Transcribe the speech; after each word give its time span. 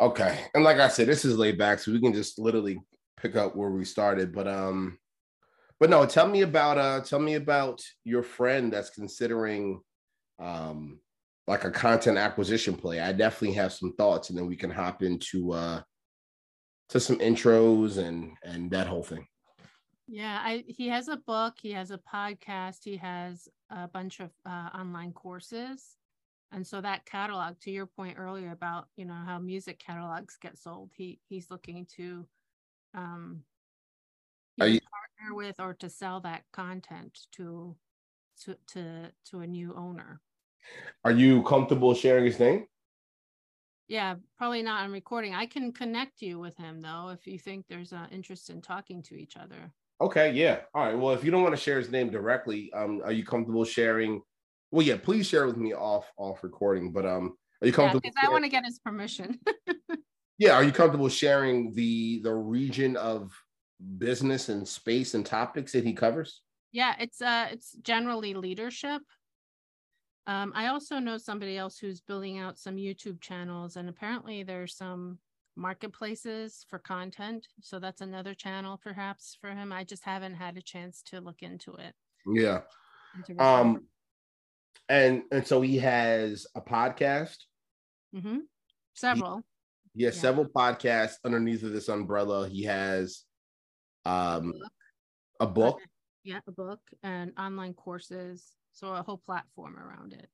Okay. 0.00 0.46
And 0.54 0.64
like 0.64 0.78
I 0.78 0.88
said, 0.88 1.08
this 1.08 1.24
is 1.24 1.36
laid 1.36 1.58
back, 1.58 1.78
so 1.78 1.92
we 1.92 2.00
can 2.00 2.12
just 2.12 2.38
literally 2.38 2.80
pick 3.16 3.36
up 3.36 3.56
where 3.56 3.70
we 3.70 3.84
started. 3.84 4.32
But 4.32 4.48
um, 4.48 4.98
but 5.80 5.90
no, 5.90 6.06
tell 6.06 6.28
me 6.28 6.42
about 6.42 6.78
uh 6.78 7.00
tell 7.00 7.20
me 7.20 7.34
about 7.34 7.82
your 8.04 8.22
friend 8.22 8.72
that's 8.72 8.90
considering 8.90 9.80
um 10.38 11.00
like 11.46 11.64
a 11.64 11.70
content 11.70 12.18
acquisition 12.18 12.74
play. 12.74 13.00
I 13.00 13.12
definitely 13.12 13.56
have 13.56 13.72
some 13.72 13.94
thoughts, 13.94 14.30
and 14.30 14.38
then 14.38 14.46
we 14.46 14.56
can 14.56 14.70
hop 14.70 15.02
into 15.02 15.52
uh 15.52 15.80
to 16.90 17.00
some 17.00 17.18
intros 17.18 17.98
and 17.98 18.32
and 18.42 18.70
that 18.70 18.86
whole 18.86 19.02
thing. 19.02 19.26
Yeah, 20.10 20.40
I, 20.42 20.64
he 20.66 20.88
has 20.88 21.08
a 21.08 21.18
book, 21.18 21.56
he 21.60 21.72
has 21.72 21.90
a 21.90 21.98
podcast, 21.98 22.78
he 22.84 22.96
has 22.96 23.46
a 23.68 23.86
bunch 23.88 24.20
of 24.20 24.30
uh, 24.46 24.70
online 24.74 25.12
courses. 25.12 25.97
And 26.50 26.66
so 26.66 26.80
that 26.80 27.04
catalog, 27.04 27.58
to 27.60 27.70
your 27.70 27.86
point 27.86 28.18
earlier 28.18 28.52
about, 28.52 28.88
you 28.96 29.04
know, 29.04 29.14
how 29.14 29.38
music 29.38 29.78
catalogs 29.78 30.38
get 30.40 30.58
sold, 30.58 30.90
he 30.96 31.20
he's 31.28 31.50
looking 31.50 31.86
to 31.96 32.26
um 32.94 33.42
you 34.56 34.80
partner 34.90 35.34
with 35.34 35.60
or 35.60 35.74
to 35.74 35.88
sell 35.88 36.20
that 36.20 36.44
content 36.52 37.26
to 37.32 37.76
to 38.44 38.56
to 38.68 39.12
to 39.26 39.40
a 39.40 39.46
new 39.46 39.74
owner. 39.74 40.20
Are 41.04 41.12
you 41.12 41.42
comfortable 41.42 41.94
sharing 41.94 42.24
his 42.24 42.40
name? 42.40 42.66
Yeah, 43.88 44.16
probably 44.36 44.62
not 44.62 44.84
on 44.84 44.92
recording. 44.92 45.34
I 45.34 45.46
can 45.46 45.72
connect 45.72 46.20
you 46.20 46.38
with 46.38 46.56
him 46.56 46.80
though 46.80 47.08
if 47.08 47.26
you 47.26 47.38
think 47.38 47.66
there's 47.66 47.92
an 47.92 48.08
interest 48.10 48.50
in 48.50 48.60
talking 48.60 49.02
to 49.04 49.14
each 49.14 49.36
other. 49.36 49.72
Okay, 50.00 50.32
yeah. 50.32 50.60
All 50.74 50.84
right. 50.84 50.96
Well, 50.96 51.14
if 51.14 51.24
you 51.24 51.30
don't 51.30 51.42
want 51.42 51.56
to 51.56 51.60
share 51.60 51.78
his 51.78 51.90
name 51.90 52.10
directly, 52.10 52.72
um, 52.72 53.00
are 53.04 53.12
you 53.12 53.24
comfortable 53.24 53.64
sharing? 53.64 54.22
Well, 54.70 54.86
yeah, 54.86 54.96
please 54.96 55.26
share 55.26 55.46
with 55.46 55.56
me 55.56 55.74
off 55.74 56.10
off 56.16 56.42
recording. 56.44 56.92
But 56.92 57.06
um, 57.06 57.36
are 57.62 57.66
you 57.66 57.72
comfortable? 57.72 58.02
Yeah, 58.04 58.10
because 58.14 58.28
I 58.28 58.32
want 58.32 58.44
to 58.44 58.50
get 58.50 58.64
his 58.64 58.78
permission. 58.78 59.40
yeah, 60.38 60.52
are 60.52 60.64
you 60.64 60.72
comfortable 60.72 61.08
sharing 61.08 61.72
the 61.74 62.20
the 62.22 62.34
region 62.34 62.96
of 62.96 63.32
business 63.98 64.48
and 64.48 64.66
space 64.66 65.14
and 65.14 65.24
topics 65.24 65.72
that 65.72 65.84
he 65.84 65.92
covers? 65.92 66.42
Yeah, 66.72 66.94
it's 66.98 67.22
uh 67.22 67.48
it's 67.50 67.72
generally 67.82 68.34
leadership. 68.34 69.02
Um, 70.26 70.52
I 70.54 70.66
also 70.66 70.98
know 70.98 71.16
somebody 71.16 71.56
else 71.56 71.78
who's 71.78 72.02
building 72.02 72.38
out 72.38 72.58
some 72.58 72.76
YouTube 72.76 73.22
channels, 73.22 73.76
and 73.76 73.88
apparently 73.88 74.42
there's 74.42 74.76
some 74.76 75.18
marketplaces 75.56 76.66
for 76.68 76.78
content. 76.78 77.48
So 77.62 77.78
that's 77.78 78.02
another 78.02 78.34
channel 78.34 78.78
perhaps 78.82 79.36
for 79.40 79.50
him. 79.50 79.72
I 79.72 79.84
just 79.84 80.04
haven't 80.04 80.34
had 80.34 80.56
a 80.56 80.62
chance 80.62 81.02
to 81.06 81.20
look 81.20 81.42
into 81.42 81.74
it. 81.74 81.94
Yeah. 82.26 82.60
Um 83.38 83.86
and 84.88 85.22
and 85.30 85.46
so 85.46 85.60
he 85.60 85.78
has 85.78 86.46
a 86.54 86.60
podcast. 86.60 87.36
Mm-hmm. 88.14 88.38
Several. 88.94 89.42
He, 89.94 90.00
he 90.00 90.04
has 90.04 90.16
yeah. 90.16 90.22
several 90.22 90.46
podcasts 90.46 91.14
underneath 91.24 91.62
of 91.62 91.72
this 91.72 91.88
umbrella. 91.88 92.48
He 92.48 92.64
has 92.64 93.24
um 94.04 94.52
a 95.40 95.46
book. 95.46 95.76
A 95.76 95.76
book. 95.76 95.80
Yeah, 96.24 96.40
a 96.46 96.52
book 96.52 96.80
and 97.02 97.32
online 97.38 97.74
courses. 97.74 98.56
So 98.72 98.92
a 98.92 99.02
whole 99.02 99.22
platform 99.24 99.76
around 99.76 100.12
it. 100.12 100.28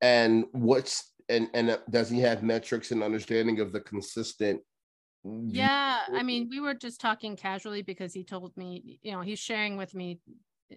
And 0.00 0.46
what's 0.52 1.12
and 1.28 1.48
and 1.54 1.70
uh, 1.70 1.78
does 1.90 2.08
he 2.10 2.20
have 2.20 2.42
metrics 2.42 2.90
and 2.90 3.02
understanding 3.02 3.60
of 3.60 3.72
the 3.72 3.80
consistent 3.80 4.60
yeah 5.24 6.00
i 6.14 6.22
mean 6.22 6.48
we 6.50 6.58
were 6.58 6.74
just 6.74 7.00
talking 7.00 7.36
casually 7.36 7.82
because 7.82 8.12
he 8.12 8.24
told 8.24 8.56
me 8.56 8.98
you 9.02 9.12
know 9.12 9.20
he's 9.20 9.38
sharing 9.38 9.76
with 9.76 9.94
me 9.94 10.18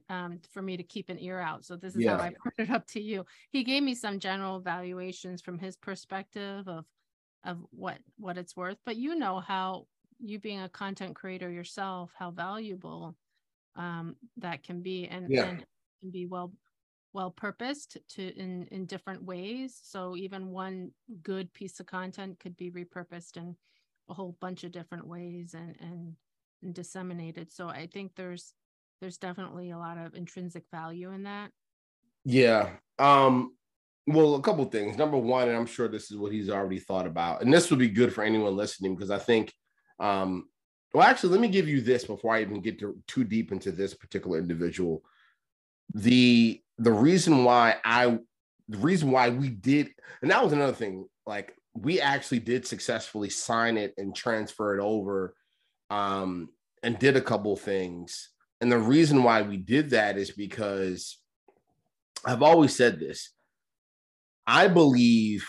um, 0.10 0.40
for 0.52 0.62
me 0.62 0.78
to 0.78 0.84
keep 0.84 1.10
an 1.10 1.20
ear 1.20 1.40
out 1.40 1.66
so 1.66 1.76
this 1.76 1.96
is 1.96 2.04
yeah. 2.04 2.18
how 2.18 2.24
i 2.24 2.32
put 2.44 2.54
it 2.58 2.70
up 2.70 2.86
to 2.88 3.02
you 3.02 3.26
he 3.52 3.64
gave 3.64 3.84
me 3.84 3.96
some 3.96 4.20
general 4.20 4.60
valuations 4.60 5.42
from 5.42 5.58
his 5.58 5.76
perspective 5.76 6.68
of 6.68 6.86
of 7.46 7.58
what 7.72 7.98
what 8.18 8.38
it's 8.38 8.56
worth 8.56 8.78
but 8.86 8.96
you 8.96 9.16
know 9.16 9.40
how 9.40 9.86
you 10.20 10.40
being 10.40 10.62
a 10.62 10.70
content 10.70 11.16
creator 11.16 11.50
yourself 11.50 12.12
how 12.18 12.32
valuable 12.32 13.16
um, 13.76 14.16
that 14.38 14.64
can 14.64 14.82
be 14.82 15.08
and, 15.08 15.30
yeah. 15.30 15.46
and 15.46 15.66
can 16.02 16.12
be 16.12 16.26
well 16.26 16.52
well 17.14 17.32
purposed 17.32 17.98
to 18.10 18.38
in 18.38 18.68
in 18.72 18.86
different 18.86 19.24
ways 19.24 19.80
so 19.82 20.16
even 20.16 20.52
one 20.52 20.92
good 21.24 21.52
piece 21.54 21.80
of 21.80 21.86
content 21.86 22.40
could 22.40 22.56
be 22.58 22.72
repurposed 22.72 23.38
in 23.38 23.56
a 24.10 24.14
whole 24.14 24.38
bunch 24.42 24.64
of 24.64 24.72
different 24.72 25.08
ways 25.08 25.54
and 25.54 25.76
and, 25.80 26.14
and 26.62 26.74
disseminated 26.74 27.52
so 27.52 27.70
i 27.70 27.88
think 27.88 28.12
there's 28.16 28.54
there's 29.02 29.18
definitely 29.18 29.72
a 29.72 29.78
lot 29.78 29.98
of 29.98 30.16
intrinsic 30.16 30.64
value 30.72 31.12
in 31.12 31.24
that. 31.24 31.52
Yeah 32.24 32.70
um 33.00 33.54
well 34.08 34.36
a 34.36 34.42
couple 34.42 34.64
things. 34.66 34.98
Number 34.98 35.18
one 35.18 35.48
and 35.48 35.58
i'm 35.58 35.66
sure 35.66 35.88
this 35.88 36.12
is 36.12 36.18
what 36.18 36.32
he's 36.32 36.50
already 36.50 36.80
thought 36.80 37.08
about 37.08 37.42
and 37.42 37.54
this 37.54 37.70
would 37.70 37.80
be 37.80 37.90
good 37.90 38.14
for 38.14 38.24
anyone 38.24 38.56
listening 38.56 38.96
because 38.96 39.12
i 39.12 39.18
think 39.18 39.52
um 40.00 40.48
well 40.94 41.08
actually 41.08 41.32
let 41.32 41.42
me 41.42 41.48
give 41.48 41.68
you 41.68 41.82
this 41.82 42.06
before 42.06 42.36
i 42.36 42.42
even 42.42 42.62
get 42.62 42.80
to, 42.80 42.98
too 43.08 43.24
deep 43.24 43.52
into 43.52 43.72
this 43.72 43.94
particular 43.94 44.40
individual. 44.40 45.04
The 45.94 46.62
the 46.78 46.92
reason 46.92 47.44
why 47.44 47.76
I 47.84 48.18
the 48.68 48.78
reason 48.78 49.12
why 49.12 49.30
we 49.30 49.50
did, 49.50 49.92
and 50.22 50.32
that 50.32 50.44
was 50.44 50.52
another 50.54 50.74
thing, 50.74 51.06
like 51.26 51.56
we 51.74 52.02
actually 52.02 52.40
did 52.40 52.66
successfully 52.66 53.30
sign 53.30 53.78
it 53.78 53.94
and 53.98 54.16
transfer 54.16 54.78
it 54.78 54.82
over 54.82 55.36
um 55.90 56.50
and 56.82 56.98
did 56.98 57.16
a 57.16 57.22
couple 57.22 57.56
things. 57.56 58.30
And 58.62 58.72
the 58.72 58.80
reason 58.80 59.24
why 59.24 59.42
we 59.42 59.58
did 59.58 59.92
that 59.92 60.18
is 60.18 60.32
because 60.32 61.18
I've 62.26 62.42
always 62.42 62.76
said 62.76 63.00
this. 63.00 63.32
I 64.48 64.68
believe, 64.68 65.46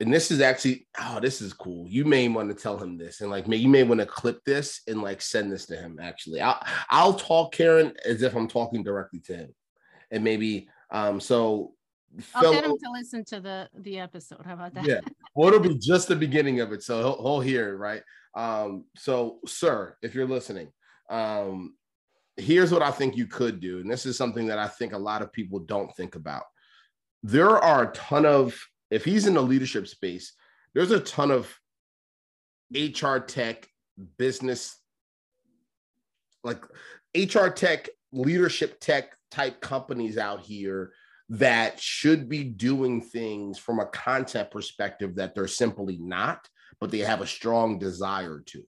and 0.00 0.12
this 0.12 0.30
is 0.30 0.40
actually, 0.40 0.86
oh, 1.00 1.20
this 1.20 1.40
is 1.40 1.52
cool. 1.52 1.86
You 1.88 2.04
may 2.04 2.28
want 2.28 2.48
to 2.50 2.60
tell 2.60 2.76
him 2.76 2.98
this, 2.98 3.20
and 3.20 3.30
like, 3.30 3.46
may, 3.48 3.56
you 3.56 3.68
may 3.68 3.84
want 3.84 4.00
to 4.00 4.06
clip 4.06 4.40
this 4.44 4.82
and 4.86 5.00
like 5.00 5.22
send 5.22 5.50
this 5.50 5.66
to 5.66 5.76
him. 5.76 5.98
Actually, 6.02 6.40
I'll 6.40 6.60
I'll 6.90 7.14
talk 7.14 7.52
Karen 7.52 7.92
as 8.04 8.22
if 8.22 8.34
I'm 8.34 8.48
talking 8.48 8.82
directly 8.82 9.20
to 9.20 9.36
him 9.36 9.54
and 10.10 10.24
maybe 10.24 10.68
um 10.90 11.20
so 11.20 11.72
I'll 12.34 12.52
get 12.52 12.64
him 12.64 12.78
to 12.78 12.90
listen 12.92 13.24
to 13.26 13.40
the 13.40 13.68
the 13.74 13.98
episode. 13.98 14.40
How 14.44 14.54
about 14.54 14.72
that? 14.74 14.86
Yeah, 14.86 15.00
well, 15.34 15.48
it'll 15.48 15.60
be 15.60 15.76
just 15.76 16.08
the 16.08 16.16
beginning 16.16 16.60
of 16.60 16.72
it, 16.72 16.82
so 16.82 16.98
he'll, 16.98 17.22
he'll 17.22 17.40
hear 17.40 17.74
it, 17.74 17.76
right? 17.76 18.02
Um, 18.34 18.84
so, 18.96 19.40
sir, 19.46 19.96
if 20.00 20.14
you're 20.14 20.26
listening, 20.26 20.68
um, 21.10 21.74
here's 22.36 22.72
what 22.72 22.82
I 22.82 22.90
think 22.90 23.16
you 23.16 23.26
could 23.26 23.60
do, 23.60 23.80
and 23.80 23.90
this 23.90 24.06
is 24.06 24.16
something 24.16 24.46
that 24.46 24.58
I 24.58 24.68
think 24.68 24.92
a 24.92 24.98
lot 24.98 25.22
of 25.22 25.32
people 25.32 25.60
don't 25.60 25.94
think 25.96 26.14
about. 26.14 26.44
There 27.22 27.58
are 27.58 27.90
a 27.90 27.92
ton 27.92 28.26
of 28.26 28.58
if 28.90 29.04
he's 29.04 29.26
in 29.26 29.34
the 29.34 29.42
leadership 29.42 29.88
space, 29.88 30.34
there's 30.74 30.90
a 30.90 31.00
ton 31.00 31.30
of 31.30 31.52
HR 32.72 33.18
tech 33.18 33.68
business, 34.18 34.78
like 36.44 36.64
HR 37.14 37.48
tech, 37.48 37.88
leadership 38.12 38.78
tech 38.80 39.16
type 39.30 39.60
companies 39.60 40.18
out 40.18 40.40
here 40.40 40.92
that 41.28 41.80
should 41.80 42.28
be 42.28 42.44
doing 42.44 43.00
things 43.00 43.58
from 43.58 43.80
a 43.80 43.86
content 43.86 44.50
perspective 44.50 45.16
that 45.16 45.34
they're 45.34 45.48
simply 45.48 45.98
not, 45.98 46.48
but 46.80 46.90
they 46.90 46.98
have 46.98 47.20
a 47.20 47.26
strong 47.26 47.78
desire 47.78 48.42
to. 48.46 48.62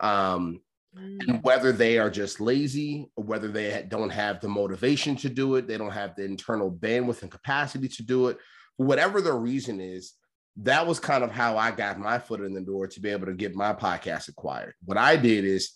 Um, 0.00 0.60
and 0.96 1.20
mm. 1.22 1.42
whether 1.42 1.72
they 1.72 1.98
are 1.98 2.10
just 2.10 2.40
lazy 2.40 3.08
or 3.16 3.24
whether 3.24 3.48
they 3.48 3.84
don't 3.88 4.10
have 4.10 4.40
the 4.40 4.48
motivation 4.48 5.16
to 5.16 5.28
do 5.28 5.54
it, 5.56 5.66
they 5.66 5.78
don't 5.78 5.92
have 5.92 6.16
the 6.16 6.24
internal 6.24 6.70
bandwidth 6.70 7.22
and 7.22 7.30
capacity 7.30 7.88
to 7.88 8.02
do 8.02 8.28
it, 8.28 8.38
whatever 8.76 9.20
the 9.20 9.32
reason 9.32 9.80
is, 9.80 10.14
that 10.56 10.86
was 10.86 10.98
kind 10.98 11.22
of 11.22 11.30
how 11.30 11.56
I 11.56 11.70
got 11.70 11.98
my 11.98 12.18
foot 12.18 12.40
in 12.40 12.54
the 12.54 12.60
door 12.60 12.86
to 12.88 13.00
be 13.00 13.10
able 13.10 13.26
to 13.26 13.34
get 13.34 13.54
my 13.54 13.72
podcast 13.72 14.28
acquired. 14.28 14.74
What 14.84 14.98
I 14.98 15.16
did 15.16 15.44
is 15.44 15.72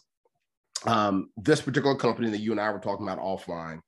um, 0.87 1.31
this 1.37 1.61
particular 1.61 1.97
company 1.97 2.31
that 2.31 2.41
you 2.41 2.51
and 2.51 2.61
I 2.61 2.71
were 2.71 2.81
talking 2.81 3.07
about 3.07 3.23
offline, 3.23 3.81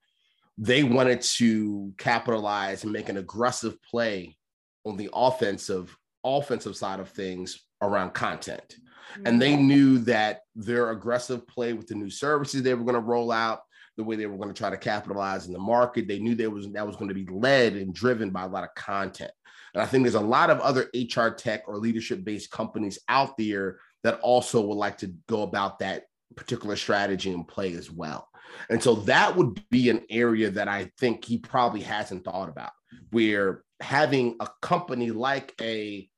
they 0.59 0.85
wanted 0.85 1.21
to 1.21 1.93
capitalize 1.99 2.85
and 2.85 2.93
make 2.93 3.09
an 3.09 3.19
aggressive 3.19 3.83
play 3.83 4.37
on 4.85 4.97
the 4.97 5.11
offensive 5.13 5.97
offensive 6.25 6.77
side 6.77 6.99
of 6.99 7.09
things 7.09 7.63
around 7.83 8.13
content. 8.13 8.77
And 9.25 9.41
they 9.41 9.57
knew 9.57 9.99
that 10.01 10.41
their 10.55 10.91
aggressive 10.91 11.47
play 11.47 11.73
with 11.73 11.87
the 11.87 11.95
new 11.95 12.11
services 12.11 12.63
they 12.63 12.75
were 12.75 12.85
going 12.85 12.95
to 12.95 13.01
roll 13.01 13.33
out, 13.33 13.61
the 13.97 14.05
way 14.05 14.17
they 14.17 14.27
were 14.27 14.37
going 14.37 14.53
to 14.53 14.59
try 14.59 14.71
to 14.71 14.77
capitalize 14.77 15.47
in 15.47 15.53
the 15.53 15.59
market, 15.59 16.07
they 16.07 16.19
knew 16.19 16.35
there 16.35 16.51
was 16.51 16.69
that 16.73 16.87
was 16.87 16.97
going 16.97 17.09
to 17.09 17.15
be 17.15 17.27
led 17.33 17.75
and 17.75 17.95
driven 17.95 18.31
by 18.31 18.45
a 18.45 18.49
lot 18.49 18.65
of 18.65 18.75
content. 18.75 19.31
And 19.75 19.83
I 19.83 19.87
think 19.87 20.05
there's 20.05 20.15
a 20.15 20.21
lot 20.21 20.51
of 20.51 20.61
other 20.61 20.91
HR 20.95 21.29
tech 21.29 21.63
or 21.67 21.79
leadership 21.79 22.25
based 22.25 22.51
companies 22.51 22.99
out 23.09 23.37
there 23.37 23.79
that 24.05 24.21
also 24.21 24.61
would 24.67 24.77
like 24.77 24.99
to 24.99 25.15
go 25.29 25.43
about 25.43 25.79
that 25.79 26.05
particular 26.35 26.77
strategy 26.77 27.33
and 27.33 27.49
play 27.49 27.75
as 27.75 27.91
well. 27.91 28.29
And 28.71 28.83
so 28.83 28.97
that 28.97 29.35
would 29.35 29.61
be 29.71 29.91
an 29.91 30.03
area 30.11 30.51
that 30.51 30.69
I 30.69 30.91
think 30.99 31.25
he 31.25 31.39
probably 31.39 31.81
hasn't 31.81 32.25
thought 32.25 32.49
about, 32.49 32.71
where 33.11 33.65
having 33.81 34.37
a 34.41 34.49
company 34.63 35.11
like 35.11 35.55
a 35.61 36.09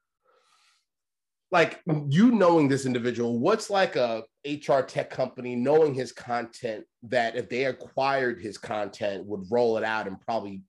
like 1.50 1.80
you 2.08 2.30
knowing 2.30 2.68
this 2.68 2.84
individual, 2.84 3.38
what's 3.38 3.70
like 3.70 3.96
a 3.96 4.22
HR 4.46 4.80
tech 4.80 5.10
company 5.10 5.56
knowing 5.56 5.94
his 5.94 6.12
content 6.12 6.84
that 7.04 7.36
if 7.36 7.48
they 7.48 7.64
acquired 7.64 8.40
his 8.40 8.58
content 8.58 9.24
would 9.24 9.44
roll 9.50 9.78
it 9.78 9.84
out 9.84 10.06
and 10.06 10.20
probably 10.20 10.62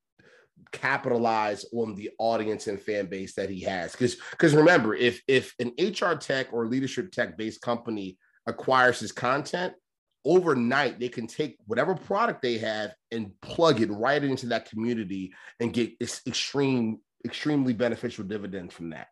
capitalize 0.71 1.65
on 1.73 1.95
the 1.95 2.11
audience 2.19 2.67
and 2.67 2.81
fan 2.81 3.07
base 3.07 3.33
that 3.35 3.49
he 3.49 3.61
has. 3.61 3.91
Because 3.91 4.17
because 4.31 4.55
remember, 4.55 4.95
if 4.95 5.21
if 5.27 5.53
an 5.59 5.73
HR 5.77 6.15
tech 6.15 6.53
or 6.53 6.67
leadership 6.67 7.11
tech 7.11 7.37
based 7.37 7.61
company 7.61 8.17
acquires 8.47 8.99
his 8.99 9.11
content, 9.11 9.73
overnight 10.25 10.99
they 10.99 11.09
can 11.09 11.27
take 11.27 11.57
whatever 11.65 11.95
product 11.95 12.41
they 12.41 12.57
have 12.57 12.93
and 13.11 13.31
plug 13.41 13.81
it 13.81 13.91
right 13.91 14.23
into 14.23 14.47
that 14.47 14.69
community 14.69 15.33
and 15.59 15.73
get 15.73 15.91
extreme 16.01 16.99
extremely 17.25 17.73
beneficial 17.73 18.23
dividends 18.23 18.73
from 18.73 18.91
that. 18.91 19.07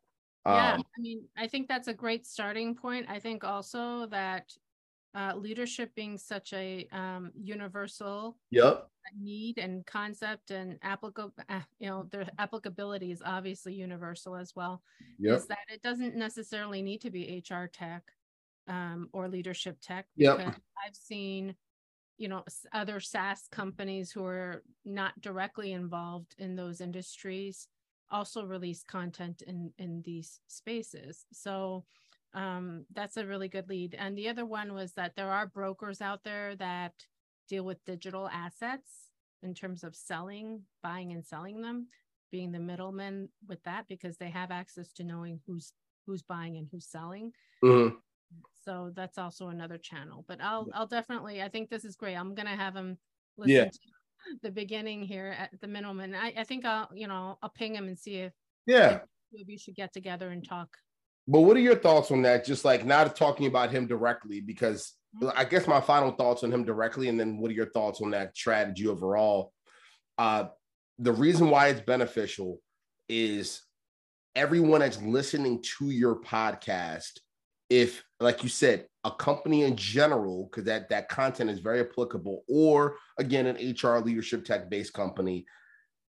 Yeah, 0.48 0.76
um, 0.76 0.84
I 0.98 1.02
mean, 1.02 1.26
I 1.36 1.48
think 1.48 1.68
that's 1.68 1.88
a 1.90 1.94
great 1.94 2.26
starting 2.26 2.74
point. 2.74 3.06
I 3.10 3.20
think 3.20 3.44
also 3.44 4.06
that 4.08 4.54
uh, 5.14 5.34
leadership 5.36 5.94
being 5.96 6.18
such 6.18 6.54
a 6.54 6.88
um, 6.92 7.32
universal 7.36 8.38
yep. 8.50 8.88
need 9.20 9.58
and 9.58 9.86
concept 9.86 10.52
and 10.52 10.78
applicable, 10.84 11.34
uh, 11.50 11.60
you 11.80 11.90
know, 11.90 12.08
their 12.12 12.28
applicability 12.40 13.12
is 13.12 13.22
obviously 13.26 13.74
universal 13.74 14.36
as 14.36 14.56
well. 14.56 14.82
Yep. 15.20 15.38
Is 15.38 15.48
that 15.48 15.66
it 15.70 15.82
doesn't 15.82 16.16
necessarily 16.16 16.82
need 16.82 17.02
to 17.02 17.10
be 17.10 17.44
HR 17.50 17.66
tech 17.66 18.04
um, 18.68 19.10
or 19.12 19.28
leadership 19.28 19.78
tech. 19.82 20.06
Yep. 20.16 20.40
I've 20.40 20.96
seen, 20.96 21.56
you 22.18 22.28
know, 22.28 22.44
other 22.74 23.00
SaaS 23.00 23.48
companies 23.52 24.12
who 24.12 24.24
are 24.24 24.64
not 24.86 25.20
directly 25.20 25.74
involved 25.74 26.36
in 26.38 26.56
those 26.56 26.80
industries 26.80 27.68
also 28.12 28.46
release 28.46 28.84
content 28.84 29.42
in 29.46 29.72
in 29.78 30.02
these 30.04 30.40
spaces. 30.48 31.26
So 31.32 31.86
um, 32.34 32.86
that's 32.94 33.18
a 33.18 33.26
really 33.26 33.48
good 33.48 33.70
lead. 33.70 33.96
And 33.98 34.18
the 34.18 34.30
other 34.30 34.46
one 34.46 34.74
was 34.74 34.94
that 34.94 35.16
there 35.16 35.32
are 35.32 35.48
brokers 35.48 36.02
out 36.02 36.24
there 36.24 36.56
that 36.58 36.94
deal 37.50 37.64
with 37.64 37.84
digital 37.86 38.28
assets 38.30 39.12
in 39.44 39.54
terms 39.54 39.84
of 39.84 39.96
selling, 39.96 40.62
buying 40.84 41.14
and 41.14 41.26
selling 41.26 41.62
them, 41.62 41.88
being 42.32 42.52
the 42.52 42.60
middleman 42.60 43.30
with 43.48 43.64
that 43.64 43.88
because 43.88 44.18
they 44.18 44.30
have 44.30 44.52
access 44.52 44.92
to 44.94 45.04
knowing 45.04 45.40
who's 45.48 45.74
who's 46.06 46.22
buying 46.22 46.58
and 46.58 46.68
who's 46.72 46.86
selling. 46.86 47.32
Mm-hmm. 47.64 47.96
So 48.64 48.92
that's 48.94 49.18
also 49.18 49.48
another 49.48 49.78
channel. 49.78 50.26
But 50.28 50.42
I'll 50.42 50.68
I'll 50.74 50.88
definitely 50.88 51.42
I 51.42 51.50
think 51.50 51.70
this 51.70 51.86
is 51.86 51.96
great. 51.96 52.16
I'm 52.16 52.36
gonna 52.36 52.56
have 52.56 52.74
them 52.74 52.98
listen 53.38 53.56
yeah. 53.56 53.66
to 53.66 53.80
the 54.42 54.52
beginning 54.52 55.04
here 55.04 55.36
at 55.38 55.50
the 55.62 55.68
minimum. 55.68 56.00
And 56.00 56.16
I, 56.16 56.34
I 56.38 56.44
think 56.44 56.66
I'll 56.66 56.90
you 56.94 57.08
know 57.08 57.38
I'll 57.42 57.50
ping 57.50 57.76
him 57.76 57.88
and 57.88 57.98
see 57.98 58.16
if 58.16 58.34
yeah 58.66 59.00
we 59.48 59.58
should 59.58 59.76
get 59.76 59.94
together 59.94 60.30
and 60.30 60.48
talk 60.48 60.70
but 61.28 61.42
what 61.42 61.58
are 61.58 61.62
your 61.62 61.76
thoughts 61.76 62.12
on 62.12 62.22
that? 62.22 62.46
Just 62.46 62.64
like 62.64 62.86
not 62.86 63.16
talking 63.16 63.48
about 63.48 63.70
him 63.70 63.86
directly, 63.86 64.40
because 64.40 64.94
I 65.36 65.44
guess 65.44 65.68
my 65.68 65.82
final 65.82 66.12
thoughts 66.12 66.44
on 66.44 66.54
him 66.54 66.64
directly, 66.64 67.10
and 67.10 67.20
then 67.20 67.38
what 67.38 67.52
are 67.52 67.56
your 67.56 67.70
thoughts 67.72 68.02
on 68.02 68.12
that 68.12 68.36
strategy 68.38 68.88
overall? 68.88 69.52
Uh, 70.18 70.46
the 71.00 71.12
reason 71.12 71.50
why 71.50 71.68
it's 71.68 71.82
beneficial 71.82 72.60
is 73.10 73.62
everyone 74.36 74.80
that's 74.80 75.02
listening 75.02 75.62
to 75.78 75.90
your 75.90 76.22
podcast, 76.22 77.20
if 77.70 78.04
like 78.22 78.44
you 78.44 78.50
said, 78.50 78.88
a 79.08 79.12
company 79.12 79.64
in 79.64 79.76
general, 79.76 80.46
because 80.46 80.66
that 80.66 80.90
that 80.90 81.10
content 81.10 81.50
is 81.50 81.60
very 81.60 81.80
applicable, 81.80 82.44
or 82.48 82.98
again, 83.18 83.48
an 83.48 83.56
HR 83.56 83.98
leadership 83.98 84.46
tech 84.46 84.70
based 84.70 84.94
company 84.94 85.46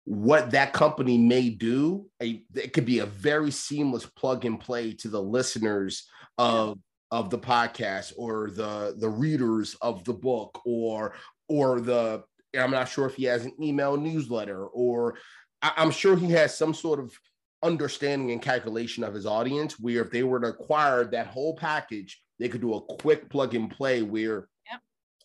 what 0.06 0.52
that 0.52 0.72
company 0.72 1.18
may 1.18 1.50
do 1.50 2.06
a, 2.22 2.40
it 2.54 2.72
could 2.72 2.86
be 2.86 3.00
a 3.00 3.06
very 3.06 3.50
seamless 3.50 4.06
plug 4.06 4.44
and 4.44 4.60
play 4.60 4.92
to 4.92 5.08
the 5.08 5.20
listeners 5.20 6.08
of 6.38 6.78
of 7.10 7.28
the 7.28 7.38
podcast 7.38 8.12
or 8.16 8.50
the 8.50 8.94
the 8.98 9.08
readers 9.08 9.74
of 9.82 10.04
the 10.04 10.12
book 10.12 10.60
or 10.64 11.14
or 11.48 11.80
the 11.80 12.22
i'm 12.56 12.70
not 12.70 12.88
sure 12.88 13.06
if 13.06 13.16
he 13.16 13.24
has 13.24 13.44
an 13.44 13.52
email 13.60 13.96
newsletter 13.96 14.66
or 14.66 15.16
I, 15.60 15.72
i'm 15.76 15.90
sure 15.90 16.16
he 16.16 16.30
has 16.32 16.56
some 16.56 16.72
sort 16.72 17.00
of 17.00 17.12
understanding 17.64 18.30
and 18.30 18.40
calculation 18.40 19.02
of 19.02 19.12
his 19.12 19.26
audience 19.26 19.78
where 19.80 20.02
if 20.02 20.12
they 20.12 20.22
were 20.22 20.38
to 20.38 20.48
acquire 20.48 21.04
that 21.04 21.26
whole 21.26 21.56
package 21.56 22.22
they 22.38 22.48
could 22.48 22.60
do 22.60 22.74
a 22.74 22.80
quick 22.80 23.28
plug 23.30 23.54
and 23.54 23.70
play 23.70 24.02
where 24.02 24.48
yep. 24.70 24.80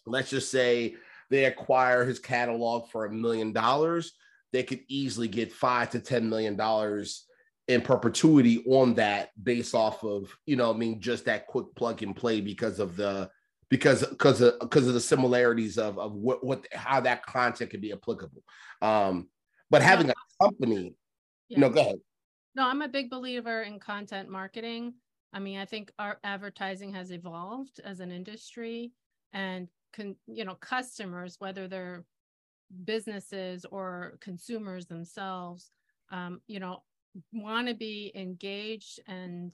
let's 0.06 0.30
just 0.30 0.52
say 0.52 0.96
they 1.30 1.46
acquire 1.46 2.06
his 2.06 2.20
catalog 2.20 2.90
for 2.90 3.06
a 3.06 3.12
million 3.12 3.52
dollars 3.52 4.14
they 4.54 4.64
could 4.64 4.82
easily 4.88 5.28
get 5.28 5.52
five 5.52 5.90
to 5.90 6.00
ten 6.00 6.30
million 6.30 6.56
dollars 6.56 7.26
in 7.68 7.82
perpetuity 7.82 8.64
on 8.68 8.96
that 8.96 9.30
based 9.42 9.74
off 9.74 10.04
of 10.04 10.36
you 10.46 10.56
know 10.56 10.74
I 10.74 10.78
mean 10.78 11.00
just 11.00 11.26
that 11.26 11.48
quick 11.48 11.68
plug 11.76 12.04
and 12.04 12.16
play 12.16 12.42
because 12.42 12.80
of 12.80 12.96
the 12.96 13.30
because 13.70 14.06
because 14.06 14.42
of 14.42 14.60
because 14.60 14.88
of 14.88 14.94
the 14.94 15.00
similarities 15.00 15.78
of 15.78 15.98
of 15.98 16.14
what 16.14 16.44
what 16.44 16.68
how 16.74 17.00
that 17.02 17.26
content 17.26 17.72
can 17.72 17.80
be 17.80 17.94
applicable 17.94 18.44
um 18.82 19.30
but 19.70 19.82
having 19.82 20.10
a 20.10 20.14
company 20.42 20.94
yeah. 21.48 21.60
no 21.60 21.70
go 21.70 21.80
ahead 21.80 22.00
no 22.56 22.66
i'm 22.68 22.82
a 22.82 22.90
big 22.90 23.10
believer 23.10 23.62
in 23.64 23.80
content 23.80 24.28
marketing 24.28 24.94
i 25.34 25.40
mean 25.40 25.60
i 25.60 25.66
think 25.66 25.92
our 26.00 26.20
advertising 26.24 26.94
has 26.94 27.12
evolved 27.12 27.80
as 27.84 28.00
an 28.00 28.12
industry 28.12 28.92
and 29.34 29.68
can 29.94 30.16
you 30.28 30.46
know 30.46 30.56
customers 30.56 31.36
whether 31.40 31.68
they're 31.68 32.06
businesses 32.86 33.66
or 33.66 34.18
consumers 34.22 34.86
themselves, 34.86 35.72
um, 36.12 36.42
you 36.48 36.60
know, 36.60 36.84
want 37.34 37.68
to 37.68 37.74
be 37.74 38.12
engaged 38.16 39.00
and 39.08 39.52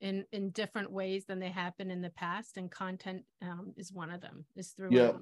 in 0.00 0.24
in 0.32 0.50
different 0.50 0.90
ways 0.90 1.26
than 1.26 1.38
they 1.38 1.50
have 1.50 1.76
been 1.76 1.90
in 1.90 2.00
the 2.00 2.10
past, 2.10 2.56
and 2.56 2.70
content 2.70 3.22
um, 3.42 3.72
is 3.76 3.92
one 3.92 4.10
of 4.10 4.20
them. 4.20 4.44
Is 4.56 4.68
through 4.70 4.90
yeah. 4.92 5.12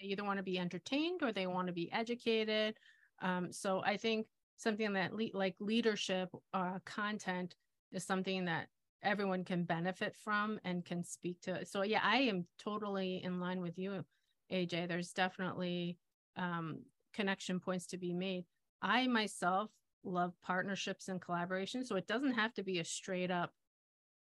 they 0.00 0.06
either 0.06 0.24
want 0.24 0.38
to 0.38 0.42
be 0.42 0.58
entertained 0.58 1.22
or 1.22 1.32
they 1.32 1.46
want 1.46 1.66
to 1.66 1.72
be 1.72 1.92
educated. 1.92 2.76
Um, 3.20 3.52
so 3.52 3.82
I 3.84 3.96
think 3.96 4.26
something 4.56 4.92
that 4.94 5.14
le- 5.14 5.34
like 5.34 5.54
leadership 5.60 6.30
uh, 6.54 6.78
content 6.86 7.56
is 7.92 8.04
something 8.04 8.46
that 8.46 8.68
everyone 9.02 9.44
can 9.44 9.64
benefit 9.64 10.14
from 10.16 10.58
and 10.64 10.84
can 10.84 11.04
speak 11.04 11.40
to. 11.42 11.64
So 11.64 11.82
yeah, 11.82 12.00
I 12.02 12.18
am 12.18 12.46
totally 12.58 13.22
in 13.22 13.40
line 13.40 13.60
with 13.60 13.78
you, 13.78 14.04
AJ. 14.52 14.88
There's 14.88 15.12
definitely 15.12 15.98
um, 16.36 16.80
connection 17.12 17.60
points 17.60 17.86
to 17.88 17.98
be 17.98 18.12
made. 18.12 18.44
I 18.80 19.06
myself 19.06 19.70
love 20.04 20.32
partnerships 20.42 21.08
and 21.08 21.20
collaboration. 21.20 21.84
So 21.84 21.96
it 21.96 22.06
doesn't 22.06 22.34
have 22.34 22.52
to 22.54 22.62
be 22.62 22.78
a 22.78 22.84
straight 22.84 23.30
up, 23.30 23.52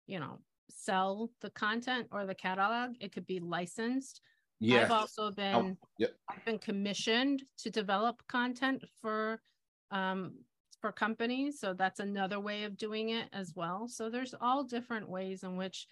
you 0.07 0.19
know, 0.19 0.39
sell 0.69 1.31
the 1.42 1.50
content 1.51 2.07
or 2.12 2.25
the 2.25 2.36
catalog. 2.36 2.92
It 3.00 3.12
could 3.12 3.25
be 3.25 3.39
licensed. 3.39 4.22
Yeah. 4.60 4.83
I've 4.83 4.92
also 4.92 5.28
oh, 5.28 5.31
been 5.31 5.56
oh, 5.56 5.88
yep. 5.98 6.12
I've 6.30 6.45
been 6.45 6.60
commissioned 6.60 7.44
to 7.60 7.72
develop 7.72 8.22
content 8.28 8.83
for 9.01 9.42
um 9.89 10.33
for 10.81 10.92
companies. 10.92 11.60
So 11.60 11.74
that's 11.74 12.00
another 12.00 12.39
way 12.39 12.63
of 12.63 12.78
doing 12.78 13.10
it 13.10 13.30
as 13.31 13.54
well. 13.56 13.88
So 13.88 14.10
there's 14.10 14.35
all 14.42 14.64
different 14.64 15.07
ways 15.07 15.44
in 15.44 15.56
which 15.56 15.88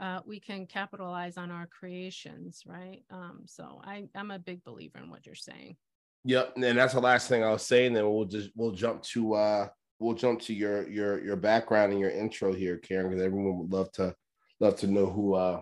uh, 0.00 0.20
we 0.26 0.38
can 0.38 0.66
capitalize 0.66 1.36
on 1.36 1.50
our 1.50 1.66
creations, 1.66 2.62
right? 2.66 3.02
Um, 3.10 3.42
so 3.46 3.80
I, 3.84 4.04
I'm 4.14 4.30
a 4.30 4.38
big 4.38 4.62
believer 4.64 4.98
in 4.98 5.10
what 5.10 5.24
you're 5.26 5.34
saying. 5.34 5.76
Yep, 6.24 6.54
and 6.56 6.78
that's 6.78 6.94
the 6.94 7.00
last 7.00 7.28
thing 7.28 7.44
I'll 7.44 7.58
say, 7.58 7.86
and 7.86 7.94
then 7.94 8.08
we'll 8.08 8.24
just 8.24 8.50
we'll 8.54 8.72
jump 8.72 9.02
to 9.02 9.34
uh 9.34 9.68
we'll 9.98 10.14
jump 10.14 10.40
to 10.42 10.54
your 10.54 10.88
your 10.88 11.22
your 11.22 11.36
background 11.36 11.92
and 11.92 12.00
your 12.00 12.10
intro 12.10 12.52
here, 12.52 12.78
Karen, 12.78 13.10
because 13.10 13.22
everyone 13.22 13.58
would 13.58 13.70
love 13.70 13.92
to 13.92 14.14
love 14.58 14.76
to 14.76 14.86
know 14.86 15.04
who 15.04 15.34
uh 15.34 15.60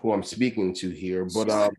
who 0.00 0.12
I'm 0.12 0.22
speaking 0.22 0.72
to 0.74 0.90
here. 0.90 1.26
But 1.34 1.50
um 1.50 1.72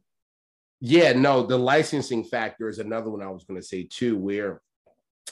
yeah, 0.82 1.14
no, 1.14 1.44
the 1.44 1.58
licensing 1.58 2.26
factor 2.26 2.68
is 2.68 2.80
another 2.80 3.10
one 3.10 3.22
I 3.22 3.30
was 3.30 3.46
gonna 3.46 3.64
say 3.64 3.88
too, 3.90 4.18
where 4.18 4.62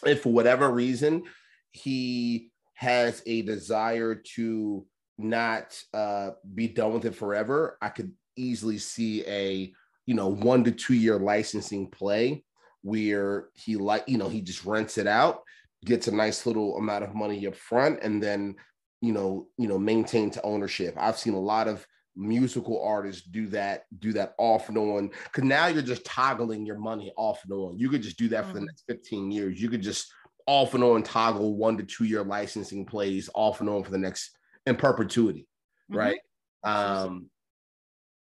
if 0.05 0.23
for 0.23 0.31
whatever 0.31 0.69
reason 0.69 1.23
he 1.71 2.49
has 2.73 3.21
a 3.25 3.41
desire 3.43 4.15
to 4.15 4.85
not 5.17 5.79
uh 5.93 6.31
be 6.55 6.67
done 6.67 6.93
with 6.93 7.05
it 7.05 7.15
forever, 7.15 7.77
I 7.81 7.89
could 7.89 8.11
easily 8.35 8.77
see 8.77 9.25
a 9.27 9.73
you 10.05 10.15
know 10.15 10.29
one 10.29 10.63
to 10.63 10.71
two 10.71 10.95
year 10.95 11.19
licensing 11.19 11.89
play 11.89 12.43
where 12.81 13.49
he 13.53 13.75
like 13.75 14.03
you 14.07 14.17
know 14.17 14.29
he 14.29 14.41
just 14.41 14.65
rents 14.65 14.97
it 14.97 15.07
out 15.07 15.43
gets 15.85 16.07
a 16.07 16.15
nice 16.15 16.45
little 16.45 16.77
amount 16.77 17.03
of 17.03 17.15
money 17.15 17.45
up 17.47 17.55
front 17.55 17.99
and 18.01 18.21
then 18.21 18.55
you 19.01 19.11
know 19.11 19.47
you 19.57 19.67
know 19.67 19.77
maintains 19.77 20.37
ownership. 20.43 20.95
I've 20.97 21.17
seen 21.17 21.33
a 21.33 21.39
lot 21.39 21.67
of 21.67 21.85
musical 22.15 22.83
artists 22.83 23.21
do 23.21 23.47
that 23.47 23.85
do 23.99 24.11
that 24.11 24.33
off 24.37 24.67
and 24.67 24.77
on 24.77 25.09
because 25.23 25.43
now 25.43 25.67
you're 25.67 25.81
just 25.81 26.03
toggling 26.03 26.65
your 26.65 26.77
money 26.77 27.11
off 27.17 27.41
and 27.43 27.53
on. 27.53 27.77
You 27.77 27.89
could 27.89 28.01
just 28.01 28.17
do 28.17 28.27
that 28.29 28.45
for 28.45 28.53
the 28.53 28.59
mm. 28.59 28.65
next 28.65 28.83
15 28.87 29.31
years. 29.31 29.61
You 29.61 29.69
could 29.69 29.81
just 29.81 30.11
off 30.45 30.73
and 30.73 30.83
on 30.83 31.03
toggle 31.03 31.55
one 31.55 31.77
to 31.77 31.83
two 31.83 32.03
year 32.03 32.23
licensing 32.23 32.85
plays 32.85 33.29
off 33.33 33.61
and 33.61 33.69
on 33.69 33.83
for 33.83 33.91
the 33.91 33.97
next 33.97 34.31
in 34.65 34.75
perpetuity 34.75 35.47
mm-hmm. 35.91 35.97
right? 35.97 36.19
Um 36.63 37.27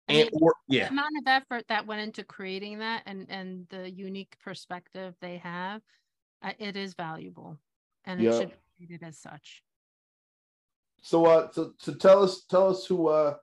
and 0.09 0.29
or 0.33 0.53
yeah. 0.69 0.85
the 0.85 0.91
amount 0.91 1.17
of 1.19 1.27
effort 1.27 1.65
that 1.67 1.85
went 1.85 2.01
into 2.01 2.23
creating 2.23 2.79
that 2.79 3.03
and 3.05 3.27
and 3.29 3.67
the 3.69 3.89
unique 3.89 4.37
perspective 4.43 5.15
they 5.21 5.37
have 5.37 5.81
uh, 6.41 6.53
it 6.59 6.77
is 6.77 6.93
valuable 6.93 7.57
and 8.05 8.21
it 8.21 8.31
should 8.33 8.49
be 8.49 8.85
treated 8.85 9.05
as 9.05 9.17
such. 9.17 9.63
So 11.01 11.25
uh 11.25 11.51
so, 11.51 11.73
so 11.77 11.93
tell 11.93 12.23
us 12.23 12.43
tell 12.49 12.69
us 12.69 12.85
who 12.85 13.07
uh 13.07 13.35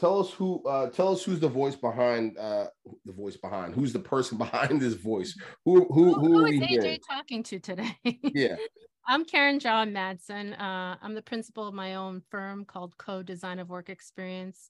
tell 0.00 0.18
us 0.18 0.30
who 0.30 0.62
uh, 0.66 0.88
tell 0.90 1.12
us 1.12 1.22
who's 1.22 1.40
the 1.40 1.48
voice 1.48 1.76
behind 1.76 2.36
uh, 2.38 2.66
the 3.04 3.12
voice 3.12 3.36
behind 3.36 3.74
who's 3.74 3.92
the 3.92 3.98
person 3.98 4.38
behind 4.46 4.80
this 4.80 4.94
voice 4.94 5.38
who 5.64 5.86
who 5.92 6.14
who, 6.14 6.14
who, 6.14 6.38
who 6.38 6.46
is 6.46 6.60
AJ 6.60 6.66
hearing? 6.66 6.98
talking 7.08 7.42
to 7.42 7.58
today 7.58 7.96
yeah 8.22 8.56
I'm 9.06 9.24
Karen 9.24 9.58
Jaw-Madson. 9.58 10.52
Uh, 10.52 10.94
I'm 11.02 11.14
the 11.14 11.22
principal 11.22 11.66
of 11.66 11.74
my 11.74 11.96
own 11.96 12.22
firm 12.30 12.64
called 12.64 12.96
Co 12.96 13.24
Design 13.24 13.58
of 13.58 13.68
Work 13.68 13.88
Experience. 13.88 14.68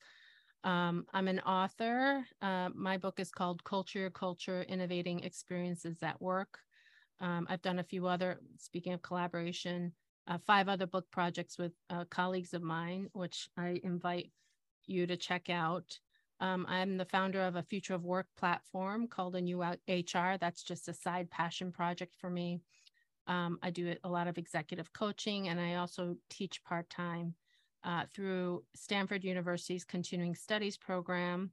Um, 0.65 1.05
I'm 1.13 1.29
an 1.29 1.41
author. 1.41 2.25
Uh, 2.41 2.71
my 2.75 2.97
book 2.97 3.21
is 3.21 3.31
called 3.31 3.63
Culture 3.65 4.09
Culture 4.09 4.63
Innovating 4.63 5.25
Experiences 5.25 5.99
at 6.03 6.23
Work. 6.23 6.59
Um, 7.21 7.47
I've 7.51 7.61
done 7.61 7.81
a 7.81 7.85
few 7.85 8.07
other, 8.07 8.41
speaking 8.57 8.95
of 8.95 9.03
collaboration, 9.03 9.93
uh, 10.27 10.39
five 10.47 10.71
other 10.71 10.87
book 10.87 11.11
projects 11.11 11.59
with 11.59 11.73
uh, 11.91 12.05
colleagues 12.09 12.55
of 12.55 12.63
mine, 12.63 13.09
which 13.13 13.49
I 13.59 13.79
invite 13.83 14.31
you 14.87 15.07
to 15.07 15.17
check 15.17 15.51
out. 15.51 15.99
Um, 16.41 16.65
I'm 16.69 16.97
the 16.97 17.05
founder 17.05 17.43
of 17.43 17.57
a 17.57 17.63
future 17.63 17.95
of 17.95 18.05
work 18.05 18.27
platform 18.39 19.07
called 19.07 19.37
a 19.37 19.41
new 19.41 19.63
HR. 19.63 20.37
That's 20.41 20.63
just 20.63 20.89
a 20.89 20.95
side 20.95 21.31
passion 21.31 21.71
project 21.71 22.15
for 22.19 22.31
me. 22.31 22.61
Um, 23.27 23.59
I 23.63 23.71
do 23.71 23.95
a 24.03 24.09
lot 24.09 24.27
of 24.27 24.39
executive 24.39 24.93
coaching 24.93 25.49
and 25.49 25.61
I 25.61 25.75
also 25.75 26.17
teach 26.31 26.65
part 26.65 26.89
time 26.89 27.35
uh, 27.85 28.05
through 28.15 28.65
Stanford 28.75 29.25
University's 29.25 29.85
continuing 29.85 30.35
studies 30.35 30.77
program, 30.77 31.53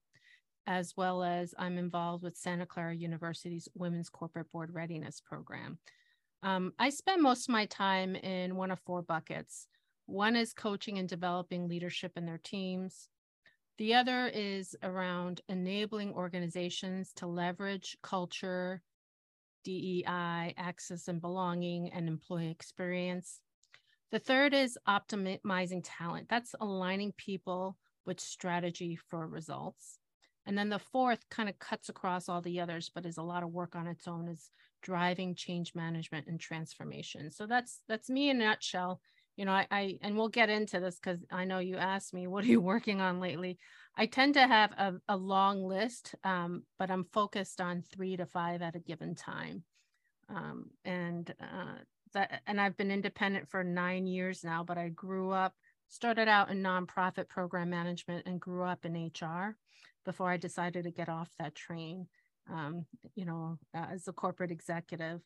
as 0.65 0.95
well 0.97 1.23
as 1.23 1.53
I'm 1.57 1.77
involved 1.77 2.23
with 2.23 2.37
Santa 2.37 2.65
Clara 2.65 2.95
University's 2.95 3.67
Women's 3.75 4.09
Corporate 4.09 4.51
Board 4.51 4.73
Readiness 4.73 5.21
Program. 5.21 5.77
Um, 6.43 6.73
I 6.79 6.89
spend 6.89 7.21
most 7.21 7.47
of 7.47 7.53
my 7.53 7.65
time 7.65 8.15
in 8.15 8.55
one 8.55 8.71
of 8.71 8.79
four 8.79 9.01
buckets. 9.01 9.67
One 10.05 10.35
is 10.35 10.53
coaching 10.53 10.97
and 10.97 11.09
developing 11.09 11.67
leadership 11.67 12.13
in 12.15 12.25
their 12.25 12.39
teams. 12.43 13.09
The 13.77 13.93
other 13.93 14.27
is 14.27 14.75
around 14.81 15.41
enabling 15.49 16.13
organizations 16.13 17.13
to 17.17 17.27
leverage 17.27 17.95
culture, 18.01 18.81
DEI, 19.63 20.55
access 20.57 21.07
and 21.07 21.21
belonging, 21.21 21.91
and 21.91 22.07
employee 22.07 22.49
experience. 22.49 23.39
The 24.11 24.19
third 24.19 24.53
is 24.53 24.79
optimizing 24.87 25.81
talent. 25.83 26.27
That's 26.29 26.55
aligning 26.59 27.13
people 27.17 27.77
with 28.05 28.19
strategy 28.19 28.95
for 28.95 29.27
results. 29.27 29.99
And 30.47 30.57
then 30.57 30.69
the 30.69 30.79
fourth 30.79 31.27
kind 31.29 31.49
of 31.49 31.59
cuts 31.59 31.89
across 31.89 32.29
all 32.29 32.41
the 32.41 32.61
others, 32.61 32.89
but 32.93 33.05
is 33.05 33.17
a 33.17 33.23
lot 33.23 33.43
of 33.43 33.51
work 33.51 33.75
on 33.75 33.85
its 33.85 34.07
own, 34.07 34.29
is 34.29 34.49
driving 34.81 35.35
change 35.35 35.75
management 35.75 36.27
and 36.27 36.39
transformation. 36.39 37.29
So 37.29 37.45
that's 37.45 37.81
that's 37.89 38.09
me 38.09 38.29
in 38.29 38.41
a 38.41 38.45
nutshell. 38.45 39.01
You 39.37 39.45
know, 39.45 39.51
I, 39.53 39.67
I 39.71 39.97
and 40.01 40.17
we'll 40.17 40.29
get 40.29 40.49
into 40.49 40.79
this 40.79 40.95
because 40.95 41.19
I 41.31 41.45
know 41.45 41.59
you 41.59 41.77
asked 41.77 42.13
me, 42.13 42.27
what 42.27 42.43
are 42.43 42.47
you 42.47 42.59
working 42.73 42.99
on 42.99 43.19
lately? 43.19 43.57
I 43.95 44.05
tend 44.07 44.33
to 44.33 44.45
have 44.45 44.71
a, 44.73 44.93
a 45.07 45.15
long 45.15 45.63
list, 45.63 46.15
um, 46.23 46.63
but 46.77 46.91
I'm 46.91 47.05
focused 47.13 47.61
on 47.61 47.81
three 47.81 48.17
to 48.17 48.25
five 48.25 48.61
at 48.61 48.75
a 48.75 48.79
given 48.79 49.15
time. 49.15 49.63
Um, 50.29 50.71
and 50.83 51.33
uh, 51.41 51.77
that, 52.13 52.41
and 52.47 52.59
I've 52.59 52.77
been 52.77 52.91
independent 52.91 53.49
for 53.49 53.63
nine 53.63 54.07
years 54.07 54.43
now, 54.43 54.63
but 54.63 54.77
I 54.77 54.89
grew 54.89 55.31
up, 55.31 55.53
started 55.87 56.27
out 56.27 56.49
in 56.49 56.61
nonprofit 56.61 57.29
program 57.29 57.69
management 57.69 58.27
and 58.27 58.41
grew 58.41 58.63
up 58.63 58.85
in 58.85 59.11
HR 59.21 59.55
before 60.05 60.29
I 60.29 60.37
decided 60.37 60.83
to 60.83 60.91
get 60.91 61.09
off 61.09 61.29
that 61.39 61.55
train, 61.55 62.07
um, 62.51 62.85
you 63.15 63.25
know, 63.25 63.57
as 63.73 64.07
a 64.07 64.13
corporate 64.13 64.51
executive. 64.51 65.21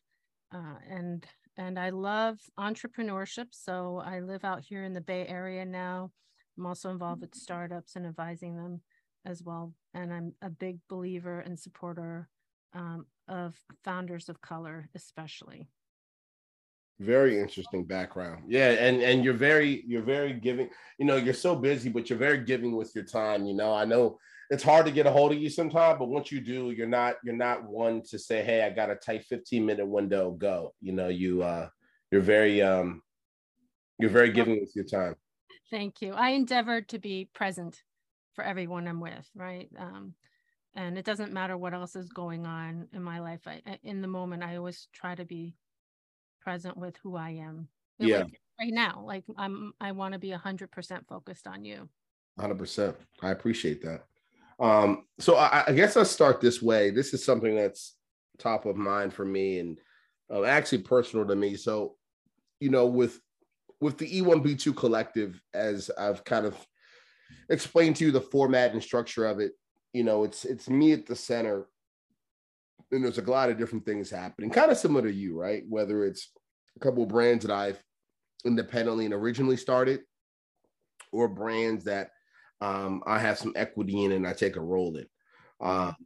Uh, 0.54 0.76
and 0.88 1.26
and 1.56 1.78
I 1.78 1.90
love 1.90 2.38
entrepreneurship. 2.58 3.48
So 3.50 4.02
I 4.04 4.20
live 4.20 4.44
out 4.44 4.62
here 4.62 4.84
in 4.84 4.92
the 4.92 5.00
Bay 5.00 5.26
Area 5.26 5.64
now. 5.64 6.10
I'm 6.56 6.66
also 6.66 6.90
involved 6.90 7.22
with 7.22 7.34
startups 7.34 7.96
and 7.96 8.06
advising 8.06 8.56
them 8.56 8.80
as 9.24 9.42
well. 9.42 9.72
And 9.94 10.12
I'm 10.12 10.34
a 10.42 10.50
big 10.50 10.78
believer 10.88 11.40
and 11.40 11.58
supporter 11.58 12.28
um, 12.74 13.06
of 13.28 13.54
founders 13.84 14.28
of 14.28 14.40
color, 14.40 14.88
especially. 14.94 15.68
Very 17.02 17.40
interesting 17.40 17.84
background. 17.84 18.44
Yeah, 18.46 18.70
and 18.70 19.02
and 19.02 19.24
you're 19.24 19.34
very 19.34 19.82
you're 19.86 20.02
very 20.02 20.32
giving. 20.34 20.70
You 20.98 21.04
know, 21.06 21.16
you're 21.16 21.34
so 21.34 21.56
busy, 21.56 21.88
but 21.88 22.08
you're 22.08 22.18
very 22.18 22.38
giving 22.38 22.76
with 22.76 22.94
your 22.94 23.04
time. 23.04 23.44
You 23.44 23.54
know, 23.54 23.74
I 23.74 23.84
know 23.84 24.18
it's 24.50 24.62
hard 24.62 24.86
to 24.86 24.92
get 24.92 25.06
a 25.06 25.10
hold 25.10 25.32
of 25.32 25.38
you 25.38 25.50
sometimes, 25.50 25.98
but 25.98 26.08
once 26.08 26.30
you 26.30 26.40
do, 26.40 26.70
you're 26.70 26.86
not 26.86 27.16
you're 27.24 27.34
not 27.34 27.64
one 27.64 28.02
to 28.10 28.18
say, 28.20 28.44
"Hey, 28.44 28.62
I 28.62 28.70
got 28.70 28.90
a 28.90 28.94
tight 28.94 29.24
15 29.24 29.66
minute 29.66 29.86
window. 29.86 30.30
Go." 30.30 30.74
You 30.80 30.92
know, 30.92 31.08
you 31.08 31.42
uh, 31.42 31.68
you're 32.12 32.20
very 32.20 32.62
um, 32.62 33.02
you're 33.98 34.10
very 34.10 34.30
giving 34.30 34.60
with 34.60 34.70
your 34.76 34.84
time. 34.84 35.16
Thank 35.70 36.02
you. 36.02 36.12
I 36.12 36.30
endeavored 36.30 36.88
to 36.90 37.00
be 37.00 37.28
present 37.34 37.82
for 38.34 38.44
everyone 38.44 38.86
I'm 38.86 39.00
with, 39.00 39.28
right? 39.34 39.68
Um, 39.76 40.14
and 40.76 40.96
it 40.96 41.04
doesn't 41.04 41.32
matter 41.32 41.56
what 41.56 41.74
else 41.74 41.96
is 41.96 42.10
going 42.10 42.46
on 42.46 42.86
in 42.92 43.02
my 43.02 43.18
life. 43.18 43.40
I, 43.46 43.60
in 43.82 44.02
the 44.02 44.08
moment, 44.08 44.44
I 44.44 44.56
always 44.56 44.86
try 44.92 45.16
to 45.16 45.24
be 45.24 45.54
present 46.42 46.76
with 46.76 46.96
who 47.02 47.16
I 47.16 47.30
am. 47.30 47.68
yeah. 47.98 48.18
Like 48.18 48.40
right 48.60 48.72
now, 48.72 49.02
like 49.06 49.24
I'm, 49.36 49.72
I 49.80 49.92
want 49.92 50.12
to 50.12 50.18
be 50.18 50.32
a 50.32 50.38
hundred 50.38 50.70
percent 50.70 51.06
focused 51.08 51.46
on 51.46 51.64
you. 51.64 51.88
Hundred 52.38 52.58
percent. 52.58 52.96
I 53.22 53.30
appreciate 53.30 53.82
that. 53.82 54.04
Um, 54.60 55.04
so 55.18 55.36
I, 55.36 55.64
I, 55.66 55.72
guess 55.72 55.96
I'll 55.96 56.04
start 56.04 56.40
this 56.40 56.62
way. 56.62 56.90
This 56.90 57.14
is 57.14 57.24
something 57.24 57.56
that's 57.56 57.96
top 58.38 58.64
of 58.64 58.76
mind 58.76 59.12
for 59.12 59.24
me 59.24 59.58
and 59.58 59.78
uh, 60.32 60.44
actually 60.44 60.82
personal 60.82 61.26
to 61.26 61.34
me. 61.34 61.56
So, 61.56 61.96
you 62.60 62.70
know, 62.70 62.86
with 62.86 63.18
with 63.80 63.98
the 63.98 64.20
E1B2 64.20 64.76
collective, 64.76 65.40
as 65.52 65.90
I've 65.98 66.24
kind 66.24 66.46
of 66.46 66.56
explained 67.48 67.96
to 67.96 68.04
you 68.04 68.12
the 68.12 68.20
format 68.20 68.72
and 68.72 68.82
structure 68.82 69.26
of 69.26 69.40
it, 69.40 69.52
you 69.92 70.04
know, 70.04 70.24
it's 70.24 70.44
it's 70.44 70.68
me 70.68 70.92
at 70.92 71.06
the 71.06 71.16
center. 71.16 71.66
And 72.92 73.02
there's 73.02 73.18
a 73.18 73.22
lot 73.22 73.50
of 73.50 73.58
different 73.58 73.86
things 73.86 74.10
happening, 74.10 74.50
kind 74.50 74.70
of 74.70 74.76
similar 74.76 75.02
to 75.02 75.12
you, 75.12 75.38
right? 75.38 75.64
Whether 75.68 76.04
it's 76.04 76.30
a 76.76 76.80
couple 76.80 77.02
of 77.02 77.08
brands 77.08 77.44
that 77.44 77.54
I've 77.54 77.82
independently 78.44 79.06
and 79.06 79.14
originally 79.14 79.56
started, 79.56 80.00
or 81.10 81.28
brands 81.28 81.84
that 81.84 82.10
um, 82.60 83.02
I 83.06 83.18
have 83.18 83.38
some 83.38 83.52
equity 83.56 84.04
in 84.04 84.12
and 84.12 84.26
I 84.26 84.32
take 84.32 84.56
a 84.56 84.60
role 84.60 84.96
in. 84.96 85.06
Um, 85.60 85.96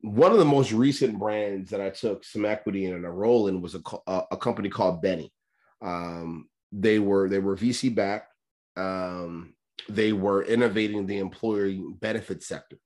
one 0.00 0.32
of 0.32 0.38
the 0.38 0.44
most 0.44 0.72
recent 0.72 1.18
brands 1.18 1.70
that 1.70 1.80
I 1.80 1.90
took 1.90 2.24
some 2.24 2.44
equity 2.44 2.86
in 2.86 2.94
and 2.94 3.06
a 3.06 3.10
role 3.10 3.46
in 3.48 3.60
was 3.60 3.76
a, 3.76 4.22
a 4.30 4.36
company 4.36 4.68
called 4.68 5.00
Benny. 5.00 5.32
Um, 5.80 6.48
they 6.72 6.98
were 6.98 7.28
they 7.28 7.38
were 7.38 7.56
VC 7.56 7.94
backed. 7.94 8.32
Um, 8.76 9.54
they 9.88 10.12
were 10.12 10.44
innovating 10.44 11.06
the 11.06 11.18
employee 11.18 11.84
benefit 12.00 12.42
sector. 12.42 12.78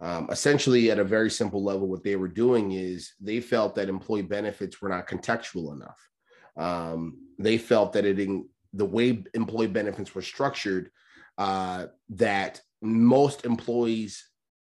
Um, 0.00 0.28
essentially, 0.30 0.90
at 0.90 0.98
a 0.98 1.04
very 1.04 1.30
simple 1.30 1.64
level, 1.64 1.88
what 1.88 2.04
they 2.04 2.16
were 2.16 2.28
doing 2.28 2.72
is 2.72 3.14
they 3.20 3.40
felt 3.40 3.74
that 3.76 3.88
employee 3.88 4.22
benefits 4.22 4.80
were 4.80 4.88
not 4.88 5.08
contextual 5.08 5.74
enough. 5.74 6.08
Um, 6.56 7.18
they 7.38 7.58
felt 7.58 7.92
that 7.94 8.04
it 8.04 8.18
in, 8.18 8.48
the 8.72 8.84
way 8.84 9.24
employee 9.34 9.68
benefits 9.68 10.14
were 10.14 10.22
structured, 10.22 10.90
uh, 11.38 11.86
that 12.10 12.60
most 12.82 13.44
employees 13.44 14.28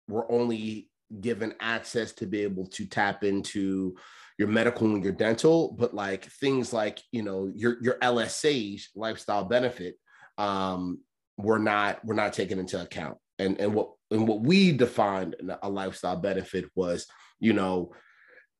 were 0.08 0.30
only 0.30 0.90
given 1.20 1.54
access 1.60 2.12
to 2.12 2.26
be 2.26 2.42
able 2.42 2.66
to 2.66 2.86
tap 2.86 3.24
into 3.24 3.96
your 4.38 4.48
medical 4.48 4.86
and 4.86 5.02
your 5.02 5.12
dental, 5.12 5.74
but 5.78 5.94
like 5.94 6.24
things 6.24 6.72
like 6.72 7.00
you 7.12 7.22
know 7.22 7.50
your 7.54 7.76
your 7.82 7.98
LSAs 8.00 8.86
lifestyle 8.96 9.44
benefit 9.44 9.96
um, 10.38 11.00
were 11.36 11.58
not 11.58 12.04
were 12.04 12.14
not 12.14 12.32
taken 12.32 12.58
into 12.58 12.80
account. 12.80 13.16
And 13.38 13.60
and 13.60 13.74
what 13.74 13.90
and 14.14 14.26
what 14.26 14.40
we 14.40 14.72
defined 14.72 15.36
a 15.62 15.68
lifestyle 15.68 16.16
benefit 16.16 16.64
was 16.74 17.06
you 17.40 17.52
know 17.52 17.92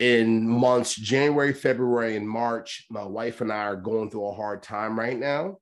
in 0.01 0.47
months 0.49 0.95
January, 0.95 1.53
February, 1.53 2.17
and 2.17 2.29
March, 2.29 2.85
my 2.91 3.05
wife 3.05 3.41
and 3.41 3.53
I 3.53 3.59
are 3.59 3.77
going 3.77 4.11
through 4.11 4.27
a 4.27 4.35
hard 4.35 4.63
time 4.63 4.99
right 4.99 5.19
now. 5.19 5.59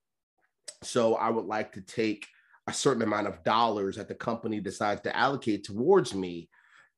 So 0.82 1.16
I 1.16 1.28
would 1.28 1.44
like 1.44 1.72
to 1.72 1.82
take 1.82 2.26
a 2.66 2.72
certain 2.72 3.02
amount 3.02 3.26
of 3.26 3.44
dollars 3.44 3.96
that 3.96 4.08
the 4.08 4.14
company 4.14 4.60
decides 4.60 5.02
to 5.02 5.16
allocate 5.16 5.64
towards 5.64 6.14
me 6.14 6.48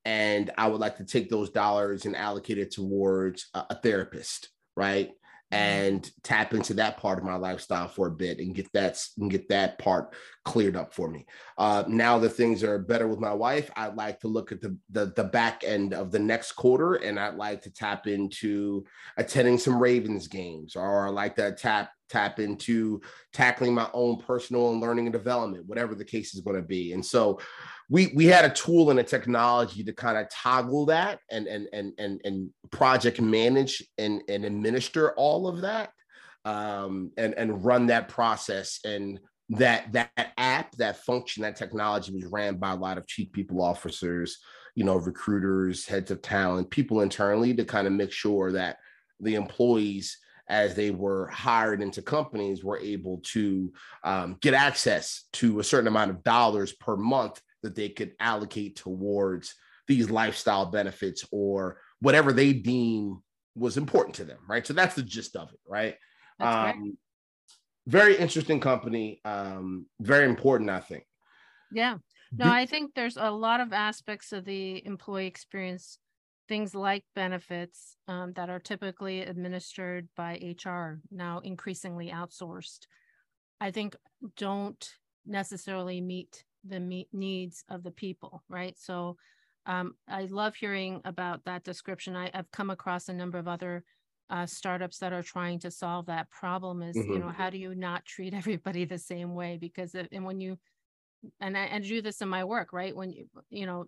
and 0.05 0.51
I 0.59 0.69
would 0.69 0.81
like 0.81 0.99
to 0.99 1.05
take 1.05 1.31
those 1.31 1.51
dollars 1.51 2.05
and 2.05 2.15
allocate 2.15 2.59
it 2.59 2.71
towards 2.71 3.49
a, 3.55 3.65
a 3.71 3.75
therapist, 3.77 4.51
right? 4.77 5.13
And 5.55 6.11
tap 6.23 6.53
into 6.53 6.75
that 6.75 6.97
part 6.97 7.19
of 7.19 7.25
my 7.25 7.37
lifestyle 7.37 7.89
for 7.89 8.09
a 8.09 8.11
bit 8.11 8.39
and 8.41 8.55
get 8.55 8.73
that 8.73 9.01
and 9.19 9.31
get 9.31 9.49
that 9.49 9.79
part 9.79 10.15
cleared 10.45 10.77
up 10.77 10.93
for 10.93 11.09
me. 11.09 11.27
Uh, 11.57 11.85
now 11.87 12.19
that 12.19 12.31
things 12.31 12.63
are 12.65 12.79
better 12.79 13.07
with 13.07 13.21
my 13.21 13.33
wife, 13.33 13.71
I'd 13.77 13.95
like 13.95 14.21
to 14.21 14.29
look 14.29 14.53
at 14.53 14.61
the, 14.61 14.77
the 14.91 15.13
the 15.15 15.25
back 15.25 15.63
end 15.65 15.95
of 15.95 16.11
the 16.11 16.19
next 16.19 16.53
quarter, 16.53 16.95
and 16.95 17.19
I'd 17.21 17.37
like 17.37 17.63
to 17.63 17.71
tap 17.71 18.07
into 18.07 18.85
attending 19.17 19.59
some 19.59 19.81
Ravens 19.81 20.29
games, 20.29 20.77
or 20.77 21.07
I 21.07 21.11
like 21.11 21.37
to 21.37 21.53
tap 21.53 21.91
tap 22.09 22.39
into 22.39 23.01
tackling 23.33 23.75
my 23.75 23.89
own 23.93 24.19
personal 24.19 24.73
and 24.73 24.81
learning 24.81 25.07
and 25.07 25.13
development, 25.13 25.67
whatever 25.67 25.95
the 25.95 26.05
case 26.05 26.35
is 26.35 26.41
going 26.41 26.57
to 26.57 26.63
be. 26.63 26.93
And 26.93 27.05
so 27.05 27.41
we 27.91 28.13
we 28.15 28.27
had 28.27 28.45
a 28.45 28.55
tool 28.55 28.91
and 28.91 28.99
a 28.99 29.05
technology 29.05 29.85
to 29.85 29.93
kind 29.93 30.17
of 30.17 30.29
toggle 30.31 30.87
that 30.87 31.21
and 31.31 31.47
and 31.47 31.69
and 31.73 31.93
and, 31.99 32.21
and 32.25 32.51
project 32.71 33.21
manage 33.21 33.83
and, 33.99 34.23
and 34.29 34.45
administer 34.45 35.13
all 35.17 35.47
of 35.47 35.61
that 35.61 35.91
um, 36.45 37.11
and 37.17 37.35
and 37.35 37.65
run 37.65 37.87
that 37.87 38.09
process. 38.09 38.81
And 38.85 39.21
that 39.51 39.93
that 39.93 40.33
app, 40.39 40.75
that 40.77 41.05
function, 41.05 41.43
that 41.43 41.57
technology 41.57 42.13
was 42.13 42.25
ran 42.25 42.57
by 42.57 42.73
a 42.73 42.77
lot 42.77 42.99
of 42.99 43.07
chief 43.07 43.31
people 43.33 43.63
officers, 43.63 44.39
you 44.75 44.85
know, 44.85 44.97
recruiters, 44.97 45.87
heads 45.87 46.11
of 46.11 46.23
talent, 46.23 46.71
people 46.71 47.03
internally 47.03 47.55
to 47.55 47.65
kind 47.65 47.87
of 47.87 47.93
make 47.93 48.13
sure 48.13 48.53
that 48.53 48.79
the 49.21 49.35
employees 49.35 50.19
as 50.49 50.75
they 50.75 50.91
were 50.91 51.27
hired 51.29 51.83
into 51.83 52.03
companies 52.03 52.65
were 52.65 52.79
able 52.79 53.21
to 53.25 53.73
um, 54.03 54.37
get 54.41 54.53
access 54.55 55.25
to 55.33 55.59
a 55.59 55.65
certain 55.65 55.89
amount 55.89 56.11
of 56.11 56.23
dollars 56.23 56.73
per 56.73 56.97
month 56.97 57.41
that 57.65 57.75
they 57.75 57.89
could 57.89 58.13
allocate 58.21 58.77
towards 58.77 59.55
these 59.87 60.11
lifestyle 60.11 60.67
benefits 60.67 61.27
or 61.31 61.79
whatever 62.01 62.33
they 62.33 62.53
deem 62.53 63.23
was 63.55 63.77
important 63.77 64.15
to 64.17 64.25
them 64.25 64.39
right? 64.49 64.67
So 64.67 64.73
that's 64.73 64.95
the 64.95 65.03
gist 65.03 65.37
of 65.37 65.51
it 65.53 65.61
right? 65.67 65.97
Um, 66.41 66.97
very 67.87 68.17
interesting 68.17 68.61
company 68.61 69.21
um, 69.25 69.87
very 70.01 70.27
important 70.27 70.71
i 70.71 70.81
think. 70.81 71.05
Yeah. 71.73 71.97
No 72.33 72.51
i 72.51 72.67
think 72.67 72.95
there's 72.95 73.17
a 73.17 73.31
lot 73.31 73.61
of 73.61 73.73
aspects 73.73 74.33
of 74.33 74.45
the 74.45 74.85
employee 74.87 75.27
experience 75.27 75.99
things 76.49 76.75
like 76.75 77.05
benefits 77.15 77.97
um, 78.09 78.33
that 78.35 78.51
are 78.51 78.59
typically 78.59 79.23
administered 79.23 80.09
by 80.17 80.39
HR, 80.43 81.01
now 81.11 81.41
increasingly 81.41 82.11
outsourced, 82.11 82.81
I 83.61 83.71
think 83.71 83.97
don't 84.37 84.89
necessarily 85.27 86.01
meet 86.01 86.45
the 86.67 86.81
meet 86.81 87.09
needs 87.13 87.65
of 87.69 87.83
the 87.83 87.91
people, 87.91 88.43
right? 88.49 88.77
So 88.79 89.17
um, 89.67 89.95
I 90.09 90.27
love 90.27 90.55
hearing 90.55 91.01
about 91.05 91.45
that 91.45 91.65
description. 91.65 92.17
I, 92.17 92.31
have 92.35 92.51
come 92.51 92.71
across 92.71 93.09
a 93.09 93.15
number 93.15 93.39
of 93.39 93.49
other 93.49 93.85
uh, 94.31 94.47
startups 94.47 94.99
that 94.99 95.13
are 95.13 95.23
trying 95.23 95.59
to 95.61 95.71
solve 95.71 96.07
that 96.07 96.31
problem 96.31 96.83
is, 96.83 96.97
mm-hmm. 96.97 97.13
you 97.13 97.19
know, 97.19 97.29
how 97.29 97.51
do 97.51 97.59
you 97.59 97.75
not 97.75 98.05
treat 98.05 98.35
everybody 98.35 98.85
the 98.85 98.99
same 98.99 99.35
way? 99.35 99.59
Because, 99.61 99.95
it, 99.95 100.09
and 100.13 100.25
when 100.25 100.41
you, 100.41 100.59
and 101.41 101.57
I, 101.57 101.71
I 101.73 101.79
do 101.79 102.03
this 102.03 102.21
in 102.21 102.29
my 102.29 102.45
work, 102.45 102.73
right? 102.73 102.95
When 102.95 103.11
you, 103.11 103.27
you 103.51 103.67
know, 103.67 103.87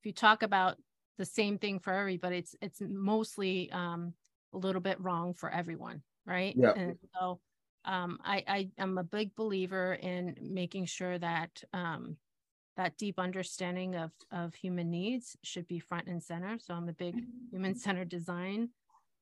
if 0.00 0.06
you 0.06 0.12
talk 0.12 0.42
about 0.42 0.76
the 1.18 1.24
same 1.24 1.58
thing 1.58 1.80
for 1.80 1.92
everybody. 1.92 2.38
It's 2.38 2.54
it's 2.62 2.80
mostly 2.80 3.70
um, 3.72 4.14
a 4.54 4.58
little 4.58 4.80
bit 4.80 5.00
wrong 5.00 5.34
for 5.34 5.50
everyone, 5.50 6.02
right? 6.24 6.54
Yeah. 6.56 6.72
And 6.74 6.96
so 7.14 7.40
um, 7.88 8.18
I, 8.22 8.44
I 8.46 8.68
am 8.78 8.98
a 8.98 9.02
big 9.02 9.34
believer 9.34 9.94
in 9.94 10.36
making 10.40 10.84
sure 10.84 11.18
that 11.18 11.62
um, 11.72 12.16
that 12.76 12.96
deep 12.98 13.18
understanding 13.18 13.96
of 13.96 14.12
of 14.30 14.54
human 14.54 14.90
needs 14.90 15.36
should 15.42 15.66
be 15.66 15.80
front 15.80 16.06
and 16.06 16.22
center. 16.22 16.58
So 16.60 16.74
I'm 16.74 16.88
a 16.88 16.92
big 16.92 17.14
human 17.50 17.74
centered 17.74 18.10
design 18.10 18.68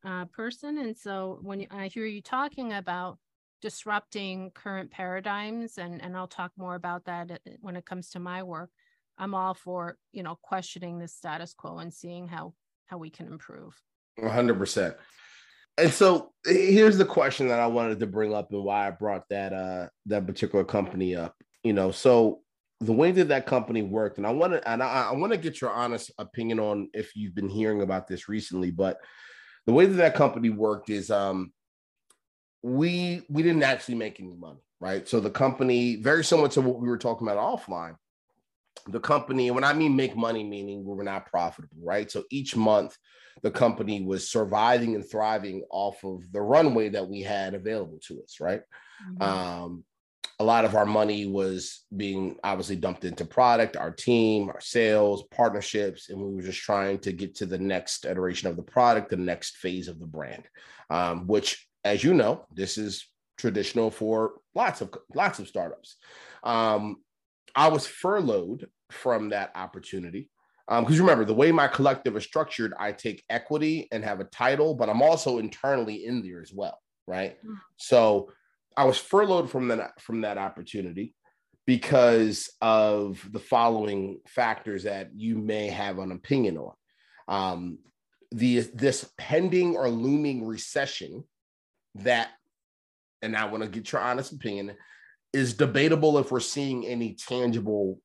uh, 0.05 0.27
person, 0.27 0.79
and 0.79 0.97
so 0.97 1.39
when 1.43 1.67
I 1.71 1.87
hear 1.87 2.07
you 2.07 2.21
talking 2.21 2.73
about 2.73 3.19
disrupting 3.63 4.51
current 4.51 4.91
paradigms, 4.91 5.79
and 5.79 6.03
and 6.03 6.17
I'll 6.17 6.27
talk 6.27 6.51
more 6.57 6.75
about 6.75 7.05
that 7.05 7.31
uh, 7.31 7.37
when 7.61 7.77
it 7.77 7.87
comes 7.87 8.11
to 8.11 8.19
my 8.19 8.43
work. 8.43 8.71
I'm 9.19 9.35
all 9.35 9.55
for, 9.55 9.97
you 10.13 10.23
know, 10.23 10.39
questioning 10.43 10.99
the 10.99 11.09
status 11.09 11.55
quo 11.55 11.79
and 11.79 11.95
seeing 11.95 12.29
how 12.29 12.53
how 12.87 12.99
we 12.99 13.11
can 13.11 13.27
improve. 13.29 13.81
100%. 14.21 14.95
And 15.79 15.93
so 15.93 16.33
here's 16.45 16.97
the 16.97 17.05
question 17.05 17.49
that 17.49 17.61
I 17.61 17.67
wanted 17.67 18.01
to 18.01 18.07
bring 18.07 18.35
up 18.35 18.51
and 18.53 18.65
why 18.65 18.89
I 18.89 18.91
brought 18.91 19.29
that 19.31 19.53
uh 19.53 19.89
that 20.07 20.27
particular 20.27 20.65
company 20.65 21.15
up. 21.15 21.35
You 21.63 21.73
know, 21.73 21.91
so 21.91 22.41
the 22.81 22.93
way 22.93 23.11
that 23.11 23.29
that 23.29 23.47
company 23.47 23.83
worked, 23.83 24.19
and 24.19 24.27
I 24.27 24.31
want 24.31 24.53
to 24.55 24.69
and 24.69 24.83
I, 24.83 25.09
I 25.11 25.13
want 25.13 25.33
to 25.33 25.39
get 25.39 25.61
your 25.61 25.71
honest 25.71 26.11
opinion 26.19 26.61
on 26.61 26.89
if 26.95 27.15
you've 27.15 27.35
been 27.35 27.49
hearing 27.49 27.83
about 27.83 28.07
this 28.07 28.29
recently, 28.29 28.71
but 28.71 28.99
the 29.67 29.73
way 29.73 29.87
that 29.87 29.95
that 29.95 30.15
company 30.15 30.51
worked 30.51 30.91
is 30.91 31.11
um 31.11 31.53
we 32.63 33.23
we 33.29 33.43
didn't 33.43 33.63
actually 33.63 33.97
make 33.97 34.19
any 34.21 34.35
money, 34.35 34.61
right? 34.81 35.07
So 35.07 35.21
the 35.21 35.31
company, 35.31 35.97
very 35.97 36.25
similar 36.25 36.49
to 36.51 36.61
what 36.61 36.81
we 36.81 36.89
were 36.89 36.99
talking 36.99 37.29
about 37.29 37.59
offline, 37.59 37.97
the 38.89 39.01
company, 39.01 39.49
and 39.49 39.55
when 39.55 39.65
I 39.65 39.73
mean 39.73 39.97
make 39.97 40.17
money, 40.17 40.45
meaning 40.45 40.85
we 40.85 40.95
were 40.95 41.05
not 41.05 41.27
profitable, 41.27 41.77
right? 41.83 42.11
So 42.11 42.25
each 42.31 42.57
month, 42.57 42.97
the 43.43 43.51
company 43.51 44.03
was 44.03 44.31
surviving 44.31 44.95
and 44.95 45.09
thriving 45.09 45.63
off 45.71 46.03
of 46.05 46.31
the 46.33 46.41
runway 46.41 46.89
that 46.91 47.09
we 47.09 47.21
had 47.21 47.55
available 47.55 47.99
to 48.09 48.23
us, 48.23 48.39
right? 48.41 48.63
Mm-hmm. 49.11 49.23
Um, 49.23 49.85
a 50.39 50.45
lot 50.45 50.65
of 50.65 50.75
our 50.75 50.85
money 50.87 51.27
was 51.27 51.85
being 51.97 52.37
obviously 52.45 52.77
dumped 52.77 53.05
into 53.05 53.25
product, 53.25 53.77
our 53.77 53.91
team, 53.91 54.49
our 54.51 54.61
sales, 54.61 55.25
partnerships, 55.31 56.11
and 56.11 56.19
we 56.19 56.35
were 56.35 56.43
just 56.43 56.61
trying 56.61 56.99
to 57.01 57.13
get 57.13 57.35
to 57.37 57.47
the 57.47 57.59
next 57.59 58.05
iteration 58.05 58.49
of 58.49 58.57
the 58.57 58.63
product, 58.63 59.09
the 59.09 59.17
next 59.17 59.57
phase 59.57 59.89
of 59.89 59.99
the 59.99 60.07
brand. 60.07 60.45
Um, 60.91 61.27
which, 61.27 61.67
as 61.85 62.05
you 62.05 62.13
know, 62.13 62.45
this 62.53 62.77
is 62.77 63.09
traditional 63.39 63.91
for 63.91 64.35
lots 64.55 64.81
of 64.81 64.93
lots 65.15 65.39
of 65.39 65.49
startups. 65.49 65.97
Um, 66.43 66.99
I 67.57 67.69
was 67.69 67.87
furloughed 67.87 68.69
from 68.91 69.31
that 69.31 69.51
opportunity. 69.55 70.31
Because 70.69 71.01
um, 71.01 71.07
remember, 71.07 71.25
the 71.25 71.35
way 71.35 71.53
my 71.53 71.69
collective 71.69 72.17
is 72.17 72.25
structured, 72.25 72.75
I 72.79 72.93
take 72.93 73.25
equity 73.31 73.89
and 73.93 74.05
have 74.05 74.21
a 74.21 74.25
title, 74.25 74.75
but 74.75 74.89
I'm 74.89 75.01
also 75.01 75.39
internally 75.39 76.05
in 76.05 76.23
there 76.23 76.43
as 76.43 76.53
well, 76.53 76.79
right? 77.07 77.39
Mm-hmm. 77.39 77.55
So 77.77 78.33
I 78.77 78.85
was 78.85 78.99
furloughed 78.99 79.51
from 79.51 79.69
that 79.69 80.01
from 80.01 80.23
that 80.23 80.39
opportunity 80.39 81.15
because 81.67 82.51
of 82.61 83.25
the 83.33 83.39
following 83.39 84.21
factors 84.27 84.85
that 84.85 85.11
you 85.15 85.37
may 85.39 85.69
have 85.69 85.99
an 85.99 86.13
opinion 86.13 86.59
on. 86.59 86.73
Um, 87.29 87.79
the 88.33 88.61
this 88.75 89.09
pending 89.19 89.77
or 89.77 89.89
looming 89.89 90.47
recession 90.47 91.25
that, 91.97 92.31
and 93.23 93.37
I 93.37 93.47
want 93.47 93.63
to 93.63 93.69
get 93.69 93.93
your 93.93 94.03
honest 94.03 94.33
opinion, 94.33 94.77
is 95.37 95.53
debatable 95.53 96.17
if 96.17 96.33
we're 96.33 96.41
seeing 96.41 96.87
any 96.87 97.13
tangible 97.13 98.01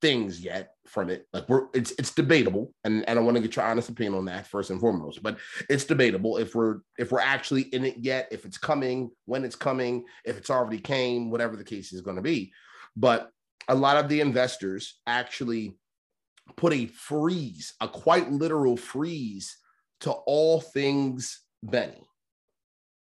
things 0.00 0.40
yet 0.40 0.74
from 0.86 1.10
it. 1.10 1.26
Like 1.32 1.48
we're 1.48 1.66
it's 1.74 1.90
it's 1.98 2.14
debatable, 2.14 2.72
and, 2.84 3.06
and 3.08 3.18
I 3.18 3.22
want 3.22 3.36
to 3.36 3.42
get 3.42 3.56
your 3.56 3.64
honest 3.64 3.88
opinion 3.88 4.14
on 4.14 4.24
that 4.26 4.46
first 4.46 4.70
and 4.70 4.80
foremost. 4.80 5.20
But 5.20 5.38
it's 5.68 5.84
debatable 5.84 6.36
if 6.36 6.54
we're 6.54 6.76
if 6.96 7.10
we're 7.10 7.18
actually 7.18 7.62
in 7.62 7.84
it 7.84 7.96
yet, 7.98 8.28
if 8.30 8.44
it's 8.44 8.56
coming, 8.56 9.10
when 9.26 9.44
it's 9.44 9.56
coming, 9.56 10.04
if 10.24 10.38
it's 10.38 10.48
already 10.48 10.78
came, 10.78 11.28
whatever 11.28 11.56
the 11.56 11.64
case 11.64 11.92
is 11.92 12.02
going 12.02 12.16
to 12.16 12.22
be. 12.22 12.52
But 12.96 13.28
a 13.66 13.74
lot 13.74 13.96
of 13.96 14.08
the 14.08 14.20
investors 14.20 15.00
actually 15.08 15.76
put 16.56 16.72
a 16.72 16.86
freeze, 16.86 17.74
a 17.80 17.88
quite 17.88 18.30
literal 18.30 18.76
freeze 18.76 19.56
to 20.02 20.12
all 20.12 20.60
things 20.60 21.40
Benny, 21.64 22.06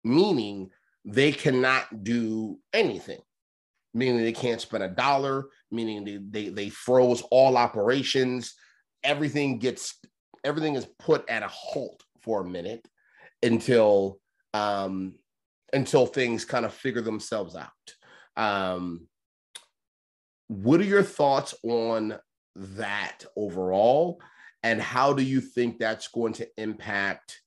meaning 0.04 0.70
they 1.04 1.32
cannot 1.32 2.02
do 2.02 2.58
anything 2.72 3.20
meaning 3.94 4.18
they 4.18 4.32
can't 4.32 4.60
spend 4.60 4.82
a 4.82 4.88
dollar, 4.88 5.46
meaning 5.70 6.04
they, 6.04 6.18
they, 6.30 6.48
they 6.50 6.68
froze 6.68 7.22
all 7.30 7.56
operations. 7.56 8.54
Everything 9.04 9.58
gets, 9.58 9.98
everything 10.42 10.74
is 10.74 10.86
put 10.98 11.28
at 11.30 11.44
a 11.44 11.48
halt 11.48 12.02
for 12.20 12.40
a 12.40 12.48
minute 12.48 12.86
until, 13.42 14.18
um, 14.52 15.14
until 15.72 16.06
things 16.06 16.44
kind 16.44 16.64
of 16.64 16.74
figure 16.74 17.02
themselves 17.02 17.56
out. 17.56 17.70
Um, 18.36 19.06
what 20.48 20.80
are 20.80 20.84
your 20.84 21.02
thoughts 21.02 21.54
on 21.62 22.18
that 22.56 23.24
overall? 23.36 24.20
And 24.62 24.80
how 24.80 25.12
do 25.12 25.22
you 25.22 25.40
think 25.40 25.78
that's 25.78 26.08
going 26.08 26.32
to 26.34 26.48
impact 26.56 27.40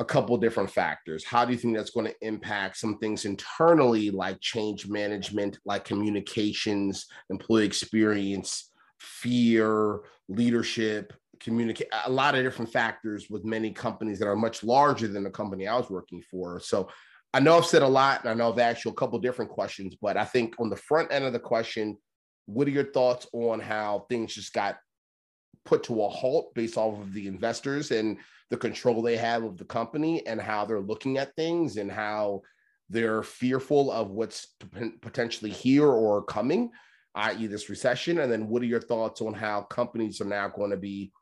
a 0.00 0.04
couple 0.04 0.36
different 0.36 0.70
factors. 0.70 1.24
How 1.24 1.44
do 1.44 1.52
you 1.52 1.58
think 1.58 1.76
that's 1.76 1.90
going 1.90 2.06
to 2.06 2.26
impact 2.26 2.76
some 2.78 2.98
things 2.98 3.24
internally, 3.24 4.10
like 4.10 4.40
change 4.40 4.88
management, 4.88 5.58
like 5.64 5.84
communications, 5.84 7.06
employee 7.30 7.64
experience, 7.64 8.70
fear, 8.98 10.00
leadership, 10.28 11.12
communicate 11.38 11.88
a 12.06 12.10
lot 12.10 12.34
of 12.34 12.42
different 12.42 12.72
factors 12.72 13.28
with 13.30 13.44
many 13.44 13.70
companies 13.70 14.18
that 14.18 14.28
are 14.28 14.36
much 14.36 14.64
larger 14.64 15.06
than 15.06 15.22
the 15.22 15.30
company 15.30 15.68
I 15.68 15.76
was 15.76 15.90
working 15.90 16.22
for. 16.30 16.58
So 16.58 16.88
I 17.32 17.40
know 17.40 17.58
I've 17.58 17.66
said 17.66 17.82
a 17.82 17.88
lot 17.88 18.20
and 18.22 18.30
I 18.30 18.34
know 18.34 18.52
I've 18.52 18.58
asked 18.58 18.84
you 18.84 18.90
a 18.90 18.94
couple 18.94 19.18
different 19.18 19.50
questions, 19.50 19.94
but 20.00 20.16
I 20.16 20.24
think 20.24 20.54
on 20.58 20.70
the 20.70 20.76
front 20.76 21.12
end 21.12 21.24
of 21.24 21.32
the 21.32 21.40
question, 21.40 21.98
what 22.46 22.66
are 22.66 22.72
your 22.72 22.92
thoughts 22.92 23.26
on 23.32 23.60
how 23.60 24.06
things 24.08 24.34
just 24.34 24.52
got 24.52 24.76
put 25.64 25.82
to 25.84 26.02
a 26.02 26.08
halt 26.08 26.54
based 26.54 26.76
off 26.76 26.98
of 27.00 27.12
the 27.12 27.26
investors 27.26 27.90
and 27.90 28.18
the 28.50 28.56
control 28.56 29.02
they 29.02 29.16
have 29.16 29.42
of 29.42 29.56
the 29.56 29.64
company 29.64 30.26
and 30.26 30.40
how 30.40 30.64
they're 30.64 30.80
looking 30.80 31.18
at 31.18 31.34
things 31.36 31.76
and 31.76 31.90
how 31.90 32.42
they're 32.90 33.22
fearful 33.22 33.90
of 33.90 34.10
what's 34.10 34.48
potentially 35.00 35.50
here 35.50 35.86
or 35.88 36.22
coming, 36.22 36.70
i.e., 37.14 37.46
this 37.46 37.70
recession? 37.70 38.20
And 38.20 38.30
then 38.30 38.48
what 38.48 38.62
are 38.62 38.66
your 38.66 38.80
thoughts 38.80 39.20
on 39.20 39.34
how 39.34 39.62
companies 39.62 40.20
are 40.20 40.26
now 40.26 40.48
going 40.48 40.70
to 40.70 40.76
be 40.76 41.12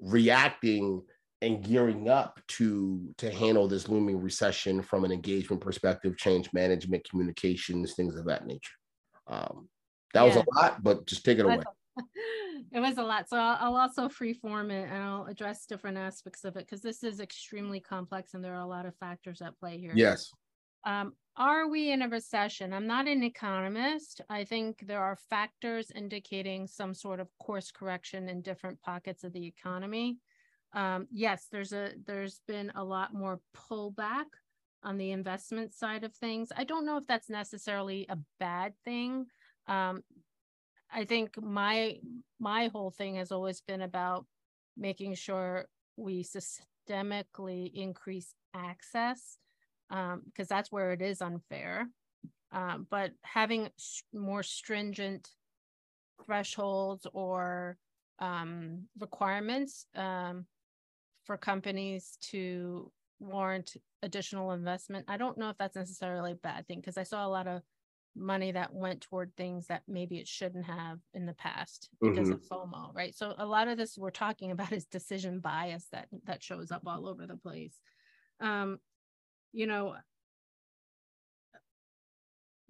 reacting 0.00 1.02
and 1.40 1.62
gearing 1.62 2.08
up 2.08 2.40
to 2.48 3.14
to 3.18 3.30
handle 3.30 3.68
this 3.68 3.88
looming 3.88 4.20
recession 4.20 4.82
from 4.82 5.04
an 5.04 5.12
engagement 5.12 5.62
perspective, 5.62 6.16
change 6.16 6.52
management, 6.52 7.08
communications, 7.08 7.94
things 7.94 8.16
of 8.16 8.26
that 8.26 8.46
nature? 8.46 8.72
Um, 9.28 9.68
that 10.14 10.22
yeah. 10.22 10.26
was 10.26 10.36
a 10.36 10.44
lot, 10.54 10.82
but 10.82 11.06
just 11.06 11.24
take 11.24 11.38
it 11.38 11.44
away. 11.44 11.62
It 12.72 12.80
was 12.80 12.98
a 12.98 13.02
lot. 13.02 13.28
So 13.28 13.36
I'll, 13.36 13.58
I'll, 13.60 13.76
also 13.76 14.08
freeform 14.08 14.70
it 14.70 14.88
and 14.90 15.02
I'll 15.02 15.26
address 15.26 15.66
different 15.66 15.98
aspects 15.98 16.44
of 16.44 16.56
it 16.56 16.66
because 16.66 16.82
this 16.82 17.02
is 17.02 17.20
extremely 17.20 17.80
complex 17.80 18.34
and 18.34 18.44
there 18.44 18.54
are 18.54 18.62
a 18.62 18.66
lot 18.66 18.86
of 18.86 18.94
factors 18.96 19.40
at 19.40 19.58
play 19.58 19.78
here. 19.78 19.92
Yes. 19.94 20.30
Um, 20.84 21.12
are 21.36 21.68
we 21.68 21.92
in 21.92 22.02
a 22.02 22.08
recession? 22.08 22.72
I'm 22.72 22.86
not 22.86 23.06
an 23.06 23.22
economist. 23.22 24.20
I 24.28 24.44
think 24.44 24.84
there 24.86 25.02
are 25.02 25.16
factors 25.30 25.92
indicating 25.94 26.66
some 26.66 26.94
sort 26.94 27.20
of 27.20 27.28
course 27.38 27.70
correction 27.70 28.28
in 28.28 28.42
different 28.42 28.80
pockets 28.82 29.22
of 29.22 29.32
the 29.32 29.46
economy. 29.46 30.18
Um, 30.74 31.06
yes, 31.12 31.46
there's 31.50 31.72
a 31.72 31.92
there's 32.06 32.40
been 32.46 32.72
a 32.74 32.84
lot 32.84 33.14
more 33.14 33.40
pullback 33.56 34.26
on 34.82 34.98
the 34.98 35.12
investment 35.12 35.74
side 35.74 36.04
of 36.04 36.14
things. 36.14 36.50
I 36.56 36.64
don't 36.64 36.84
know 36.84 36.98
if 36.98 37.06
that's 37.06 37.30
necessarily 37.30 38.06
a 38.08 38.18
bad 38.38 38.74
thing. 38.84 39.26
Um, 39.66 40.02
I 40.90 41.04
think 41.04 41.40
my 41.40 41.98
my 42.40 42.68
whole 42.68 42.90
thing 42.90 43.16
has 43.16 43.32
always 43.32 43.60
been 43.60 43.82
about 43.82 44.26
making 44.76 45.14
sure 45.14 45.66
we 45.96 46.24
systemically 46.24 47.70
increase 47.74 48.34
access 48.54 49.38
because 49.88 50.12
um, 50.14 50.46
that's 50.48 50.72
where 50.72 50.92
it 50.92 51.02
is 51.02 51.20
unfair. 51.20 51.88
Um, 52.52 52.86
but 52.90 53.12
having 53.22 53.68
more 54.14 54.42
stringent 54.42 55.28
thresholds 56.24 57.06
or 57.12 57.76
um, 58.20 58.86
requirements 58.98 59.86
um, 59.94 60.46
for 61.24 61.36
companies 61.36 62.16
to 62.30 62.90
warrant 63.20 63.76
additional 64.02 64.52
investment, 64.52 65.04
I 65.08 65.18
don't 65.18 65.36
know 65.36 65.50
if 65.50 65.58
that's 65.58 65.76
necessarily 65.76 66.32
a 66.32 66.36
bad 66.36 66.66
thing 66.66 66.80
because 66.80 66.96
I 66.96 67.02
saw 67.02 67.26
a 67.26 67.28
lot 67.28 67.46
of 67.46 67.62
money 68.18 68.52
that 68.52 68.72
went 68.72 69.00
toward 69.00 69.34
things 69.36 69.66
that 69.66 69.82
maybe 69.88 70.18
it 70.18 70.28
shouldn't 70.28 70.66
have 70.66 70.98
in 71.14 71.26
the 71.26 71.34
past 71.34 71.88
because 72.00 72.28
mm-hmm. 72.28 72.32
of 72.32 72.42
FOMO, 72.42 72.94
right? 72.94 73.14
So 73.14 73.34
a 73.38 73.46
lot 73.46 73.68
of 73.68 73.78
this 73.78 73.96
we're 73.96 74.10
talking 74.10 74.50
about 74.52 74.72
is 74.72 74.86
decision 74.86 75.40
bias 75.40 75.86
that 75.92 76.08
that 76.24 76.42
shows 76.42 76.70
up 76.70 76.82
all 76.86 77.08
over 77.08 77.26
the 77.26 77.36
place. 77.36 77.80
Um, 78.40 78.78
you 79.52 79.66
know, 79.66 79.94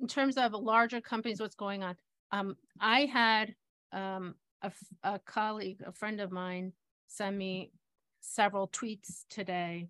in 0.01 0.07
terms 0.07 0.37
of 0.37 0.53
larger 0.53 1.01
companies, 1.01 1.41
what's 1.41 1.57
going 1.57 1.83
on? 1.83 1.97
Um, 2.31 2.57
I 2.81 3.07
had 3.07 3.55
um, 3.93 4.35
a, 4.63 4.71
a 5.03 5.19
colleague, 5.19 5.83
a 5.85 5.93
friend 5.93 6.21
of 6.21 6.31
mine, 6.31 6.73
send 7.09 7.37
me 7.37 7.73
several 8.21 8.69
tweets 8.69 9.25
today 9.31 9.89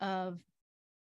of 0.00 0.38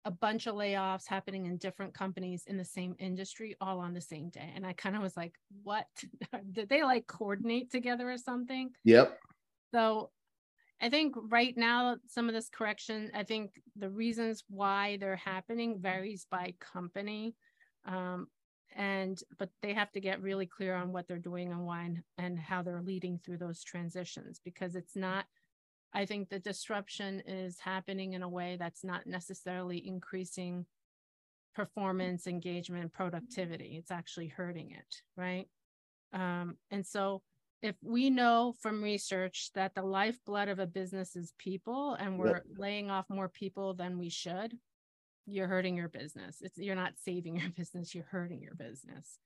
a 0.06 0.12
bunch 0.12 0.48
of 0.48 0.56
layoffs 0.56 1.08
happening 1.08 1.46
in 1.46 1.58
different 1.58 1.94
companies 1.94 2.44
in 2.48 2.58
the 2.58 2.66
same 2.66 2.96
industry 3.00 3.56
all 3.62 3.80
on 3.80 3.94
the 3.94 4.02
same 4.02 4.30
day. 4.30 4.52
And 4.56 4.66
I 4.66 4.74
kind 4.74 4.96
of 4.96 5.02
was 5.02 5.16
like, 5.16 5.36
what? 5.64 5.86
Did 6.52 6.70
they 6.70 6.84
like 6.84 7.08
coordinate 7.08 7.72
together 7.72 8.10
or 8.10 8.18
something? 8.18 8.72
Yep. 8.84 9.18
So 9.74 10.10
I 10.82 10.90
think 10.90 11.16
right 11.30 11.56
now, 11.56 11.98
some 12.08 12.28
of 12.28 12.34
this 12.34 12.50
correction, 12.50 13.12
I 13.14 13.24
think 13.24 13.62
the 13.76 13.90
reasons 13.90 14.44
why 14.50 14.98
they're 15.00 15.16
happening 15.16 15.80
varies 15.80 16.26
by 16.30 16.56
company. 16.60 17.36
Um, 17.86 18.28
and 18.76 19.22
but 19.38 19.50
they 19.62 19.74
have 19.74 19.92
to 19.92 20.00
get 20.00 20.22
really 20.22 20.46
clear 20.46 20.76
on 20.76 20.92
what 20.92 21.08
they're 21.08 21.18
doing 21.18 21.52
and 21.52 21.66
why 21.66 21.84
and, 21.84 22.02
and 22.18 22.40
how 22.40 22.62
they're 22.62 22.82
leading 22.82 23.20
through 23.20 23.38
those 23.38 23.64
transitions 23.64 24.40
because 24.44 24.76
it's 24.76 24.96
not 24.96 25.26
I 25.94 26.06
think 26.06 26.30
the 26.30 26.40
disruption 26.40 27.22
is 27.26 27.60
happening 27.60 28.14
in 28.14 28.24
a 28.24 28.30
way 28.30 28.58
that's 28.60 28.84
not 28.84 29.08
necessarily 29.08 29.86
increasing 29.86 30.66
performance, 31.54 32.28
engagement, 32.28 32.94
productivity. 32.94 33.76
It's 33.78 33.92
actually 33.92 34.28
hurting 34.28 34.72
it, 34.72 34.96
right? 35.18 35.48
Um, 36.14 36.56
and 36.70 36.86
so 36.86 37.22
if 37.62 37.76
we 37.84 38.10
know 38.10 38.54
from 38.60 38.84
research 38.84 39.52
that 39.54 39.76
the 39.76 39.84
lifeblood 39.84 40.48
of 40.48 40.60
a 40.60 40.66
business 40.66 41.16
is 41.16 41.34
people 41.38 41.96
and 42.00 42.18
we're 42.18 42.36
yep. 42.36 42.44
laying 42.58 42.90
off 42.90 43.06
more 43.10 43.30
people 43.30 43.74
than 43.74 43.98
we 43.98 44.10
should 44.10 44.58
you're 45.28 45.48
hurting 45.48 45.78
your 45.78 45.88
business 45.88 46.38
it's 46.42 46.58
you're 46.58 46.76
not 46.76 46.94
saving 46.98 47.38
your 47.38 47.50
business 47.58 47.94
you're 47.94 48.08
hurting 48.10 48.42
your 48.42 48.56
business 48.56 49.20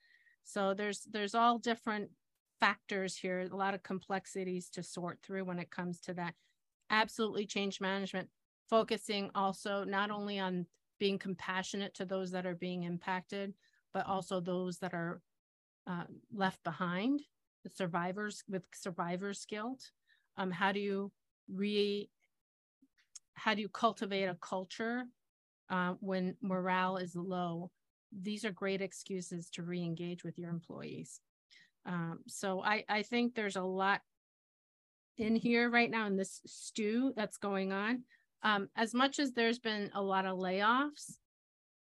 so 0.44 0.74
there's 0.74 1.08
there's 1.12 1.36
all 1.36 1.58
different 1.58 2.10
factors 2.60 3.16
here 3.16 3.48
a 3.52 3.56
lot 3.56 3.74
of 3.74 3.84
complexities 3.84 4.70
to 4.70 4.84
sort 4.84 5.20
through 5.24 5.46
when 5.46 5.60
it 5.60 5.72
comes 5.72 6.00
to 6.00 6.14
that 6.14 6.34
absolutely 6.90 7.46
change 7.46 7.82
management 7.82 8.30
focusing 8.70 9.30
also 9.36 9.84
not 9.84 10.12
only 10.12 10.40
on 10.40 10.66
being 11.00 11.20
compassionate 11.20 11.94
to 11.94 12.06
those 12.06 12.32
that 12.32 12.46
are 12.46 12.56
being 12.56 12.84
impacted 12.84 13.54
but 13.94 14.06
also 14.08 14.40
those 14.40 14.78
that 14.80 14.94
are 14.94 15.22
uh, 15.88 16.04
left 16.34 16.64
behind 16.64 17.22
the 17.64 17.70
survivors 17.70 18.44
with 18.48 18.64
survivor's 18.74 19.46
guilt. 19.46 19.92
Um, 20.38 20.52
how 20.52 20.72
do 20.72 20.80
you 20.80 21.12
re 21.48 22.10
how 23.34 23.54
do 23.54 23.62
you 23.62 23.70
cultivate 23.70 24.26
a 24.26 24.36
culture 24.36 25.06
uh, 25.70 25.94
when 26.00 26.36
morale 26.42 26.98
is 26.98 27.16
low? 27.16 27.72
These 28.12 28.46
are 28.46 28.52
great 28.52 28.82
excuses 28.82 29.50
to 29.52 29.64
re-engage 29.64 30.24
with 30.24 30.38
your 30.38 30.50
employees. 30.50 31.20
Um, 31.86 32.20
so 32.28 32.62
I, 32.64 32.84
I 32.88 33.04
think 33.04 33.36
there's 33.36 33.58
a 33.58 33.62
lot 33.62 34.02
in 35.18 35.36
here 35.36 35.70
right 35.70 35.92
now 35.92 36.08
in 36.08 36.16
this 36.16 36.42
stew 36.46 37.14
that's 37.16 37.38
going 37.38 37.72
on 37.72 38.04
um, 38.44 38.70
as 38.76 38.94
much 38.94 39.20
as 39.20 39.32
there's 39.32 39.60
been 39.60 39.90
a 39.94 40.02
lot 40.02 40.26
of 40.26 40.38
layoffs 40.38 41.18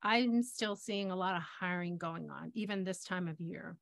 i'm 0.04 0.42
still 0.44 0.76
seeing 0.76 1.12
a 1.12 1.16
lot 1.16 1.36
of 1.36 1.42
hiring 1.42 1.98
going 1.98 2.30
on 2.30 2.52
even 2.54 2.84
this 2.84 3.04
time 3.04 3.28
of 3.28 3.40
year 3.40 3.78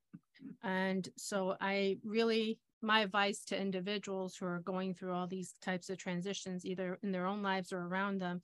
and 0.64 1.08
so 1.18 1.56
I 1.60 1.98
really, 2.04 2.60
my 2.82 3.02
advice 3.02 3.44
to 3.46 3.60
individuals 3.60 4.36
who 4.36 4.46
are 4.46 4.60
going 4.60 4.94
through 4.94 5.14
all 5.14 5.28
these 5.28 5.54
types 5.62 5.90
of 5.90 5.98
transitions, 5.98 6.66
either 6.66 7.00
in 7.04 7.12
their 7.12 7.26
own 7.26 7.42
lives 7.42 7.74
or 7.74 7.80
around 7.80 8.20
them, 8.20 8.42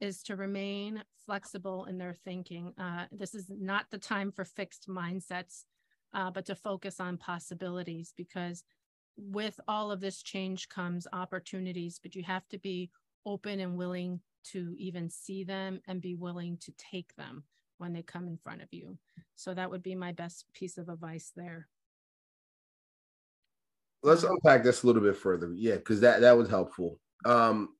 is 0.00 0.22
to 0.24 0.36
remain 0.36 1.02
flexible 1.24 1.84
in 1.86 1.98
their 1.98 2.14
thinking. 2.24 2.72
Uh, 2.78 3.06
this 3.12 3.34
is 3.34 3.50
not 3.50 3.86
the 3.90 3.98
time 3.98 4.30
for 4.30 4.44
fixed 4.44 4.88
mindsets, 4.88 5.64
uh, 6.12 6.30
but 6.30 6.46
to 6.46 6.54
focus 6.54 7.00
on 7.00 7.16
possibilities 7.16 8.12
because 8.16 8.64
with 9.16 9.60
all 9.68 9.90
of 9.90 10.00
this 10.00 10.22
change 10.22 10.68
comes 10.68 11.06
opportunities, 11.12 12.00
but 12.02 12.14
you 12.14 12.22
have 12.24 12.46
to 12.48 12.58
be 12.58 12.90
open 13.26 13.60
and 13.60 13.76
willing 13.76 14.20
to 14.52 14.74
even 14.78 15.08
see 15.08 15.44
them 15.44 15.80
and 15.86 16.00
be 16.00 16.14
willing 16.14 16.58
to 16.58 16.72
take 16.72 17.14
them 17.16 17.44
when 17.78 17.92
they 17.92 18.02
come 18.02 18.26
in 18.26 18.36
front 18.36 18.62
of 18.62 18.68
you. 18.72 18.98
So 19.36 19.54
that 19.54 19.70
would 19.70 19.82
be 19.82 19.94
my 19.94 20.12
best 20.12 20.46
piece 20.52 20.78
of 20.78 20.88
advice 20.88 21.32
there. 21.34 21.68
Let's 24.02 24.22
unpack 24.22 24.62
this 24.62 24.82
a 24.82 24.86
little 24.86 25.02
bit 25.02 25.16
further. 25.16 25.50
Yeah, 25.54 25.76
because 25.76 26.00
that 26.00 26.20
that 26.20 26.36
was 26.36 26.50
helpful. 26.50 27.00
Um, 27.24 27.70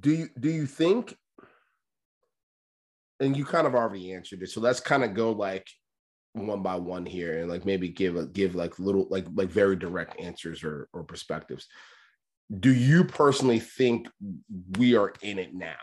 do 0.00 0.10
you 0.10 0.28
do 0.38 0.50
you 0.50 0.66
think? 0.66 1.16
And 3.20 3.36
you 3.36 3.44
kind 3.44 3.66
of 3.66 3.74
already 3.74 4.12
answered 4.12 4.42
it, 4.42 4.50
so 4.50 4.60
let's 4.60 4.80
kind 4.80 5.02
of 5.04 5.14
go 5.14 5.32
like 5.32 5.66
one 6.32 6.62
by 6.62 6.76
one 6.76 7.06
here, 7.06 7.40
and 7.40 7.50
like 7.50 7.64
maybe 7.64 7.88
give 7.88 8.16
a 8.16 8.26
give 8.26 8.54
like 8.54 8.78
little 8.78 9.06
like 9.10 9.26
like 9.34 9.50
very 9.50 9.76
direct 9.76 10.20
answers 10.20 10.64
or 10.64 10.88
or 10.92 11.04
perspectives. 11.04 11.66
Do 12.60 12.72
you 12.72 13.04
personally 13.04 13.60
think 13.60 14.08
we 14.78 14.96
are 14.96 15.12
in 15.22 15.38
it 15.38 15.54
now? 15.54 15.76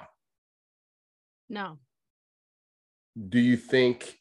No 1.48 1.78
do 3.30 3.40
you 3.40 3.58
think 3.58 4.18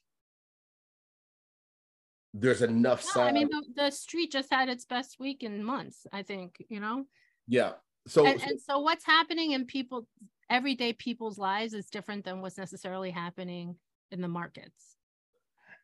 there's 2.33 2.63
enough 2.63 3.05
no, 3.15 3.23
I 3.23 3.33
mean, 3.33 3.49
the, 3.49 3.63
the, 3.77 3.91
street 3.91 4.33
just 4.33 4.53
had 4.53 4.69
its 4.69 4.85
best 4.85 5.21
week 5.21 5.45
in 5.45 5.63
months, 5.63 6.05
I 6.13 6.23
think, 6.23 6.57
you 6.69 6.81
know? 6.81 7.05
Yeah. 7.47 7.73
So 8.09 8.27
and, 8.27 8.43
and 8.43 8.61
so 8.61 8.81
what's 8.81 9.07
happening 9.07 9.53
in 9.53 9.67
people 9.67 10.07
everyday 10.51 10.93
people's 10.93 11.39
lives 11.39 11.75
is 11.75 11.87
different 11.87 12.25
than 12.25 12.41
what's 12.41 12.59
necessarily 12.59 13.11
happening 13.11 13.77
in 14.11 14.21
the 14.21 14.29
markets. 14.29 14.94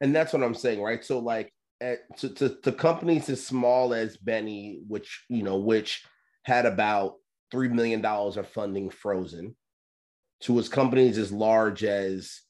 And 0.00 0.14
that's 0.14 0.32
what 0.32 0.42
I'm 0.42 0.54
saying, 0.54 0.80
right? 0.80 1.04
So 1.04 1.18
like 1.18 1.52
at, 1.80 1.98
to, 2.18 2.28
to, 2.30 2.48
to 2.62 2.72
companies 2.72 3.28
as 3.28 3.46
small 3.46 3.94
as 3.94 4.16
Benny, 4.16 4.80
which 4.88 5.24
you 5.28 5.42
know, 5.42 5.58
which 5.58 6.04
had 6.44 6.66
about 6.66 7.14
three 7.50 7.68
million 7.68 8.00
dollars 8.00 8.36
of 8.36 8.48
funding 8.48 8.90
frozen, 8.90 9.56
to 10.42 10.58
as 10.58 10.68
companies 10.68 11.18
as 11.18 11.32
large 11.32 11.84
as 11.84 12.40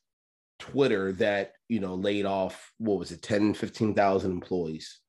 Twitter 0.60 1.12
that 1.12 1.52
you 1.68 1.80
know 1.80 1.94
laid 1.94 2.26
off 2.26 2.70
what 2.78 2.98
was 2.98 3.10
it 3.10 3.22
10 3.22 3.54
15,000 3.54 4.30
employees 4.30 5.00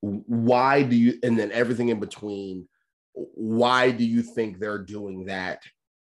why 0.00 0.82
do 0.82 0.96
you 0.96 1.18
and 1.22 1.38
then 1.38 1.52
everything 1.52 1.88
in 1.88 2.00
between 2.00 2.68
why 3.12 3.90
do 3.90 4.04
you 4.04 4.20
think 4.20 4.58
they're 4.58 4.82
doing 4.82 5.26
that 5.26 5.62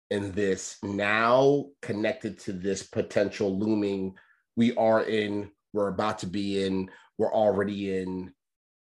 in 0.09 0.31
this 0.33 0.77
now 0.83 1.65
connected 1.81 2.37
to 2.39 2.51
this 2.51 2.83
potential 2.83 3.57
looming 3.57 4.13
we 4.55 4.75
are 4.75 5.03
in 5.03 5.49
we're 5.73 5.87
about 5.87 6.19
to 6.19 6.27
be 6.27 6.63
in 6.63 6.89
we're 7.17 7.33
already 7.33 7.97
in 7.97 8.33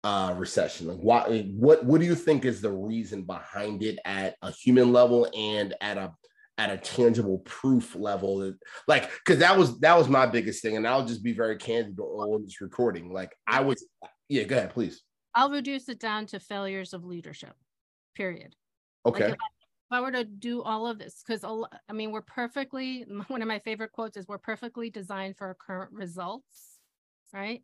uh 0.05 0.35
recession. 0.37 0.87
Like 0.89 0.99
why 0.99 1.43
what 1.57 1.85
what 1.85 2.01
do 2.01 2.07
you 2.07 2.15
think 2.15 2.45
is 2.45 2.61
the 2.61 2.71
reason 2.71 3.23
behind 3.23 3.83
it 3.83 3.99
at 4.05 4.37
a 4.43 4.51
human 4.51 4.93
level 4.93 5.29
and 5.37 5.75
at 5.81 5.99
a 5.99 6.13
at 6.59 6.71
a 6.71 6.79
tangible 6.79 7.39
proof 7.41 7.95
level 7.95 8.55
like 8.89 9.11
because 9.11 9.41
that 9.41 9.59
was 9.59 9.79
that 9.81 9.97
was 9.97 10.09
my 10.09 10.25
biggest 10.25 10.63
thing 10.63 10.79
and 10.79 10.89
i'll 10.89 11.05
just 11.05 11.23
be 11.23 11.35
very 11.35 11.57
candid 11.57 11.99
on 12.01 12.43
this 12.45 12.63
recording. 12.63 13.13
Like 13.13 13.35
i 13.47 13.61
was 13.61 13.85
yeah 14.29 14.45
go 14.45 14.57
ahead 14.57 14.71
please. 14.71 15.03
I'll 15.35 15.51
reduce 15.51 15.91
it 15.91 16.01
down 16.01 16.25
to 16.27 16.41
failures 16.41 16.95
of 16.95 17.05
leadership 17.05 17.55
period. 18.17 18.55
Okay. 19.05 19.29
like 19.29 19.39
I 19.39 19.56
were 20.01 20.13
to 20.13 20.25
do 20.25 20.63
all 20.63 20.87
of 20.87 20.99
this, 20.99 21.23
because 21.27 21.45
I 21.45 21.93
mean, 21.93 22.11
we're 22.11 22.23
perfectly, 22.23 23.05
one 23.29 23.43
of 23.43 23.49
my 23.49 23.59
favorite 23.61 23.93
quotes 23.93 24.17
is 24.17 24.27
we're 24.27 24.39
perfectly 24.39 24.91
designed 24.91 25.37
for 25.37 25.47
our 25.49 25.55
current 25.55 25.93
results, 25.93 26.79
right? 27.33 27.63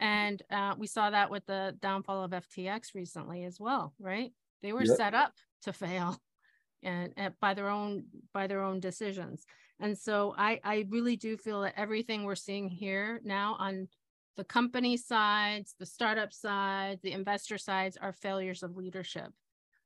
And 0.00 0.42
uh, 0.50 0.74
we 0.78 0.86
saw 0.86 1.10
that 1.10 1.30
with 1.30 1.44
the 1.46 1.76
downfall 1.80 2.24
of 2.24 2.30
FTX 2.30 2.94
recently 2.94 3.44
as 3.44 3.60
well, 3.60 3.94
right? 4.00 4.32
They 4.62 4.72
were 4.72 4.84
yep. 4.84 4.96
set 4.96 5.14
up 5.14 5.34
to 5.62 5.72
fail 5.72 6.16
and, 6.82 7.12
and 7.16 7.34
by 7.40 7.54
their 7.54 7.68
own 7.68 8.04
by 8.32 8.46
their 8.46 8.62
own 8.62 8.80
decisions. 8.80 9.44
And 9.78 9.96
so 9.96 10.34
I, 10.36 10.60
I 10.64 10.86
really 10.90 11.16
do 11.16 11.36
feel 11.36 11.62
that 11.62 11.74
everything 11.76 12.24
we're 12.24 12.34
seeing 12.34 12.68
here 12.68 13.20
now 13.24 13.56
on 13.58 13.88
the 14.36 14.44
company 14.44 14.96
sides, 14.96 15.74
the 15.78 15.86
startup 15.86 16.32
sides, 16.32 17.00
the 17.02 17.12
investor 17.12 17.58
sides 17.58 17.96
are 18.00 18.12
failures 18.12 18.62
of 18.62 18.76
leadership. 18.76 19.32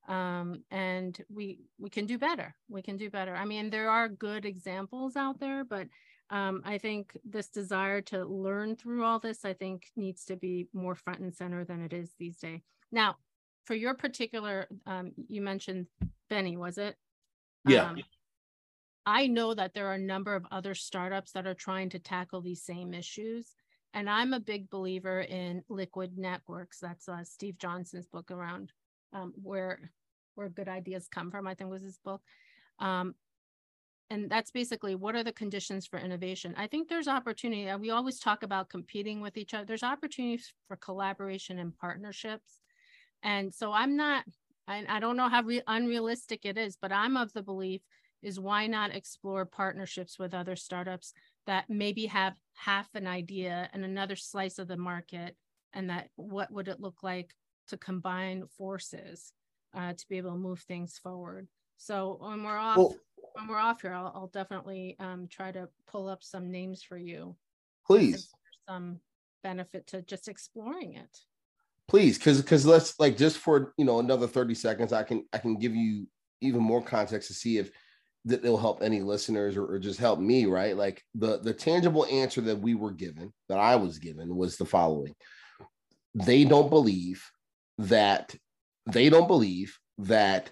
Um, 0.08 0.62
and 0.70 1.18
we 1.32 1.60
we 1.78 1.88
can 1.88 2.06
do 2.06 2.18
better. 2.18 2.54
We 2.68 2.82
can 2.82 2.96
do 2.96 3.10
better. 3.10 3.34
I 3.34 3.44
mean, 3.44 3.70
there 3.70 3.90
are 3.90 4.08
good 4.08 4.44
examples 4.44 5.16
out 5.16 5.40
there, 5.40 5.64
but 5.64 5.88
um, 6.30 6.62
I 6.64 6.78
think 6.78 7.16
this 7.24 7.48
desire 7.48 8.00
to 8.02 8.24
learn 8.24 8.76
through 8.76 9.04
all 9.04 9.18
this, 9.18 9.44
I 9.44 9.52
think, 9.54 9.86
needs 9.96 10.24
to 10.26 10.36
be 10.36 10.68
more 10.72 10.94
front 10.94 11.20
and 11.20 11.34
center 11.34 11.64
than 11.64 11.82
it 11.82 11.92
is 11.92 12.12
these 12.18 12.38
days. 12.38 12.60
Now, 12.92 13.16
for 13.64 13.74
your 13.74 13.94
particular, 13.94 14.68
um, 14.86 15.12
you 15.28 15.42
mentioned 15.42 15.86
Benny, 16.28 16.56
was 16.56 16.78
it? 16.78 16.96
Yeah. 17.66 17.90
Um, 17.90 18.02
I 19.06 19.26
know 19.26 19.54
that 19.54 19.74
there 19.74 19.88
are 19.88 19.94
a 19.94 19.98
number 19.98 20.34
of 20.34 20.46
other 20.50 20.74
startups 20.74 21.32
that 21.32 21.46
are 21.46 21.54
trying 21.54 21.90
to 21.90 21.98
tackle 21.98 22.40
these 22.40 22.62
same 22.62 22.94
issues. 22.94 23.54
And 23.92 24.08
I'm 24.10 24.32
a 24.32 24.40
big 24.40 24.70
believer 24.70 25.20
in 25.20 25.62
liquid 25.68 26.18
networks. 26.18 26.78
That's 26.80 27.08
uh, 27.08 27.22
Steve 27.22 27.58
Johnson's 27.58 28.06
book 28.06 28.30
around 28.30 28.72
um, 29.14 29.32
where 29.42 29.90
where 30.34 30.48
good 30.48 30.68
ideas 30.68 31.08
come 31.08 31.30
from. 31.30 31.46
I 31.46 31.54
think 31.54 31.70
was 31.70 31.82
his 31.82 31.98
book. 31.98 32.20
Um, 32.80 33.14
and 34.10 34.30
that's 34.30 34.50
basically 34.50 34.94
what 34.94 35.14
are 35.14 35.24
the 35.24 35.32
conditions 35.32 35.86
for 35.86 35.98
innovation. 35.98 36.54
I 36.58 36.66
think 36.66 36.88
there's 36.88 37.08
opportunity. 37.08 37.74
We 37.76 37.90
always 37.90 38.20
talk 38.20 38.42
about 38.42 38.68
competing 38.68 39.20
with 39.20 39.38
each 39.38 39.54
other. 39.54 39.64
There's 39.64 39.82
opportunities 39.82 40.52
for 40.68 40.76
collaboration 40.76 41.58
and 41.58 41.76
partnerships. 41.76 42.60
And 43.22 43.54
so 43.54 43.72
I'm 43.72 43.96
not. 43.96 44.24
I, 44.66 44.84
I 44.88 45.00
don't 45.00 45.16
know 45.16 45.28
how 45.28 45.42
re- 45.42 45.62
unrealistic 45.66 46.44
it 46.44 46.58
is, 46.58 46.76
but 46.80 46.92
I'm 46.92 47.16
of 47.16 47.32
the 47.32 47.42
belief 47.42 47.82
is 48.22 48.40
why 48.40 48.66
not 48.66 48.94
explore 48.94 49.44
partnerships 49.44 50.18
with 50.18 50.32
other 50.32 50.56
startups 50.56 51.12
that 51.46 51.68
maybe 51.68 52.06
have 52.06 52.34
half 52.54 52.88
an 52.94 53.06
idea 53.06 53.68
and 53.74 53.84
another 53.84 54.16
slice 54.16 54.58
of 54.58 54.66
the 54.66 54.76
market 54.78 55.36
and 55.74 55.90
that 55.90 56.08
what 56.16 56.50
would 56.50 56.68
it 56.68 56.80
look 56.80 57.02
like 57.02 57.34
to 57.68 57.76
combine 57.76 58.44
forces 58.56 59.32
uh, 59.74 59.92
to 59.92 60.04
be 60.08 60.18
able 60.18 60.32
to 60.32 60.36
move 60.36 60.60
things 60.60 60.98
forward. 61.02 61.48
So 61.76 62.18
when 62.20 62.42
we're 62.42 62.56
off 62.56 62.76
well, 62.76 62.94
when 63.34 63.48
we're 63.48 63.58
off 63.58 63.82
here 63.82 63.92
i'll, 63.92 64.12
I'll 64.14 64.30
definitely 64.32 64.96
um, 65.00 65.26
try 65.28 65.50
to 65.52 65.68
pull 65.86 66.08
up 66.08 66.22
some 66.22 66.50
names 66.50 66.82
for 66.82 66.96
you. 66.96 67.36
Please. 67.86 68.30
some 68.68 69.00
benefit 69.42 69.86
to 69.88 70.02
just 70.02 70.28
exploring 70.28 70.94
it. 70.94 71.18
Please 71.88 72.16
because 72.16 72.40
because 72.40 72.64
let's 72.64 72.98
like 72.98 73.16
just 73.16 73.38
for 73.38 73.74
you 73.76 73.84
know 73.84 73.98
another 73.98 74.26
30 74.26 74.54
seconds 74.54 74.90
i 74.94 75.02
can 75.02 75.22
i 75.34 75.38
can 75.38 75.58
give 75.58 75.74
you 75.74 76.06
even 76.40 76.62
more 76.62 76.82
context 76.82 77.28
to 77.28 77.34
see 77.34 77.58
if 77.58 77.70
that 78.26 78.44
it'll 78.44 78.56
help 78.56 78.82
any 78.82 79.00
listeners 79.00 79.56
or, 79.56 79.66
or, 79.66 79.78
just 79.78 80.00
help 80.00 80.18
me, 80.18 80.46
right? 80.46 80.76
Like 80.76 81.02
the 81.14 81.38
the 81.40 81.52
tangible 81.52 82.06
answer 82.06 82.40
that 82.42 82.58
we 82.58 82.74
were 82.74 82.92
given, 82.92 83.32
that 83.48 83.58
I 83.58 83.76
was 83.76 83.98
given, 83.98 84.34
was 84.34 84.56
the 84.56 84.64
following: 84.64 85.14
they 86.14 86.44
don't 86.44 86.70
believe 86.70 87.22
that 87.78 88.34
they 88.86 89.08
don't 89.08 89.28
believe 89.28 89.78
that 89.98 90.50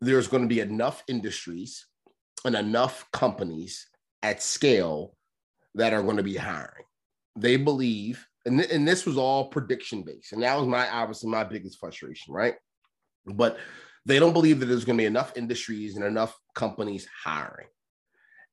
there's 0.00 0.28
going 0.28 0.42
to 0.42 0.48
be 0.48 0.60
enough 0.60 1.02
industries 1.08 1.86
and 2.44 2.54
enough 2.54 3.06
companies 3.12 3.88
at 4.22 4.42
scale 4.42 5.14
that 5.74 5.92
are 5.92 6.02
going 6.02 6.16
to 6.16 6.22
be 6.22 6.36
hiring. 6.36 6.84
They 7.36 7.56
believe, 7.56 8.26
and, 8.44 8.58
th- 8.58 8.72
and 8.72 8.86
this 8.86 9.06
was 9.06 9.16
all 9.16 9.48
prediction 9.48 10.02
based, 10.02 10.32
and 10.32 10.42
that 10.42 10.58
was 10.58 10.66
my 10.66 10.88
obviously 10.90 11.30
my 11.30 11.44
biggest 11.44 11.78
frustration, 11.78 12.32
right? 12.32 12.54
But 13.26 13.58
they 14.06 14.18
don't 14.18 14.32
believe 14.32 14.60
that 14.60 14.66
there's 14.66 14.84
going 14.84 14.96
to 14.96 15.02
be 15.02 15.06
enough 15.06 15.32
industries 15.36 15.96
and 15.96 16.04
enough 16.04 16.36
companies 16.54 17.06
hiring. 17.24 17.68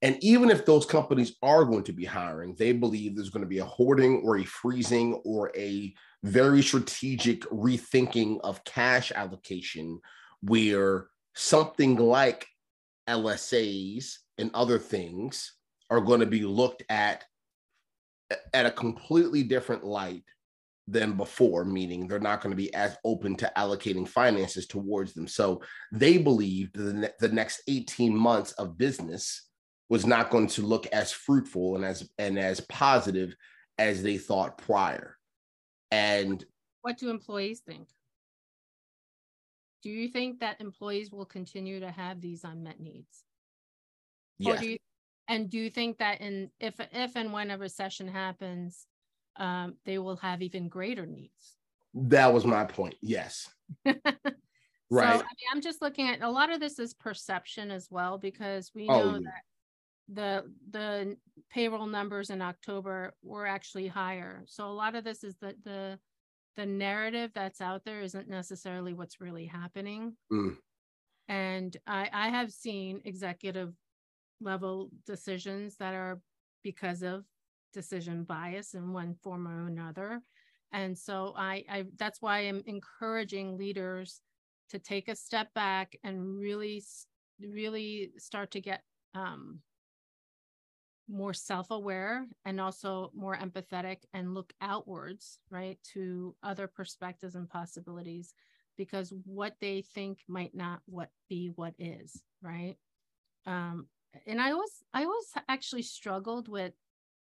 And 0.02 0.18
even 0.22 0.52
if 0.52 0.66
those 0.66 0.86
companies 0.86 1.36
are 1.42 1.66
going 1.66 1.84
to 1.86 1.94
be 1.94 2.06
hiring, 2.06 2.56
they 2.56 2.72
believe 2.72 3.16
there's 3.16 3.32
going 3.32 3.44
to 3.44 3.50
be 3.50 3.60
a 3.60 3.66
hoarding 3.66 4.22
or 4.24 4.38
a 4.38 4.44
freezing 4.44 5.16
or 5.26 5.52
a 5.58 5.94
very 6.24 6.62
strategic 6.62 7.42
rethinking 7.46 8.40
of 8.44 8.64
cash 8.64 9.12
allocation 9.12 10.00
where 10.42 11.08
something 11.36 11.96
like 11.96 12.46
LSAs 13.10 14.14
and 14.38 14.52
other 14.54 14.78
things 14.78 15.54
are 15.90 16.02
going 16.02 16.20
to 16.20 16.26
be 16.26 16.44
looked 16.44 16.84
at 16.90 17.24
at 18.54 18.66
a 18.66 18.72
completely 18.72 19.42
different 19.42 19.84
light 19.84 20.24
than 20.88 21.14
before, 21.14 21.66
meaning 21.66 22.08
they're 22.08 22.20
not 22.20 22.42
going 22.42 22.52
to 22.52 22.58
be 22.58 22.74
as 22.74 22.98
open 23.04 23.36
to 23.36 23.52
allocating 23.58 24.08
finances 24.08 24.68
towards 24.68 25.14
them. 25.14 25.28
So 25.28 25.62
they 25.92 26.18
believe 26.18 26.72
the, 26.74 27.12
the 27.20 27.30
next 27.30 27.62
18 27.68 28.16
months 28.16 28.52
of 28.54 28.78
business 28.78 29.47
was 29.90 30.06
not 30.06 30.30
going 30.30 30.48
to 30.48 30.62
look 30.62 30.86
as 30.88 31.12
fruitful 31.12 31.76
and 31.76 31.86
as 31.86 32.10
and 32.18 32.38
as 32.38 32.60
positive 32.62 33.36
as 33.78 34.04
they 34.04 34.18
thought 34.18 34.58
prior. 34.58 35.18
And 35.92 36.44
what 36.82 36.98
do 36.98 37.10
employees 37.10 37.62
think? 37.62 37.88
Do 39.84 39.90
you 39.90 40.08
think 40.10 40.40
that 40.40 40.60
employees 40.60 41.12
will 41.12 41.26
continue 41.26 41.80
to 41.80 41.92
have 41.92 42.20
these 42.20 42.44
unmet 42.44 42.80
needs? 42.80 43.24
Yes. 44.40 44.60
Do 44.60 44.70
you, 44.70 44.78
and 45.28 45.50
do 45.50 45.58
you 45.58 45.70
think 45.70 46.00
that 46.00 46.22
in 46.22 46.52
if 46.60 46.76
if 46.92 47.16
and 47.16 47.32
when 47.32 47.52
a 47.52 47.58
recession 47.58 48.08
happens, 48.08 48.88
um, 49.40 49.76
they 49.86 49.98
will 49.98 50.18
have 50.18 50.42
even 50.42 50.68
greater 50.68 51.06
needs. 51.06 51.56
That 51.94 52.34
was 52.34 52.46
my 52.46 52.66
point. 52.66 52.96
Yes. 53.02 53.50
right. 53.86 53.96
So, 54.04 54.98
I 54.98 55.14
mean, 55.14 55.24
I'm 55.52 55.62
just 55.62 55.82
looking 55.82 56.08
at 56.08 56.22
a 56.22 56.30
lot 56.30 56.52
of 56.52 56.60
this 56.60 56.80
is 56.80 56.94
perception 56.94 57.72
as 57.72 57.88
well 57.90 58.18
because 58.18 58.72
we 58.76 58.88
oh, 58.90 59.00
know 59.00 59.16
oh, 59.18 59.20
that 59.20 59.42
the 60.12 60.44
the 60.70 61.18
payroll 61.50 61.88
numbers 61.88 62.30
in 62.30 62.42
October 62.42 63.14
were 63.22 63.46
actually 63.46 63.88
higher. 63.88 64.44
So 64.48 64.68
a 64.68 64.72
lot 64.72 64.96
of 64.96 65.04
this 65.04 65.24
is 65.24 65.36
the 65.42 65.56
the 65.64 66.00
the 66.56 66.66
narrative 66.66 67.32
that's 67.36 67.62
out 67.62 67.84
there 67.86 68.02
isn't 68.02 68.30
necessarily 68.30 68.94
what's 68.94 69.22
really 69.22 69.46
happening. 69.46 70.16
Mm. 70.32 70.58
And 71.28 71.78
I 71.86 72.10
I 72.14 72.30
have 72.30 72.52
seen 72.52 73.02
executive 73.06 73.74
level 74.40 74.90
decisions 75.06 75.78
that 75.78 75.94
are 75.94 76.22
because 76.64 77.02
of 77.04 77.26
decision 77.74 78.24
bias 78.24 78.74
in 78.74 78.94
one 78.94 79.16
form 79.24 79.48
or 79.48 79.68
another. 79.68 80.22
And 80.74 80.98
so 80.98 81.34
I, 81.38 81.64
I 81.70 81.86
that's 81.98 82.22
why 82.22 82.40
I'm 82.40 82.64
encouraging 82.66 83.58
leaders 83.58 84.22
to 84.70 84.80
take 84.80 85.08
a 85.08 85.16
step 85.16 85.54
back 85.54 85.98
and 86.04 86.38
really, 86.38 86.84
really 87.40 88.12
start 88.18 88.52
to 88.52 88.62
get 88.62 88.82
um, 89.16 89.60
more 91.10 91.34
self-aware 91.34 92.26
and 92.46 92.60
also 92.60 93.12
more 93.16 93.36
empathetic 93.36 93.98
and 94.14 94.34
look 94.34 94.54
outwards, 94.62 95.40
right, 95.50 95.78
to 95.94 96.36
other 96.44 96.68
perspectives 96.68 97.36
and 97.36 97.50
possibilities, 97.50 98.34
because 98.78 99.14
what 99.26 99.56
they 99.60 99.82
think 99.82 100.20
might 100.28 100.54
not 100.54 100.82
what 100.86 101.10
be 101.30 101.52
what 101.56 101.74
is, 101.80 102.22
right? 102.42 102.76
Um, 103.46 103.88
and 104.26 104.42
I 104.42 104.52
always, 104.52 104.84
I 104.94 105.04
always 105.04 105.34
actually 105.48 105.84
struggled 105.84 106.48
with 106.48 106.74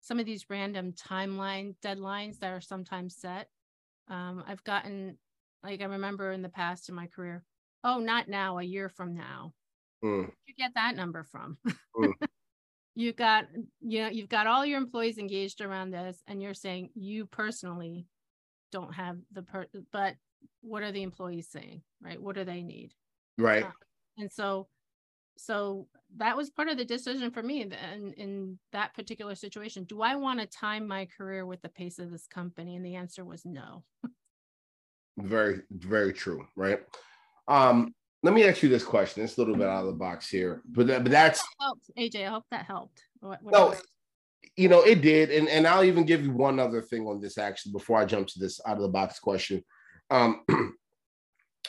some 0.02 0.20
of 0.20 0.26
these 0.26 0.50
random 0.50 0.94
timeline 0.94 1.76
deadlines 1.84 2.40
that 2.40 2.52
are 2.52 2.62
sometimes 2.62 3.16
set. 3.16 3.50
Um, 4.08 4.44
I've 4.48 4.64
gotten, 4.64 5.18
like, 5.64 5.82
I 5.82 5.86
remember 5.86 6.32
in 6.32 6.42
the 6.42 6.50
past 6.50 6.90
in 6.90 6.96
my 6.96 7.08
career, 7.08 7.44
oh, 7.84 8.00
not 8.00 8.28
now, 8.28 8.58
a 8.58 8.64
year 8.64 8.90
from 8.90 9.16
now. 9.16 9.54
Mm. 10.04 10.32
you 10.46 10.54
get 10.58 10.72
that 10.76 10.96
number 10.96 11.24
from? 11.24 11.58
Mm. 11.96 12.14
you 12.96 13.14
got, 13.14 13.46
you 13.82 14.02
know, 14.02 14.10
you've 14.10 14.30
got 14.30 14.48
all 14.48 14.66
your 14.66 14.78
employees 14.78 15.18
engaged 15.18 15.62
around 15.62 15.92
this, 15.92 16.22
and 16.28 16.42
you're 16.42 16.54
saying 16.54 16.90
you 16.96 17.26
personally 17.26 18.08
don't 18.72 18.94
have 18.94 19.18
the 19.32 19.42
per, 19.42 19.66
but 19.92 20.16
what 20.62 20.84
are 20.84 20.92
the 20.92 21.04
employees 21.04 21.48
saying, 21.50 21.82
right? 22.02 22.22
What 22.22 22.36
do 22.36 22.44
they 22.44 22.62
need? 22.62 22.94
Right. 23.38 23.64
Uh, 23.64 23.72
and 24.18 24.32
so 24.32 24.68
so 25.40 25.88
that 26.18 26.36
was 26.36 26.50
part 26.50 26.68
of 26.68 26.78
the 26.78 26.84
decision 26.84 27.32
for 27.32 27.42
me 27.42 27.62
in, 27.62 28.14
in 28.18 28.60
that 28.74 28.94
particular 28.94 29.36
situation. 29.36 29.86
Do 29.86 30.02
I 30.02 30.16
want 30.16 30.40
to 30.42 30.46
time 30.46 30.86
my 30.86 31.06
career 31.06 31.46
with 31.46 31.62
the 31.62 31.70
pace 31.70 31.98
of 31.98 32.12
this 32.12 32.28
company? 32.28 32.76
And 32.76 32.86
the 32.86 32.96
answer 32.96 33.24
was 33.24 33.46
no. 33.46 33.84
very, 35.18 35.62
very 35.72 36.12
true. 36.12 36.46
Right. 36.58 36.80
Um, 37.48 37.94
let 38.24 38.34
me 38.34 38.44
ask 38.44 38.62
you 38.62 38.70
this 38.70 38.84
question. 38.84 39.24
It's 39.24 39.38
a 39.38 39.42
little 39.42 39.56
bit 39.56 39.68
out 39.68 39.82
of 39.82 39.88
the 39.88 39.94
box 39.94 40.30
here, 40.30 40.62
but 40.66 40.88
that, 40.88 41.04
but 41.04 41.12
that's 41.12 41.42
that 41.42 41.48
helped, 41.62 41.92
AJ. 41.98 42.28
I 42.28 42.30
hope 42.30 42.46
that 42.52 42.66
helped. 42.66 43.02
What, 43.22 43.42
what 43.42 43.54
no, 43.54 43.76
you 44.58 44.68
know 44.68 44.82
it 44.82 45.02
did, 45.02 45.32
and 45.32 45.48
and 45.48 45.66
I'll 45.66 45.84
even 45.84 46.06
give 46.06 46.24
you 46.24 46.32
one 46.32 46.60
other 46.60 46.82
thing 46.82 47.08
on 47.08 47.22
this 47.22 47.38
actually 47.38 47.72
before 47.72 47.98
I 47.98 48.06
jump 48.06 48.28
to 48.28 48.40
this 48.40 48.60
out 48.66 48.76
of 48.76 48.82
the 48.82 48.90
box 48.90 49.20
question. 49.20 49.64
Um, 50.10 50.42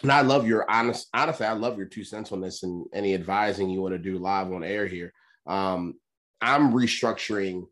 and 0.03 0.11
I 0.11 0.23
love 0.23 0.47
your 0.47 0.69
honest, 0.69 1.09
honestly, 1.15 1.47
I 1.47 1.53
love 1.53 1.77
your 1.77 1.87
two 1.87 2.05
cents 2.05 2.33
on 2.33 2.41
this 2.41 2.63
and 2.63 2.87
any 2.93 3.15
advising 3.15 3.71
you 3.71 3.83
want 3.83 3.95
to 3.95 3.99
do 3.99 4.19
live 4.19 4.53
on 4.53 4.65
air 4.65 4.87
here. 4.87 5.13
Um, 5.47 5.95
I'm 6.41 6.73
restructuring. 6.73 7.67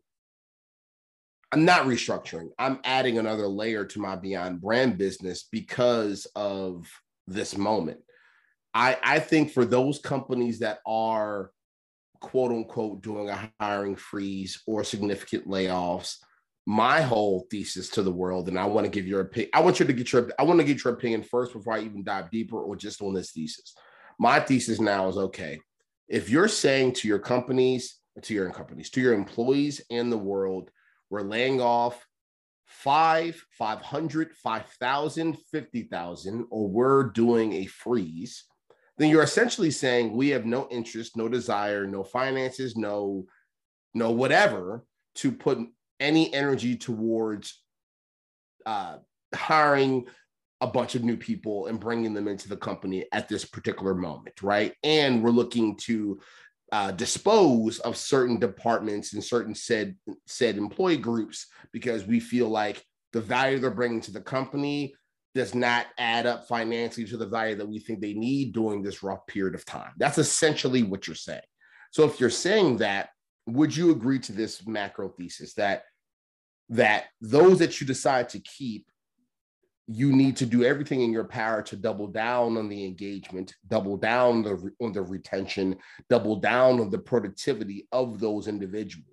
I'm 1.51 1.65
not 1.65 1.87
restructuring. 1.87 2.49
I'm 2.59 2.79
adding 2.83 3.17
another 3.17 3.47
layer 3.47 3.83
to 3.83 3.99
my 3.99 4.15
Beyond 4.15 4.61
Brand 4.61 4.99
business 4.99 5.47
because 5.51 6.27
of 6.35 6.87
this 7.27 7.57
moment. 7.57 7.99
I, 8.73 8.97
I 9.03 9.19
think 9.19 9.51
for 9.51 9.65
those 9.65 9.99
companies 9.99 10.59
that 10.59 10.79
are 10.85 11.51
quote 12.21 12.51
unquote 12.51 13.01
doing 13.01 13.29
a 13.29 13.51
hiring 13.59 13.95
freeze 13.95 14.61
or 14.67 14.83
significant 14.83 15.47
layoffs, 15.47 16.17
my 16.65 17.01
whole 17.01 17.47
thesis 17.49 17.89
to 17.89 18.03
the 18.03 18.11
world, 18.11 18.47
and 18.47 18.59
I 18.59 18.65
want 18.65 18.85
to 18.85 18.91
give 18.91 19.07
your 19.07 19.21
opinion. 19.21 19.49
I 19.53 19.61
want 19.61 19.79
you 19.79 19.87
to 19.87 19.93
get 19.93 20.13
your 20.13 20.29
I 20.37 20.43
want 20.43 20.59
to 20.59 20.65
get 20.65 20.83
your 20.83 20.93
opinion 20.93 21.23
first 21.23 21.53
before 21.53 21.73
I 21.73 21.81
even 21.81 22.03
dive 22.03 22.29
deeper 22.29 22.61
or 22.61 22.75
just 22.75 23.01
on 23.01 23.13
this 23.13 23.31
thesis. 23.31 23.73
My 24.19 24.39
thesis 24.39 24.79
now 24.79 25.07
is 25.07 25.17
okay. 25.17 25.59
If 26.07 26.29
you're 26.29 26.47
saying 26.47 26.93
to 26.93 27.07
your 27.07 27.19
companies, 27.19 27.97
to 28.21 28.33
your 28.33 28.51
companies, 28.51 28.89
to 28.91 29.01
your 29.01 29.13
employees 29.13 29.81
and 29.89 30.11
the 30.11 30.17
world, 30.17 30.69
we're 31.09 31.21
laying 31.21 31.61
off 31.61 32.05
five, 32.65 33.43
500, 33.57 34.35
5,000, 34.35 35.37
50,000, 35.51 36.47
or 36.51 36.67
we're 36.67 37.03
doing 37.03 37.53
a 37.53 37.65
freeze, 37.65 38.43
then 38.99 39.09
you're 39.09 39.23
essentially 39.23 39.71
saying 39.71 40.11
we 40.11 40.29
have 40.29 40.45
no 40.45 40.67
interest, 40.69 41.17
no 41.17 41.27
desire, 41.29 41.87
no 41.87 42.03
finances, 42.03 42.75
no, 42.75 43.25
no 43.93 44.11
whatever 44.11 44.85
to 45.15 45.31
put 45.31 45.57
any 45.99 46.31
energy 46.33 46.75
towards 46.75 47.63
uh, 48.65 48.97
hiring 49.33 50.05
a 50.61 50.67
bunch 50.67 50.95
of 50.95 51.03
new 51.03 51.15
people 51.15 51.67
and 51.67 51.79
bringing 51.79 52.13
them 52.13 52.27
into 52.27 52.49
the 52.49 52.57
company 52.57 53.05
at 53.13 53.29
this 53.29 53.45
particular 53.45 53.95
moment, 53.95 54.41
right? 54.43 54.73
And 54.83 55.23
we're 55.23 55.29
looking 55.29 55.77
to 55.77 56.19
uh, 56.73 56.91
dispose 56.91 57.79
of 57.79 57.95
certain 57.95 58.37
departments 58.37 59.13
and 59.13 59.23
certain 59.23 59.55
said 59.55 59.95
said 60.27 60.57
employee 60.57 60.97
groups 60.97 61.47
because 61.71 62.05
we 62.05 62.19
feel 62.19 62.49
like 62.49 62.83
the 63.13 63.21
value 63.21 63.57
they're 63.57 63.71
bringing 63.71 64.01
to 64.01 64.11
the 64.11 64.21
company 64.21 64.93
does 65.35 65.53
not 65.53 65.87
add 65.97 66.25
up 66.25 66.47
financially 66.47 67.05
to 67.07 67.17
the 67.17 67.27
value 67.27 67.55
that 67.55 67.67
we 67.67 67.79
think 67.79 68.01
they 68.01 68.13
need 68.13 68.53
during 68.53 68.81
this 68.81 69.03
rough 69.03 69.25
period 69.27 69.55
of 69.55 69.65
time. 69.65 69.91
That's 69.97 70.17
essentially 70.17 70.83
what 70.83 71.07
you're 71.07 71.15
saying. 71.15 71.41
So 71.91 72.03
if 72.03 72.19
you're 72.19 72.29
saying 72.29 72.77
that, 72.77 73.09
would 73.45 73.75
you 73.75 73.91
agree 73.91 74.19
to 74.19 74.31
this 74.31 74.65
macro 74.67 75.09
thesis 75.09 75.53
that 75.55 75.83
that 76.69 77.05
those 77.19 77.59
that 77.59 77.81
you 77.81 77.87
decide 77.87 78.29
to 78.29 78.39
keep 78.39 78.85
you 79.91 80.11
need 80.11 80.37
to 80.37 80.45
do 80.45 80.63
everything 80.63 81.01
in 81.01 81.11
your 81.11 81.23
power 81.23 81.63
to 81.63 81.75
double 81.75 82.05
down 82.05 82.57
on 82.57 82.69
the 82.69 82.85
engagement 82.85 83.55
double 83.67 83.97
down 83.97 84.43
the, 84.43 84.71
on 84.81 84.93
the 84.93 85.01
retention 85.01 85.75
double 86.09 86.35
down 86.35 86.79
on 86.79 86.91
the 86.91 86.97
productivity 86.97 87.87
of 87.91 88.19
those 88.19 88.47
individuals 88.47 89.07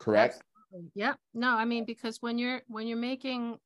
correct 0.00 0.42
Absolutely. 0.72 0.90
yeah 0.94 1.14
no 1.32 1.50
i 1.50 1.64
mean 1.64 1.84
because 1.84 2.20
when 2.20 2.38
you're 2.38 2.62
when 2.66 2.88
you're 2.88 2.98
making 2.98 3.56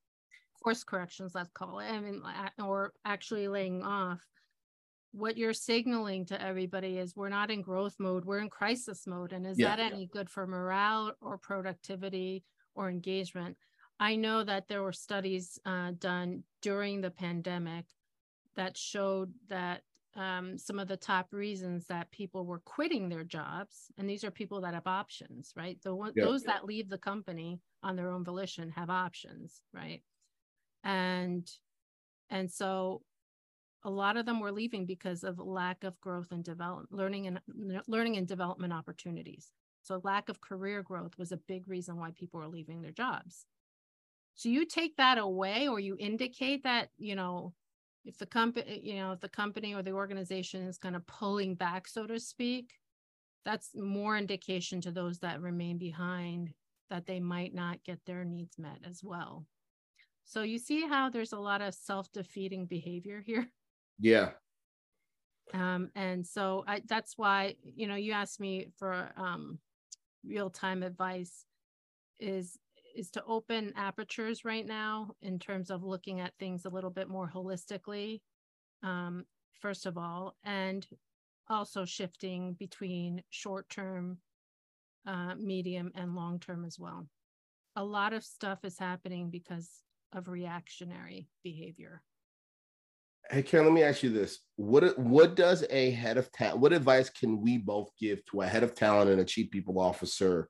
course 0.61 0.85
corrections 0.85 1.33
let's 1.35 1.51
call 1.53 1.79
it 1.79 1.91
i 1.91 1.99
mean 1.99 2.23
or 2.63 2.93
actually 3.05 3.49
laying 3.49 3.83
off 3.83 4.21
what 5.13 5.37
you're 5.37 5.53
signaling 5.53 6.25
to 6.25 6.41
everybody 6.41 6.99
is 6.99 7.17
we're 7.17 7.29
not 7.29 7.51
in 7.51 7.63
growth 7.63 7.97
mode 7.99 8.25
we're 8.25 8.39
in 8.39 8.49
crisis 8.49 9.07
mode 9.07 9.33
and 9.33 9.47
is 9.47 9.59
yeah, 9.59 9.75
that 9.75 9.81
any 9.81 10.03
yeah. 10.03 10.07
good 10.13 10.31
for 10.31 10.47
morale 10.47 11.13
or 11.21 11.37
productivity 11.37 12.45
or 12.75 12.89
engagement 12.89 13.57
i 13.99 14.15
know 14.15 14.45
that 14.45 14.69
there 14.69 14.83
were 14.83 14.93
studies 14.93 15.59
uh, 15.65 15.91
done 15.99 16.43
during 16.63 17.01
the 17.01 17.11
pandemic 17.11 17.87
that 18.57 18.77
showed 18.77 19.33
that 19.49 19.83
um, 20.17 20.59
some 20.59 20.81
of 20.81 20.89
the 20.89 20.97
top 20.97 21.29
reasons 21.33 21.87
that 21.87 22.11
people 22.11 22.45
were 22.45 22.63
quitting 22.65 23.09
their 23.09 23.23
jobs 23.23 23.93
and 23.97 24.09
these 24.09 24.25
are 24.25 24.31
people 24.31 24.61
that 24.61 24.75
have 24.75 24.87
options 24.87 25.53
right 25.57 25.79
the 25.83 25.95
one, 25.95 26.13
yeah. 26.15 26.25
those 26.25 26.43
that 26.43 26.65
leave 26.65 26.89
the 26.89 26.99
company 26.99 27.61
on 27.83 27.97
their 27.97 28.11
own 28.11 28.25
volition 28.25 28.71
have 28.71 28.91
options 28.91 29.63
right 29.73 30.03
and 30.85 31.51
and 32.31 32.51
so 32.51 33.03
a 33.85 33.91
lot 33.91 34.17
of 34.17 34.27
them 34.27 34.41
were 34.41 34.53
leaving 34.53 34.85
because 34.85 35.25
of 35.25 35.39
lack 35.39 35.85
of 35.85 35.99
growth 36.01 36.33
and 36.33 36.45
development 36.45 36.93
learning 36.93 37.27
and 37.27 37.41
learning 37.87 38.17
and 38.17 38.27
development 38.27 38.73
opportunities. 38.73 39.51
So 39.83 40.01
lack 40.05 40.29
of 40.29 40.41
career 40.41 40.83
growth 40.83 41.17
was 41.19 41.33
a 41.33 41.39
big 41.39 41.67
reason 41.67 41.97
why 41.97 42.11
people 42.11 42.41
were 42.41 42.49
leaving 42.49 42.83
their 42.83 42.93
jobs. 42.93 43.47
So 44.35 44.49
you 44.49 44.67
take 44.67 44.97
that 44.97 45.19
away 45.19 45.69
or 45.69 45.81
you 45.81 45.97
indicate 45.99 46.65
that 46.65 46.91
you 46.99 47.15
know 47.15 47.55
if 48.05 48.19
the 48.19 48.27
company 48.27 48.81
you 48.83 48.97
know 48.97 49.13
if 49.13 49.21
the 49.21 49.29
company 49.29 49.75
or 49.75 49.83
the 49.83 49.93
organization 49.93 50.67
is 50.67 50.79
kind 50.79 50.97
of 50.97 51.07
pulling 51.07 51.55
back 51.55 51.87
so 51.87 52.07
to 52.07 52.19
speak 52.19 52.73
that's 53.45 53.71
more 53.75 54.17
indication 54.17 54.81
to 54.81 54.91
those 54.91 55.19
that 55.19 55.41
remain 55.41 55.79
behind 55.79 56.53
that 56.89 57.07
they 57.07 57.21
might 57.21 57.55
not 57.55 57.83
get 57.85 57.99
their 58.07 58.25
needs 58.25 58.59
met 58.59 58.79
as 58.89 59.03
well 59.03 59.47
so 60.31 60.43
you 60.43 60.59
see 60.59 60.87
how 60.87 61.11
there's 61.11 61.33
a 61.33 61.39
lot 61.41 61.61
of 61.61 61.75
self-defeating 61.75 62.67
behavior 62.67 63.23
here? 63.27 63.51
Yeah. 64.03 64.31
Um, 65.53 65.91
and 65.95 66.27
so 66.27 66.65
I, 66.67 66.81
that's 66.89 67.19
why, 67.19 67.57
you 67.63 67.87
know, 67.87 67.97
you 67.97 68.13
asked 68.13 68.41
me 68.41 68.69
for 68.79 69.11
um, 69.15 69.59
real-time 70.25 70.83
advice 70.83 71.45
is 72.19 72.59
is 72.97 73.11
to 73.11 73.25
open 73.25 73.75
apertures 73.77 74.43
right 74.45 74.65
now 74.65 75.11
in 75.21 75.39
terms 75.39 75.71
of 75.71 75.83
looking 75.85 76.21
at 76.21 76.33
things 76.39 76.65
a 76.65 76.71
little 76.71 76.91
bit 76.91 77.09
more 77.11 77.31
holistically 77.31 78.21
um, 78.83 79.25
first 79.61 79.85
of 79.85 79.99
all 79.99 80.35
and 80.43 80.87
also 81.49 81.85
shifting 81.85 82.55
between 82.55 83.23
short 83.29 83.69
term 83.69 84.19
uh, 85.07 85.35
medium 85.37 85.93
and 85.95 86.15
long 86.15 86.39
term 86.41 86.65
as 86.65 86.79
well 86.79 87.07
a 87.77 87.85
lot 87.85 88.13
of 88.13 88.25
stuff 88.25 88.65
is 88.65 88.79
happening 88.79 89.31
because 89.31 89.83
of 90.13 90.29
reactionary 90.29 91.29
behavior. 91.43 92.03
Hey 93.31 93.43
Karen, 93.43 93.67
let 93.67 93.75
me 93.75 93.83
ask 93.83 94.03
you 94.03 94.11
this: 94.11 94.41
what 94.57 94.99
what 94.99 95.37
does 95.37 95.65
a 95.71 95.91
head 95.93 96.19
of 96.19 96.33
talent? 96.33 96.61
What 96.61 96.73
advice 96.73 97.11
can 97.11 97.41
we 97.41 97.59
both 97.59 97.91
give 97.99 98.25
to 98.27 98.41
a 98.41 98.47
head 98.47 98.63
of 98.63 98.75
talent 98.75 99.11
and 99.11 99.21
a 99.21 99.25
chief 99.25 99.51
people 99.51 99.79
officer 99.79 100.49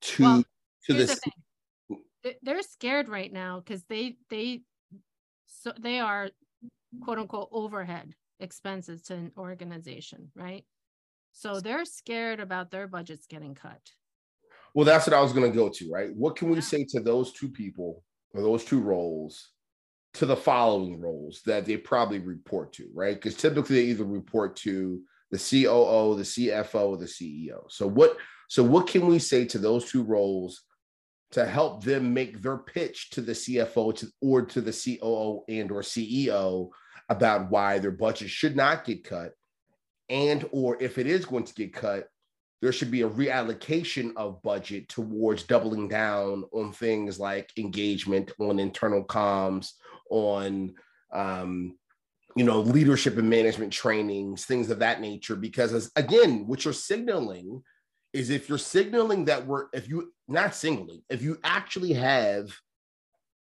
to 0.00 0.22
well, 0.22 0.44
to 0.86 0.92
this? 0.94 1.20
The 2.24 2.34
They're 2.42 2.62
scared 2.62 3.08
right 3.08 3.32
now 3.32 3.60
because 3.60 3.84
they 3.88 4.16
they 4.28 4.62
so 5.46 5.72
they 5.78 6.00
are 6.00 6.30
quote 7.02 7.18
unquote 7.18 7.50
overhead 7.52 8.14
expenses 8.40 9.02
to 9.02 9.14
an 9.14 9.32
organization, 9.36 10.32
right? 10.34 10.64
So 11.32 11.60
they're 11.60 11.84
scared 11.84 12.40
about 12.40 12.70
their 12.70 12.86
budgets 12.88 13.26
getting 13.26 13.54
cut. 13.54 13.80
Well, 14.74 14.84
that's 14.84 15.06
what 15.06 15.14
I 15.14 15.20
was 15.20 15.32
going 15.32 15.50
to 15.50 15.56
go 15.56 15.68
to, 15.68 15.90
right? 15.90 16.14
What 16.14 16.36
can 16.36 16.50
we 16.50 16.60
say 16.60 16.84
to 16.90 17.00
those 17.00 17.32
two 17.32 17.48
people 17.48 18.02
or 18.34 18.42
those 18.42 18.64
two 18.64 18.80
roles 18.80 19.50
to 20.14 20.26
the 20.26 20.36
following 20.36 21.00
roles 21.00 21.42
that 21.46 21.64
they 21.64 21.76
probably 21.76 22.18
report 22.18 22.72
to, 22.74 22.88
right? 22.92 23.14
Because 23.14 23.36
typically 23.36 23.76
they 23.76 23.90
either 23.90 24.04
report 24.04 24.56
to 24.56 25.00
the 25.30 25.38
COO, 25.38 26.16
the 26.16 26.22
CFO, 26.22 26.88
or 26.88 26.96
the 26.96 27.06
CEO. 27.06 27.70
So 27.70 27.86
what 27.86 28.16
so 28.48 28.62
what 28.62 28.86
can 28.86 29.06
we 29.06 29.18
say 29.18 29.44
to 29.46 29.58
those 29.58 29.90
two 29.90 30.02
roles 30.02 30.62
to 31.32 31.46
help 31.46 31.82
them 31.82 32.12
make 32.12 32.42
their 32.42 32.58
pitch 32.58 33.10
to 33.10 33.20
the 33.20 33.32
CFO 33.32 33.96
to, 33.96 34.06
or 34.20 34.42
to 34.42 34.60
the 34.60 34.70
COO 34.70 35.42
and 35.48 35.70
or 35.72 35.82
CEO 35.82 36.68
about 37.08 37.50
why 37.50 37.78
their 37.78 37.90
budget 37.90 38.30
should 38.30 38.54
not 38.54 38.84
get 38.84 39.02
cut 39.02 39.32
and 40.08 40.48
or 40.52 40.80
if 40.80 40.98
it 40.98 41.06
is 41.06 41.24
going 41.24 41.44
to 41.44 41.54
get 41.54 41.72
cut 41.72 42.06
there 42.64 42.72
should 42.72 42.90
be 42.90 43.02
a 43.02 43.10
reallocation 43.10 44.14
of 44.16 44.42
budget 44.42 44.88
towards 44.88 45.42
doubling 45.42 45.86
down 45.86 46.44
on 46.50 46.72
things 46.72 47.20
like 47.20 47.52
engagement, 47.58 48.32
on 48.38 48.58
internal 48.58 49.04
comms, 49.04 49.72
on 50.08 50.72
um, 51.12 51.76
you 52.34 52.42
know 52.42 52.60
leadership 52.60 53.18
and 53.18 53.28
management 53.28 53.70
trainings, 53.70 54.46
things 54.46 54.70
of 54.70 54.78
that 54.78 55.02
nature. 55.02 55.36
Because 55.36 55.74
as, 55.74 55.92
again, 55.94 56.46
what 56.46 56.64
you're 56.64 56.72
signaling 56.72 57.62
is 58.14 58.30
if 58.30 58.48
you're 58.48 58.56
signaling 58.56 59.26
that 59.26 59.46
we're 59.46 59.66
if 59.74 59.86
you 59.86 60.14
not 60.26 60.54
singling, 60.54 61.02
if 61.10 61.20
you 61.20 61.36
actually 61.44 61.92
have 61.92 62.48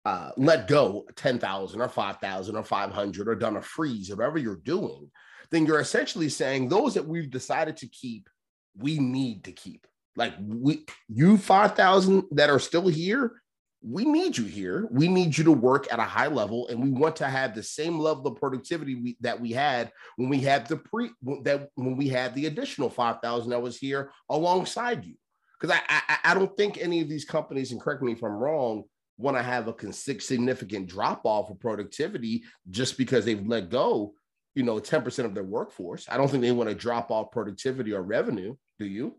uh, 0.06 0.30
let 0.38 0.68
go 0.68 1.08
10,000 1.16 1.82
or 1.82 1.90
5,000 1.90 2.56
or 2.56 2.64
500 2.64 3.28
or 3.28 3.34
done 3.34 3.58
a 3.58 3.64
freeze, 3.64 4.12
whatever 4.12 4.38
you're 4.38 4.58
doing, 4.58 5.10
then 5.50 5.66
you're 5.66 5.80
essentially 5.80 6.30
saying 6.30 6.70
those 6.70 6.94
that 6.94 7.08
we've 7.08 7.32
decided 7.32 7.78
to 7.78 7.88
keep 7.88 8.30
we 8.78 9.00
need 9.00 9.46
to 9.46 9.52
keep. 9.52 9.88
Like 10.16 10.34
we 10.40 10.86
you 11.08 11.38
5,000 11.38 12.26
that 12.32 12.50
are 12.50 12.60
still 12.60 12.88
here, 12.88 13.42
we 13.84 14.06
need 14.06 14.38
you 14.38 14.46
here. 14.46 14.88
We 14.90 15.08
need 15.08 15.38
you 15.38 15.44
to 15.46 15.52
work 15.52 15.88
at 15.92 16.00
a 16.00 16.04
high 16.04 16.28
level 16.28 16.68
and 16.68 16.82
we 16.82 16.90
want 16.90 17.16
to 17.18 17.28
have 17.28 17.54
the 17.54 17.64
same 17.64 18.00
level 18.00 18.28
of 18.28 18.40
productivity 18.40 18.96
we, 18.96 19.18
that 19.22 19.40
we 19.40 19.52
had 19.52 19.92
when 20.16 20.30
we 20.30 20.40
had 20.40 20.68
the 20.68 20.78
pre 20.78 21.12
that 21.44 21.70
when 21.76 21.96
we 21.96 22.10
had 22.10 22.34
the 22.34 22.48
additional 22.48 22.90
5,000 22.90 23.50
that 23.52 23.62
was 23.62 23.78
here 23.78 24.12
alongside 24.30 25.06
you. 25.06 25.16
Because 25.60 25.78
I, 25.78 26.02
I 26.08 26.18
I 26.32 26.34
don't 26.34 26.56
think 26.58 26.78
any 26.78 27.02
of 27.02 27.10
these 27.10 27.26
companies, 27.26 27.72
and 27.72 27.82
correct 27.82 28.04
me 28.04 28.12
if 28.12 28.24
I'm 28.24 28.32
wrong, 28.32 28.84
want 29.18 29.38
to 29.38 29.44
have 29.44 29.68
a 29.68 29.94
significant 29.94 30.88
drop 30.88 31.22
off 31.26 31.50
of 31.50 31.60
productivity 31.60 32.44
just 32.70 32.98
because 32.98 33.26
they've 33.26 33.46
let 33.46 33.70
go, 33.70 34.14
you 34.56 34.64
know, 34.64 34.80
10% 34.80 35.26
of 35.26 35.34
their 35.34 35.44
workforce. 35.44 36.06
I 36.10 36.18
don't 36.18 36.30
think 36.30 36.42
they 36.42 36.52
want 36.52 36.70
to 36.70 36.76
drop 36.76 37.12
off 37.12 37.32
productivity 37.32 37.94
or 37.94 38.04
revenue. 38.04 38.56
Do 38.80 38.86
you? 38.86 39.16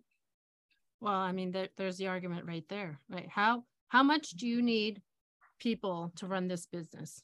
Well, 1.00 1.14
I 1.14 1.32
mean, 1.32 1.52
there, 1.52 1.68
there's 1.76 1.96
the 1.96 2.09
argument 2.09 2.46
right 2.46 2.64
there, 2.68 2.98
right? 3.09 3.28
How 3.28 3.64
how 3.88 4.02
much 4.02 4.30
do 4.30 4.46
you 4.46 4.62
need 4.62 5.02
people 5.59 6.12
to 6.16 6.26
run 6.26 6.48
this 6.48 6.66
business? 6.66 7.22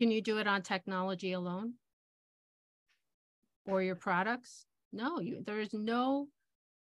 Can 0.00 0.10
you 0.10 0.22
do 0.22 0.38
it 0.38 0.46
on 0.46 0.62
technology 0.62 1.32
alone? 1.32 1.74
Or 3.66 3.82
your 3.82 3.96
products? 3.96 4.64
No, 4.92 5.20
you, 5.20 5.42
there 5.46 5.60
is 5.60 5.72
no 5.72 6.28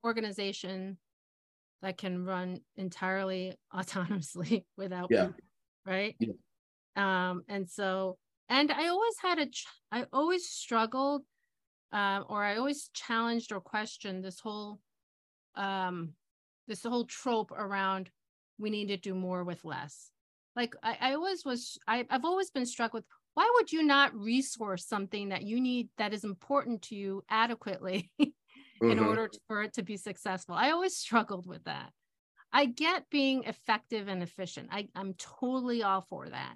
organization 0.05 0.99
that 1.83 1.99
can 1.99 2.25
run 2.25 2.61
entirely 2.77 3.55
autonomously 3.75 4.65
without 4.77 5.09
yeah. 5.11 5.27
people, 5.27 5.41
right? 5.87 6.17
Yeah. 6.19 6.33
Um, 6.97 7.43
and 7.49 7.69
so, 7.69 8.17
and 8.49 8.73
I 8.73 8.89
always 8.89 9.17
had 9.21 9.39
a, 9.39 9.47
I 9.93 10.07
always 10.13 10.49
struggled, 10.49 11.23
uh, 11.95 12.23
or 12.29 12.43
I 12.43 12.57
always 12.57 12.91
challenged 12.93 13.53
or 13.53 13.61
questioned 13.61 14.25
this 14.25 14.41
whole, 14.41 14.81
um, 15.55 16.15
this 16.69 16.83
whole 16.83 17.05
trope 17.05 17.53
around 17.53 18.11
we 18.59 18.71
need 18.71 18.89
to 18.89 18.97
do 18.97 19.15
more 19.15 19.45
with 19.45 19.65
less. 19.65 20.11
Like 20.57 20.75
I, 20.83 20.97
I 21.01 21.15
always 21.15 21.45
was, 21.45 21.79
I, 21.89 22.05
I've 22.11 22.25
always 22.25 22.51
been 22.51 22.67
struck 22.67 22.93
with 22.93 23.05
why 23.35 23.51
would 23.55 23.73
you 23.73 23.83
not 23.83 24.15
resource 24.15 24.87
something 24.87 25.31
that 25.31 25.43
you 25.43 25.61
need 25.61 25.89
that 25.99 26.15
is 26.15 26.25
important 26.25 26.83
to 26.83 26.97
you 26.97 27.25
adequately 27.29 28.11
mm-hmm. 28.21 28.91
in 28.91 28.99
order 28.99 29.29
to, 29.29 29.41
for 29.47 29.63
it 29.63 29.75
to 29.75 29.83
be 29.83 29.97
successful. 29.97 30.55
I 30.55 30.71
always 30.71 30.97
struggled 30.97 31.47
with 31.47 31.65
that. 31.65 31.91
I 32.53 32.67
get 32.67 33.11
being 33.11 33.45
effective 33.45 34.07
and 34.07 34.23
efficient. 34.23 34.69
I, 34.71 34.89
I'm 34.95 35.15
totally 35.15 35.83
all 35.83 36.03
for 36.03 36.29
that. 36.29 36.55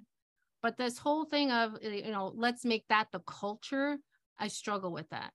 But 0.61 0.77
this 0.77 0.97
whole 0.97 1.25
thing 1.25 1.51
of, 1.51 1.77
you 1.81 2.11
know, 2.11 2.31
let's 2.35 2.63
make 2.63 2.85
that 2.89 3.07
the 3.11 3.19
culture, 3.19 3.97
I 4.39 4.47
struggle 4.47 4.91
with 4.91 5.09
that. 5.09 5.31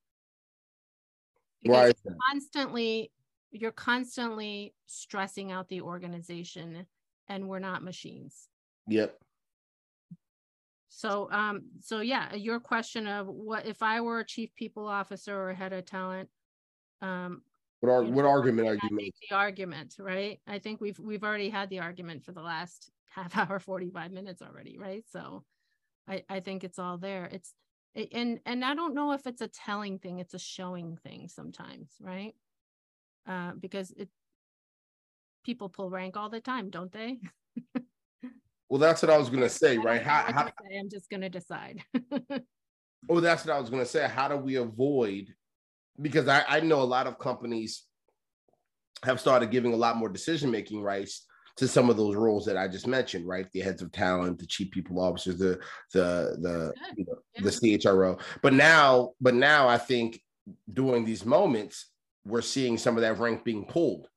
Because 1.62 1.86
right. 1.86 1.96
you're 2.04 2.16
constantly, 2.30 3.12
you're 3.50 3.72
constantly 3.72 4.74
stressing 4.86 5.52
out 5.52 5.68
the 5.68 5.80
organization 5.80 6.86
and 7.28 7.48
we're 7.48 7.58
not 7.58 7.82
machines. 7.82 8.48
Yep. 8.88 9.16
So, 10.88 11.28
um, 11.32 11.62
so 11.80 12.00
yeah, 12.00 12.34
your 12.34 12.60
question 12.60 13.08
of 13.08 13.26
what 13.26 13.66
if 13.66 13.82
I 13.82 14.00
were 14.00 14.20
a 14.20 14.26
chief 14.26 14.54
people 14.54 14.86
officer 14.86 15.36
or 15.36 15.52
head 15.52 15.72
of 15.72 15.84
talent, 15.86 16.28
um, 17.02 17.42
what, 17.80 17.90
ar- 17.90 18.04
what 18.04 18.24
argument 18.24 18.68
are 18.68 18.74
you 18.74 18.88
making? 18.92 19.12
The 19.28 19.34
argument, 19.34 19.96
right? 19.98 20.40
I 20.46 20.60
think 20.60 20.80
we've 20.80 20.98
we've 20.98 21.24
already 21.24 21.50
had 21.50 21.68
the 21.68 21.80
argument 21.80 22.24
for 22.24 22.30
the 22.32 22.42
last 22.42 22.90
half 23.08 23.36
hour, 23.36 23.58
forty 23.58 23.90
five 23.90 24.12
minutes 24.12 24.40
already, 24.40 24.78
right? 24.78 25.04
So, 25.10 25.44
I 26.08 26.22
I 26.28 26.40
think 26.40 26.62
it's 26.62 26.78
all 26.78 26.96
there. 26.96 27.28
It's 27.32 27.52
and 28.12 28.40
and 28.46 28.64
I 28.64 28.74
don't 28.74 28.94
know 28.94 29.12
if 29.12 29.26
it's 29.26 29.40
a 29.40 29.48
telling 29.48 29.98
thing, 29.98 30.18
it's 30.18 30.34
a 30.34 30.38
showing 30.38 30.96
thing 30.96 31.28
sometimes, 31.28 31.90
right? 32.00 32.34
Uh, 33.26 33.52
because 33.58 33.90
it 33.92 34.08
people 35.44 35.68
pull 35.68 35.90
rank 35.90 36.16
all 36.16 36.30
the 36.30 36.40
time, 36.40 36.70
don't 36.70 36.92
they? 36.92 37.18
well, 38.68 38.80
that's 38.80 39.02
what 39.02 39.10
I 39.10 39.18
was 39.18 39.30
gonna 39.30 39.48
say, 39.48 39.78
right? 39.78 40.02
How, 40.02 40.24
how 40.32 40.50
I'm 40.78 40.90
just 40.90 41.08
gonna 41.10 41.30
decide. 41.30 41.82
oh, 43.08 43.20
that's 43.20 43.44
what 43.44 43.54
I 43.54 43.60
was 43.60 43.70
gonna 43.70 43.86
say. 43.86 44.08
How 44.08 44.28
do 44.28 44.36
we 44.36 44.56
avoid 44.56 45.34
because 46.00 46.28
I, 46.28 46.44
I 46.48 46.60
know 46.60 46.82
a 46.82 46.84
lot 46.84 47.06
of 47.06 47.18
companies 47.18 47.84
have 49.04 49.20
started 49.20 49.50
giving 49.50 49.72
a 49.72 49.76
lot 49.76 49.96
more 49.96 50.08
decision 50.08 50.50
making 50.50 50.82
rights 50.82 51.26
to 51.56 51.68
some 51.68 51.88
of 51.88 51.96
those 51.96 52.16
roles 52.16 52.44
that 52.46 52.56
I 52.56 52.66
just 52.66 52.86
mentioned, 52.86 53.26
right? 53.26 53.46
The 53.52 53.60
heads 53.60 53.82
of 53.82 53.92
talent, 53.92 54.38
the 54.38 54.46
chief 54.46 54.70
people 54.70 55.00
officers, 55.00 55.38
the 55.38 55.60
the 55.92 56.36
the 56.40 56.74
you 56.96 57.04
know, 57.06 57.18
yeah. 57.34 57.42
the 57.42 57.50
CHRO. 57.50 58.20
But 58.42 58.54
now, 58.54 59.12
but 59.20 59.34
now 59.34 59.68
I 59.68 59.78
think 59.78 60.20
during 60.72 61.04
these 61.04 61.24
moments, 61.24 61.90
we're 62.24 62.42
seeing 62.42 62.78
some 62.78 62.96
of 62.96 63.02
that 63.02 63.18
rank 63.18 63.44
being 63.44 63.66
pulled, 63.66 64.08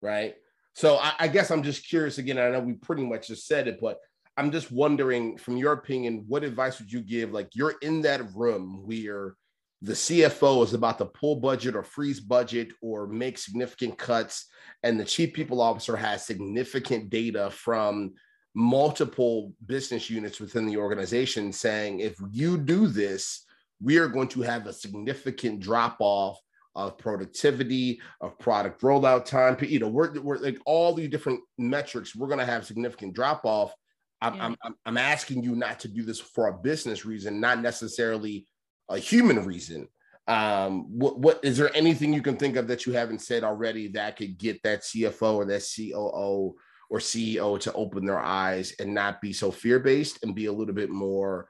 right? 0.00 0.36
So 0.74 0.96
I, 0.96 1.12
I 1.20 1.28
guess 1.28 1.50
I'm 1.50 1.62
just 1.62 1.88
curious 1.88 2.18
again. 2.18 2.38
I 2.38 2.50
know 2.50 2.60
we 2.60 2.74
pretty 2.74 3.04
much 3.04 3.28
just 3.28 3.46
said 3.46 3.66
it, 3.66 3.80
but 3.80 3.98
I'm 4.36 4.52
just 4.52 4.70
wondering, 4.70 5.36
from 5.36 5.56
your 5.56 5.72
opinion, 5.72 6.24
what 6.28 6.44
advice 6.44 6.78
would 6.78 6.92
you 6.92 7.00
give? 7.00 7.32
Like 7.32 7.50
you're 7.54 7.74
in 7.82 8.02
that 8.02 8.34
room 8.34 8.82
where 8.86 9.34
the 9.82 9.92
CFO 9.92 10.62
is 10.62 10.74
about 10.74 10.98
to 10.98 11.06
pull 11.06 11.36
budget 11.36 11.74
or 11.74 11.82
freeze 11.82 12.20
budget 12.20 12.68
or 12.82 13.06
make 13.06 13.38
significant 13.38 13.96
cuts, 13.96 14.46
and 14.82 14.98
the 14.98 15.04
chief 15.04 15.32
people 15.32 15.60
officer 15.60 15.96
has 15.96 16.26
significant 16.26 17.08
data 17.10 17.50
from 17.50 18.12
multiple 18.54 19.52
business 19.66 20.10
units 20.10 20.40
within 20.40 20.66
the 20.66 20.76
organization 20.76 21.52
saying, 21.52 22.00
if 22.00 22.16
you 22.30 22.58
do 22.58 22.88
this, 22.88 23.46
we 23.80 23.98
are 23.98 24.08
going 24.08 24.28
to 24.28 24.42
have 24.42 24.66
a 24.66 24.72
significant 24.72 25.60
drop 25.60 25.96
off 26.00 26.38
of 26.74 26.98
productivity, 26.98 28.00
of 28.20 28.38
product 28.38 28.82
rollout 28.82 29.24
time. 29.24 29.56
You 29.60 29.80
know, 29.80 29.88
we're, 29.88 30.20
we're 30.20 30.38
like 30.38 30.58
all 30.66 30.92
these 30.92 31.10
different 31.10 31.40
metrics, 31.58 32.14
we're 32.14 32.28
going 32.28 32.38
to 32.38 32.44
have 32.44 32.66
significant 32.66 33.14
drop 33.14 33.44
off. 33.44 33.72
I'm, 34.20 34.34
yeah. 34.34 34.54
I'm, 34.62 34.74
I'm 34.84 34.98
asking 34.98 35.42
you 35.42 35.56
not 35.56 35.80
to 35.80 35.88
do 35.88 36.02
this 36.02 36.20
for 36.20 36.48
a 36.48 36.52
business 36.52 37.06
reason, 37.06 37.40
not 37.40 37.60
necessarily 37.60 38.46
a 38.90 38.98
human 38.98 39.44
reason. 39.44 39.88
Um, 40.26 40.98
what, 40.98 41.18
what 41.18 41.40
is 41.42 41.56
there 41.56 41.74
anything 41.74 42.12
you 42.12 42.22
can 42.22 42.36
think 42.36 42.56
of 42.56 42.68
that 42.68 42.86
you 42.86 42.92
haven't 42.92 43.20
said 43.20 43.42
already 43.42 43.88
that 43.88 44.16
could 44.16 44.38
get 44.38 44.62
that 44.62 44.82
CFO 44.82 45.34
or 45.34 45.44
that 45.46 45.66
COO 45.74 46.54
or 46.90 46.98
CEO 46.98 47.58
to 47.60 47.72
open 47.72 48.04
their 48.04 48.20
eyes 48.20 48.74
and 48.78 48.92
not 48.92 49.20
be 49.20 49.32
so 49.32 49.50
fear 49.50 49.78
based 49.78 50.22
and 50.22 50.34
be 50.34 50.46
a 50.46 50.52
little 50.52 50.74
bit 50.74 50.90
more 50.90 51.48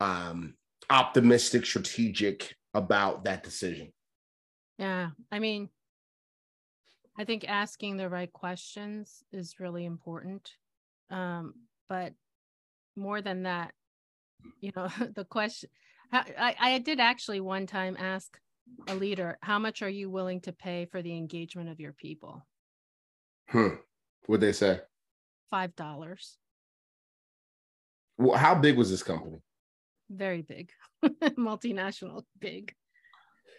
um, 0.00 0.54
optimistic, 0.88 1.66
strategic 1.66 2.54
about 2.74 3.24
that 3.24 3.42
decision? 3.42 3.92
Yeah, 4.78 5.10
I 5.32 5.38
mean, 5.38 5.70
I 7.18 7.24
think 7.24 7.48
asking 7.48 7.96
the 7.96 8.08
right 8.08 8.32
questions 8.32 9.24
is 9.32 9.58
really 9.58 9.86
important. 9.86 10.52
Um, 11.10 11.54
but 11.88 12.12
more 12.96 13.22
than 13.22 13.44
that, 13.44 13.72
you 14.60 14.72
know, 14.76 14.88
the 15.14 15.24
question 15.24 15.70
I, 16.12 16.54
I 16.58 16.78
did 16.78 17.00
actually 17.00 17.40
one 17.40 17.66
time 17.66 17.96
ask 17.98 18.38
a 18.88 18.94
leader, 18.94 19.38
how 19.42 19.58
much 19.58 19.82
are 19.82 19.88
you 19.88 20.10
willing 20.10 20.40
to 20.42 20.52
pay 20.52 20.86
for 20.86 21.02
the 21.02 21.16
engagement 21.16 21.68
of 21.68 21.80
your 21.80 21.92
people? 21.92 22.46
Hmm. 23.48 23.76
What'd 24.26 24.40
they 24.40 24.52
say? 24.52 24.80
Five 25.50 25.76
dollars. 25.76 26.36
Well, 28.18 28.36
how 28.36 28.54
big 28.54 28.76
was 28.76 28.90
this 28.90 29.02
company? 29.02 29.38
Very 30.10 30.42
big, 30.42 30.70
multinational, 31.38 32.24
big. 32.38 32.74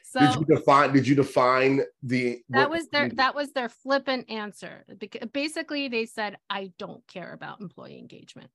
So 0.04 0.20
did 0.20 0.36
you 0.36 0.56
define? 0.56 0.93
Did 0.93 1.08
you 1.08 1.16
define 1.16 1.82
the? 2.02 2.41
That 2.50 2.70
was 2.70 2.88
their 2.88 3.10
that 3.10 3.36
was 3.36 3.52
their 3.52 3.70
flippant 3.70 4.30
answer. 4.30 4.86
Basically, 5.34 5.89
they 5.89 6.06
said, 6.06 6.38
"I 6.50 6.72
don't 6.80 7.06
care 7.08 7.34
about 7.34 7.62
employee 7.62 8.00
engagement," 8.00 8.50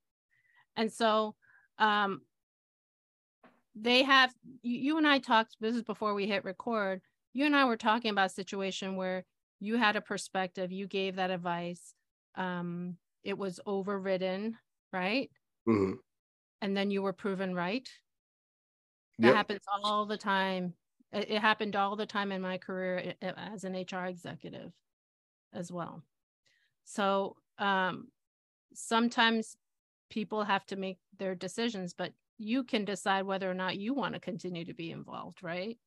and 0.76 0.90
so 0.90 1.34
um, 1.78 2.22
they 3.74 4.02
have 4.02 4.32
you, 4.62 4.78
you 4.78 4.98
and 4.98 5.06
I 5.06 5.18
talked 5.18 5.56
this 5.60 5.74
is 5.74 5.82
before 5.82 6.14
we 6.14 6.26
hit 6.26 6.44
record 6.44 7.00
you 7.32 7.46
and 7.46 7.56
I 7.56 7.64
were 7.64 7.76
talking 7.76 8.10
about 8.10 8.26
a 8.26 8.34
situation 8.34 8.96
where 8.96 9.24
you 9.60 9.76
had 9.76 9.96
a 9.96 10.00
perspective 10.00 10.72
you 10.72 10.86
gave 10.86 11.16
that 11.16 11.30
advice 11.30 11.94
um 12.36 12.96
it 13.24 13.36
was 13.36 13.60
overridden 13.66 14.56
right 14.92 15.30
mm-hmm. 15.68 15.94
and 16.60 16.76
then 16.76 16.90
you 16.90 17.02
were 17.02 17.12
proven 17.12 17.54
right 17.54 17.88
that 19.18 19.28
yep. 19.28 19.36
happens 19.36 19.62
all 19.82 20.06
the 20.06 20.16
time 20.16 20.74
it, 21.12 21.30
it 21.30 21.40
happened 21.40 21.76
all 21.76 21.96
the 21.96 22.06
time 22.06 22.32
in 22.32 22.42
my 22.42 22.58
career 22.58 23.14
as 23.22 23.64
an 23.64 23.74
HR 23.74 24.06
executive 24.06 24.72
as 25.54 25.72
well 25.72 26.02
so 26.84 27.36
um 27.58 28.08
sometimes 28.74 29.56
people 30.10 30.44
have 30.44 30.66
to 30.66 30.76
make 30.76 30.98
their 31.18 31.34
decisions 31.34 31.94
but 31.94 32.12
you 32.38 32.64
can 32.64 32.84
decide 32.84 33.24
whether 33.24 33.50
or 33.50 33.54
not 33.54 33.78
you 33.78 33.94
want 33.94 34.14
to 34.14 34.20
continue 34.20 34.64
to 34.64 34.74
be 34.74 34.90
involved 34.90 35.42
right? 35.42 35.78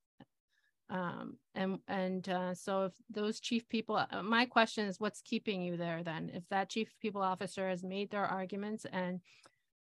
Um, 0.90 1.38
and 1.56 1.80
and 1.88 2.30
uh, 2.30 2.54
so 2.54 2.86
if 2.86 2.94
those 3.10 3.40
chief 3.40 3.68
people 3.70 3.96
uh, 3.96 4.22
my 4.22 4.46
question 4.46 4.86
is 4.86 5.00
what's 5.00 5.22
keeping 5.22 5.62
you 5.62 5.78
there 5.78 6.04
then? 6.04 6.32
If 6.34 6.44
that 6.50 6.70
chief 6.70 6.94
people 7.02 7.22
officer 7.22 7.68
has 7.68 7.84
made 7.84 8.12
their 8.12 8.26
arguments 8.26 8.86
and 8.92 9.20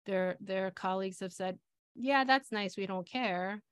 their 0.06 0.36
their 0.40 0.70
colleagues 0.70 1.20
have 1.20 1.32
said 1.32 1.58
yeah 1.94 2.24
that's 2.24 2.50
nice 2.52 2.76
we 2.76 2.86
don't 2.86 3.06
care 3.06 3.62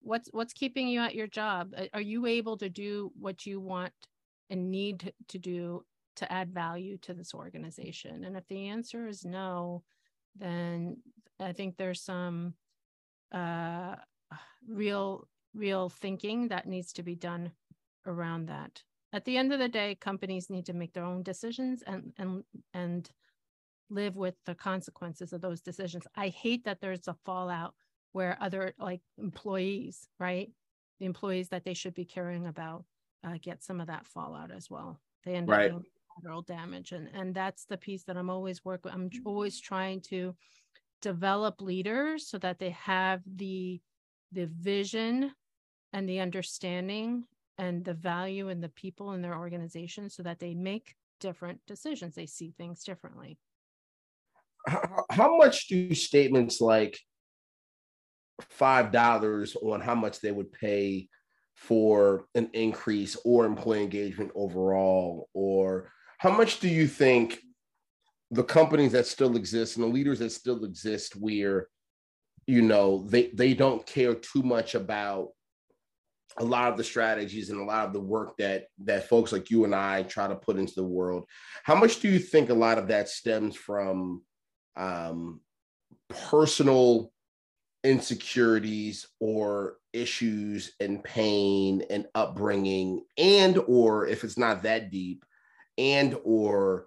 what's 0.00 0.28
what's 0.32 0.52
keeping 0.52 0.88
you 0.88 1.00
at 1.00 1.14
your 1.14 1.26
job? 1.26 1.74
Are 1.92 2.00
you 2.00 2.26
able 2.26 2.56
to 2.58 2.68
do 2.68 3.12
what 3.18 3.44
you 3.44 3.60
want 3.60 3.92
and 4.50 4.70
need 4.70 5.12
to 5.28 5.38
do 5.38 5.84
to 6.16 6.32
add 6.32 6.54
value 6.54 6.96
to 6.98 7.14
this 7.14 7.34
organization? 7.34 8.24
And 8.24 8.36
if 8.36 8.46
the 8.46 8.68
answer 8.68 9.08
is 9.08 9.24
no 9.24 9.82
then 10.38 10.98
I 11.40 11.52
think 11.52 11.76
there's 11.76 12.00
some 12.02 12.54
uh, 13.32 13.96
real 14.68 15.26
real 15.54 15.88
thinking 15.88 16.48
that 16.48 16.66
needs 16.66 16.92
to 16.92 17.02
be 17.02 17.14
done 17.14 17.50
around 18.06 18.46
that. 18.46 18.82
At 19.12 19.24
the 19.24 19.38
end 19.38 19.52
of 19.52 19.58
the 19.58 19.68
day, 19.68 19.94
companies 19.94 20.50
need 20.50 20.66
to 20.66 20.74
make 20.74 20.92
their 20.92 21.04
own 21.04 21.22
decisions 21.22 21.82
and 21.86 22.12
and 22.18 22.44
and 22.74 23.10
live 23.88 24.16
with 24.16 24.34
the 24.46 24.54
consequences 24.54 25.32
of 25.32 25.40
those 25.40 25.60
decisions. 25.60 26.06
I 26.16 26.28
hate 26.28 26.64
that 26.64 26.80
there's 26.80 27.08
a 27.08 27.16
fallout 27.24 27.74
where 28.12 28.36
other 28.40 28.74
like 28.78 29.00
employees, 29.18 30.08
right? 30.18 30.50
The 30.98 31.06
employees 31.06 31.50
that 31.50 31.64
they 31.64 31.74
should 31.74 31.94
be 31.94 32.04
caring 32.04 32.46
about 32.46 32.84
uh, 33.24 33.38
get 33.40 33.62
some 33.62 33.80
of 33.80 33.88
that 33.88 34.06
fallout 34.06 34.50
as 34.50 34.70
well. 34.70 35.00
They 35.24 35.34
end 35.34 35.48
right. 35.48 35.70
up 35.70 35.82
collateral 36.14 36.42
damage, 36.42 36.92
and 36.92 37.08
and 37.14 37.34
that's 37.34 37.64
the 37.64 37.76
piece 37.76 38.04
that 38.04 38.16
I'm 38.16 38.30
always 38.30 38.64
working. 38.64 38.92
I'm 38.92 39.10
always 39.24 39.60
trying 39.60 40.00
to 40.02 40.34
develop 41.02 41.60
leaders 41.60 42.28
so 42.28 42.38
that 42.38 42.58
they 42.58 42.70
have 42.70 43.20
the 43.26 43.80
the 44.32 44.46
vision 44.46 45.32
and 45.92 46.08
the 46.08 46.20
understanding 46.20 47.24
and 47.58 47.84
the 47.84 47.94
value 47.94 48.48
in 48.48 48.60
the 48.60 48.68
people 48.70 49.12
in 49.12 49.22
their 49.22 49.38
organization 49.38 50.10
so 50.10 50.22
that 50.22 50.38
they 50.38 50.54
make 50.54 50.94
different 51.20 51.60
decisions. 51.66 52.14
They 52.14 52.26
see 52.26 52.52
things 52.56 52.84
differently. 52.84 53.38
How, 55.10 55.36
much 55.36 55.68
do 55.68 55.94
statements 55.94 56.60
like 56.60 56.98
five 58.50 58.90
dollars 58.90 59.56
on 59.56 59.80
how 59.80 59.94
much 59.94 60.20
they 60.20 60.32
would 60.32 60.52
pay 60.52 61.08
for 61.54 62.26
an 62.34 62.50
increase 62.52 63.16
or 63.24 63.46
employee 63.46 63.82
engagement 63.82 64.32
overall 64.34 65.28
or 65.32 65.92
how 66.18 66.36
much 66.36 66.60
do 66.60 66.68
you 66.68 66.86
think 66.86 67.38
the 68.30 68.44
companies 68.44 68.92
that 68.92 69.06
still 69.06 69.36
exist 69.36 69.76
and 69.76 69.84
the 69.84 69.88
leaders 69.88 70.18
that 70.18 70.30
still 70.30 70.64
exist 70.64 71.14
where 71.16 71.68
you 72.46 72.62
know 72.62 73.06
they 73.08 73.28
they 73.34 73.54
don't 73.54 73.86
care 73.86 74.14
too 74.14 74.42
much 74.42 74.74
about 74.74 75.28
a 76.38 76.44
lot 76.44 76.70
of 76.70 76.76
the 76.76 76.84
strategies 76.84 77.50
and 77.50 77.60
a 77.60 77.64
lot 77.64 77.86
of 77.86 77.92
the 77.92 78.00
work 78.00 78.36
that 78.36 78.66
that 78.84 79.08
folks 79.08 79.32
like 79.32 79.50
you 79.50 79.64
and 79.64 79.74
I 79.74 80.02
try 80.02 80.26
to 80.28 80.34
put 80.34 80.58
into 80.58 80.74
the 80.74 80.84
world. 80.84 81.24
How 81.64 81.74
much 81.74 82.00
do 82.00 82.08
you 82.08 82.18
think 82.18 82.50
a 82.50 82.54
lot 82.54 82.78
of 82.78 82.88
that 82.88 83.08
stems 83.08 83.56
from 83.56 84.22
um, 84.76 85.40
personal 86.10 87.10
insecurities 87.84 89.06
or 89.20 89.76
issues 89.92 90.72
and 90.80 91.02
pain 91.02 91.84
and 91.88 92.06
upbringing, 92.14 93.04
and 93.16 93.58
or 93.66 94.06
if 94.06 94.22
it's 94.24 94.38
not 94.38 94.64
that 94.64 94.90
deep, 94.90 95.24
and 95.78 96.16
or 96.22 96.86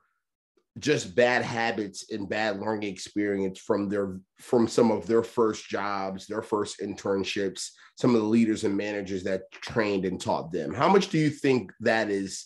just 0.77 1.15
bad 1.15 1.41
habits 1.43 2.11
and 2.11 2.29
bad 2.29 2.59
learning 2.59 2.89
experience 2.89 3.59
from 3.59 3.89
their 3.89 4.19
from 4.39 4.67
some 4.67 4.91
of 4.91 5.07
their 5.07 5.23
first 5.23 5.67
jobs 5.67 6.27
their 6.27 6.43
first 6.43 6.79
internships 6.79 7.71
some 7.99 8.15
of 8.15 8.21
the 8.21 8.27
leaders 8.27 8.63
and 8.63 8.77
managers 8.77 9.23
that 9.23 9.51
trained 9.51 10.05
and 10.05 10.21
taught 10.21 10.53
them. 10.53 10.73
How 10.73 10.87
much 10.87 11.09
do 11.09 11.17
you 11.17 11.29
think 11.29 11.73
that 11.81 12.09
is 12.09 12.45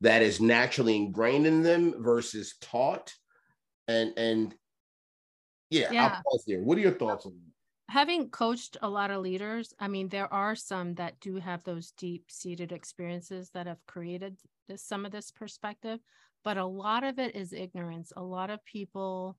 that 0.00 0.22
is 0.22 0.40
naturally 0.40 0.96
ingrained 0.96 1.46
in 1.46 1.62
them 1.62 2.02
versus 2.02 2.54
taught? 2.62 3.12
And 3.86 4.14
and 4.16 4.54
yeah, 5.68 5.92
yeah. 5.92 6.04
i'll 6.04 6.22
pause 6.22 6.44
there. 6.46 6.62
What 6.62 6.78
are 6.78 6.80
your 6.80 6.92
thoughts 6.92 7.26
on 7.26 7.32
that? 7.32 7.92
Having 7.92 8.30
coached 8.30 8.78
a 8.80 8.88
lot 8.88 9.10
of 9.10 9.20
leaders 9.20 9.74
i 9.78 9.88
mean 9.88 10.08
there 10.08 10.32
are 10.32 10.56
some 10.56 10.94
that 10.94 11.20
do 11.20 11.36
have 11.36 11.62
those 11.64 11.90
deep 11.98 12.30
seated 12.30 12.72
experiences 12.72 13.50
that 13.50 13.66
have 13.66 13.84
created 13.86 14.38
this, 14.68 14.82
some 14.82 15.04
of 15.04 15.12
this 15.12 15.30
perspective 15.30 16.00
but 16.44 16.58
a 16.58 16.66
lot 16.66 17.04
of 17.04 17.18
it 17.18 17.34
is 17.34 17.52
ignorance. 17.52 18.12
A 18.16 18.22
lot 18.22 18.50
of 18.50 18.64
people 18.64 19.36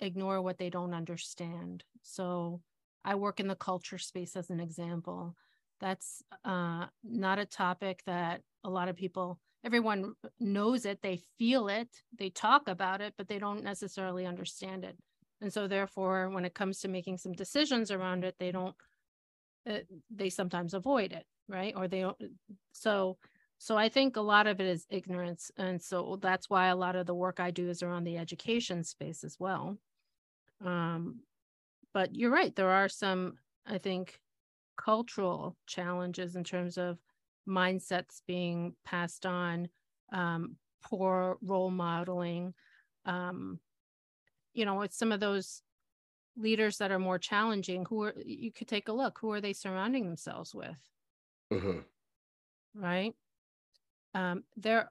ignore 0.00 0.40
what 0.40 0.58
they 0.58 0.70
don't 0.70 0.94
understand. 0.94 1.84
So 2.02 2.60
I 3.04 3.16
work 3.16 3.40
in 3.40 3.48
the 3.48 3.54
culture 3.54 3.98
space 3.98 4.36
as 4.36 4.50
an 4.50 4.60
example. 4.60 5.36
That's 5.80 6.22
uh, 6.44 6.86
not 7.02 7.38
a 7.38 7.44
topic 7.44 8.02
that 8.06 8.42
a 8.62 8.70
lot 8.70 8.88
of 8.88 8.96
people, 8.96 9.38
everyone 9.64 10.14
knows 10.40 10.86
it, 10.86 11.02
they 11.02 11.20
feel 11.38 11.68
it, 11.68 11.88
they 12.16 12.30
talk 12.30 12.68
about 12.68 13.00
it, 13.00 13.14
but 13.18 13.28
they 13.28 13.38
don't 13.38 13.64
necessarily 13.64 14.24
understand 14.24 14.84
it. 14.84 14.96
And 15.40 15.52
so, 15.52 15.66
therefore, 15.66 16.30
when 16.30 16.44
it 16.44 16.54
comes 16.54 16.80
to 16.80 16.88
making 16.88 17.18
some 17.18 17.32
decisions 17.32 17.90
around 17.90 18.24
it, 18.24 18.36
they 18.38 18.52
don't, 18.52 18.74
uh, 19.68 19.80
they 20.08 20.30
sometimes 20.30 20.72
avoid 20.72 21.12
it, 21.12 21.26
right? 21.48 21.74
Or 21.76 21.88
they 21.88 22.00
don't. 22.00 22.16
So, 22.72 23.18
so 23.64 23.78
I 23.78 23.88
think 23.88 24.18
a 24.18 24.20
lot 24.20 24.46
of 24.46 24.60
it 24.60 24.66
is 24.66 24.86
ignorance. 24.90 25.50
And 25.56 25.80
so 25.80 26.18
that's 26.20 26.50
why 26.50 26.66
a 26.66 26.76
lot 26.76 26.96
of 26.96 27.06
the 27.06 27.14
work 27.14 27.40
I 27.40 27.50
do 27.50 27.70
is 27.70 27.82
around 27.82 28.04
the 28.04 28.18
education 28.18 28.84
space 28.84 29.24
as 29.24 29.40
well. 29.40 29.78
Um, 30.62 31.20
but 31.94 32.14
you're 32.14 32.30
right, 32.30 32.54
there 32.54 32.68
are 32.68 32.90
some, 32.90 33.38
I 33.64 33.78
think, 33.78 34.20
cultural 34.76 35.56
challenges 35.66 36.36
in 36.36 36.44
terms 36.44 36.76
of 36.76 36.98
mindsets 37.48 38.20
being 38.26 38.74
passed 38.84 39.24
on, 39.24 39.70
um, 40.12 40.56
poor 40.84 41.38
role 41.40 41.70
modeling. 41.70 42.52
Um, 43.06 43.60
you 44.52 44.66
know, 44.66 44.82
it's 44.82 44.98
some 44.98 45.10
of 45.10 45.20
those 45.20 45.62
leaders 46.36 46.76
that 46.76 46.92
are 46.92 46.98
more 46.98 47.18
challenging 47.18 47.86
who 47.88 48.02
are 48.02 48.14
you 48.26 48.52
could 48.52 48.68
take 48.68 48.88
a 48.88 48.92
look 48.92 49.18
who 49.20 49.30
are 49.30 49.40
they 49.40 49.54
surrounding 49.54 50.04
themselves 50.04 50.52
with 50.52 50.76
mm-hmm. 51.52 51.78
right 52.74 53.14
um, 54.14 54.44
there 54.56 54.90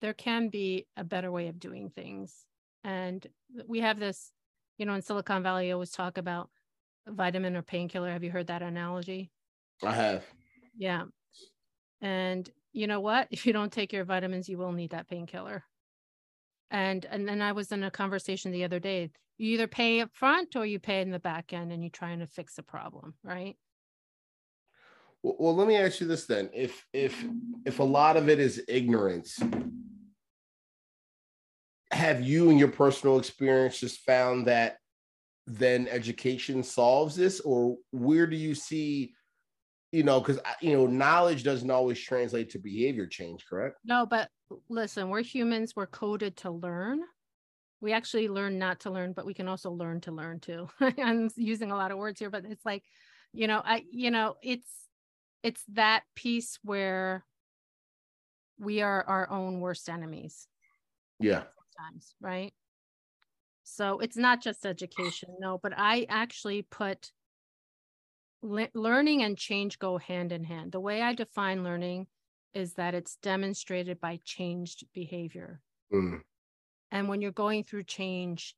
there 0.00 0.12
can 0.12 0.48
be 0.48 0.86
a 0.96 1.04
better 1.04 1.30
way 1.30 1.46
of 1.48 1.60
doing 1.60 1.88
things. 1.88 2.44
And 2.84 3.24
we 3.66 3.80
have 3.80 3.98
this 3.98 4.32
you 4.78 4.86
know 4.86 4.94
in 4.94 5.02
silicon 5.02 5.42
valley 5.42 5.68
I 5.68 5.72
always 5.72 5.92
talk 5.92 6.18
about 6.18 6.50
vitamin 7.06 7.56
or 7.56 7.62
painkiller. 7.62 8.10
Have 8.10 8.24
you 8.24 8.30
heard 8.30 8.48
that 8.48 8.62
analogy? 8.62 9.30
I 9.82 9.92
have. 9.92 10.24
Yeah. 10.76 11.04
And 12.00 12.48
you 12.72 12.86
know 12.86 13.00
what? 13.00 13.28
If 13.30 13.46
you 13.46 13.52
don't 13.52 13.72
take 13.72 13.92
your 13.92 14.04
vitamins 14.04 14.48
you 14.48 14.58
will 14.58 14.72
need 14.72 14.90
that 14.90 15.08
painkiller. 15.08 15.64
And 16.70 17.04
and 17.04 17.28
then 17.28 17.42
i 17.42 17.52
was 17.52 17.70
in 17.70 17.84
a 17.84 17.90
conversation 17.90 18.50
the 18.50 18.64
other 18.64 18.80
day. 18.80 19.10
You 19.38 19.54
either 19.54 19.68
pay 19.68 20.00
up 20.00 20.10
front 20.12 20.56
or 20.56 20.66
you 20.66 20.78
pay 20.78 21.00
in 21.00 21.10
the 21.10 21.18
back 21.18 21.52
end 21.52 21.72
and 21.72 21.82
you're 21.82 21.90
trying 21.90 22.20
to 22.20 22.26
fix 22.26 22.54
the 22.54 22.62
problem 22.62 23.14
right 23.24 23.56
well, 25.22 25.54
let 25.54 25.68
me 25.68 25.76
ask 25.76 26.00
you 26.00 26.06
this 26.06 26.26
then: 26.26 26.50
if 26.52 26.84
if 26.92 27.24
if 27.64 27.78
a 27.78 27.84
lot 27.84 28.16
of 28.16 28.28
it 28.28 28.38
is 28.38 28.62
ignorance, 28.68 29.38
have 31.90 32.20
you 32.22 32.50
in 32.50 32.58
your 32.58 32.68
personal 32.68 33.18
experience 33.18 33.78
just 33.78 34.00
found 34.00 34.46
that 34.46 34.76
then 35.46 35.88
education 35.88 36.62
solves 36.62 37.14
this, 37.14 37.40
or 37.40 37.76
where 37.90 38.26
do 38.26 38.36
you 38.36 38.54
see? 38.54 39.14
You 39.92 40.02
know, 40.02 40.20
because 40.20 40.38
uh, 40.38 40.54
you 40.60 40.72
know, 40.72 40.86
knowledge 40.86 41.44
doesn't 41.44 41.70
always 41.70 42.00
translate 42.00 42.50
to 42.50 42.58
behavior 42.58 43.06
change, 43.06 43.44
correct? 43.48 43.76
No, 43.84 44.06
but 44.06 44.28
listen, 44.68 45.08
we're 45.08 45.22
humans. 45.22 45.74
We're 45.76 45.86
coded 45.86 46.36
to 46.38 46.50
learn 46.50 47.00
we 47.82 47.92
actually 47.92 48.28
learn 48.28 48.58
not 48.58 48.80
to 48.80 48.90
learn 48.90 49.12
but 49.12 49.26
we 49.26 49.34
can 49.34 49.48
also 49.48 49.70
learn 49.70 50.00
to 50.00 50.12
learn 50.12 50.40
too 50.40 50.68
i'm 50.80 51.28
using 51.36 51.70
a 51.70 51.76
lot 51.76 51.90
of 51.90 51.98
words 51.98 52.18
here 52.18 52.30
but 52.30 52.44
it's 52.46 52.64
like 52.64 52.84
you 53.34 53.46
know 53.46 53.60
i 53.62 53.84
you 53.90 54.10
know 54.10 54.36
it's 54.42 54.81
it's 55.42 55.64
that 55.72 56.04
piece 56.14 56.58
where 56.62 57.24
we 58.58 58.80
are 58.80 59.04
our 59.04 59.28
own 59.30 59.60
worst 59.60 59.88
enemies. 59.88 60.46
Yeah. 61.18 61.44
Sometimes 61.76 62.14
right? 62.20 62.52
So 63.64 63.98
it's 63.98 64.16
not 64.16 64.42
just 64.42 64.66
education 64.66 65.30
no 65.38 65.58
but 65.62 65.72
i 65.76 66.06
actually 66.08 66.62
put 66.62 67.12
le- 68.42 68.68
learning 68.74 69.22
and 69.22 69.38
change 69.38 69.78
go 69.78 69.98
hand 69.98 70.32
in 70.32 70.44
hand. 70.44 70.72
The 70.72 70.80
way 70.80 71.00
i 71.00 71.14
define 71.14 71.64
learning 71.64 72.06
is 72.54 72.74
that 72.74 72.94
it's 72.94 73.16
demonstrated 73.22 74.00
by 74.00 74.20
changed 74.24 74.84
behavior. 74.92 75.60
Mm. 75.92 76.20
and 76.90 77.08
when 77.08 77.20
you're 77.20 77.32
going 77.32 77.64
through 77.64 77.84
change 77.84 78.56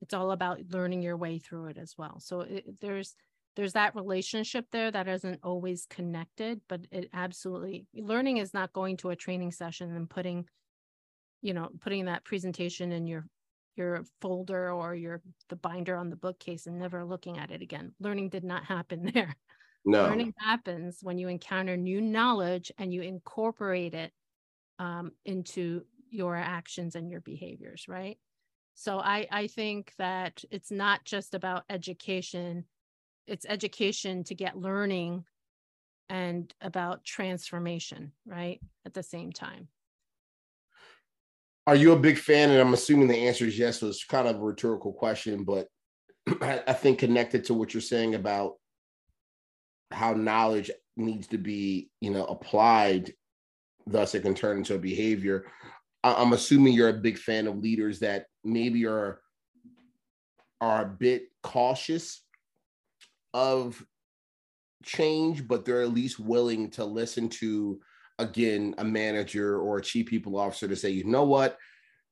it's 0.00 0.14
all 0.14 0.32
about 0.32 0.60
learning 0.70 1.02
your 1.02 1.16
way 1.16 1.38
through 1.38 1.66
it 1.66 1.78
as 1.78 1.94
well. 1.96 2.20
So 2.20 2.42
it, 2.42 2.78
there's 2.80 3.16
there's 3.56 3.74
that 3.74 3.94
relationship 3.94 4.66
there 4.72 4.90
that 4.90 5.08
isn't 5.08 5.40
always 5.42 5.86
connected 5.88 6.60
but 6.68 6.80
it 6.90 7.08
absolutely 7.12 7.86
learning 7.94 8.38
is 8.38 8.52
not 8.54 8.72
going 8.72 8.96
to 8.96 9.10
a 9.10 9.16
training 9.16 9.52
session 9.52 9.94
and 9.94 10.10
putting 10.10 10.46
you 11.42 11.54
know 11.54 11.68
putting 11.80 12.06
that 12.06 12.24
presentation 12.24 12.90
in 12.90 13.06
your 13.06 13.26
your 13.76 14.04
folder 14.20 14.70
or 14.70 14.94
your 14.94 15.20
the 15.48 15.56
binder 15.56 15.96
on 15.96 16.10
the 16.10 16.16
bookcase 16.16 16.66
and 16.66 16.78
never 16.78 17.04
looking 17.04 17.38
at 17.38 17.50
it 17.50 17.62
again. 17.62 17.92
Learning 18.00 18.28
did 18.28 18.44
not 18.44 18.64
happen 18.64 19.10
there. 19.14 19.34
No. 19.84 20.04
Learning 20.04 20.32
happens 20.38 20.98
when 21.02 21.18
you 21.18 21.28
encounter 21.28 21.76
new 21.76 22.00
knowledge 22.00 22.72
and 22.78 22.92
you 22.92 23.02
incorporate 23.02 23.94
it 23.94 24.12
um, 24.78 25.12
into 25.24 25.82
your 26.10 26.36
actions 26.36 26.94
and 26.94 27.10
your 27.10 27.20
behaviors 27.20 27.86
right? 27.88 28.18
So 28.76 28.98
i 28.98 29.26
i 29.30 29.46
think 29.46 29.92
that 29.98 30.42
it's 30.50 30.72
not 30.72 31.04
just 31.04 31.34
about 31.34 31.62
education 31.70 32.64
it's 33.26 33.46
education 33.48 34.24
to 34.24 34.34
get 34.34 34.58
learning 34.58 35.24
and 36.08 36.52
about 36.60 37.04
transformation 37.04 38.12
right 38.26 38.60
at 38.84 38.94
the 38.94 39.02
same 39.02 39.32
time. 39.32 39.68
Are 41.66 41.76
you 41.76 41.92
a 41.92 41.98
big 41.98 42.18
fan 42.18 42.50
and 42.50 42.60
i'm 42.60 42.74
assuming 42.74 43.08
the 43.08 43.26
answer 43.26 43.46
is 43.46 43.58
yes 43.58 43.80
so 43.80 43.88
it's 43.88 44.04
kind 44.04 44.28
of 44.28 44.36
a 44.36 44.44
rhetorical 44.44 44.92
question 44.92 45.44
but 45.44 45.68
I, 46.42 46.74
think 46.74 46.98
connected 46.98 47.44
to 47.44 47.54
what 47.54 47.72
you're 47.72 47.80
saying 47.80 48.14
about 48.14 48.56
how 49.90 50.12
knowledge 50.12 50.70
needs 50.98 51.26
to 51.28 51.38
be 51.38 51.88
you 52.02 52.10
know 52.10 52.26
applied 52.26 53.14
thus 53.86 54.14
it 54.14 54.22
can 54.22 54.34
turn 54.34 54.58
into 54.58 54.74
a 54.74 54.78
behavior. 54.78 55.44
I'm 56.02 56.32
assuming 56.32 56.74
you're 56.74 56.90
a 56.90 56.94
big 56.94 57.18
fan 57.18 57.46
of 57.46 57.58
leaders 57.58 58.00
that 58.00 58.26
maybe 58.42 58.86
are 58.86 59.20
are 60.60 60.82
a 60.82 60.88
bit 60.88 61.24
cautious 61.42 62.22
of 63.34 63.84
change, 64.84 65.46
but 65.46 65.64
they're 65.64 65.82
at 65.82 65.92
least 65.92 66.18
willing 66.18 66.70
to 66.70 66.84
listen 66.84 67.28
to, 67.28 67.80
again, 68.18 68.74
a 68.78 68.84
manager 68.84 69.58
or 69.58 69.78
a 69.78 69.82
chief 69.82 70.06
people 70.06 70.38
officer 70.38 70.68
to 70.68 70.76
say, 70.76 70.90
you 70.90 71.04
know 71.04 71.24
what, 71.24 71.58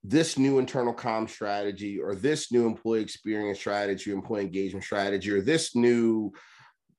this 0.04 0.36
new 0.36 0.58
internal 0.58 0.92
com 0.92 1.28
strategy 1.28 2.00
or 2.00 2.14
this 2.14 2.50
new 2.50 2.66
employee 2.66 3.00
experience 3.00 3.58
strategy, 3.58 4.10
employee 4.10 4.42
engagement 4.42 4.84
strategy, 4.84 5.30
or 5.30 5.40
this 5.40 5.76
new 5.76 6.32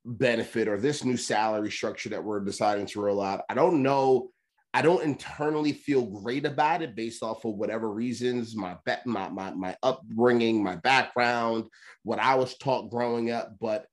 benefit 0.05 0.67
or 0.67 0.79
this 0.79 1.03
new 1.03 1.17
salary 1.17 1.71
structure 1.71 2.09
that 2.09 2.23
we're 2.23 2.39
deciding 2.39 2.85
to 2.85 3.01
roll 3.01 3.21
out. 3.21 3.41
I 3.49 3.53
don't 3.53 3.83
know. 3.83 4.29
I 4.73 4.81
don't 4.81 5.03
internally 5.03 5.71
feel 5.71 6.05
great 6.05 6.45
about 6.45 6.81
it 6.81 6.95
based 6.95 7.21
off 7.21 7.45
of 7.45 7.55
whatever 7.55 7.91
reasons, 7.91 8.55
my 8.55 8.75
my 9.05 9.29
my 9.29 9.51
my 9.51 9.77
upbringing, 9.83 10.63
my 10.63 10.77
background, 10.77 11.65
what 12.03 12.19
I 12.19 12.35
was 12.35 12.57
taught 12.57 12.89
growing 12.89 13.29
up, 13.29 13.55
but 13.59 13.85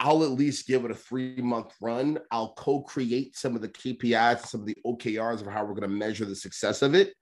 I'll 0.00 0.22
at 0.22 0.30
least 0.30 0.68
give 0.68 0.84
it 0.84 0.90
a 0.90 0.94
three 0.94 1.36
month 1.36 1.74
run. 1.80 2.18
I'll 2.30 2.52
co 2.54 2.82
create 2.82 3.36
some 3.36 3.56
of 3.56 3.62
the 3.62 3.68
KPIs, 3.68 4.46
some 4.46 4.60
of 4.60 4.66
the 4.66 4.76
OKRs 4.86 5.40
of 5.40 5.48
how 5.48 5.64
we're 5.64 5.74
going 5.74 5.82
to 5.82 5.96
measure 5.96 6.24
the 6.24 6.36
success 6.36 6.82
of 6.82 6.94
it. 6.94 7.14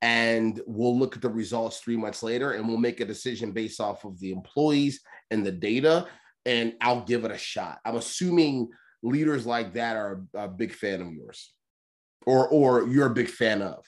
And 0.00 0.60
we'll 0.66 0.98
look 0.98 1.14
at 1.14 1.22
the 1.22 1.28
results 1.28 1.78
three 1.78 1.96
months 1.96 2.22
later 2.22 2.52
and 2.52 2.66
we'll 2.66 2.78
make 2.78 3.00
a 3.00 3.04
decision 3.04 3.52
based 3.52 3.80
off 3.80 4.04
of 4.04 4.18
the 4.18 4.32
employees 4.32 5.00
and 5.30 5.44
the 5.44 5.52
data. 5.52 6.08
And 6.46 6.74
I'll 6.80 7.04
give 7.04 7.24
it 7.24 7.30
a 7.30 7.38
shot. 7.38 7.78
I'm 7.84 7.96
assuming 7.96 8.70
leaders 9.02 9.46
like 9.46 9.74
that 9.74 9.96
are 9.96 10.22
a, 10.34 10.48
big 10.48 10.72
fan 10.72 11.00
of 11.00 11.12
yours 11.12 11.52
or, 12.26 12.48
or 12.48 12.88
you're 12.88 13.06
a 13.06 13.14
big 13.14 13.28
fan 13.28 13.62
of. 13.62 13.84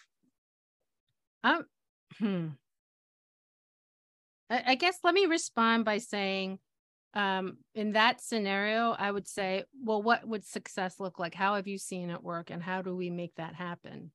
Hmm. 2.18 2.48
I, 4.50 4.62
I 4.68 4.74
guess 4.76 4.98
let 5.02 5.14
me 5.14 5.26
respond 5.26 5.84
by 5.84 5.98
saying 5.98 6.58
um, 7.14 7.58
in 7.74 7.92
that 7.92 8.20
scenario, 8.20 8.90
I 8.98 9.10
would 9.10 9.28
say, 9.28 9.64
well, 9.82 10.02
what 10.02 10.26
would 10.26 10.44
success 10.44 10.98
look 10.98 11.18
like? 11.18 11.34
How 11.34 11.54
have 11.54 11.68
you 11.68 11.78
seen 11.78 12.10
it 12.10 12.22
work? 12.22 12.50
And 12.50 12.62
how 12.62 12.82
do 12.82 12.94
we 12.94 13.08
make 13.08 13.36
that 13.36 13.54
happen? 13.54 14.10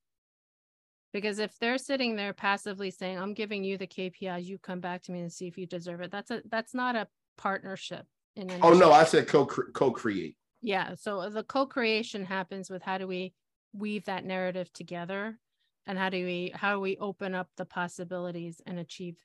Because 1.13 1.39
if 1.39 1.57
they're 1.59 1.77
sitting 1.77 2.15
there 2.15 2.33
passively 2.33 2.91
saying, 2.91 3.17
I'm 3.17 3.33
giving 3.33 3.63
you 3.63 3.77
the 3.77 3.87
KPIs, 3.87 4.45
you 4.45 4.59
come 4.59 4.79
back 4.79 5.01
to 5.03 5.11
me 5.11 5.21
and 5.21 5.31
see 5.31 5.47
if 5.47 5.57
you 5.57 5.65
deserve 5.65 6.01
it. 6.01 6.11
That's 6.11 6.29
a 6.29 6.41
that's 6.49 6.75
not 6.75 6.95
a 6.95 7.07
partnership. 7.37 8.05
In 8.35 8.51
oh 8.61 8.73
no, 8.73 8.91
I 8.91 9.05
said 9.05 9.27
co 9.27 9.45
co-create. 9.45 10.35
Yeah. 10.61 10.93
So 10.95 11.29
the 11.29 11.43
co-creation 11.43 12.25
happens 12.25 12.69
with 12.69 12.83
how 12.83 12.97
do 12.97 13.07
we 13.07 13.33
weave 13.73 14.05
that 14.05 14.25
narrative 14.25 14.71
together 14.73 15.39
and 15.87 15.97
how 15.97 16.09
do 16.09 16.23
we 16.23 16.51
how 16.53 16.73
do 16.73 16.79
we 16.79 16.97
open 16.97 17.33
up 17.33 17.49
the 17.57 17.65
possibilities 17.65 18.61
and 18.67 18.77
achieve 18.77 19.17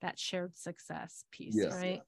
that 0.00 0.18
shared 0.18 0.56
success 0.56 1.24
piece, 1.30 1.54
yes. 1.56 1.74
right? 1.74 2.02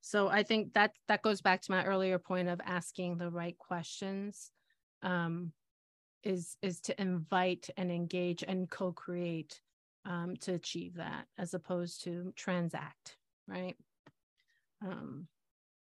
So 0.00 0.28
i 0.28 0.42
think 0.42 0.72
that 0.74 0.92
that 1.08 1.22
goes 1.22 1.40
back 1.40 1.60
to 1.60 1.72
my 1.72 1.84
earlier 1.84 2.18
point 2.18 2.48
of 2.48 2.60
asking 2.64 3.16
the 3.16 3.30
right 3.30 3.56
questions 3.58 4.50
um, 5.02 5.52
is 6.22 6.56
is 6.62 6.80
to 6.80 7.00
invite 7.00 7.70
and 7.76 7.90
engage 7.90 8.42
and 8.46 8.70
co-create 8.70 9.60
um, 10.04 10.36
to 10.36 10.54
achieve 10.54 10.94
that 10.94 11.26
as 11.38 11.54
opposed 11.54 12.04
to 12.04 12.32
transact 12.36 13.16
right 13.48 13.76
um, 14.82 15.26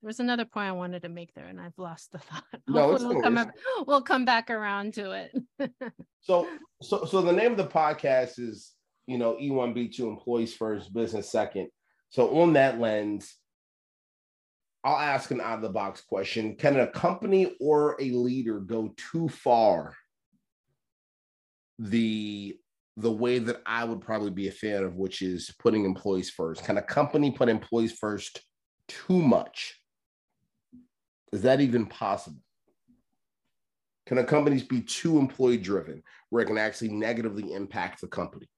there 0.01 0.09
was 0.09 0.21
another 0.21 0.45
point 0.45 0.69
I 0.69 0.73
wanted 0.73 1.03
to 1.03 1.09
make 1.09 1.35
there, 1.35 1.47
and 1.47 1.61
I've 1.61 1.77
lost 1.77 2.13
the 2.13 2.19
thought. 2.19 2.45
No, 2.69 2.93
it's 2.93 3.03
we'll, 3.03 3.21
come 3.21 3.37
up, 3.37 3.51
we'll 3.85 4.03
come 4.03 4.25
back 4.25 4.49
around 4.49 4.95
to 4.95 5.11
it. 5.11 5.37
so, 6.21 6.49
so, 6.81 7.05
so 7.05 7.21
the 7.21 7.33
name 7.33 7.51
of 7.51 7.57
the 7.57 7.67
podcast 7.67 8.39
is, 8.39 8.75
you 9.09 9.19
know, 9.19 9.37
E1B2 9.41 10.01
Employees 10.01 10.55
First, 10.55 10.95
Business 10.95 11.33
Second. 11.33 11.69
So, 12.11 12.41
on 12.41 12.53
that 12.53 12.79
lens, 12.79 13.35
I'll 14.85 14.97
ask 14.97 15.31
an 15.31 15.41
out 15.41 15.57
of 15.57 15.63
the 15.63 15.69
box 15.69 16.03
question. 16.03 16.55
Can 16.55 16.79
a 16.79 16.87
company 16.87 17.57
or 17.61 17.97
a 18.01 18.11
leader 18.11 18.61
go 18.61 18.95
too 18.97 19.29
far 19.29 19.95
the 21.79 22.57
the 22.97 23.11
way 23.11 23.39
that 23.39 23.63
I 23.65 23.85
would 23.85 24.01
probably 24.01 24.31
be 24.31 24.49
a 24.49 24.53
fan 24.53 24.83
of, 24.83 24.97
which 24.97 25.23
is 25.23 25.55
putting 25.61 25.85
employees 25.85 26.31
first? 26.31 26.65
Can 26.65 26.79
a 26.79 26.83
company 26.83 27.31
put 27.31 27.49
employees 27.49 27.93
first 27.93 28.41
too 28.89 29.23
much? 29.23 29.81
Is 31.33 31.43
that 31.43 31.61
even 31.61 31.87
possible? 31.87 32.41
Can 34.07 34.19
a 34.19 34.25
company 34.25 34.61
be 34.63 34.81
too 34.81 35.19
employee 35.19 35.59
driven 35.59 36.03
where 36.31 36.43
it 36.43 36.47
can 36.47 36.59
actually 36.59 36.89
negatively 36.89 37.53
impact 37.53 38.01
the 38.01 38.09
company? 38.09 38.49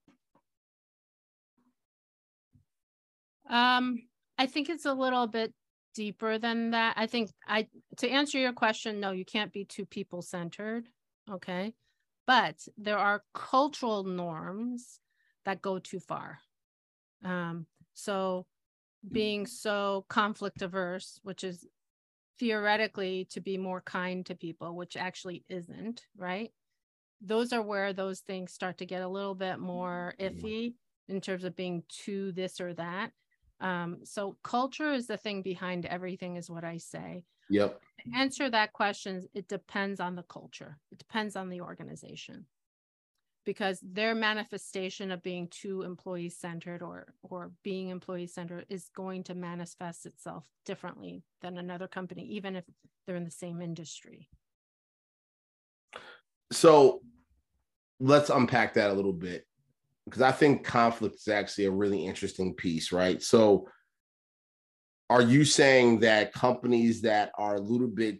Um, 3.49 3.99
I 4.37 4.47
think 4.47 4.69
it's 4.69 4.85
a 4.85 4.93
little 4.93 5.27
bit 5.27 5.53
deeper 5.93 6.37
than 6.37 6.71
that. 6.71 6.95
I 6.97 7.07
think 7.07 7.31
I 7.47 7.67
to 7.97 8.09
answer 8.09 8.37
your 8.37 8.53
question, 8.53 8.99
no, 8.99 9.11
you 9.11 9.25
can't 9.25 9.51
be 9.51 9.65
too 9.65 9.85
people 9.85 10.21
centered. 10.21 10.87
Okay. 11.29 11.73
But 12.27 12.55
there 12.77 12.97
are 12.97 13.23
cultural 13.33 14.03
norms 14.03 14.99
that 15.45 15.61
go 15.61 15.79
too 15.79 15.99
far. 15.99 16.39
Um, 17.23 17.65
so 17.93 18.45
being 19.11 19.47
so 19.47 20.05
conflict 20.09 20.61
averse, 20.61 21.19
which 21.23 21.43
is 21.43 21.65
theoretically 22.39 23.27
to 23.31 23.41
be 23.41 23.57
more 23.57 23.81
kind 23.81 24.25
to 24.27 24.35
people, 24.35 24.75
which 24.75 24.95
actually 24.95 25.43
isn't, 25.49 26.05
right? 26.15 26.51
Those 27.21 27.53
are 27.53 27.61
where 27.61 27.93
those 27.93 28.21
things 28.21 28.53
start 28.53 28.77
to 28.79 28.85
get 28.85 29.01
a 29.01 29.07
little 29.07 29.35
bit 29.35 29.59
more 29.59 30.13
iffy 30.19 30.73
in 31.07 31.21
terms 31.21 31.43
of 31.43 31.55
being 31.55 31.83
too 31.89 32.31
this 32.31 32.59
or 32.61 32.73
that. 32.75 33.11
Um, 33.61 33.99
so 34.03 34.37
culture 34.43 34.91
is 34.91 35.07
the 35.07 35.17
thing 35.17 35.43
behind 35.43 35.85
everything, 35.85 36.35
is 36.35 36.49
what 36.49 36.63
I 36.63 36.77
say. 36.77 37.23
Yep. 37.49 37.79
To 38.05 38.17
answer 38.17 38.49
that 38.49 38.73
question, 38.73 39.27
it 39.33 39.47
depends 39.47 39.99
on 39.99 40.15
the 40.15 40.23
culture. 40.23 40.77
It 40.91 40.97
depends 40.97 41.35
on 41.35 41.49
the 41.49 41.61
organization. 41.61 42.47
Because 43.43 43.79
their 43.81 44.13
manifestation 44.13 45.11
of 45.11 45.23
being 45.23 45.47
too 45.47 45.81
employee 45.81 46.29
centered 46.29 46.83
or 46.83 47.13
or 47.23 47.51
being 47.63 47.89
employee 47.89 48.27
centered 48.27 48.67
is 48.69 48.89
going 48.95 49.23
to 49.23 49.33
manifest 49.33 50.05
itself 50.05 50.45
differently 50.63 51.23
than 51.41 51.57
another 51.57 51.87
company, 51.87 52.23
even 52.25 52.55
if 52.55 52.63
they're 53.05 53.15
in 53.15 53.23
the 53.23 53.31
same 53.31 53.61
industry. 53.61 54.29
So 56.51 57.01
let's 57.99 58.29
unpack 58.29 58.75
that 58.75 58.91
a 58.91 58.93
little 58.93 59.13
bit 59.13 59.47
because 60.05 60.21
I 60.21 60.31
think 60.31 60.65
conflict 60.65 61.15
is 61.15 61.27
actually 61.27 61.65
a 61.65 61.71
really 61.71 62.05
interesting 62.05 62.53
piece, 62.53 62.91
right? 62.91 63.21
So, 63.21 63.67
are 65.09 65.21
you 65.21 65.43
saying 65.43 65.99
that 65.99 66.33
companies 66.33 67.01
that 67.01 67.31
are 67.37 67.55
a 67.55 67.61
little 67.61 67.87
bit 67.87 68.19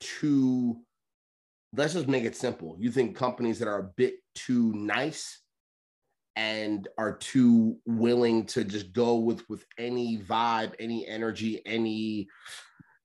too, 0.00 0.76
let's 1.72 1.94
just 1.94 2.08
make 2.08 2.24
it 2.24 2.36
simple. 2.36 2.76
You 2.78 2.90
think 2.90 3.16
companies 3.16 3.58
that 3.60 3.68
are 3.68 3.78
a 3.78 3.90
bit 3.96 4.14
too 4.34 4.72
nice 4.74 5.40
and 6.36 6.88
are 6.98 7.16
too 7.16 7.78
willing 7.86 8.46
to 8.46 8.64
just 8.64 8.92
go 8.92 9.16
with 9.16 9.48
with 9.48 9.64
any 9.78 10.18
vibe, 10.18 10.74
any 10.80 11.06
energy, 11.06 11.62
any 11.64 12.28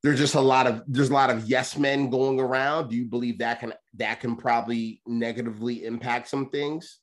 there's 0.02 0.20
just 0.20 0.36
a 0.36 0.42
lot 0.42 0.66
of 0.66 0.82
there's 0.88 1.10
a 1.10 1.14
lot 1.14 1.30
of 1.30 1.48
yes 1.48 1.78
men 1.78 2.10
going 2.10 2.40
around. 2.40 2.90
Do 2.90 2.96
you 2.96 3.06
believe 3.06 3.40
that 3.40 3.60
can 3.60 3.74
that 3.98 4.22
can 4.22 4.36
probably 4.36 5.02
negatively 5.06 5.86
impact 5.86 6.30
some 6.30 6.50
things? 6.50 7.00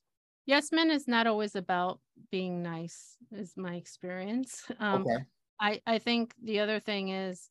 Yes 0.47 0.71
men 0.71 0.89
is 0.89 1.07
not 1.07 1.27
always 1.27 1.55
about 1.55 1.99
being 2.31 2.63
nice 2.63 3.17
is 3.31 3.53
my 3.55 3.75
experience 3.75 4.63
um, 4.79 5.03
okay. 5.03 5.23
i 5.59 5.79
i 5.85 5.99
think 5.99 6.33
the 6.41 6.59
other 6.59 6.79
thing 6.79 7.09
is 7.09 7.49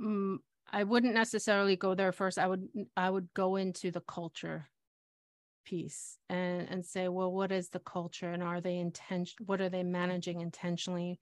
um, 0.00 0.38
i 0.72 0.84
wouldn't 0.84 1.14
necessarily 1.14 1.74
go 1.74 1.96
there 1.96 2.12
first 2.12 2.38
i 2.38 2.46
would 2.46 2.68
i 2.96 3.10
would 3.10 3.28
go 3.34 3.56
into 3.56 3.90
the 3.90 4.02
culture 4.02 4.68
piece 5.64 6.18
and 6.28 6.68
and 6.68 6.84
say 6.84 7.08
well 7.08 7.32
what 7.32 7.50
is 7.50 7.70
the 7.70 7.80
culture 7.80 8.30
and 8.30 8.42
are 8.42 8.60
they 8.60 8.76
intention 8.76 9.34
what 9.46 9.60
are 9.60 9.70
they 9.70 9.82
managing 9.82 10.40
intentionally 10.42 11.18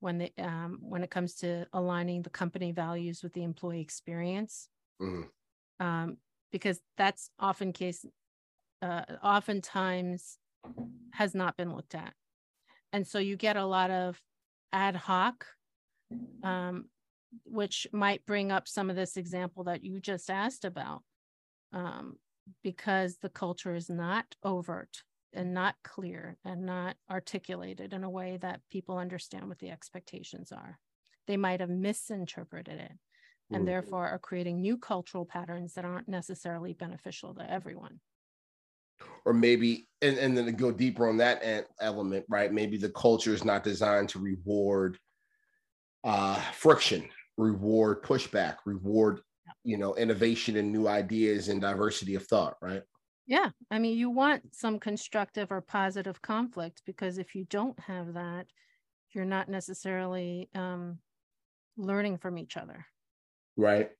when 0.00 0.18
they 0.18 0.32
um, 0.38 0.78
when 0.80 1.04
it 1.04 1.10
comes 1.10 1.34
to 1.34 1.66
aligning 1.74 2.22
the 2.22 2.30
company 2.30 2.72
values 2.72 3.22
with 3.22 3.34
the 3.34 3.44
employee 3.44 3.82
experience 3.82 4.68
mm-hmm. 5.00 5.22
um, 5.86 6.16
because 6.50 6.80
that's 6.96 7.28
often 7.38 7.72
case 7.72 8.04
uh, 8.82 9.04
oftentimes 9.22 10.38
has 11.12 11.34
not 11.34 11.56
been 11.56 11.74
looked 11.74 11.94
at. 11.94 12.12
And 12.92 13.06
so 13.06 13.18
you 13.18 13.36
get 13.36 13.56
a 13.56 13.64
lot 13.64 13.90
of 13.90 14.20
ad 14.72 14.96
hoc, 14.96 15.46
um, 16.42 16.86
which 17.44 17.86
might 17.92 18.26
bring 18.26 18.52
up 18.52 18.68
some 18.68 18.90
of 18.90 18.96
this 18.96 19.16
example 19.16 19.64
that 19.64 19.82
you 19.84 20.00
just 20.00 20.28
asked 20.28 20.64
about, 20.64 21.02
um, 21.72 22.16
because 22.62 23.16
the 23.22 23.30
culture 23.30 23.74
is 23.74 23.88
not 23.88 24.26
overt 24.42 25.02
and 25.32 25.54
not 25.54 25.76
clear 25.82 26.36
and 26.44 26.66
not 26.66 26.96
articulated 27.10 27.94
in 27.94 28.04
a 28.04 28.10
way 28.10 28.36
that 28.42 28.60
people 28.70 28.98
understand 28.98 29.48
what 29.48 29.58
the 29.58 29.70
expectations 29.70 30.52
are. 30.52 30.78
They 31.26 31.36
might 31.36 31.60
have 31.60 31.70
misinterpreted 31.70 32.78
it 32.78 32.92
and 33.50 33.58
mm-hmm. 33.58 33.64
therefore 33.66 34.08
are 34.08 34.18
creating 34.18 34.60
new 34.60 34.76
cultural 34.76 35.24
patterns 35.24 35.74
that 35.74 35.84
aren't 35.84 36.08
necessarily 36.08 36.74
beneficial 36.74 37.34
to 37.34 37.50
everyone. 37.50 38.00
Or 39.24 39.32
maybe 39.32 39.88
and, 40.00 40.18
and 40.18 40.36
then 40.36 40.46
to 40.46 40.52
go 40.52 40.72
deeper 40.72 41.08
on 41.08 41.16
that 41.18 41.66
element 41.80 42.24
right? 42.28 42.52
Maybe 42.52 42.76
the 42.76 42.90
culture 42.90 43.32
is 43.32 43.44
not 43.44 43.64
designed 43.64 44.08
to 44.10 44.18
reward 44.18 44.98
uh 46.04 46.40
friction 46.52 47.08
reward 47.38 48.02
pushback 48.02 48.56
reward 48.66 49.20
you 49.62 49.76
know 49.78 49.94
innovation 49.94 50.56
and 50.56 50.72
new 50.72 50.88
ideas 50.88 51.48
and 51.48 51.60
diversity 51.60 52.16
of 52.16 52.26
thought 52.26 52.56
right? 52.60 52.82
Yeah 53.26 53.50
i 53.70 53.78
mean 53.78 53.96
you 53.96 54.10
want 54.10 54.54
some 54.54 54.80
constructive 54.80 55.52
or 55.52 55.60
positive 55.60 56.20
conflict 56.20 56.82
because 56.84 57.18
if 57.18 57.34
you 57.36 57.44
don't 57.44 57.78
have 57.78 58.14
that 58.14 58.46
you're 59.14 59.24
not 59.24 59.48
necessarily 59.48 60.48
um, 60.54 60.98
learning 61.76 62.18
from 62.18 62.38
each 62.38 62.56
other. 62.56 62.86
Right 63.56 63.90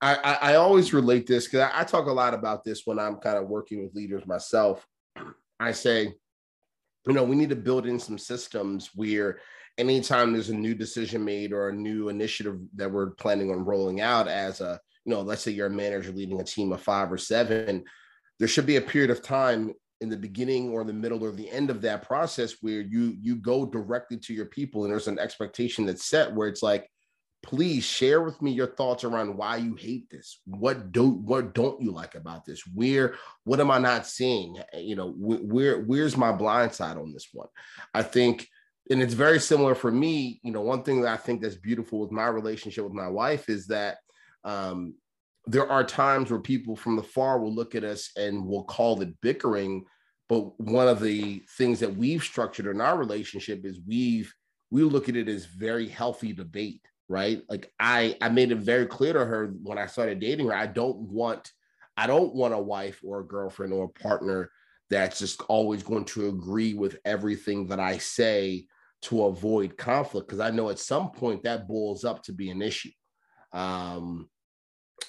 i 0.00 0.38
i, 0.42 0.54
always 0.54 0.92
relate 0.92 1.26
this 1.26 1.46
because 1.46 1.60
I, 1.60 1.80
I 1.80 1.84
talk 1.84 2.06
a 2.06 2.12
lot 2.12 2.34
about 2.34 2.64
this 2.64 2.82
when 2.84 2.98
i'm 2.98 3.16
kind 3.16 3.36
of 3.36 3.48
working 3.48 3.82
with 3.82 3.94
leaders 3.94 4.26
myself. 4.26 4.86
I 5.60 5.72
say 5.72 6.14
you 7.06 7.14
know 7.14 7.24
we 7.24 7.36
need 7.36 7.50
to 7.50 7.56
build 7.56 7.86
in 7.86 7.98
some 7.98 8.18
systems 8.18 8.90
where 8.94 9.38
anytime 9.78 10.32
there's 10.32 10.50
a 10.50 10.54
new 10.54 10.74
decision 10.74 11.24
made 11.24 11.52
or 11.52 11.68
a 11.68 11.74
new 11.74 12.08
initiative 12.08 12.58
that 12.74 12.90
we're 12.90 13.10
planning 13.10 13.50
on 13.50 13.64
rolling 13.64 14.00
out 14.00 14.28
as 14.28 14.60
a 14.60 14.78
you 15.04 15.12
know 15.12 15.22
let's 15.22 15.42
say 15.42 15.50
you're 15.50 15.68
a 15.68 15.70
manager 15.70 16.12
leading 16.12 16.40
a 16.40 16.44
team 16.44 16.72
of 16.72 16.82
five 16.82 17.10
or 17.10 17.18
seven 17.18 17.84
there 18.38 18.48
should 18.48 18.66
be 18.66 18.76
a 18.76 18.80
period 18.80 19.10
of 19.10 19.22
time 19.22 19.72
in 20.00 20.08
the 20.08 20.16
beginning 20.16 20.70
or 20.70 20.84
the 20.84 20.92
middle 20.92 21.24
or 21.24 21.32
the 21.32 21.50
end 21.50 21.70
of 21.70 21.80
that 21.80 22.02
process 22.02 22.56
where 22.60 22.80
you 22.80 23.16
you 23.20 23.36
go 23.36 23.64
directly 23.64 24.16
to 24.16 24.34
your 24.34 24.46
people 24.46 24.84
and 24.84 24.92
there's 24.92 25.08
an 25.08 25.18
expectation 25.18 25.86
that's 25.86 26.06
set 26.06 26.32
where 26.32 26.48
it's 26.48 26.62
like 26.62 26.88
please 27.42 27.84
share 27.84 28.20
with 28.20 28.40
me 28.42 28.50
your 28.50 28.66
thoughts 28.66 29.04
around 29.04 29.36
why 29.36 29.56
you 29.56 29.74
hate 29.76 30.10
this 30.10 30.40
what 30.44 30.90
do 30.90 31.08
what 31.08 31.54
don't 31.54 31.80
you 31.80 31.92
like 31.92 32.16
about 32.16 32.44
this 32.44 32.62
where 32.74 33.14
what 33.44 33.60
am 33.60 33.70
i 33.70 33.78
not 33.78 34.06
seeing 34.06 34.56
you 34.74 34.96
know 34.96 35.14
where 35.16 35.80
where's 35.82 36.16
my 36.16 36.32
blind 36.32 36.72
side 36.72 36.96
on 36.96 37.12
this 37.12 37.28
one 37.32 37.46
i 37.94 38.02
think 38.02 38.48
and 38.90 39.02
it's 39.02 39.14
very 39.14 39.38
similar 39.38 39.74
for 39.74 39.90
me. 39.90 40.40
You 40.42 40.52
know, 40.52 40.62
one 40.62 40.82
thing 40.82 41.02
that 41.02 41.12
I 41.12 41.16
think 41.16 41.42
that's 41.42 41.56
beautiful 41.56 42.00
with 42.00 42.10
my 42.10 42.26
relationship 42.28 42.84
with 42.84 42.92
my 42.92 43.08
wife 43.08 43.48
is 43.48 43.66
that 43.66 43.98
um, 44.44 44.94
there 45.46 45.70
are 45.70 45.84
times 45.84 46.30
where 46.30 46.40
people 46.40 46.74
from 46.74 46.96
the 46.96 47.02
far 47.02 47.38
will 47.38 47.54
look 47.54 47.74
at 47.74 47.84
us 47.84 48.10
and 48.16 48.46
will 48.46 48.64
call 48.64 49.00
it 49.02 49.20
bickering. 49.20 49.84
But 50.28 50.58
one 50.60 50.88
of 50.88 51.00
the 51.00 51.42
things 51.56 51.80
that 51.80 51.96
we've 51.96 52.22
structured 52.22 52.66
in 52.66 52.80
our 52.80 52.96
relationship 52.96 53.64
is 53.64 53.80
we've 53.86 54.32
we 54.70 54.82
look 54.82 55.08
at 55.08 55.16
it 55.16 55.28
as 55.28 55.46
very 55.46 55.88
healthy 55.88 56.34
debate, 56.34 56.82
right? 57.08 57.42
Like 57.48 57.72
I 57.80 58.16
I 58.20 58.28
made 58.28 58.52
it 58.52 58.58
very 58.58 58.86
clear 58.86 59.12
to 59.12 59.24
her 59.24 59.54
when 59.62 59.78
I 59.78 59.86
started 59.86 60.20
dating 60.20 60.46
her, 60.46 60.54
I 60.54 60.66
don't 60.66 60.98
want 60.98 61.50
I 61.96 62.06
don't 62.06 62.34
want 62.34 62.54
a 62.54 62.58
wife 62.58 63.00
or 63.04 63.20
a 63.20 63.26
girlfriend 63.26 63.72
or 63.72 63.86
a 63.86 64.00
partner 64.00 64.50
that's 64.90 65.18
just 65.18 65.42
always 65.42 65.82
going 65.82 66.04
to 66.06 66.28
agree 66.28 66.74
with 66.74 66.98
everything 67.04 67.66
that 67.68 67.80
I 67.80 67.98
say 67.98 68.66
to 69.02 69.24
avoid 69.24 69.76
conflict 69.76 70.28
because 70.28 70.40
I 70.40 70.50
know 70.50 70.70
at 70.70 70.78
some 70.78 71.10
point 71.10 71.42
that 71.42 71.68
boils 71.68 72.04
up 72.04 72.22
to 72.24 72.32
be 72.32 72.50
an 72.50 72.62
issue. 72.62 72.90
Um, 73.52 74.28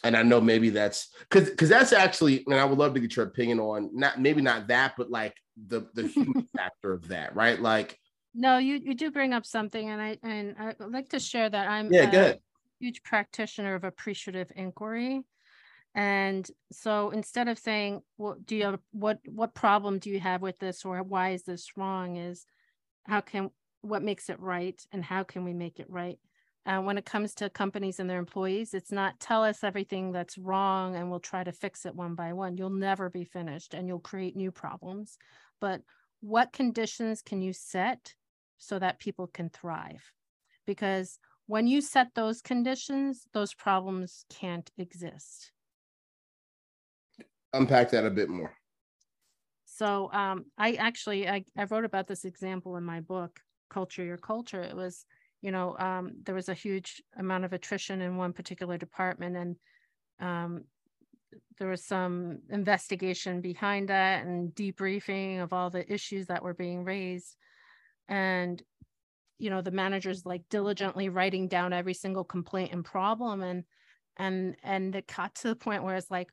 and 0.03 0.15
I 0.15 0.23
know 0.23 0.39
maybe 0.39 0.69
that's 0.69 1.09
because 1.19 1.49
because 1.49 1.69
that's 1.69 1.93
actually, 1.93 2.43
and 2.45 2.55
I 2.55 2.65
would 2.65 2.77
love 2.77 2.93
to 2.93 2.99
get 2.99 3.15
your 3.15 3.25
opinion 3.25 3.59
on 3.59 3.89
not 3.93 4.19
maybe 4.19 4.41
not 4.41 4.67
that, 4.67 4.93
but 4.97 5.09
like 5.09 5.35
the 5.67 5.87
the 5.93 6.07
human 6.07 6.47
factor 6.55 6.93
of 6.93 7.09
that, 7.09 7.35
right? 7.35 7.59
Like, 7.59 7.98
no, 8.33 8.57
you 8.57 8.75
you 8.75 8.93
do 8.93 9.11
bring 9.11 9.33
up 9.33 9.45
something, 9.45 9.89
and 9.89 10.01
I 10.01 10.17
and 10.23 10.55
I 10.57 10.75
like 10.79 11.09
to 11.09 11.19
share 11.19 11.49
that 11.49 11.67
I'm 11.67 11.89
yeah, 11.89 12.11
good. 12.11 12.39
huge 12.79 13.03
practitioner 13.03 13.75
of 13.75 13.83
appreciative 13.83 14.51
inquiry. 14.55 15.23
And 15.95 16.49
so 16.71 17.09
instead 17.09 17.47
of 17.47 17.57
saying, 17.57 18.01
"Well, 18.17 18.37
do 18.43 18.55
you 18.55 18.63
have 18.65 18.79
what 18.91 19.19
what 19.27 19.53
problem 19.55 19.99
do 19.99 20.09
you 20.09 20.19
have 20.19 20.41
with 20.41 20.59
this, 20.59 20.85
or 20.85 21.01
why 21.03 21.31
is 21.31 21.43
this 21.43 21.77
wrong?" 21.77 22.17
is 22.17 22.45
how 23.05 23.21
can 23.21 23.51
what 23.81 24.03
makes 24.03 24.29
it 24.29 24.39
right 24.39 24.85
and 24.91 25.03
how 25.03 25.23
can 25.23 25.43
we 25.43 25.53
make 25.53 25.79
it 25.79 25.89
right 25.89 26.19
uh, 26.65 26.79
when 26.81 26.97
it 26.97 27.05
comes 27.05 27.33
to 27.35 27.49
companies 27.49 27.99
and 27.99 28.09
their 28.09 28.19
employees 28.19 28.73
it's 28.73 28.91
not 28.91 29.19
tell 29.19 29.43
us 29.43 29.63
everything 29.63 30.11
that's 30.11 30.37
wrong 30.37 30.95
and 30.95 31.09
we'll 31.09 31.19
try 31.19 31.43
to 31.43 31.51
fix 31.51 31.85
it 31.85 31.95
one 31.95 32.15
by 32.15 32.33
one 32.33 32.57
you'll 32.57 32.69
never 32.69 33.09
be 33.09 33.23
finished 33.23 33.73
and 33.73 33.87
you'll 33.87 33.99
create 33.99 34.35
new 34.35 34.51
problems 34.51 35.17
but 35.61 35.81
what 36.21 36.51
conditions 36.51 37.21
can 37.21 37.41
you 37.41 37.53
set 37.53 38.15
so 38.59 38.77
that 38.77 38.99
people 38.99 39.27
can 39.27 39.49
thrive. 39.49 40.03
Because 40.67 41.17
when 41.47 41.67
you 41.67 41.81
set 41.81 42.09
those 42.13 42.41
conditions 42.41 43.25
those 43.33 43.55
problems 43.55 44.23
can't 44.29 44.69
exist. 44.77 45.51
Unpack 47.53 47.89
that 47.89 48.05
a 48.05 48.11
bit 48.11 48.29
more. 48.29 48.53
So 49.65 50.11
um, 50.13 50.45
I 50.57 50.73
actually 50.73 51.27
I, 51.27 51.43
I 51.57 51.63
wrote 51.63 51.85
about 51.85 52.07
this 52.07 52.23
example 52.23 52.77
in 52.77 52.83
my 52.83 52.99
book 52.99 53.39
culture 53.71 54.03
your 54.03 54.17
culture. 54.17 54.61
It 54.61 54.75
was 54.75 55.05
you 55.41 55.51
know 55.51 55.75
um, 55.79 56.11
there 56.23 56.35
was 56.35 56.49
a 56.49 56.53
huge 56.53 57.01
amount 57.17 57.45
of 57.45 57.53
attrition 57.53 58.01
in 58.01 58.17
one 58.17 58.33
particular 58.33 58.77
department 58.77 59.35
and 59.35 59.55
um, 60.19 60.65
there 61.57 61.69
was 61.69 61.83
some 61.83 62.39
investigation 62.49 63.41
behind 63.41 63.89
that 63.89 64.25
and 64.25 64.53
debriefing 64.53 65.41
of 65.41 65.53
all 65.53 65.69
the 65.69 65.91
issues 65.91 66.27
that 66.27 66.43
were 66.43 66.53
being 66.53 66.83
raised 66.83 67.35
and 68.09 68.61
you 69.37 69.49
know 69.49 69.61
the 69.61 69.71
managers 69.71 70.25
like 70.25 70.43
diligently 70.49 71.07
writing 71.07 71.47
down 71.47 71.71
every 71.71 71.93
single 71.93 72.25
complaint 72.25 72.73
and 72.73 72.83
problem 72.83 73.41
and 73.41 73.63
and 74.17 74.57
and 74.63 74.95
it 74.95 75.07
got 75.15 75.33
to 75.35 75.47
the 75.47 75.55
point 75.55 75.83
where 75.83 75.95
it's 75.95 76.11
like 76.11 76.29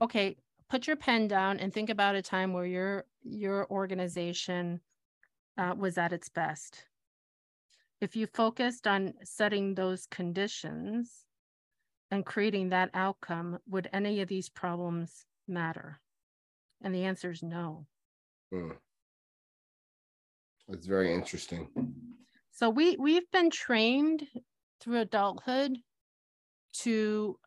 okay 0.00 0.36
put 0.70 0.86
your 0.86 0.96
pen 0.96 1.28
down 1.28 1.58
and 1.58 1.74
think 1.74 1.90
about 1.90 2.14
a 2.14 2.22
time 2.22 2.52
where 2.52 2.64
your 2.64 3.04
your 3.22 3.68
organization 3.70 4.80
uh, 5.58 5.74
was 5.76 5.98
at 5.98 6.12
its 6.12 6.28
best. 6.28 6.86
If 8.00 8.16
you 8.16 8.26
focused 8.26 8.86
on 8.86 9.12
setting 9.22 9.74
those 9.74 10.06
conditions 10.06 11.26
and 12.10 12.24
creating 12.24 12.70
that 12.70 12.90
outcome, 12.94 13.58
would 13.68 13.90
any 13.92 14.22
of 14.22 14.28
these 14.28 14.48
problems 14.48 15.26
matter? 15.46 16.00
And 16.80 16.94
the 16.94 17.04
answer 17.04 17.30
is 17.30 17.42
no. 17.42 17.86
Hmm. 18.50 18.70
That's 20.68 20.86
very 20.86 21.12
interesting. 21.12 21.68
So 22.52 22.70
we 22.70 22.96
we've 22.98 23.30
been 23.30 23.50
trained 23.50 24.26
through 24.80 25.00
adulthood 25.00 25.78
to 26.72 27.38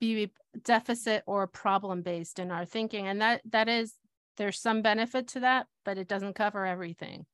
be 0.00 0.30
deficit 0.64 1.22
or 1.26 1.46
problem 1.46 2.02
based 2.02 2.38
in 2.38 2.50
our 2.50 2.64
thinking 2.64 3.06
and 3.06 3.20
that 3.20 3.40
that 3.44 3.68
is 3.68 3.94
there's 4.36 4.60
some 4.60 4.82
benefit 4.82 5.28
to 5.28 5.40
that, 5.40 5.66
but 5.84 5.98
it 5.98 6.08
doesn't 6.08 6.34
cover 6.34 6.66
everything. 6.66 7.26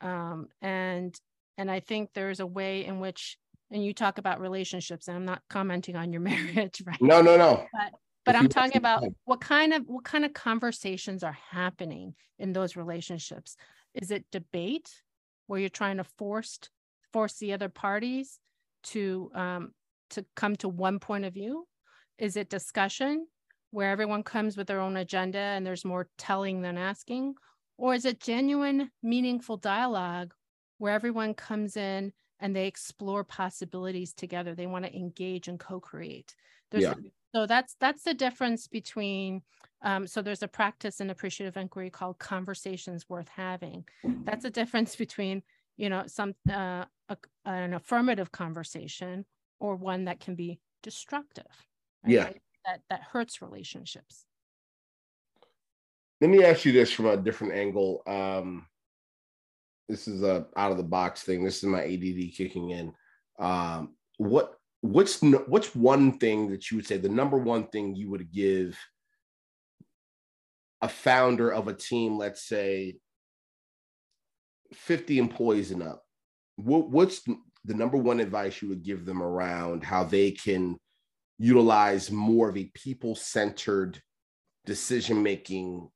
Um, 0.00 0.48
and 0.60 1.18
and 1.58 1.70
I 1.70 1.80
think 1.80 2.10
there's 2.14 2.40
a 2.40 2.46
way 2.46 2.84
in 2.86 3.00
which, 3.00 3.36
and 3.70 3.84
you 3.84 3.92
talk 3.92 4.18
about 4.18 4.40
relationships, 4.40 5.08
and 5.08 5.16
I'm 5.16 5.24
not 5.24 5.42
commenting 5.50 5.96
on 5.96 6.12
your 6.12 6.22
marriage, 6.22 6.82
right? 6.84 7.00
No, 7.00 7.20
no, 7.20 7.36
no. 7.36 7.66
But 7.72 7.92
but 8.24 8.36
I'm 8.36 8.48
talking 8.48 8.76
about 8.76 9.04
what 9.24 9.40
kind 9.40 9.72
of 9.72 9.84
what 9.86 10.04
kind 10.04 10.24
of 10.24 10.32
conversations 10.32 11.24
are 11.24 11.36
happening 11.50 12.14
in 12.38 12.52
those 12.52 12.76
relationships. 12.76 13.56
Is 13.94 14.10
it 14.10 14.30
debate 14.30 15.02
where 15.46 15.58
you're 15.58 15.68
trying 15.68 15.96
to 15.96 16.04
force 16.04 16.58
force 17.12 17.34
the 17.38 17.52
other 17.52 17.68
parties 17.68 18.38
to 18.84 19.30
um, 19.34 19.72
to 20.10 20.24
come 20.36 20.56
to 20.56 20.68
one 20.68 20.98
point 20.98 21.24
of 21.24 21.34
view? 21.34 21.66
Is 22.18 22.36
it 22.36 22.50
discussion 22.50 23.26
where 23.70 23.90
everyone 23.90 24.22
comes 24.22 24.56
with 24.56 24.66
their 24.66 24.80
own 24.80 24.96
agenda 24.96 25.38
and 25.38 25.66
there's 25.66 25.84
more 25.84 26.08
telling 26.18 26.60
than 26.60 26.76
asking? 26.76 27.34
Or 27.78 27.94
is 27.94 28.04
it 28.04 28.20
genuine, 28.20 28.90
meaningful 29.02 29.56
dialogue 29.56 30.34
where 30.78 30.92
everyone 30.92 31.32
comes 31.34 31.76
in 31.76 32.12
and 32.38 32.54
they 32.54 32.66
explore 32.66 33.24
possibilities 33.24 34.12
together? 34.12 34.54
They 34.54 34.66
want 34.66 34.84
to 34.84 34.94
engage 34.94 35.48
and 35.48 35.58
co-create. 35.58 36.34
There's, 36.70 36.84
yeah. 36.84 36.94
So 37.34 37.46
that's 37.46 37.76
that's 37.80 38.02
the 38.02 38.14
difference 38.14 38.66
between. 38.66 39.42
Um, 39.82 40.06
so 40.06 40.20
there's 40.20 40.42
a 40.42 40.48
practice 40.48 41.00
in 41.00 41.08
appreciative 41.08 41.56
inquiry 41.56 41.88
called 41.88 42.18
conversations 42.18 43.08
worth 43.08 43.28
having. 43.28 43.84
That's 44.24 44.44
a 44.44 44.50
difference 44.50 44.94
between 45.04 45.42
you 45.76 45.88
know 45.88 46.04
some 46.06 46.34
uh, 46.50 46.84
a, 47.08 47.16
an 47.44 47.74
affirmative 47.74 48.30
conversation 48.32 49.24
or 49.58 49.76
one 49.76 50.04
that 50.04 50.20
can 50.20 50.34
be 50.34 50.60
destructive. 50.82 51.46
Right? 52.04 52.12
Yeah 52.12 52.30
that 52.64 52.80
that 52.90 53.02
hurts 53.02 53.42
relationships 53.42 54.24
let 56.20 56.30
me 56.30 56.44
ask 56.44 56.64
you 56.64 56.72
this 56.72 56.92
from 56.92 57.06
a 57.06 57.16
different 57.16 57.54
angle 57.54 58.02
um 58.06 58.66
this 59.88 60.06
is 60.06 60.22
a 60.22 60.46
out 60.56 60.70
of 60.70 60.76
the 60.76 60.82
box 60.82 61.22
thing 61.22 61.44
this 61.44 61.58
is 61.58 61.64
my 61.64 61.82
add 61.82 62.34
kicking 62.34 62.70
in 62.70 62.92
um 63.38 63.94
what 64.18 64.54
what's 64.82 65.20
what's 65.20 65.74
one 65.74 66.18
thing 66.18 66.50
that 66.50 66.70
you 66.70 66.78
would 66.78 66.86
say 66.86 66.96
the 66.96 67.08
number 67.08 67.36
one 67.36 67.66
thing 67.66 67.94
you 67.94 68.10
would 68.10 68.32
give 68.32 68.78
a 70.80 70.88
founder 70.88 71.52
of 71.52 71.68
a 71.68 71.74
team 71.74 72.16
let's 72.16 72.46
say 72.46 72.96
50 74.72 75.18
employees 75.18 75.70
and 75.70 75.82
up? 75.82 76.02
What, 76.56 76.90
what's 76.90 77.22
the 77.64 77.74
number 77.74 77.96
one 77.96 78.20
advice 78.20 78.62
you 78.62 78.68
would 78.68 78.82
give 78.82 79.04
them 79.04 79.22
around 79.22 79.84
how 79.84 80.04
they 80.04 80.30
can 80.30 80.76
utilize 81.38 82.10
more 82.10 82.48
of 82.48 82.56
a 82.56 82.70
people 82.74 83.14
centered 83.14 84.00
decision 84.66 85.22
making 85.22 85.88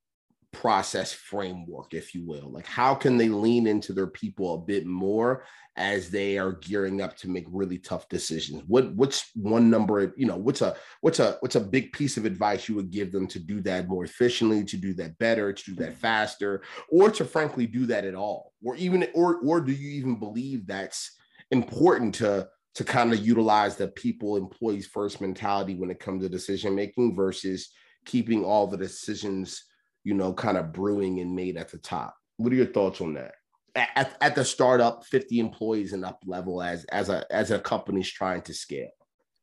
process 0.55 1.13
framework, 1.13 1.93
if 1.93 2.15
you 2.15 2.25
will? 2.25 2.51
Like, 2.51 2.67
how 2.67 2.95
can 2.95 3.17
they 3.17 3.29
lean 3.29 3.67
into 3.67 3.93
their 3.93 4.07
people 4.07 4.55
a 4.55 4.59
bit 4.59 4.87
more 4.87 5.45
as 5.77 6.09
they 6.09 6.39
are 6.39 6.53
gearing 6.53 7.01
up 7.01 7.17
to 7.17 7.29
make 7.29 7.45
really 7.51 7.79
tough 7.79 8.09
decisions? 8.09 8.63
What 8.67 8.95
what's 8.95 9.31
one 9.35 9.69
number? 9.69 10.15
You 10.17 10.27
know, 10.27 10.37
what's 10.37 10.63
a 10.63 10.77
what's 11.01 11.21
a 11.21 11.37
what's 11.41 11.57
a 11.57 11.61
big 11.61 11.93
piece 11.93 12.17
of 12.17 12.25
advice 12.25 12.69
you 12.69 12.75
would 12.77 12.91
give 12.91 13.13
them 13.13 13.27
to 13.29 13.39
do 13.39 13.61
that 13.63 13.89
more 13.89 14.05
efficiently, 14.05 14.65
to 14.65 14.77
do 14.77 14.95
that 14.95 15.19
better, 15.19 15.53
to 15.53 15.65
do 15.65 15.75
that 15.77 15.91
mm-hmm. 15.91 16.01
faster, 16.01 16.63
or 16.89 17.11
to 17.11 17.25
frankly 17.25 17.67
do 17.67 17.87
that 17.87 18.05
at 18.05 18.15
all, 18.15 18.53
or 18.63 18.77
even 18.77 19.07
or 19.15 19.41
or 19.45 19.61
do 19.61 19.73
you 19.73 19.91
even 19.91 20.19
believe 20.19 20.67
that's 20.67 21.17
important 21.51 22.15
to 22.17 22.49
to 22.75 22.85
kind 22.85 23.13
of 23.13 23.25
utilize 23.25 23.77
the 23.77 23.89
people 23.89 24.37
employees 24.37 24.87
first 24.87 25.21
mentality 25.21 25.75
when 25.75 25.91
it 25.91 26.01
comes 26.01 26.23
to 26.23 26.29
decision 26.29 26.75
making 26.75 27.15
versus 27.15 27.71
keeping 28.05 28.45
all 28.45 28.67
the 28.67 28.77
decisions 28.77 29.65
you 30.05 30.15
know, 30.15 30.33
kind 30.33 30.57
of 30.57 30.73
brewing 30.73 31.21
and 31.21 31.35
made 31.35 31.57
at 31.57 31.71
the 31.71 31.79
top. 31.79 32.15
What 32.37 32.53
are 32.53 32.57
your 32.57 32.67
thoughts 32.67 33.01
on 33.01 33.15
that? 33.15 33.35
At, 33.75 34.17
at 34.21 34.35
the 34.37 34.45
startup, 34.45 35.05
50 35.07 35.41
employees 35.41 35.93
and 35.93 36.05
up 36.05 36.23
level 36.25 36.63
as 36.63 36.85
as 36.85 37.09
a 37.09 37.25
as 37.31 37.51
a 37.51 37.59
company's 37.59 38.11
trying 38.11 38.43
to 38.43 38.55
scale. 38.55 38.91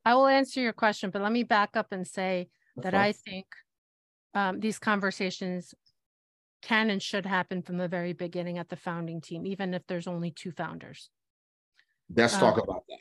I 0.05 0.15
will 0.15 0.27
answer 0.27 0.61
your 0.61 0.73
question, 0.73 1.09
but 1.09 1.21
let 1.21 1.31
me 1.31 1.43
back 1.43 1.75
up 1.75 1.87
and 1.91 2.07
say 2.07 2.47
that 2.77 2.93
I 2.93 3.11
think 3.11 3.45
um, 4.33 4.59
these 4.59 4.79
conversations 4.79 5.73
can 6.61 6.89
and 6.89 7.01
should 7.01 7.25
happen 7.25 7.61
from 7.61 7.77
the 7.77 7.87
very 7.87 8.13
beginning 8.13 8.57
at 8.57 8.69
the 8.69 8.75
founding 8.75 9.19
team, 9.19 9.45
even 9.45 9.73
if 9.73 9.85
there's 9.87 10.07
only 10.07 10.31
two 10.31 10.51
founders. 10.51 11.09
Let's 12.15 12.35
um, 12.35 12.39
talk 12.39 12.63
about 12.63 12.83
that. 12.87 12.99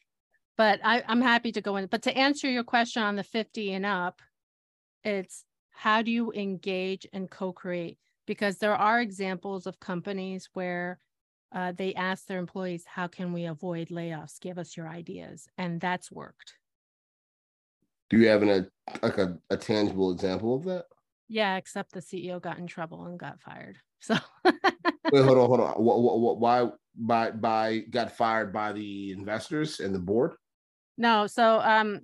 But 0.56 0.80
I, 0.84 1.02
I'm 1.06 1.22
happy 1.22 1.52
to 1.52 1.60
go 1.60 1.76
in. 1.76 1.86
But 1.86 2.02
to 2.02 2.16
answer 2.16 2.50
your 2.50 2.64
question 2.64 3.02
on 3.02 3.16
the 3.16 3.22
50 3.22 3.72
and 3.72 3.86
up, 3.86 4.20
it's 5.04 5.44
how 5.70 6.02
do 6.02 6.10
you 6.10 6.32
engage 6.32 7.06
and 7.12 7.30
co-create? 7.30 7.98
Because 8.26 8.58
there 8.58 8.76
are 8.76 9.00
examples 9.00 9.66
of 9.66 9.80
companies 9.80 10.48
where 10.52 10.98
uh, 11.52 11.72
they 11.72 11.94
ask 11.94 12.26
their 12.26 12.38
employees 12.38 12.84
how 12.86 13.06
can 13.06 13.32
we 13.32 13.46
avoid 13.46 13.88
layoffs? 13.88 14.40
Give 14.40 14.58
us 14.58 14.76
your 14.76 14.88
ideas. 14.88 15.48
And 15.58 15.80
that's 15.80 16.12
worked. 16.12 16.54
Do 18.10 18.18
you 18.18 18.28
have 18.28 18.42
an, 18.42 18.48
a 18.50 18.66
like 19.02 19.18
a, 19.18 19.38
a 19.50 19.56
tangible 19.56 20.10
example 20.12 20.56
of 20.56 20.64
that? 20.64 20.86
Yeah 21.28 21.56
except 21.56 21.92
the 21.92 22.00
ceo 22.00 22.42
got 22.42 22.58
in 22.58 22.66
trouble 22.66 23.06
and 23.06 23.18
got 23.18 23.40
fired 23.40 23.76
so. 24.00 24.16
Wait 24.44 25.24
hold 25.24 25.38
on 25.38 25.46
hold 25.46 25.60
on. 25.60 26.40
Why 26.40 26.68
by 26.96 27.30
by 27.30 27.78
got 27.90 28.16
fired 28.16 28.52
by 28.52 28.72
the 28.72 29.12
investors 29.12 29.78
and 29.78 29.94
the 29.94 30.00
board? 30.00 30.32
No 30.98 31.28
so 31.28 31.60
um 31.60 32.00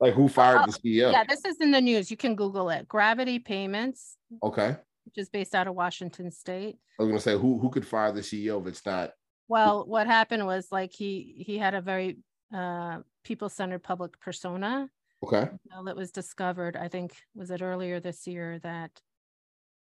like 0.00 0.14
who 0.14 0.28
fired 0.28 0.62
oh, 0.62 0.66
the 0.66 0.72
CEO? 0.72 1.12
Yeah, 1.12 1.24
this 1.28 1.44
is 1.44 1.56
in 1.60 1.70
the 1.70 1.80
news. 1.80 2.10
You 2.10 2.16
can 2.16 2.34
Google 2.34 2.70
it. 2.70 2.88
Gravity 2.88 3.38
Payments. 3.38 4.16
Okay. 4.42 4.76
Which 5.04 5.18
is 5.18 5.28
based 5.28 5.54
out 5.54 5.66
of 5.66 5.74
Washington 5.74 6.30
State. 6.30 6.76
I 6.98 7.02
was 7.02 7.10
gonna 7.10 7.20
say 7.20 7.38
who 7.38 7.58
who 7.58 7.70
could 7.70 7.86
fire 7.86 8.12
the 8.12 8.20
CEO 8.20 8.60
if 8.60 8.66
it's 8.66 8.84
not. 8.86 9.10
Well, 9.48 9.84
what 9.86 10.06
happened 10.06 10.46
was 10.46 10.68
like 10.70 10.92
he 10.92 11.44
he 11.46 11.58
had 11.58 11.74
a 11.74 11.80
very 11.80 12.18
uh, 12.54 12.98
people 13.24 13.48
centered 13.48 13.82
public 13.82 14.20
persona. 14.20 14.88
Okay. 15.22 15.48
That 15.84 15.96
was 15.96 16.10
discovered. 16.10 16.76
I 16.76 16.88
think 16.88 17.14
was 17.34 17.50
it 17.50 17.62
earlier 17.62 18.00
this 18.00 18.26
year 18.26 18.58
that 18.62 18.90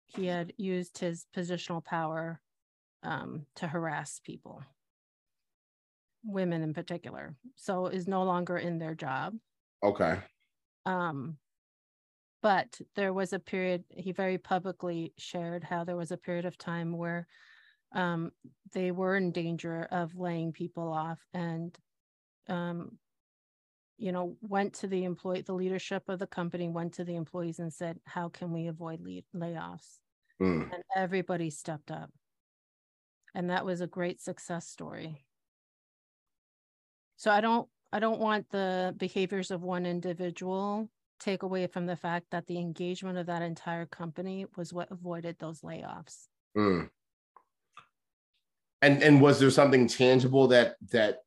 he 0.07 0.28
had 0.28 0.53
used 0.57 0.97
his 0.97 1.26
positional 1.36 1.84
power 1.84 2.41
um, 3.03 3.45
to 3.55 3.68
harass 3.68 4.20
people, 4.24 4.62
women 6.24 6.62
in 6.62 6.74
particular. 6.74 7.36
So 7.55 7.88
is 7.88 8.07
no 8.07 8.24
longer 8.24 8.57
in 8.57 8.78
their 8.78 8.93
job. 8.93 9.36
Okay. 9.84 10.19
Um, 10.86 11.38
but 12.41 12.79
there 12.95 13.13
was 13.13 13.34
a 13.34 13.39
period 13.39 13.84
he 13.89 14.11
very 14.11 14.38
publicly 14.38 15.13
shared 15.17 15.63
how 15.63 15.84
there 15.84 15.95
was 15.95 16.11
a 16.11 16.17
period 16.17 16.45
of 16.45 16.57
time 16.57 16.97
where 16.97 17.27
um, 17.93 18.32
they 18.73 18.91
were 18.91 19.15
in 19.15 19.32
danger 19.32 19.88
of 19.91 20.15
laying 20.15 20.51
people 20.51 20.91
off 20.91 21.19
and 21.34 21.77
um, 22.47 22.97
you 23.97 24.11
know 24.11 24.36
went 24.41 24.73
to 24.73 24.88
the 24.88 25.03
employee 25.03 25.41
the 25.41 25.53
leadership 25.53 26.03
of 26.07 26.19
the 26.19 26.27
company 26.27 26.69
went 26.69 26.93
to 26.93 27.03
the 27.03 27.15
employees 27.15 27.59
and 27.59 27.71
said 27.71 27.99
how 28.05 28.29
can 28.29 28.51
we 28.51 28.67
avoid 28.67 28.99
lay- 29.01 29.25
layoffs 29.36 29.99
mm. 30.41 30.63
and 30.73 30.84
everybody 30.95 31.49
stepped 31.49 31.91
up 31.91 32.09
and 33.36 33.49
that 33.49 33.65
was 33.65 33.79
a 33.79 33.88
great 33.88 34.19
success 34.19 34.67
story 34.67 35.23
so 37.17 37.29
i 37.29 37.41
don't 37.41 37.67
I 37.93 37.99
don't 37.99 38.19
want 38.19 38.49
the 38.49 38.95
behaviors 38.97 39.51
of 39.51 39.63
one 39.63 39.85
individual 39.85 40.89
take 41.19 41.43
away 41.43 41.67
from 41.67 41.85
the 41.85 41.95
fact 41.95 42.27
that 42.31 42.47
the 42.47 42.57
engagement 42.57 43.17
of 43.17 43.27
that 43.27 43.41
entire 43.41 43.85
company 43.85 44.45
was 44.57 44.73
what 44.73 44.91
avoided 44.91 45.37
those 45.39 45.61
layoffs. 45.61 46.27
Mm. 46.57 46.89
And 48.81 49.03
and 49.03 49.21
was 49.21 49.39
there 49.39 49.51
something 49.51 49.87
tangible 49.87 50.47
that 50.47 50.75
that 50.91 51.19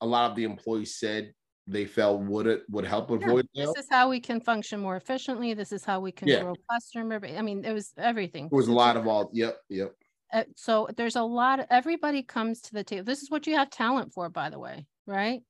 a 0.00 0.06
lot 0.06 0.30
of 0.30 0.36
the 0.36 0.44
employees 0.44 0.96
said 0.96 1.34
they 1.66 1.84
felt 1.84 2.20
would 2.22 2.46
it 2.46 2.62
would 2.70 2.86
help 2.86 3.10
avoid 3.10 3.46
yeah, 3.52 3.66
this 3.66 3.84
is 3.84 3.86
how 3.90 4.08
we 4.08 4.20
can 4.20 4.40
function 4.40 4.80
more 4.80 4.96
efficiently 4.96 5.52
this 5.52 5.72
is 5.72 5.84
how 5.84 5.98
we 5.98 6.12
can 6.12 6.28
yeah. 6.28 6.40
grow 6.40 6.54
customer 6.70 7.20
i 7.36 7.42
mean 7.42 7.64
it 7.64 7.72
was 7.72 7.92
everything 7.98 8.46
it 8.46 8.52
was 8.52 8.68
a 8.68 8.72
lot 8.72 8.96
of 8.96 9.06
all 9.06 9.28
yep 9.32 9.58
yep 9.68 9.92
uh, 10.32 10.44
so 10.54 10.88
there's 10.96 11.16
a 11.16 11.22
lot 11.22 11.60
of, 11.60 11.66
everybody 11.70 12.22
comes 12.22 12.60
to 12.60 12.72
the 12.72 12.84
table 12.84 13.04
this 13.04 13.22
is 13.22 13.30
what 13.30 13.46
you 13.46 13.56
have 13.56 13.68
talent 13.68 14.12
for 14.12 14.28
by 14.28 14.48
the 14.48 14.58
way 14.58 14.86
right 15.06 15.42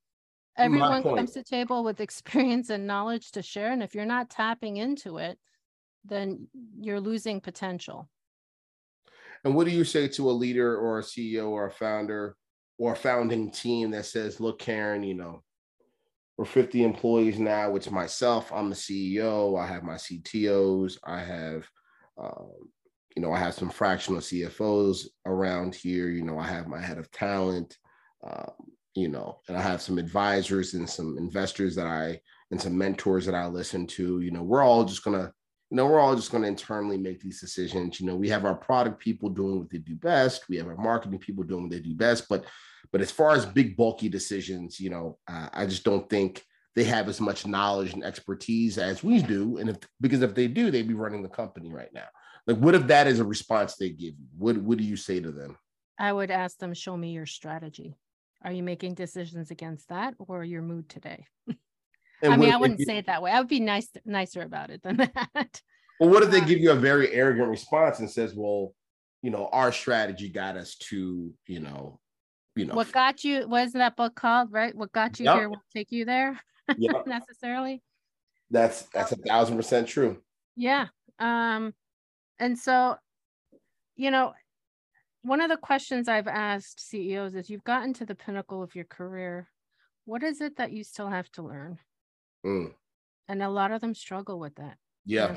everyone 0.59 1.02
comes 1.02 1.32
to 1.32 1.42
table 1.42 1.84
with 1.84 2.00
experience 2.00 2.70
and 2.70 2.86
knowledge 2.86 3.32
to 3.32 3.42
share 3.42 3.72
and 3.72 3.82
if 3.82 3.94
you're 3.94 4.04
not 4.04 4.30
tapping 4.30 4.76
into 4.76 5.18
it 5.18 5.38
then 6.09 6.46
you're 6.80 7.00
losing 7.00 7.40
potential. 7.40 8.09
And 9.44 9.54
what 9.54 9.66
do 9.66 9.72
you 9.72 9.84
say 9.84 10.09
to 10.09 10.30
a 10.30 10.32
leader 10.32 10.76
or 10.76 10.98
a 10.98 11.02
ceo 11.02 11.48
or 11.50 11.66
a 11.66 11.70
founder 11.70 12.36
or 12.78 12.92
a 12.92 12.96
founding 12.96 13.50
team 13.50 13.90
that 13.92 14.07
says 14.07 14.40
look 14.40 14.59
karen 14.59 15.02
you 15.02 15.14
know 15.14 15.42
we're 16.36 16.44
50 16.44 16.84
employees 16.84 17.38
now. 17.38 17.74
It's 17.76 17.90
myself. 17.90 18.52
I'm 18.52 18.68
the 18.68 18.76
ceo 18.76 19.59
i 19.59 19.66
have 19.66 19.82
my 19.82 19.94
ctos 19.94 20.98
i 21.04 21.20
have 21.20 21.68
um, 22.18 22.50
you 23.14 23.22
know 23.22 23.32
i 23.32 23.38
have 23.38 23.54
some 23.54 23.70
fractional 23.70 24.20
cfos 24.20 25.07
around 25.24 25.74
here. 25.74 26.09
You 26.09 26.22
know 26.22 26.38
i 26.38 26.46
have 26.46 26.66
my 26.66 26.80
head 26.80 26.98
of 26.98 27.11
talent. 27.11 27.78
Um, 28.26 28.52
you 28.97 29.09
know, 29.09 29.38
and 29.49 29.57
I 29.57 29.61
have 29.61 29.82
some 29.82 29.99
advisors 29.99 30.74
and 30.74 30.88
some 30.88 31.18
investors 31.18 31.76
that 31.76 31.86
I 31.86 32.20
and 32.51 32.61
some 32.61 32.76
mentors 32.76 33.26
that 33.26 33.34
I 33.34 33.47
listen 33.47 33.86
to. 33.88 34.20
You 34.20 34.30
know, 34.30 34.42
we're 34.42 34.62
all 34.62 34.84
just 34.84 35.05
gonna, 35.05 35.32
you 35.70 35.76
know, 35.76 35.86
we're 35.86 36.01
all 36.01 36.16
just 36.16 36.32
gonna 36.32 36.49
internally 36.49 36.97
make 36.97 37.20
these 37.20 37.40
decisions. 37.40 38.01
You 38.01 38.07
know, 38.07 38.16
we 38.16 38.28
have 38.30 38.44
our 38.44 38.55
product 38.55 38.99
people 39.01 39.28
doing 39.28 39.59
what 39.59 39.70
they 39.70 39.78
do 39.78 39.94
best. 39.97 40.49
We 40.49 40.57
have 40.57 40.68
our 40.68 40.76
marketing 40.76 41.18
people 41.18 41.44
doing 41.44 41.64
what 41.64 41.72
they 41.72 41.80
do 41.80 41.94
best. 41.94 42.28
But, 42.28 42.44
but 42.92 43.01
as 43.01 43.11
far 43.11 43.32
as 43.32 43.44
big 43.44 43.76
bulky 43.76 44.09
decisions, 44.09 44.80
you 44.80 44.90
know, 44.90 45.18
uh, 45.28 45.49
I 45.53 45.66
just 45.66 45.84
don't 45.84 46.09
think 46.09 46.42
they 46.74 46.84
have 46.84 47.09
as 47.09 47.20
much 47.20 47.47
knowledge 47.47 47.92
and 47.92 48.05
expertise 48.05 48.78
as 48.78 49.03
we 49.03 49.20
do. 49.20 49.59
And 49.59 49.68
if 49.70 49.76
because 50.01 50.22
if 50.22 50.34
they 50.34 50.47
do, 50.47 50.70
they'd 50.70 50.88
be 50.88 50.94
running 50.94 51.22
the 51.22 51.28
company 51.28 51.72
right 51.72 51.92
now. 51.92 52.07
Like, 52.47 52.59
what 52.59 52.74
if 52.74 52.86
that 52.86 53.07
is 53.07 53.18
a 53.18 53.24
response 53.24 53.74
they 53.74 53.90
give 53.90 54.14
you? 54.18 54.26
What 54.38 54.57
What 54.59 54.78
do 54.78 54.84
you 54.84 54.97
say 54.97 55.20
to 55.20 55.32
them? 55.32 55.59
I 55.99 56.12
would 56.12 56.30
ask 56.30 56.59
them, 56.59 56.74
show 56.74 56.97
me 56.97 57.11
your 57.11 57.26
strategy. 57.26 57.97
Are 58.45 58.53
you 58.53 58.62
making 58.62 58.95
decisions 58.95 59.51
against 59.51 59.89
that 59.89 60.14
or 60.18 60.45
your 60.45 60.62
mood 60.62 60.89
today? 60.89 61.26
I 62.22 62.37
mean, 62.37 62.53
I 62.53 62.57
wouldn't 62.57 62.80
you, 62.80 62.87
say 62.87 62.99
it 62.99 63.07
that 63.07 63.22
way. 63.22 63.30
I 63.30 63.39
would 63.39 63.49
be 63.49 63.61
nice, 63.61 63.89
nicer 64.05 64.43
about 64.43 64.70
it 64.70 64.82
than 64.82 64.97
that. 65.34 65.61
Well, 66.01 66.11
what 66.11 66.22
if 66.22 66.30
they 66.30 66.41
uh, 66.41 66.45
give 66.45 66.61
you 66.61 66.70
a 66.70 66.76
very 66.76 67.12
arrogant 67.12 67.49
response 67.49 67.99
and 68.01 68.11
says, 68.11 68.34
"Well, 68.34 68.74
you 69.22 69.30
know, 69.30 69.49
our 69.53 69.72
strategy 69.72 70.28
got 70.28 70.57
us 70.57 70.76
to, 70.76 71.32
you 71.47 71.61
know, 71.61 72.01
you 72.55 72.64
know, 72.64 72.74
what 72.74 72.93
got 72.93 73.24
you? 73.24 73.49
What 73.49 73.64
is 73.64 73.72
that 73.72 73.97
book 73.97 74.14
called? 74.14 74.53
Right? 74.53 74.74
What 74.74 74.93
got 74.93 75.18
you 75.18 75.26
yep. 75.26 75.37
here 75.37 75.49
will 75.49 75.62
take 75.74 75.93
you 75.93 76.05
there. 76.05 76.41
Yep. 76.76 77.07
necessarily. 77.07 77.80
That's 78.51 78.82
that's 78.93 79.12
a 79.12 79.16
thousand 79.16 79.57
percent 79.57 79.87
true. 79.87 80.20
Yeah. 80.57 80.87
Um, 81.20 81.74
and 82.41 82.59
so, 82.59 82.97
you 83.95 84.11
know, 84.11 84.34
one 85.27 85.41
of 85.41 85.51
the 85.51 85.57
questions 85.57 86.09
I've 86.09 86.29
asked 86.29 86.81
CEOs 86.81 87.35
is 87.35 87.51
you've 87.51 87.64
gotten 87.64 87.93
to 87.95 88.07
the 88.07 88.14
pinnacle 88.14 88.62
of 88.62 88.74
your 88.74 88.85
career. 88.85 89.49
What 90.05 90.22
is 90.22 90.41
it 90.41 90.57
that 90.57 90.72
you 90.72 90.85
still 90.85 91.09
have 91.09 91.31
to 91.33 91.43
learn? 91.43 91.79
Mm. 92.45 92.72
And 93.29 93.43
a 93.43 93.51
lot 93.51 93.72
of 93.72 93.81
them 93.81 93.95
struggle 93.95 94.39
with 94.39 94.55
that. 94.55 94.77
Yeah. 95.05 95.37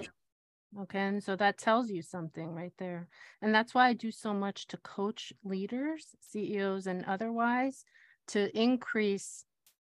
Okay. 0.81 0.99
And 0.99 1.23
so 1.23 1.35
that 1.35 1.57
tells 1.57 1.89
you 1.89 2.03
something 2.03 2.53
right 2.53 2.73
there. 2.77 3.07
And 3.41 3.53
that's 3.53 3.73
why 3.73 3.87
I 3.87 3.93
do 3.93 4.11
so 4.11 4.33
much 4.33 4.67
to 4.67 4.77
coach 4.77 5.33
leaders, 5.43 6.05
CEOs, 6.21 6.85
and 6.85 7.03
otherwise 7.05 7.83
to 8.27 8.55
increase 8.55 9.43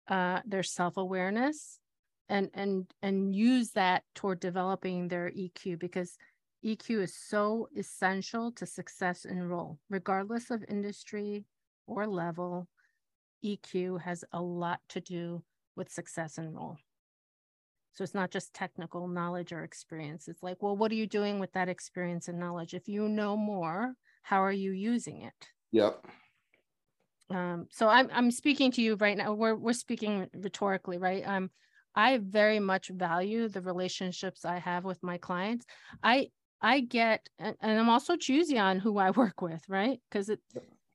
uh, 0.09 0.41
their 0.45 0.63
self 0.63 0.99
awareness 0.99 1.81
and 2.29 2.51
and 2.55 2.87
and 3.03 3.35
use 3.35 3.71
that 3.73 4.03
toward 4.15 4.41
developing 4.41 5.09
their 5.09 5.31
EQ 5.31 5.79
because 5.79 6.17
EQ 6.67 7.05
is 7.05 7.15
so 7.15 7.69
essential 7.77 8.51
to 8.51 8.67
success 8.67 9.25
in 9.25 9.49
role, 9.49 9.79
regardless 9.89 10.51
of 10.51 10.65
industry 10.69 11.45
or 11.87 12.09
level. 12.09 12.67
EQ 13.45 14.01
has 14.01 14.25
a 14.33 14.43
lot 14.43 14.81
to 14.89 15.01
do 15.01 15.45
with 15.77 15.93
success 15.93 16.39
in 16.39 16.53
role. 16.53 16.77
So 17.93 18.03
it's 18.03 18.15
not 18.15 18.33
just 18.33 18.53
technical 18.53 19.07
knowledge 19.07 19.53
or 19.53 19.63
experience. 19.63 20.27
It's 20.27 20.43
like, 20.43 20.61
well, 20.61 20.77
what 20.77 20.91
are 20.91 20.97
you 20.97 21.07
doing 21.07 21.39
with 21.39 21.53
that 21.53 21.69
experience 21.69 22.27
and 22.27 22.41
knowledge? 22.41 22.75
If 22.75 22.89
you 22.89 23.09
know 23.09 23.37
more, 23.37 23.95
how 24.23 24.43
are 24.43 24.53
you 24.53 24.73
using 24.73 25.23
it? 25.23 25.49
Yep. 25.71 26.05
Um, 27.31 27.69
so 27.71 27.89
I'm 27.89 28.09
I'm 28.13 28.31
speaking 28.31 28.73
to 28.73 28.83
you 28.83 28.97
right 28.97 29.17
now. 29.17 29.33
We're 29.35 29.55
we're 29.55 29.73
speaking 29.73 30.29
rhetorically, 30.35 30.99
right? 30.99 31.27
Um, 31.27 31.51
I 31.95 32.19
very 32.19 32.61
much 32.61 32.89
value 32.89 33.49
the 33.49 33.63
relationships 33.63 34.45
I 34.45 34.59
have 34.59 34.85
with 34.85 35.03
my 35.03 35.19
clients. 35.19 35.65
I 36.03 36.29
I 36.67 36.81
get 36.81 37.29
and, 37.39 37.57
and 37.61 37.79
I'm 37.79 37.89
also 37.89 38.17
choosy 38.17 38.59
on 38.59 38.81
who 38.81 38.99
I 38.99 39.11
work 39.23 39.41
with, 39.41 39.63
right? 39.69 40.01
Because 40.11 40.29
it 40.29 40.41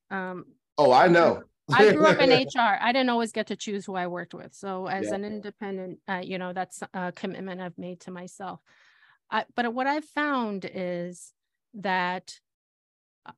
um 0.09 0.45
Oh, 0.77 0.91
I 0.91 1.07
know. 1.07 1.43
I 1.73 1.93
grew 1.93 2.05
up 2.05 2.19
in 2.19 2.29
HR. 2.55 2.77
I 2.81 2.91
didn't 2.91 3.09
always 3.09 3.31
get 3.31 3.47
to 3.47 3.55
choose 3.55 3.85
who 3.85 3.95
I 3.95 4.07
worked 4.07 4.33
with. 4.33 4.53
So 4.53 4.87
as 4.87 5.07
yeah. 5.07 5.15
an 5.15 5.23
independent, 5.23 5.99
uh, 6.09 6.21
you 6.23 6.37
know, 6.37 6.53
that's 6.53 6.81
a 6.93 7.11
commitment 7.11 7.61
I've 7.61 7.77
made 7.77 8.01
to 8.01 8.11
myself. 8.11 8.59
I, 9.29 9.45
but 9.55 9.73
what 9.73 9.87
I've 9.87 10.05
found 10.05 10.69
is 10.73 11.33
that 11.75 12.39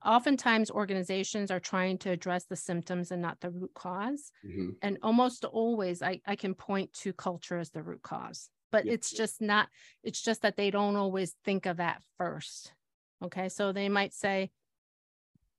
oftentimes 0.04 0.72
organizations 0.72 1.52
are 1.52 1.60
trying 1.60 1.98
to 2.00 2.10
address 2.10 2.46
the 2.46 2.56
symptoms 2.56 3.12
and 3.12 3.22
not 3.22 3.42
the 3.42 3.52
root 3.52 3.72
because 3.76 4.32
mm-hmm. 4.46 4.70
And 4.82 4.98
almost 5.04 5.46
always 5.46 6.02
I, 6.02 6.22
I 6.26 6.36
can 6.36 6.56
point 6.56 6.94
to 7.02 7.14
culture 7.14 7.60
as 7.60 7.70
the 7.70 7.84
root 7.84 8.02
cause, 8.02 8.50
but 8.74 8.86
it's 8.86 9.10
just 9.12 9.42
not, 9.42 9.70
it's 10.04 10.22
just 10.22 10.42
that 10.42 10.58
they 10.58 10.70
don't 10.70 10.98
always 10.98 11.34
think 11.46 11.66
of 11.66 11.78
that 11.78 12.02
first. 12.18 12.74
Okay. 13.24 13.48
So 13.48 13.72
they 13.72 13.88
might 13.88 14.14
say, 14.14 14.52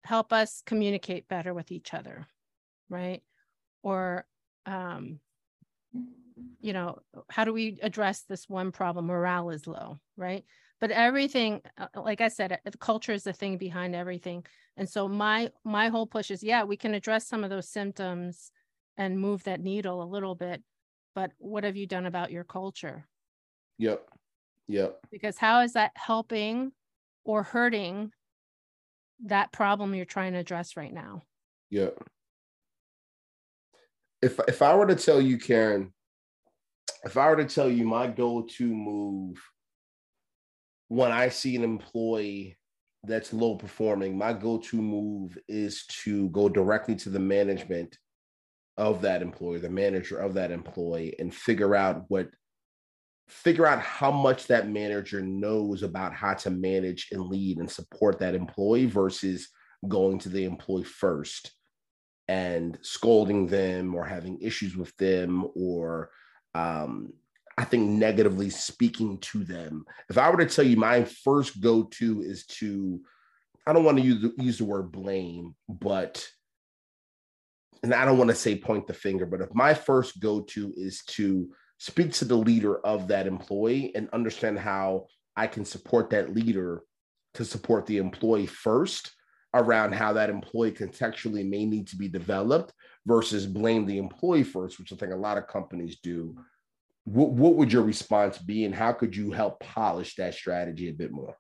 help 0.04 0.32
us 0.32 0.62
communicate 0.66 1.28
better 1.28 1.54
with 1.54 1.72
each 1.72 1.94
other 1.94 2.26
right 2.90 3.22
or 3.82 4.26
um 4.66 5.18
you 6.60 6.72
know 6.72 6.98
how 7.30 7.44
do 7.44 7.52
we 7.52 7.78
address 7.82 8.22
this 8.22 8.48
one 8.48 8.70
problem 8.70 9.06
morale 9.06 9.50
is 9.50 9.66
low 9.66 9.98
right 10.16 10.44
but 10.80 10.90
everything 10.90 11.60
uh, 11.78 11.86
like 11.96 12.20
i 12.20 12.28
said 12.28 12.58
the 12.64 12.78
culture 12.78 13.12
is 13.12 13.24
the 13.24 13.32
thing 13.32 13.56
behind 13.56 13.94
everything 13.94 14.44
and 14.76 14.88
so 14.88 15.08
my 15.08 15.50
my 15.64 15.88
whole 15.88 16.06
push 16.06 16.30
is 16.30 16.42
yeah 16.42 16.64
we 16.64 16.76
can 16.76 16.94
address 16.94 17.26
some 17.26 17.42
of 17.42 17.50
those 17.50 17.68
symptoms 17.68 18.50
and 18.96 19.18
move 19.18 19.42
that 19.44 19.60
needle 19.60 20.02
a 20.02 20.04
little 20.04 20.34
bit 20.34 20.62
but 21.14 21.30
what 21.38 21.64
have 21.64 21.76
you 21.76 21.86
done 21.86 22.06
about 22.06 22.30
your 22.30 22.44
culture? 22.44 23.06
Yep. 23.78 24.08
Yep. 24.68 24.98
Because 25.10 25.36
how 25.38 25.60
is 25.60 25.74
that 25.74 25.92
helping 25.94 26.72
or 27.24 27.42
hurting 27.42 28.10
that 29.26 29.52
problem 29.52 29.94
you're 29.94 30.04
trying 30.04 30.32
to 30.32 30.38
address 30.38 30.76
right 30.76 30.92
now? 30.92 31.22
Yep. 31.70 31.98
If 34.22 34.40
if 34.48 34.62
I 34.62 34.74
were 34.74 34.86
to 34.86 34.96
tell 34.96 35.20
you, 35.20 35.38
Karen, 35.38 35.92
if 37.04 37.16
I 37.16 37.28
were 37.28 37.36
to 37.36 37.44
tell 37.44 37.68
you 37.68 37.84
my 37.84 38.06
go-to 38.06 38.66
move 38.66 39.36
when 40.88 41.12
I 41.12 41.28
see 41.28 41.56
an 41.56 41.64
employee 41.64 42.56
that's 43.02 43.34
low 43.34 43.56
performing, 43.56 44.16
my 44.16 44.32
go-to 44.32 44.80
move 44.80 45.36
is 45.48 45.84
to 46.04 46.30
go 46.30 46.48
directly 46.48 46.94
to 46.96 47.10
the 47.10 47.18
management 47.18 47.98
of 48.76 49.02
that 49.02 49.22
employee, 49.22 49.58
the 49.58 49.70
manager 49.70 50.18
of 50.18 50.34
that 50.34 50.50
employee, 50.50 51.14
and 51.18 51.34
figure 51.34 51.74
out 51.74 52.04
what 52.08 52.28
figure 53.28 53.66
out 53.66 53.80
how 53.80 54.10
much 54.10 54.46
that 54.48 54.68
manager 54.68 55.22
knows 55.22 55.82
about 55.82 56.12
how 56.12 56.34
to 56.34 56.50
manage 56.50 57.08
and 57.10 57.22
lead 57.22 57.58
and 57.58 57.70
support 57.70 58.18
that 58.18 58.34
employee 58.34 58.84
versus 58.84 59.48
going 59.88 60.18
to 60.18 60.28
the 60.28 60.44
employee 60.44 60.84
first 60.84 61.52
and 62.28 62.78
scolding 62.82 63.46
them 63.46 63.94
or 63.94 64.04
having 64.04 64.38
issues 64.40 64.76
with 64.76 64.94
them 64.96 65.46
or 65.54 66.10
um, 66.54 67.12
I 67.56 67.64
think 67.64 67.88
negatively 67.88 68.50
speaking 68.50 69.18
to 69.18 69.44
them. 69.44 69.84
If 70.10 70.18
I 70.18 70.28
were 70.30 70.38
to 70.38 70.46
tell 70.46 70.64
you 70.64 70.76
my 70.76 71.04
first 71.04 71.60
go 71.60 71.84
to 71.84 72.22
is 72.22 72.46
to, 72.46 73.00
I 73.66 73.72
don't 73.72 73.84
want 73.84 73.98
to 73.98 74.04
use, 74.04 74.32
use 74.38 74.58
the 74.58 74.64
word 74.64 74.90
blame, 74.90 75.54
but, 75.68 76.26
and 77.84 77.92
I 77.92 78.06
don't 78.06 78.16
want 78.16 78.30
to 78.30 78.36
say 78.36 78.56
point 78.56 78.86
the 78.86 78.94
finger, 78.94 79.26
but 79.26 79.42
if 79.42 79.54
my 79.54 79.74
first 79.74 80.18
go 80.18 80.40
to 80.40 80.72
is 80.74 81.04
to 81.08 81.50
speak 81.78 82.12
to 82.14 82.24
the 82.24 82.34
leader 82.34 82.78
of 82.78 83.08
that 83.08 83.26
employee 83.26 83.94
and 83.94 84.08
understand 84.14 84.58
how 84.58 85.04
I 85.36 85.46
can 85.48 85.66
support 85.66 86.08
that 86.10 86.34
leader 86.34 86.82
to 87.34 87.44
support 87.44 87.84
the 87.84 87.98
employee 87.98 88.46
first 88.46 89.12
around 89.52 89.92
how 89.92 90.14
that 90.14 90.30
employee 90.30 90.72
contextually 90.72 91.46
may 91.46 91.66
need 91.66 91.86
to 91.88 91.96
be 91.96 92.08
developed 92.08 92.72
versus 93.04 93.46
blame 93.46 93.84
the 93.84 93.98
employee 93.98 94.44
first, 94.44 94.78
which 94.78 94.90
I 94.90 94.96
think 94.96 95.12
a 95.12 95.16
lot 95.16 95.36
of 95.36 95.46
companies 95.46 95.98
do. 96.02 96.34
What, 97.04 97.32
what 97.32 97.56
would 97.56 97.70
your 97.70 97.82
response 97.82 98.38
be, 98.38 98.64
and 98.64 98.74
how 98.74 98.92
could 98.92 99.14
you 99.14 99.30
help 99.30 99.60
polish 99.60 100.16
that 100.16 100.32
strategy 100.32 100.88
a 100.88 100.94
bit 100.94 101.12
more? 101.12 101.36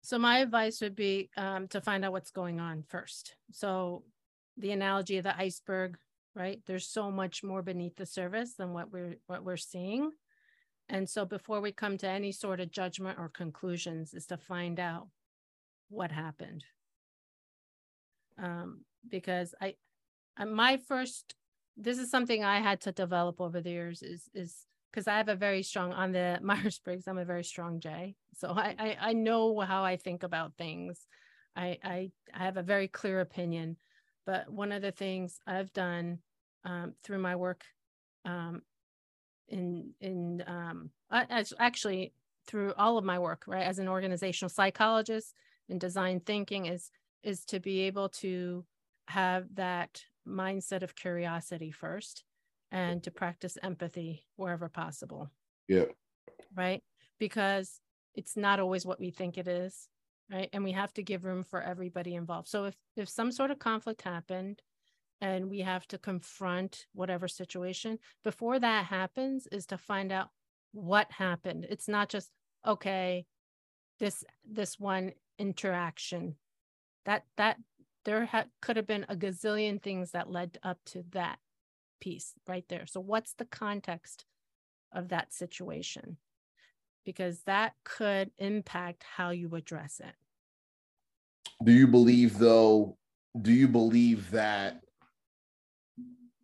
So, 0.00 0.18
my 0.18 0.38
advice 0.38 0.80
would 0.80 0.96
be 0.96 1.28
um, 1.36 1.68
to 1.68 1.82
find 1.82 2.02
out 2.02 2.12
what's 2.12 2.30
going 2.30 2.60
on 2.60 2.84
first. 2.88 3.34
So, 3.52 4.04
the 4.58 4.72
analogy 4.72 5.18
of 5.18 5.24
the 5.24 5.36
iceberg, 5.38 5.96
right? 6.34 6.60
There's 6.66 6.86
so 6.88 7.10
much 7.10 7.44
more 7.44 7.62
beneath 7.62 7.96
the 7.96 8.06
surface 8.06 8.54
than 8.54 8.72
what 8.72 8.92
we're 8.92 9.16
what 9.26 9.44
we're 9.44 9.56
seeing. 9.56 10.12
And 10.88 11.08
so 11.08 11.24
before 11.24 11.60
we 11.60 11.72
come 11.72 11.98
to 11.98 12.08
any 12.08 12.32
sort 12.32 12.60
of 12.60 12.70
judgment 12.70 13.18
or 13.18 13.28
conclusions 13.28 14.14
is 14.14 14.26
to 14.26 14.38
find 14.38 14.80
out 14.80 15.08
what 15.90 16.10
happened 16.10 16.64
um, 18.38 18.80
because 19.08 19.54
I, 19.60 19.74
my 20.44 20.76
first, 20.76 21.34
this 21.76 21.98
is 21.98 22.10
something 22.10 22.44
I 22.44 22.60
had 22.60 22.80
to 22.82 22.92
develop 22.92 23.40
over 23.40 23.60
the 23.60 23.70
years 23.70 24.02
is 24.02 24.28
is 24.34 24.66
because 24.90 25.06
I 25.06 25.16
have 25.18 25.28
a 25.28 25.36
very 25.36 25.62
strong 25.62 25.92
on 25.92 26.12
the 26.12 26.38
Myers 26.42 26.80
Briggs. 26.84 27.06
I'm 27.06 27.18
a 27.18 27.24
very 27.24 27.44
strong 27.44 27.80
J, 27.80 28.14
so 28.36 28.48
I, 28.50 28.74
I 28.78 28.96
I 29.00 29.12
know 29.12 29.60
how 29.60 29.84
I 29.84 29.96
think 29.96 30.22
about 30.22 30.56
things. 30.56 31.06
I 31.56 31.78
I 31.82 32.10
I 32.34 32.44
have 32.44 32.56
a 32.56 32.62
very 32.62 32.88
clear 32.88 33.20
opinion, 33.20 33.76
but 34.28 34.52
one 34.52 34.72
of 34.72 34.82
the 34.82 34.92
things 34.92 35.40
I've 35.46 35.72
done 35.72 36.18
um, 36.62 36.92
through 37.02 37.20
my 37.20 37.34
work 37.34 37.64
um, 38.26 38.60
in 39.48 39.94
in 40.02 40.44
um, 40.46 40.90
as 41.10 41.54
actually 41.58 42.12
through 42.46 42.74
all 42.76 42.98
of 42.98 43.04
my 43.04 43.18
work 43.18 43.44
right 43.46 43.66
as 43.66 43.78
an 43.78 43.88
organizational 43.88 44.50
psychologist 44.50 45.34
in 45.70 45.78
design 45.78 46.20
thinking 46.20 46.66
is 46.66 46.90
is 47.22 47.46
to 47.46 47.58
be 47.58 47.80
able 47.80 48.10
to 48.10 48.66
have 49.06 49.46
that 49.54 50.04
mindset 50.28 50.82
of 50.82 50.94
curiosity 50.94 51.70
first 51.70 52.24
and 52.70 53.02
to 53.04 53.10
practice 53.10 53.56
empathy 53.62 54.26
wherever 54.36 54.68
possible. 54.68 55.30
Yeah. 55.68 55.86
Right? 56.54 56.82
Because 57.18 57.80
it's 58.14 58.36
not 58.36 58.60
always 58.60 58.84
what 58.84 59.00
we 59.00 59.10
think 59.10 59.38
it 59.38 59.48
is, 59.48 59.88
right? 60.30 60.48
And 60.52 60.64
we 60.64 60.72
have 60.72 60.92
to 60.94 61.02
give 61.02 61.24
room 61.24 61.42
for 61.42 61.62
everybody 61.62 62.14
involved. 62.14 62.48
So 62.48 62.64
if 62.64 62.76
if 62.96 63.08
some 63.08 63.32
sort 63.32 63.50
of 63.50 63.58
conflict 63.58 64.02
happened 64.02 64.62
and 65.20 65.50
we 65.50 65.60
have 65.60 65.86
to 65.88 65.98
confront 65.98 66.86
whatever 66.92 67.28
situation, 67.28 67.98
before 68.24 68.58
that 68.58 68.86
happens 68.86 69.46
is 69.50 69.66
to 69.66 69.78
find 69.78 70.12
out 70.12 70.28
what 70.72 71.10
happened. 71.10 71.66
It's 71.68 71.88
not 71.88 72.08
just 72.08 72.30
okay, 72.66 73.26
this 73.98 74.24
this 74.44 74.78
one 74.78 75.12
interaction 75.38 76.36
that 77.04 77.24
that 77.36 77.56
there 78.04 78.26
ha- 78.26 78.46
could 78.60 78.76
have 78.76 78.86
been 78.86 79.06
a 79.08 79.16
gazillion 79.16 79.82
things 79.82 80.12
that 80.12 80.30
led 80.30 80.58
up 80.62 80.78
to 80.86 81.04
that 81.10 81.38
piece 82.00 82.34
right 82.46 82.64
there 82.68 82.86
so 82.86 83.00
what's 83.00 83.34
the 83.34 83.44
context 83.44 84.24
of 84.92 85.08
that 85.08 85.32
situation 85.32 86.16
because 87.08 87.40
that 87.46 87.72
could 87.84 88.30
impact 88.36 89.02
how 89.02 89.30
you 89.30 89.54
address 89.54 89.98
it. 89.98 90.14
Do 91.64 91.72
you 91.72 91.86
believe 91.86 92.36
though 92.36 92.98
do 93.40 93.50
you 93.50 93.66
believe 93.66 94.30
that 94.32 94.82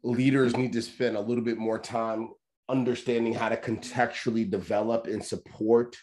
leaders 0.03 0.57
need 0.57 0.73
to 0.73 0.81
spend 0.81 1.19
a 1.19 1.21
little 1.21 1.45
bit 1.45 1.59
more 1.59 1.79
time 1.79 2.31
understanding 2.71 3.35
how 3.35 3.51
to 3.51 3.59
contextually 3.59 4.51
develop 4.51 5.07
and 5.07 5.23
support 5.23 5.99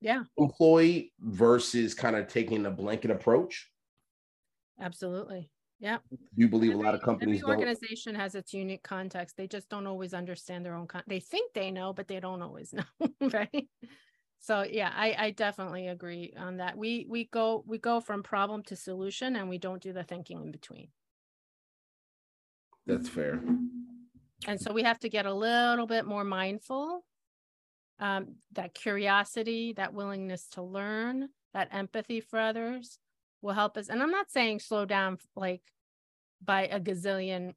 yeah. 0.00 0.22
employee 0.36 1.12
versus 1.18 1.94
kind 1.94 2.14
of 2.14 2.28
taking 2.28 2.64
a 2.64 2.70
blanket 2.70 3.10
approach? 3.10 3.68
Absolutely 4.80 5.50
yeah 5.80 5.98
you 6.36 6.48
believe 6.48 6.72
every, 6.72 6.82
a 6.82 6.86
lot 6.86 6.94
of 6.94 7.02
companies 7.02 7.42
every 7.42 7.54
organization 7.54 8.14
has 8.14 8.34
its 8.34 8.54
unique 8.54 8.82
context. 8.82 9.36
They 9.36 9.46
just 9.46 9.68
don't 9.68 9.86
always 9.86 10.14
understand 10.14 10.64
their 10.64 10.74
own 10.74 10.86
con- 10.86 11.02
they 11.06 11.20
think 11.20 11.52
they 11.52 11.70
know 11.70 11.92
but 11.92 12.08
they 12.08 12.20
don't 12.20 12.42
always 12.42 12.72
know 13.00 13.08
right? 13.20 13.68
So 14.40 14.62
yeah 14.62 14.92
I, 14.94 15.14
I 15.18 15.30
definitely 15.32 15.88
agree 15.88 16.32
on 16.36 16.58
that. 16.58 16.76
We 16.76 17.06
we 17.08 17.24
go 17.26 17.64
we 17.66 17.78
go 17.78 18.00
from 18.00 18.22
problem 18.22 18.62
to 18.64 18.76
solution 18.76 19.36
and 19.36 19.48
we 19.48 19.58
don't 19.58 19.82
do 19.82 19.92
the 19.92 20.04
thinking 20.04 20.42
in 20.42 20.50
between. 20.50 20.88
That's 22.86 23.08
fair. 23.08 23.42
And 24.46 24.60
so 24.60 24.72
we 24.72 24.84
have 24.84 24.98
to 25.00 25.08
get 25.08 25.26
a 25.26 25.34
little 25.34 25.86
bit 25.86 26.06
more 26.06 26.24
mindful 26.24 27.04
um, 27.98 28.36
that 28.52 28.74
curiosity, 28.74 29.74
that 29.74 29.92
willingness 29.92 30.46
to 30.50 30.62
learn, 30.62 31.28
that 31.52 31.68
empathy 31.72 32.20
for 32.20 32.38
others 32.38 32.98
will 33.42 33.54
help 33.54 33.76
us. 33.76 33.88
And 33.88 34.02
I'm 34.02 34.10
not 34.10 34.30
saying 34.30 34.60
slow 34.60 34.84
down 34.84 35.18
like 35.36 35.62
by 36.44 36.66
a 36.66 36.80
gazillion, 36.80 37.54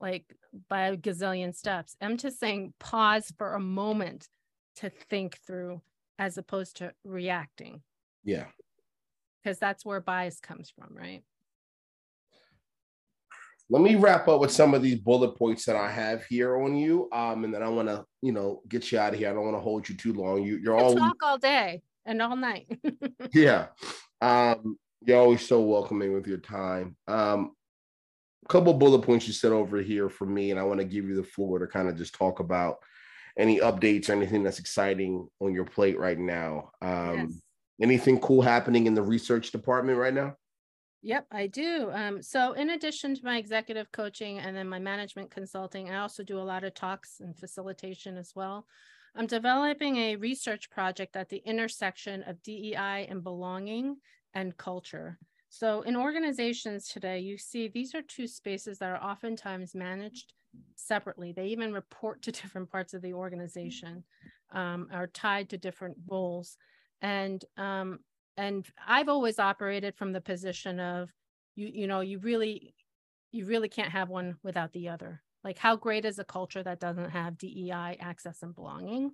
like 0.00 0.24
by 0.68 0.88
a 0.88 0.96
gazillion 0.96 1.54
steps. 1.54 1.96
I'm 2.00 2.16
just 2.16 2.38
saying 2.38 2.74
pause 2.78 3.32
for 3.36 3.54
a 3.54 3.60
moment 3.60 4.28
to 4.76 4.90
think 4.90 5.38
through 5.46 5.80
as 6.18 6.38
opposed 6.38 6.76
to 6.78 6.92
reacting. 7.04 7.82
Yeah. 8.24 8.46
Because 9.42 9.58
that's 9.58 9.84
where 9.84 10.00
bias 10.00 10.40
comes 10.40 10.70
from, 10.70 10.96
right? 10.96 11.22
Let 13.70 13.82
me 13.82 13.94
wrap 13.94 14.28
up 14.28 14.40
with 14.40 14.50
some 14.50 14.74
of 14.74 14.82
these 14.82 14.98
bullet 14.98 15.36
points 15.38 15.64
that 15.64 15.76
I 15.76 15.90
have 15.90 16.24
here 16.26 16.60
on 16.60 16.76
you. 16.76 17.08
Um, 17.12 17.44
and 17.44 17.54
then 17.54 17.62
I 17.62 17.68
want 17.68 17.88
to, 17.88 18.04
you 18.20 18.32
know, 18.32 18.60
get 18.68 18.92
you 18.92 18.98
out 18.98 19.14
of 19.14 19.18
here. 19.18 19.30
I 19.30 19.32
don't 19.32 19.44
want 19.44 19.56
to 19.56 19.60
hold 19.60 19.88
you 19.88 19.96
too 19.96 20.12
long. 20.12 20.42
You, 20.42 20.58
you're 20.58 20.76
all 20.76 20.94
talk 20.94 21.16
all 21.22 21.38
day 21.38 21.82
and 22.04 22.20
all 22.20 22.36
night. 22.36 22.66
yeah. 23.32 23.68
Um, 24.20 24.76
you're 25.06 25.18
always 25.18 25.46
so 25.46 25.60
welcoming 25.60 26.12
with 26.12 26.26
your 26.26 26.38
time. 26.38 26.96
Um, 27.06 27.52
a 28.44 28.48
couple 28.48 28.74
bullet 28.74 29.02
points 29.02 29.26
you 29.26 29.32
said 29.32 29.52
over 29.52 29.78
here 29.78 30.08
for 30.08 30.26
me, 30.26 30.50
and 30.50 30.60
I 30.60 30.64
want 30.64 30.80
to 30.80 30.84
give 30.86 31.06
you 31.06 31.16
the 31.16 31.22
floor 31.22 31.58
to 31.58 31.66
kind 31.66 31.88
of 31.88 31.96
just 31.96 32.14
talk 32.14 32.40
about 32.40 32.78
any 33.38 33.60
updates 33.60 34.08
or 34.08 34.12
anything 34.12 34.42
that's 34.42 34.58
exciting 34.58 35.26
on 35.40 35.52
your 35.52 35.64
plate 35.64 35.98
right 35.98 36.18
now. 36.18 36.70
Um, 36.80 37.18
yes. 37.18 37.40
Anything 37.82 38.20
cool 38.20 38.40
happening 38.40 38.86
in 38.86 38.94
the 38.94 39.02
research 39.02 39.50
department 39.50 39.98
right 39.98 40.14
now? 40.14 40.36
Yep, 41.02 41.26
I 41.32 41.48
do. 41.48 41.90
Um, 41.92 42.22
so, 42.22 42.52
in 42.52 42.70
addition 42.70 43.14
to 43.16 43.24
my 43.24 43.36
executive 43.36 43.90
coaching 43.92 44.38
and 44.38 44.56
then 44.56 44.68
my 44.68 44.78
management 44.78 45.30
consulting, 45.30 45.90
I 45.90 45.98
also 45.98 46.22
do 46.22 46.38
a 46.38 46.40
lot 46.40 46.64
of 46.64 46.72
talks 46.72 47.20
and 47.20 47.36
facilitation 47.36 48.16
as 48.16 48.32
well. 48.34 48.66
I'm 49.16 49.26
developing 49.26 49.96
a 49.96 50.16
research 50.16 50.70
project 50.70 51.16
at 51.16 51.28
the 51.28 51.42
intersection 51.44 52.22
of 52.22 52.42
DEI 52.42 53.06
and 53.08 53.22
belonging 53.22 53.96
and 54.34 54.56
culture. 54.56 55.18
So, 55.48 55.82
in 55.82 55.96
organizations 55.96 56.88
today, 56.88 57.20
you 57.20 57.38
see 57.38 57.68
these 57.68 57.94
are 57.94 58.02
two 58.02 58.26
spaces 58.26 58.78
that 58.78 58.90
are 58.90 59.02
oftentimes 59.02 59.74
managed 59.74 60.32
separately. 60.76 61.32
They 61.32 61.46
even 61.46 61.72
report 61.72 62.22
to 62.22 62.32
different 62.32 62.70
parts 62.70 62.94
of 62.94 63.02
the 63.02 63.14
organization, 63.14 64.04
um, 64.52 64.88
are 64.92 65.06
tied 65.06 65.50
to 65.50 65.58
different 65.58 65.96
roles. 66.08 66.56
And 67.02 67.44
um, 67.56 68.00
and 68.36 68.66
I've 68.86 69.08
always 69.08 69.38
operated 69.38 69.94
from 69.94 70.12
the 70.12 70.20
position 70.20 70.80
of 70.80 71.12
you 71.54 71.70
you 71.72 71.86
know 71.86 72.00
you 72.00 72.18
really 72.18 72.74
you 73.30 73.46
really 73.46 73.68
can't 73.68 73.90
have 73.90 74.08
one 74.08 74.36
without 74.42 74.72
the 74.72 74.88
other. 74.88 75.22
Like 75.42 75.58
how 75.58 75.76
great 75.76 76.04
is 76.04 76.18
a 76.18 76.24
culture 76.24 76.62
that 76.62 76.80
doesn't 76.80 77.10
have 77.10 77.36
DEI 77.36 77.98
access 78.00 78.42
and 78.42 78.54
belonging? 78.54 79.12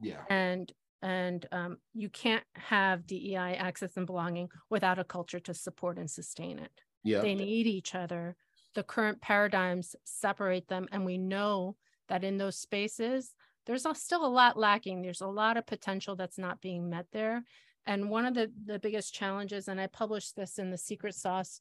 Yeah. 0.00 0.22
And 0.30 0.72
and 1.06 1.46
um, 1.52 1.76
you 1.94 2.08
can't 2.08 2.44
have 2.54 3.06
DEI 3.06 3.56
access 3.58 3.96
and 3.96 4.06
belonging 4.06 4.48
without 4.70 4.98
a 4.98 5.04
culture 5.04 5.40
to 5.40 5.54
support 5.54 5.98
and 5.98 6.10
sustain 6.10 6.58
it. 6.58 6.70
Yeah. 7.04 7.20
They 7.20 7.34
need 7.34 7.66
each 7.66 7.94
other 7.94 8.36
the 8.76 8.84
current 8.84 9.20
paradigms 9.20 9.96
separate 10.04 10.68
them. 10.68 10.86
And 10.92 11.04
we 11.04 11.18
know 11.18 11.74
that 12.08 12.22
in 12.22 12.36
those 12.36 12.58
spaces, 12.58 13.32
there's 13.64 13.86
still 13.94 14.24
a 14.24 14.28
lot 14.28 14.56
lacking. 14.56 15.02
There's 15.02 15.22
a 15.22 15.26
lot 15.26 15.56
of 15.56 15.66
potential 15.66 16.14
that's 16.14 16.38
not 16.38 16.60
being 16.60 16.88
met 16.88 17.06
there. 17.10 17.42
And 17.86 18.10
one 18.10 18.26
of 18.26 18.34
the, 18.34 18.52
the 18.66 18.78
biggest 18.78 19.14
challenges, 19.14 19.66
and 19.66 19.80
I 19.80 19.86
published 19.88 20.36
this 20.36 20.58
in 20.58 20.70
the 20.70 20.78
secret 20.78 21.14
sauce 21.14 21.60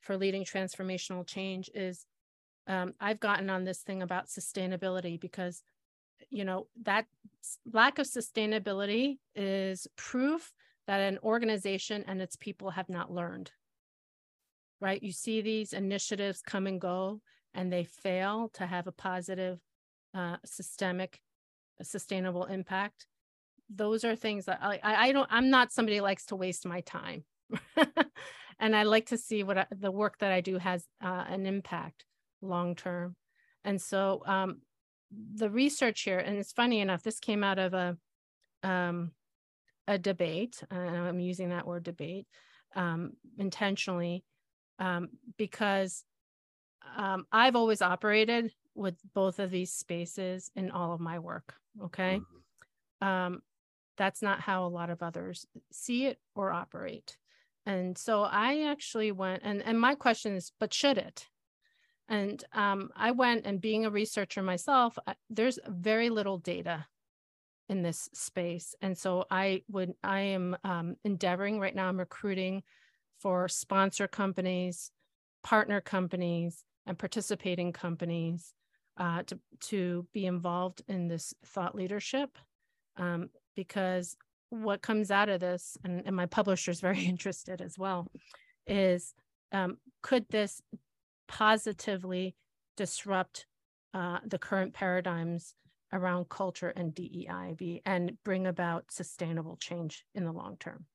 for 0.00 0.16
leading 0.16 0.44
transformational 0.44 1.26
change, 1.26 1.70
is 1.74 2.06
um, 2.66 2.94
I've 2.98 3.20
gotten 3.20 3.50
on 3.50 3.64
this 3.64 3.82
thing 3.82 4.02
about 4.02 4.28
sustainability 4.28 5.20
because, 5.20 5.62
you 6.30 6.44
know, 6.44 6.66
that 6.82 7.06
lack 7.72 7.98
of 7.98 8.06
sustainability 8.06 9.18
is 9.34 9.86
proof 9.96 10.52
that 10.86 11.00
an 11.00 11.18
organization 11.22 12.04
and 12.06 12.20
its 12.20 12.36
people 12.36 12.70
have 12.70 12.88
not 12.88 13.12
learned 13.12 13.50
right? 14.84 15.02
You 15.02 15.12
see 15.12 15.40
these 15.40 15.72
initiatives 15.72 16.42
come 16.42 16.66
and 16.66 16.78
go, 16.80 17.22
and 17.54 17.72
they 17.72 17.84
fail 17.84 18.50
to 18.54 18.66
have 18.66 18.86
a 18.86 18.92
positive, 18.92 19.58
uh, 20.12 20.36
systemic, 20.44 21.20
sustainable 21.82 22.44
impact. 22.44 23.06
Those 23.74 24.04
are 24.04 24.14
things 24.14 24.44
that 24.44 24.58
I, 24.60 24.78
I 24.82 25.12
don't, 25.12 25.28
I'm 25.30 25.48
not 25.48 25.72
somebody 25.72 26.02
likes 26.02 26.26
to 26.26 26.36
waste 26.36 26.66
my 26.66 26.82
time. 26.82 27.24
and 28.60 28.76
I 28.76 28.82
like 28.82 29.06
to 29.06 29.16
see 29.16 29.42
what 29.42 29.56
I, 29.56 29.66
the 29.70 29.90
work 29.90 30.18
that 30.18 30.32
I 30.32 30.42
do 30.42 30.58
has 30.58 30.84
uh, 31.02 31.24
an 31.28 31.46
impact 31.46 32.04
long 32.42 32.74
term. 32.74 33.16
And 33.64 33.80
so 33.80 34.22
um, 34.26 34.60
the 35.10 35.50
research 35.50 36.02
here, 36.02 36.18
and 36.18 36.36
it's 36.38 36.52
funny 36.52 36.80
enough, 36.80 37.02
this 37.02 37.20
came 37.20 37.44
out 37.44 37.58
of 37.58 37.74
a 37.74 37.96
um, 38.62 39.12
a 39.86 39.98
debate. 39.98 40.62
and 40.70 40.96
I'm 40.96 41.20
using 41.20 41.50
that 41.50 41.66
word 41.66 41.84
debate 41.84 42.26
um, 42.74 43.12
intentionally 43.38 44.24
um, 44.78 45.08
because 45.36 46.04
um, 46.96 47.26
I've 47.30 47.56
always 47.56 47.82
operated 47.82 48.52
with 48.74 48.96
both 49.14 49.38
of 49.38 49.50
these 49.50 49.72
spaces 49.72 50.50
in 50.56 50.70
all 50.70 50.92
of 50.92 51.00
my 51.00 51.18
work. 51.18 51.54
Okay. 51.82 52.20
Mm-hmm. 52.20 53.06
Um, 53.06 53.42
that's 53.96 54.22
not 54.22 54.40
how 54.40 54.66
a 54.66 54.68
lot 54.68 54.90
of 54.90 55.02
others 55.02 55.46
see 55.70 56.06
it 56.06 56.18
or 56.34 56.50
operate. 56.50 57.16
And 57.66 57.96
so 57.96 58.22
I 58.22 58.70
actually 58.70 59.12
went, 59.12 59.42
and, 59.44 59.62
and 59.62 59.80
my 59.80 59.94
question 59.94 60.34
is, 60.34 60.52
but 60.58 60.74
should 60.74 60.98
it? 60.98 61.28
And 62.08 62.44
um, 62.52 62.90
I 62.96 63.12
went 63.12 63.46
and 63.46 63.60
being 63.60 63.86
a 63.86 63.90
researcher 63.90 64.42
myself, 64.42 64.98
I, 65.06 65.14
there's 65.30 65.58
very 65.66 66.10
little 66.10 66.38
data 66.38 66.86
in 67.68 67.82
this 67.82 68.10
space. 68.12 68.74
And 68.82 68.96
so 68.96 69.24
I 69.30 69.62
would, 69.70 69.94
I 70.02 70.20
am 70.20 70.56
um, 70.64 70.96
endeavoring 71.04 71.58
right 71.58 71.74
now, 71.74 71.88
I'm 71.88 71.98
recruiting 71.98 72.62
for 73.20 73.48
sponsor 73.48 74.06
companies, 74.06 74.90
partner 75.42 75.80
companies, 75.80 76.62
and 76.86 76.98
participating 76.98 77.72
companies 77.72 78.52
uh, 78.98 79.22
to, 79.24 79.38
to 79.60 80.06
be 80.12 80.26
involved 80.26 80.82
in 80.88 81.08
this 81.08 81.32
thought 81.46 81.74
leadership. 81.74 82.38
Um, 82.96 83.30
because 83.56 84.16
what 84.50 84.82
comes 84.82 85.10
out 85.10 85.28
of 85.28 85.40
this, 85.40 85.76
and, 85.84 86.02
and 86.04 86.14
my 86.14 86.26
publisher 86.26 86.70
is 86.70 86.80
very 86.82 87.04
interested 87.04 87.60
as 87.60 87.78
well, 87.78 88.08
is 88.66 89.14
um, 89.52 89.78
could 90.02 90.26
this 90.30 90.60
positively 91.28 92.34
disrupt 92.76 93.46
uh, 93.92 94.18
the 94.26 94.38
current 94.38 94.74
paradigms 94.74 95.54
around 95.92 96.28
culture 96.28 96.70
and 96.70 96.94
DEIB 96.94 97.82
and 97.86 98.12
bring 98.24 98.46
about 98.46 98.90
sustainable 98.90 99.56
change 99.56 100.04
in 100.14 100.24
the 100.24 100.32
long 100.32 100.56
term? 100.58 100.86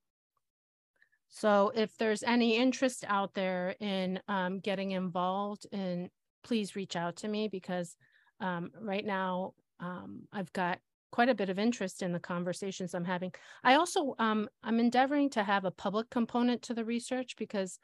So 1.30 1.72
if 1.76 1.96
there's 1.98 2.24
any 2.24 2.58
interest 2.58 3.06
out 3.08 3.34
there 3.34 3.76
in 3.80 4.20
um, 4.28 4.60
getting 4.60 4.92
involved, 4.92 5.68
and 5.72 6.10
please 6.44 6.76
reach 6.76 6.96
out 6.96 7.18
to 7.18 7.28
me 7.28 7.48
because 7.48 7.96
um, 8.42 8.72
right 8.80 9.06
now 9.06 9.54
um, 9.80 10.24
I've 10.34 10.52
got 10.54 10.80
quite 11.12 11.30
a 11.30 11.36
bit 11.36 11.50
of 11.50 11.60
interest 11.60 12.02
in 12.02 12.12
the 12.12 12.20
conversations 12.20 12.94
I'm 12.94 13.06
having. 13.06 13.32
I 13.64 13.76
also 13.76 14.16
um, 14.20 14.50
I'm 14.64 14.80
endeavoring 14.80 15.30
to 15.32 15.44
have 15.44 15.66
a 15.66 15.72
public 15.72 16.10
component 16.10 16.62
to 16.64 16.74
the 16.74 16.86
research 16.86 17.36
because 17.38 17.80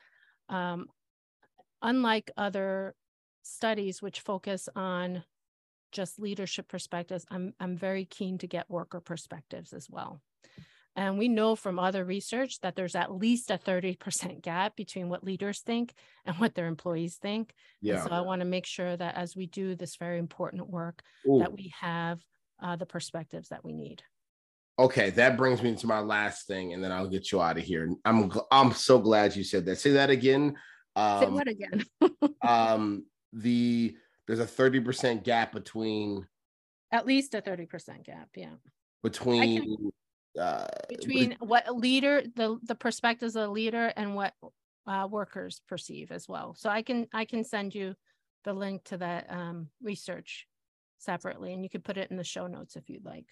um, 0.49 0.87
unlike 1.85 2.31
other 2.35 2.95
studies 3.43 4.01
which 4.01 4.19
focus 4.21 4.67
on 4.75 5.23
just 5.91 6.19
leadership 6.19 6.67
perspectives, 6.67 7.25
I'm 7.29 7.53
I'm 7.59 7.77
very 7.77 8.05
keen 8.05 8.37
to 8.39 8.47
get 8.47 8.69
worker 8.69 8.99
perspectives 8.99 9.71
as 9.71 9.87
well. 9.89 10.21
And 10.97 11.17
we 11.17 11.27
know 11.27 11.55
from 11.55 11.77
other 11.77 12.05
research 12.05 12.61
that 12.61 12.77
there's 12.77 12.95
at 12.95 13.13
least 13.13 13.51
a 13.51 13.57
30% 13.57 14.41
gap 14.41 14.77
between 14.77 15.09
what 15.09 15.25
leaders 15.25 15.59
think 15.59 15.93
and 16.25 16.37
what 16.37 16.55
their 16.55 16.67
employees 16.67 17.17
think. 17.21 17.53
Yeah. 17.81 17.95
And 17.95 18.03
so 18.03 18.09
I 18.11 18.21
want 18.21 18.39
to 18.39 18.45
make 18.45 18.65
sure 18.65 18.95
that 18.95 19.15
as 19.15 19.35
we 19.35 19.45
do 19.45 19.75
this 19.75 19.97
very 19.97 20.19
important 20.19 20.69
work, 20.69 21.03
Ooh. 21.27 21.39
that 21.39 21.51
we 21.51 21.73
have 21.81 22.21
uh, 22.63 22.77
the 22.77 22.85
perspectives 22.85 23.49
that 23.49 23.65
we 23.65 23.73
need. 23.73 24.03
Okay, 24.79 25.09
that 25.11 25.35
brings 25.35 25.61
me 25.61 25.75
to 25.75 25.87
my 25.87 25.99
last 25.99 26.47
thing, 26.47 26.73
and 26.73 26.83
then 26.83 26.93
I'll 26.93 27.09
get 27.09 27.31
you 27.31 27.41
out 27.41 27.57
of 27.57 27.63
here. 27.63 27.89
I'm 28.03 28.31
I'm 28.51 28.73
so 28.73 28.99
glad 28.99 29.35
you 29.35 29.43
said 29.43 29.65
that. 29.65 29.77
Say 29.77 29.91
that 29.91 30.09
again. 30.09 30.55
Um, 30.95 31.19
Say 31.19 31.29
what 31.29 31.47
again? 31.47 31.85
um, 32.41 33.05
the 33.33 33.95
there's 34.27 34.39
a 34.39 34.45
30% 34.45 35.23
gap 35.23 35.51
between 35.51 36.25
at 36.91 37.05
least 37.05 37.33
a 37.35 37.41
30% 37.41 38.05
gap, 38.05 38.29
yeah. 38.35 38.53
Between 39.03 39.91
uh, 40.39 40.67
between 40.89 41.35
what 41.39 41.75
leader 41.75 42.21
the 42.35 42.59
the 42.63 42.75
perspectives 42.75 43.35
of 43.35 43.49
a 43.49 43.51
leader 43.51 43.93
and 43.95 44.15
what 44.15 44.33
uh, 44.87 45.07
workers 45.09 45.61
perceive 45.67 46.11
as 46.11 46.27
well 46.27 46.53
so 46.55 46.69
i 46.69 46.81
can 46.81 47.07
i 47.13 47.25
can 47.25 47.43
send 47.43 47.73
you 47.73 47.95
the 48.43 48.53
link 48.53 48.83
to 48.83 48.97
that 48.97 49.25
um, 49.29 49.69
research 49.81 50.45
separately 50.97 51.53
and 51.53 51.63
you 51.63 51.69
can 51.69 51.81
put 51.81 51.97
it 51.97 52.11
in 52.11 52.17
the 52.17 52.23
show 52.23 52.47
notes 52.47 52.75
if 52.75 52.89
you'd 52.89 53.05
like 53.05 53.25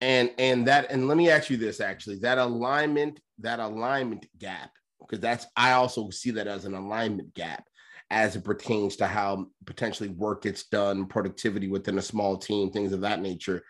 and 0.00 0.30
and 0.38 0.66
that 0.66 0.90
and 0.90 1.08
let 1.08 1.16
me 1.16 1.28
ask 1.30 1.50
you 1.50 1.56
this 1.56 1.80
actually 1.80 2.18
that 2.18 2.38
alignment 2.38 3.20
that 3.38 3.60
alignment 3.60 4.26
gap 4.38 4.70
because 5.00 5.20
that's 5.20 5.46
i 5.56 5.72
also 5.72 6.10
see 6.10 6.30
that 6.30 6.46
as 6.46 6.64
an 6.64 6.74
alignment 6.74 7.32
gap 7.34 7.64
as 8.10 8.36
it 8.36 8.44
pertains 8.44 8.96
to 8.96 9.06
how 9.06 9.46
potentially 9.66 10.08
work 10.08 10.42
gets 10.42 10.64
done 10.64 11.06
productivity 11.06 11.68
within 11.68 11.98
a 11.98 12.02
small 12.02 12.38
team 12.38 12.70
things 12.70 12.92
of 12.92 13.02
that 13.02 13.20
nature. 13.20 13.62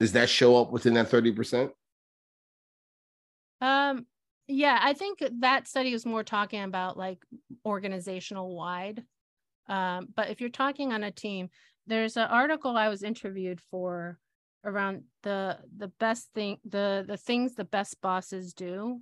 Does 0.00 0.12
that 0.12 0.28
show 0.28 0.60
up 0.60 0.72
within 0.72 0.94
that 0.94 1.10
30% 1.10 1.70
um, 3.60 4.04
yeah, 4.46 4.78
I 4.82 4.92
think 4.92 5.22
that 5.40 5.66
study 5.66 5.92
was 5.92 6.04
more 6.04 6.22
talking 6.22 6.62
about 6.62 6.98
like 6.98 7.18
organizational 7.64 8.54
wide. 8.54 9.02
Um, 9.68 10.08
but 10.14 10.28
if 10.28 10.40
you're 10.40 10.50
talking 10.50 10.92
on 10.92 11.02
a 11.02 11.10
team, 11.10 11.48
there's 11.86 12.18
an 12.18 12.28
article 12.28 12.76
I 12.76 12.88
was 12.88 13.02
interviewed 13.02 13.60
for 13.70 14.18
around 14.64 15.04
the 15.22 15.58
the 15.76 15.88
best 16.00 16.28
thing 16.34 16.58
the 16.68 17.04
the 17.06 17.16
things 17.16 17.54
the 17.54 17.64
best 17.64 18.00
bosses 18.00 18.54
do 18.54 19.00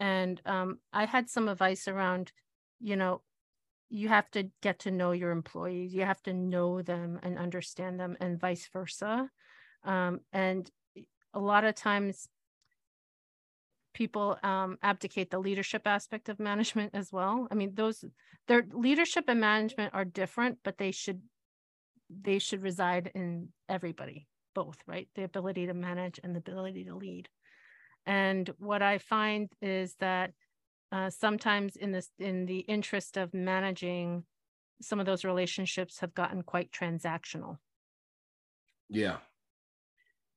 and 0.00 0.40
um, 0.46 0.78
i 0.92 1.04
had 1.04 1.28
some 1.28 1.48
advice 1.48 1.88
around 1.88 2.32
you 2.80 2.96
know 2.96 3.20
you 3.90 4.08
have 4.08 4.30
to 4.30 4.48
get 4.62 4.78
to 4.80 4.90
know 4.90 5.12
your 5.12 5.30
employees 5.30 5.94
you 5.94 6.02
have 6.02 6.22
to 6.22 6.32
know 6.32 6.82
them 6.82 7.18
and 7.22 7.38
understand 7.38 7.98
them 7.98 8.16
and 8.20 8.40
vice 8.40 8.68
versa 8.72 9.28
um, 9.84 10.20
and 10.32 10.70
a 11.34 11.40
lot 11.40 11.64
of 11.64 11.74
times 11.74 12.28
people 13.92 14.36
um, 14.42 14.76
abdicate 14.82 15.30
the 15.30 15.38
leadership 15.38 15.82
aspect 15.86 16.28
of 16.28 16.40
management 16.40 16.90
as 16.94 17.12
well 17.12 17.46
i 17.50 17.54
mean 17.54 17.72
those 17.74 18.04
their 18.48 18.64
leadership 18.72 19.24
and 19.28 19.40
management 19.40 19.94
are 19.94 20.04
different 20.04 20.58
but 20.64 20.78
they 20.78 20.90
should 20.90 21.20
they 22.22 22.38
should 22.38 22.62
reside 22.62 23.10
in 23.14 23.48
everybody 23.68 24.26
both, 24.54 24.78
right? 24.86 25.08
The 25.14 25.24
ability 25.24 25.66
to 25.66 25.74
manage 25.74 26.20
and 26.22 26.34
the 26.34 26.38
ability 26.38 26.84
to 26.84 26.94
lead. 26.94 27.28
And 28.06 28.50
what 28.58 28.82
I 28.82 28.98
find 28.98 29.48
is 29.62 29.94
that 30.00 30.32
uh, 30.92 31.10
sometimes 31.10 31.76
in 31.76 31.92
this 31.92 32.10
in 32.18 32.46
the 32.46 32.60
interest 32.60 33.16
of 33.16 33.34
managing, 33.34 34.24
some 34.80 35.00
of 35.00 35.06
those 35.06 35.24
relationships 35.24 36.00
have 36.00 36.14
gotten 36.14 36.42
quite 36.42 36.70
transactional. 36.70 37.58
Yeah. 38.88 39.16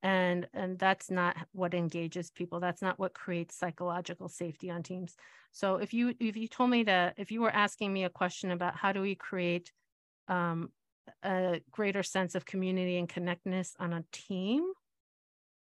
And 0.02 0.48
and 0.54 0.78
that's 0.78 1.10
not 1.10 1.36
what 1.52 1.74
engages 1.74 2.30
people. 2.30 2.60
That's 2.60 2.82
not 2.82 2.98
what 2.98 3.14
creates 3.14 3.56
psychological 3.56 4.28
safety 4.28 4.70
on 4.70 4.82
teams. 4.82 5.16
So 5.52 5.76
if 5.76 5.92
you 5.92 6.14
if 6.20 6.36
you 6.36 6.48
told 6.48 6.70
me 6.70 6.84
that 6.84 7.14
if 7.18 7.30
you 7.30 7.40
were 7.40 7.54
asking 7.54 7.92
me 7.92 8.04
a 8.04 8.10
question 8.10 8.50
about 8.50 8.76
how 8.76 8.92
do 8.92 9.00
we 9.00 9.14
create 9.14 9.72
um, 10.28 10.70
a 11.22 11.60
greater 11.70 12.02
sense 12.02 12.34
of 12.34 12.44
community 12.44 12.96
and 12.96 13.08
connectedness 13.08 13.74
on 13.78 13.92
a 13.92 14.04
team, 14.12 14.64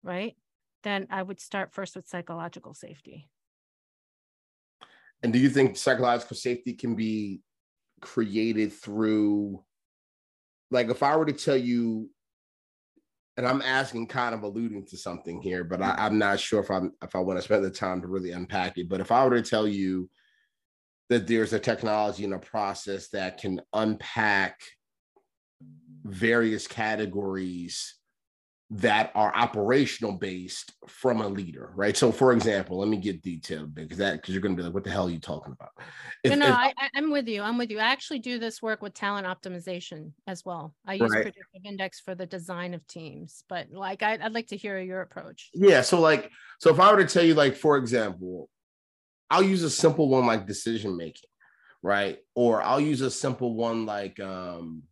right? 0.03 0.35
Then 0.84 1.07
I 1.10 1.23
would 1.23 1.39
start 1.39 1.73
first 1.73 1.95
with 1.95 2.07
psychological 2.07 2.73
safety. 2.73 3.30
And 5.22 5.34
do 5.34 5.39
you 5.39 5.49
think 5.49 5.76
psychological 5.76 6.38
safety 6.38 6.73
can 6.73 6.95
be 6.95 7.41
created 8.01 8.72
through, 8.72 9.64
like, 10.72 10.89
if 10.89 11.03
I 11.03 11.15
were 11.18 11.26
to 11.26 11.34
tell 11.34 11.57
you, 11.57 12.10
and 13.35 13.47
I'm 13.47 13.61
asking, 13.61 14.07
kind 14.07 14.34
of 14.34 14.43
alluding 14.43 14.85
to 14.88 14.97
something 14.97 15.41
here, 15.41 15.64
but 15.64 15.81
I, 15.81 16.07
am 16.07 16.18
not 16.18 16.39
sure 16.39 16.60
if 16.60 16.69
I'm 16.69 16.93
if 17.01 17.15
I 17.15 17.19
want 17.19 17.39
to 17.39 17.43
spend 17.43 17.64
the 17.64 17.69
time 17.69 18.01
to 18.01 18.07
really 18.07 18.31
unpack 18.31 18.77
it. 18.77 18.89
But 18.89 18.99
if 18.99 19.11
I 19.11 19.26
were 19.26 19.41
to 19.41 19.49
tell 19.49 19.68
you 19.68 20.10
that 21.10 21.26
there's 21.26 21.53
a 21.53 21.60
technology 21.60 22.23
and 22.23 22.34
a 22.34 22.39
process 22.39 23.10
that 23.10 23.39
can 23.39 23.61
unpack 23.73 24.60
various 26.03 26.68
categories 26.68 27.98
that 28.71 29.11
are 29.15 29.35
operational 29.35 30.11
based 30.11 30.73
from 30.87 31.21
a 31.21 31.27
leader, 31.27 31.71
right? 31.75 31.97
So, 31.97 32.11
for 32.11 32.33
example, 32.33 32.77
let 32.77 32.87
me 32.87 32.97
get 32.97 33.23
detailed 33.23 33.73
because 33.73 33.97
that 33.97 34.13
because 34.13 34.33
you're 34.33 34.41
going 34.41 34.55
to 34.55 34.61
be 34.61 34.63
like, 34.63 34.75
"What 34.75 34.83
the 34.83 34.91
hell 34.91 35.07
are 35.07 35.11
you 35.11 35.19
talking 35.19 35.53
about?" 35.53 35.71
If, 36.23 36.31
no, 36.31 36.35
no, 36.35 36.49
if, 36.49 36.73
I, 36.77 36.89
am 36.95 37.09
with 37.09 37.27
you. 37.27 37.41
I'm 37.41 37.57
with 37.57 37.71
you. 37.71 37.79
I 37.79 37.85
actually 37.85 38.19
do 38.19 38.37
this 38.37 38.61
work 38.61 38.83
with 38.83 38.93
talent 38.93 39.25
optimization 39.25 40.11
as 40.27 40.45
well. 40.45 40.75
I 40.85 40.93
use 40.93 41.09
right. 41.09 41.23
predictive 41.23 41.61
index 41.65 41.99
for 41.99 42.13
the 42.13 42.27
design 42.27 42.75
of 42.75 42.85
teams, 42.85 43.43
but 43.49 43.71
like, 43.71 44.03
I, 44.03 44.19
I'd 44.21 44.33
like 44.33 44.47
to 44.47 44.57
hear 44.57 44.79
your 44.79 45.01
approach. 45.01 45.49
Yeah. 45.53 45.81
So, 45.81 45.99
like, 45.99 46.29
so 46.59 46.69
if 46.69 46.79
I 46.79 46.91
were 46.91 47.03
to 47.03 47.11
tell 47.11 47.25
you, 47.25 47.33
like, 47.33 47.55
for 47.55 47.75
example, 47.77 48.49
I'll 49.31 49.43
use 49.43 49.63
a 49.63 49.69
simple 49.69 50.09
one 50.09 50.27
like 50.27 50.45
decision 50.45 50.95
making, 50.95 51.29
right? 51.81 52.19
Or 52.35 52.61
I'll 52.61 52.81
use 52.81 53.01
a 53.01 53.09
simple 53.09 53.55
one 53.55 53.87
like 53.87 54.19
um 54.19 54.83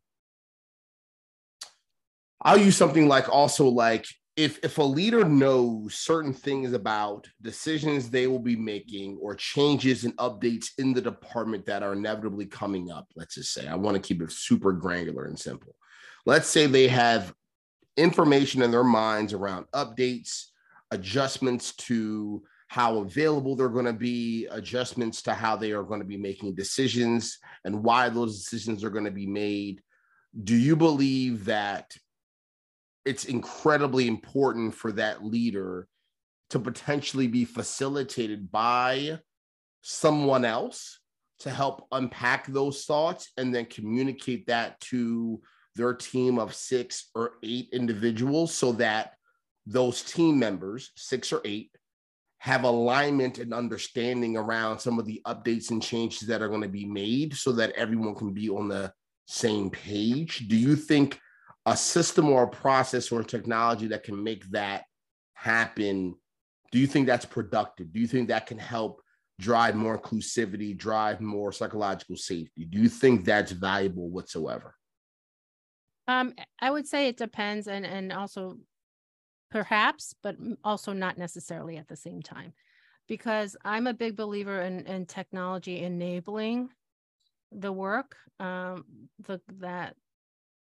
I'll 2.48 2.58
use 2.58 2.78
something 2.78 3.10
like 3.10 3.28
also 3.28 3.68
like 3.68 4.08
if 4.38 4.64
if 4.64 4.78
a 4.78 4.84
leader 4.84 5.26
knows 5.26 5.96
certain 5.96 6.32
things 6.32 6.72
about 6.72 7.28
decisions 7.42 8.10
they 8.10 8.26
will 8.26 8.40
be 8.40 8.56
making 8.56 9.18
or 9.22 9.36
changes 9.36 10.06
and 10.06 10.16
updates 10.16 10.68
in 10.78 10.94
the 10.94 11.02
department 11.02 11.66
that 11.66 11.84
are 11.84 11.92
inevitably 11.92 12.46
coming 12.46 12.90
up, 12.90 13.06
let's 13.18 13.36
just 13.36 13.52
say 13.52 13.68
I 13.68 13.76
want 13.76 13.96
to 13.96 14.02
keep 14.02 14.22
it 14.22 14.32
super 14.32 14.72
granular 14.72 15.26
and 15.26 15.38
simple. 15.38 15.76
Let's 16.26 16.48
say 16.48 16.68
they 16.68 16.88
have 16.88 17.34
information 17.98 18.62
in 18.62 18.72
their 18.72 18.86
minds 18.86 19.34
around 19.34 19.66
updates, 19.74 20.46
adjustments 20.92 21.76
to 21.76 22.44
how 22.70 23.00
available 23.00 23.58
they're 23.58 23.68
going 23.68 23.84
to 23.84 23.92
be, 23.92 24.48
adjustments 24.52 25.22
to 25.24 25.34
how 25.34 25.58
they 25.58 25.74
are 25.74 25.84
going 25.84 26.00
to 26.00 26.08
be 26.08 26.16
making 26.16 26.56
decisions 26.56 27.40
and 27.66 27.84
why 27.84 28.08
those 28.08 28.40
decisions 28.40 28.86
are 28.86 28.90
going 28.90 29.04
to 29.04 29.12
be 29.12 29.28
made. 29.28 29.82
Do 30.46 30.56
you 30.56 30.78
believe 30.78 31.44
that 31.44 31.94
it's 33.08 33.26
incredibly 33.26 34.06
important 34.08 34.76
for 34.76 34.92
that 34.92 35.24
leader 35.24 35.88
to 36.50 36.60
potentially 36.60 37.28
be 37.28 37.46
facilitated 37.46 38.52
by 38.52 39.18
someone 39.82 40.44
else 40.44 41.00
to 41.40 41.50
help 41.50 41.88
unpack 41.94 42.48
those 42.48 42.84
thoughts 42.84 43.32
and 43.38 43.56
then 43.56 43.66
communicate 43.66 44.46
that 44.48 44.78
to 44.82 45.42
their 45.76 45.94
team 45.94 46.38
of 46.38 46.54
six 46.54 47.10
or 47.16 47.34
eight 47.44 47.70
individuals 47.72 48.54
so 48.54 48.74
that 48.74 49.14
those 49.66 50.02
team 50.02 50.38
members, 50.38 50.92
six 50.98 51.32
or 51.32 51.40
eight, 51.46 51.72
have 52.40 52.66
alignment 52.66 53.38
and 53.38 53.54
understanding 53.54 54.36
around 54.36 54.80
some 54.80 55.00
of 55.00 55.06
the 55.06 55.22
updates 55.26 55.72
and 55.72 55.82
changes 55.82 56.28
that 56.28 56.42
are 56.42 56.50
going 56.50 56.62
to 56.62 56.68
be 56.68 56.86
made 56.86 57.34
so 57.34 57.54
that 57.54 57.72
everyone 57.72 58.16
can 58.16 58.34
be 58.34 58.50
on 58.50 58.68
the 58.68 58.92
same 59.28 59.70
page. 59.70 60.48
Do 60.50 60.58
you 60.58 60.76
think 60.76 61.20
a 61.68 61.78
system 61.78 62.30
or 62.30 62.44
a 62.44 62.48
process 62.48 63.12
or 63.12 63.22
a 63.22 63.26
technology 63.26 63.88
that 63.88 64.04
can 64.04 64.24
make 64.24 64.44
that 64.50 64.86
happen 65.36 66.16
do 66.72 66.80
you 66.80 66.88
think 66.88 67.08
that's 67.08 67.26
productive? 67.26 67.92
Do 67.94 68.00
you 68.00 68.08
think 68.08 68.28
that 68.28 68.46
can 68.46 68.58
help 68.58 69.02
drive 69.40 69.76
more 69.76 69.98
inclusivity 69.98 70.76
drive 70.76 71.22
more 71.22 71.52
psychological 71.52 72.16
safety? 72.16 72.66
Do 72.66 72.80
you 72.80 72.90
think 72.90 73.24
that's 73.24 73.52
valuable 73.52 74.10
whatsoever? 74.10 74.76
Um 76.08 76.34
i 76.62 76.72
would 76.72 76.88
say 76.88 77.08
it 77.08 77.18
depends 77.18 77.68
and 77.68 77.86
and 77.86 78.12
also 78.12 78.58
perhaps 79.52 80.14
but 80.24 80.36
also 80.64 80.94
not 80.94 81.18
necessarily 81.18 81.78
at 81.78 81.88
the 81.88 81.96
same 81.96 82.22
time. 82.22 82.54
Because 83.08 83.56
i'm 83.64 83.88
a 83.88 83.94
big 83.94 84.16
believer 84.16 84.62
in, 84.62 84.86
in 84.88 85.06
technology 85.06 85.82
enabling 85.84 86.70
the 87.52 87.72
work 87.72 88.16
um 88.40 88.86
the 89.20 89.40
that 89.60 89.96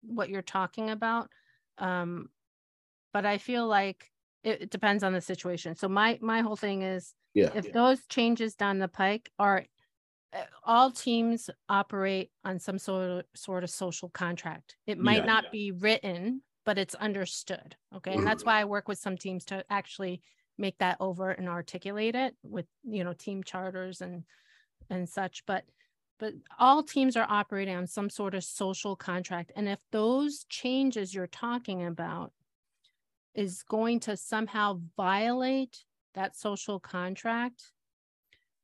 what 0.02 0.28
you're 0.28 0.42
talking 0.42 0.90
about 0.90 1.28
um 1.78 2.28
but 3.12 3.26
i 3.26 3.38
feel 3.38 3.66
like 3.66 4.10
it, 4.46 4.62
it, 4.62 4.70
depends 4.70 5.02
on 5.02 5.12
the 5.12 5.20
situation. 5.20 5.74
So 5.74 5.88
my 5.88 6.18
my 6.22 6.40
whole 6.40 6.56
thing 6.56 6.82
is 6.82 7.14
yeah. 7.34 7.50
if 7.54 7.72
those 7.72 8.06
changes 8.06 8.54
down 8.54 8.78
the 8.78 8.86
pike 8.86 9.30
are 9.40 9.64
eh, 10.32 10.44
all 10.64 10.92
teams 10.92 11.50
operate 11.68 12.30
on 12.44 12.60
some 12.60 12.78
sort 12.78 13.10
of 13.10 13.24
sort 13.34 13.64
of 13.64 13.70
social 13.70 14.08
contract. 14.08 14.76
It 14.86 14.98
might 14.98 15.18
yeah, 15.18 15.26
not 15.26 15.44
yeah. 15.44 15.50
be 15.50 15.72
written 15.72 16.42
but 16.64 16.78
it's 16.78 16.96
understood 16.96 17.76
okay? 17.96 18.14
And 18.14 18.26
that's 18.26 18.42
mm-hmm. 18.42 18.50
why 18.50 18.60
i 18.60 18.64
work 18.64 18.88
with 18.88 18.98
some 18.98 19.16
teams 19.16 19.44
to 19.46 19.64
actually 19.70 20.22
make 20.58 20.78
that 20.78 20.96
overt 21.00 21.38
and 21.38 21.48
articulate 21.48 22.14
it 22.14 22.34
with 22.42 22.66
you 22.84 23.04
know 23.04 23.12
team 23.12 23.42
charters 23.42 24.00
and 24.00 24.24
and 24.90 25.08
such 25.08 25.44
but 25.46 25.64
but 26.18 26.34
all 26.58 26.82
teams 26.82 27.16
are 27.16 27.26
operating 27.28 27.76
on 27.76 27.86
some 27.86 28.08
sort 28.08 28.34
of 28.34 28.44
social 28.44 28.96
contract. 28.96 29.52
And 29.54 29.68
if 29.68 29.78
those 29.92 30.44
changes 30.48 31.14
you're 31.14 31.26
talking 31.26 31.84
about 31.84 32.32
is 33.34 33.62
going 33.62 34.00
to 34.00 34.16
somehow 34.16 34.80
violate 34.96 35.84
that 36.14 36.36
social 36.36 36.80
contract, 36.80 37.72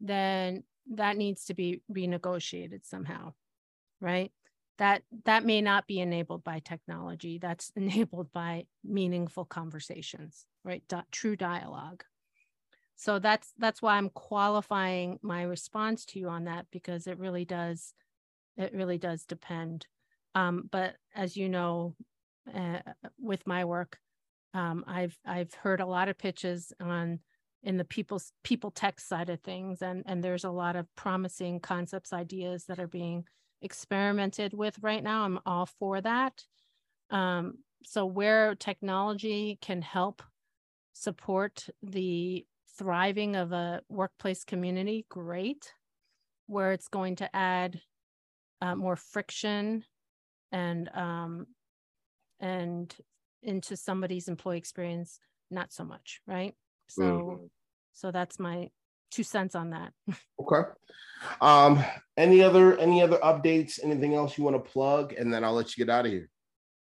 then 0.01 0.65
that 0.91 1.16
needs 1.16 1.45
to 1.47 1.55
be 1.55 1.83
renegotiated 1.93 2.85
somehow, 2.85 3.35
right? 4.01 4.33
That 4.79 5.03
that 5.27 5.45
may 5.45 5.61
not 5.61 5.87
be 5.87 6.01
enabled 6.01 6.43
by 6.43 6.61
technology. 6.61 7.39
That's 7.39 7.70
enabled 7.77 8.33
by 8.33 8.65
meaningful 8.83 9.45
conversations, 9.45 10.47
right? 10.65 10.83
Di- 10.89 11.05
true 11.11 11.37
dialogue 11.37 12.05
so 13.03 13.19
that's 13.19 13.53
that's 13.59 13.83
why 13.83 13.97
i'm 13.97 14.11
qualifying 14.11 15.19
my 15.23 15.43
response 15.43 16.05
to 16.05 16.19
you 16.19 16.29
on 16.29 16.45
that 16.45 16.66
because 16.70 17.07
it 17.07 17.19
really 17.19 17.45
does 17.45 17.95
it 18.59 18.74
really 18.74 18.99
does 18.99 19.24
depend. 19.24 19.87
Um, 20.35 20.69
but 20.70 20.97
as 21.15 21.37
you 21.37 21.49
know 21.49 21.95
uh, 22.55 22.81
with 23.19 23.47
my 23.47 23.65
work 23.65 23.99
um, 24.55 24.85
i've 24.87 25.19
i've 25.27 25.53
heard 25.55 25.81
a 25.81 25.87
lot 25.87 26.09
of 26.09 26.19
pitches 26.19 26.73
on 26.81 27.19
in 27.62 27.77
the 27.77 27.85
people's 27.85 28.33
people 28.43 28.70
tech 28.70 29.01
side 29.01 29.31
of 29.31 29.41
things 29.41 29.83
and 29.83 30.03
and 30.07 30.23
there's 30.23 30.45
a 30.45 30.51
lot 30.51 30.77
of 30.77 30.87
promising 30.97 31.61
concepts 31.61 32.12
ideas 32.12 32.65
that 32.66 32.79
are 32.79 32.89
being 32.89 33.24
experimented 33.62 34.53
with 34.53 34.77
right 34.83 35.03
now. 35.03 35.24
I'm 35.24 35.39
all 35.47 35.66
for 35.66 36.01
that. 36.01 36.45
Um, 37.11 37.59
so 37.85 38.05
where 38.05 38.55
technology 38.55 39.59
can 39.61 39.83
help 39.83 40.23
support 40.93 41.69
the 41.83 42.45
thriving 42.78 43.36
of 43.36 43.53
a 43.53 43.82
workplace 43.89 44.44
community, 44.44 45.07
great. 45.09 45.73
Where 46.47 46.73
it's 46.73 46.89
going 46.89 47.16
to 47.16 47.35
add 47.35 47.81
uh, 48.61 48.74
more 48.74 48.97
friction 48.97 49.85
and 50.53 50.89
um, 50.94 51.47
and 52.40 52.94
into 53.43 53.77
somebody's 53.77 54.28
employee 54.28 54.59
experience 54.59 55.19
not 55.51 55.73
so 55.73 55.85
much 55.85 56.20
right 56.27 56.55
so 56.89 57.03
mm-hmm. 57.03 57.44
so 57.93 58.11
that's 58.11 58.39
my 58.39 58.69
two 59.11 59.23
cents 59.23 59.55
on 59.55 59.70
that 59.70 59.93
okay 60.40 60.69
um 61.40 61.82
any 62.16 62.43
other 62.43 62.77
any 62.78 63.03
other 63.03 63.19
updates 63.19 63.81
anything 63.82 64.15
else 64.15 64.39
you 64.39 64.44
want 64.44 64.57
to 64.57 64.70
plug 64.70 65.12
and 65.12 65.32
then 65.32 65.44
i'll 65.44 65.53
let 65.53 65.77
you 65.77 65.85
get 65.85 65.93
out 65.93 66.07
of 66.07 66.12
here 66.12 66.28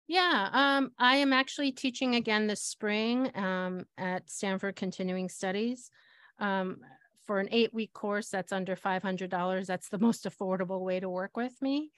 yeah 0.10 0.50
um 0.52 0.92
i 0.98 1.16
am 1.18 1.32
actually 1.32 1.72
teaching 1.72 2.16
again 2.16 2.48
this 2.48 2.62
spring 2.64 3.32
um 3.36 3.86
at 3.98 4.30
stanford 4.30 4.76
continuing 4.76 5.30
studies. 5.30 5.90
Um 6.40 6.78
for 7.26 7.40
an 7.40 7.50
eight 7.52 7.72
week 7.72 7.94
course 7.94 8.30
that's 8.30 8.52
under 8.52 8.76
$500 8.76 9.68
that's 9.68 9.90
the 9.90 10.00
most 10.00 10.26
affordable 10.26 10.82
way 10.82 11.00
to 11.00 11.08
work 11.08 11.38
with 11.38 11.54
me. 11.62 11.92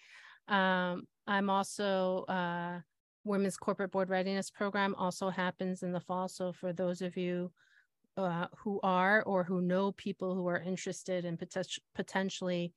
Um, 0.49 1.07
i'm 1.25 1.49
also 1.49 2.25
uh, 2.27 2.81
women's 3.23 3.55
corporate 3.55 3.91
board 3.91 4.09
readiness 4.09 4.49
program 4.49 4.93
also 4.97 5.29
happens 5.29 5.83
in 5.83 5.93
the 5.93 6.01
fall. 6.01 6.27
So 6.27 6.51
for 6.51 6.73
those 6.73 7.01
of 7.01 7.15
you 7.15 7.51
uh, 8.17 8.47
who 8.57 8.79
are 8.83 9.23
or 9.23 9.43
who 9.45 9.61
know 9.61 9.93
people 9.93 10.35
who 10.35 10.47
are 10.47 10.59
interested 10.59 11.23
in 11.23 11.37
pot- 11.37 11.77
potentially 11.95 12.73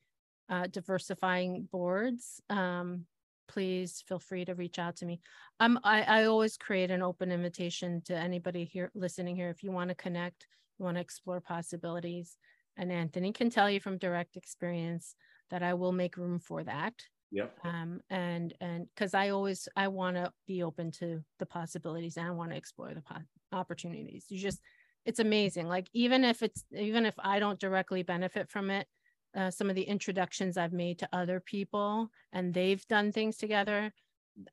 uh, 0.48 0.66
diversifying 0.70 1.68
boards, 1.72 2.40
um, 2.50 3.06
please 3.48 4.02
feel 4.06 4.18
free 4.18 4.44
to 4.44 4.54
reach 4.54 4.78
out 4.78 4.96
to 4.96 5.06
me. 5.06 5.20
Um, 5.60 5.78
I, 5.84 6.02
I 6.02 6.24
always 6.24 6.56
create 6.56 6.90
an 6.90 7.02
open 7.02 7.32
invitation 7.32 8.02
to 8.06 8.16
anybody 8.16 8.64
here 8.64 8.90
listening 8.94 9.36
here. 9.36 9.50
If 9.50 9.62
you 9.62 9.72
want 9.72 9.90
to 9.90 9.94
connect, 9.94 10.46
you 10.78 10.84
want 10.84 10.96
to 10.96 11.00
explore 11.00 11.40
possibilities, 11.40 12.36
and 12.76 12.90
Anthony 12.90 13.32
can 13.32 13.50
tell 13.50 13.70
you 13.70 13.80
from 13.80 13.98
direct 13.98 14.36
experience 14.36 15.14
that 15.50 15.62
I 15.62 15.74
will 15.74 15.92
make 15.92 16.16
room 16.16 16.38
for 16.38 16.64
that. 16.64 16.94
Yep. 17.30 17.58
Um, 17.64 18.00
and 18.10 18.54
and 18.60 18.86
because 18.94 19.14
I 19.14 19.30
always 19.30 19.68
I 19.76 19.88
want 19.88 20.16
to 20.16 20.32
be 20.46 20.62
open 20.62 20.90
to 20.92 21.22
the 21.38 21.46
possibilities 21.46 22.16
and 22.16 22.26
I 22.26 22.30
want 22.30 22.50
to 22.50 22.56
explore 22.56 22.94
the 22.94 23.02
po- 23.02 23.22
opportunities. 23.52 24.26
You 24.28 24.38
just 24.38 24.60
it's 25.04 25.18
amazing. 25.18 25.68
Like 25.68 25.88
even 25.92 26.24
if 26.24 26.42
it's 26.42 26.64
even 26.70 27.06
if 27.06 27.14
I 27.18 27.38
don't 27.38 27.58
directly 27.58 28.02
benefit 28.02 28.50
from 28.50 28.70
it, 28.70 28.86
uh, 29.34 29.50
some 29.50 29.68
of 29.68 29.76
the 29.76 29.82
introductions 29.82 30.56
I've 30.56 30.72
made 30.72 30.98
to 31.00 31.08
other 31.12 31.40
people 31.40 32.10
and 32.32 32.52
they've 32.52 32.86
done 32.86 33.12
things 33.12 33.36
together, 33.36 33.92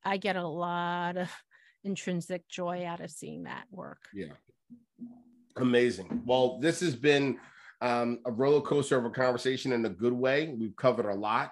I 0.03 0.17
get 0.17 0.35
a 0.35 0.47
lot 0.47 1.17
of 1.17 1.31
intrinsic 1.83 2.47
joy 2.47 2.85
out 2.85 2.99
of 2.99 3.11
seeing 3.11 3.43
that 3.43 3.65
work. 3.71 4.03
Yeah. 4.13 4.33
Amazing. 5.57 6.23
Well, 6.25 6.59
this 6.59 6.79
has 6.79 6.95
been 6.95 7.37
um, 7.81 8.19
a 8.25 8.31
roller 8.31 8.61
coaster 8.61 8.97
of 8.97 9.05
a 9.05 9.09
conversation 9.09 9.71
in 9.73 9.85
a 9.85 9.89
good 9.89 10.13
way. 10.13 10.53
We've 10.57 10.75
covered 10.75 11.07
a 11.07 11.15
lot 11.15 11.51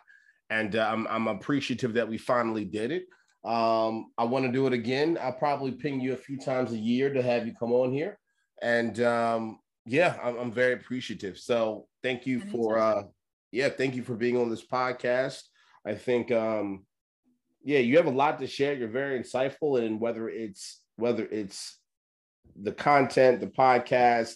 and 0.50 0.76
uh, 0.76 0.88
I'm, 0.92 1.08
I'm 1.08 1.28
appreciative 1.28 1.94
that 1.94 2.08
we 2.08 2.18
finally 2.18 2.66
did 2.66 2.92
it. 2.92 3.06
Um, 3.46 4.12
I 4.18 4.26
want 4.26 4.46
to 4.46 4.52
do 4.52 4.68
it 4.68 4.74
again. 4.74 5.18
I'll 5.22 5.34
probably 5.34 5.72
ping 5.72 6.00
you 6.00 6.14
a 6.14 6.18
few 6.18 6.38
times 6.38 6.72
a 6.72 6.78
year 6.78 7.14
to 7.14 7.22
have 7.22 7.48
you 7.48 7.54
come 7.58 7.72
on 7.72 7.92
here. 7.92 8.20
And 8.62 9.00
um, 9.02 9.60
yeah, 9.86 10.18
I'm, 10.22 10.38
I'm 10.38 10.52
very 10.52 10.74
appreciative. 10.74 11.38
So 11.38 11.88
thank 12.04 12.26
you 12.26 12.42
for, 12.42 12.78
uh, 12.78 13.04
yeah, 13.52 13.70
thank 13.70 13.96
you 13.96 14.04
for 14.04 14.16
being 14.16 14.38
on 14.38 14.50
this 14.50 14.66
podcast. 14.66 15.42
I 15.86 15.96
think, 15.96 16.32
um, 16.32 16.86
yeah, 17.64 17.80
you 17.80 17.98
have 17.98 18.06
a 18.06 18.12
lot 18.12 18.40
to 18.40 18.48
share. 18.48 18.74
You're 18.74 18.88
very 18.88 19.20
insightful, 19.20 19.84
and 19.84 20.00
whether 20.00 20.30
it's 20.30 20.82
whether 20.96 21.26
it's 21.26 21.78
the 22.62 22.72
content, 22.72 23.40
the 23.40 23.48
podcast, 23.48 24.36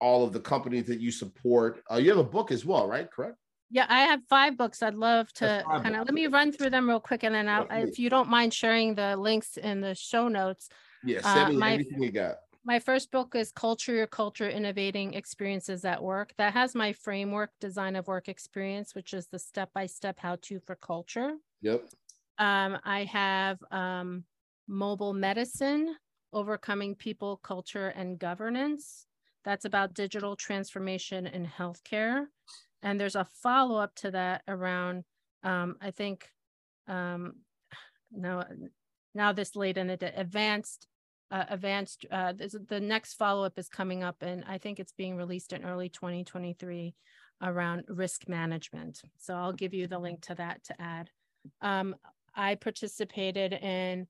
all 0.00 0.24
of 0.24 0.32
the 0.32 0.40
companies 0.40 0.86
that 0.86 1.00
you 1.00 1.10
support. 1.10 1.82
Uh, 1.90 1.96
you 1.96 2.10
have 2.10 2.18
a 2.18 2.24
book 2.24 2.50
as 2.50 2.64
well, 2.64 2.88
right? 2.88 3.10
Correct. 3.10 3.36
Yeah, 3.70 3.86
I 3.88 4.00
have 4.02 4.20
five 4.28 4.56
books. 4.56 4.82
I'd 4.82 4.94
love 4.94 5.30
to 5.34 5.62
kind 5.66 5.94
of 5.94 6.06
let 6.06 6.14
me 6.14 6.26
run 6.26 6.52
through 6.52 6.70
them 6.70 6.88
real 6.88 7.00
quick, 7.00 7.22
and 7.22 7.34
then 7.34 7.48
I'll, 7.48 7.66
if 7.70 7.98
you 7.98 8.08
don't 8.08 8.28
mind 8.28 8.54
sharing 8.54 8.94
the 8.94 9.16
links 9.16 9.56
in 9.56 9.80
the 9.80 9.94
show 9.94 10.28
notes. 10.28 10.68
Yeah, 11.04 11.18
uh, 11.22 11.34
send 11.34 11.50
me 11.50 11.56
my, 11.56 11.72
everything 11.72 12.02
you 12.02 12.10
got. 12.10 12.36
My 12.68 12.78
first 12.78 13.10
book 13.10 13.34
is 13.34 13.50
Culture 13.50 13.94
Your 13.94 14.06
Culture 14.06 14.46
Innovating 14.46 15.14
Experiences 15.14 15.86
at 15.86 16.02
Work. 16.02 16.34
That 16.36 16.52
has 16.52 16.74
my 16.74 16.92
framework, 16.92 17.48
Design 17.62 17.96
of 17.96 18.06
Work 18.08 18.28
Experience, 18.28 18.94
which 18.94 19.14
is 19.14 19.26
the 19.26 19.38
step 19.38 19.70
by 19.72 19.86
step 19.86 20.18
how 20.18 20.36
to 20.42 20.60
for 20.60 20.74
culture. 20.74 21.36
Yep. 21.62 21.88
Um, 22.36 22.76
I 22.84 23.04
have 23.04 23.56
um, 23.70 24.24
Mobile 24.68 25.14
Medicine, 25.14 25.96
Overcoming 26.34 26.94
People, 26.94 27.38
Culture, 27.38 27.88
and 27.96 28.18
Governance. 28.18 29.06
That's 29.46 29.64
about 29.64 29.94
digital 29.94 30.36
transformation 30.36 31.26
in 31.26 31.46
healthcare 31.46 32.26
and 32.82 33.00
there's 33.00 33.16
a 33.16 33.24
follow 33.42 33.80
up 33.80 33.94
to 33.96 34.10
that 34.10 34.42
around 34.46 35.04
um, 35.42 35.76
i 35.80 35.90
think 35.90 36.30
um, 36.86 37.34
now 38.12 38.44
now 39.14 39.32
this 39.32 39.56
late 39.56 39.78
in 39.78 39.86
the 39.86 39.96
day 39.96 40.12
advanced 40.16 40.86
uh, 41.30 41.44
advanced 41.48 42.06
uh, 42.10 42.32
this, 42.32 42.56
the 42.68 42.80
next 42.80 43.14
follow 43.14 43.44
up 43.44 43.58
is 43.58 43.68
coming 43.68 44.02
up 44.02 44.22
and 44.22 44.44
i 44.48 44.58
think 44.58 44.78
it's 44.78 44.92
being 44.92 45.16
released 45.16 45.52
in 45.52 45.64
early 45.64 45.88
2023 45.88 46.94
around 47.42 47.84
risk 47.88 48.28
management. 48.28 49.00
So 49.18 49.34
i'll 49.34 49.52
give 49.52 49.74
you 49.74 49.86
the 49.86 49.98
link 49.98 50.22
to 50.22 50.34
that 50.36 50.64
to 50.64 50.80
add. 50.80 51.10
Um, 51.60 51.96
i 52.34 52.54
participated 52.54 53.52
in 53.52 54.06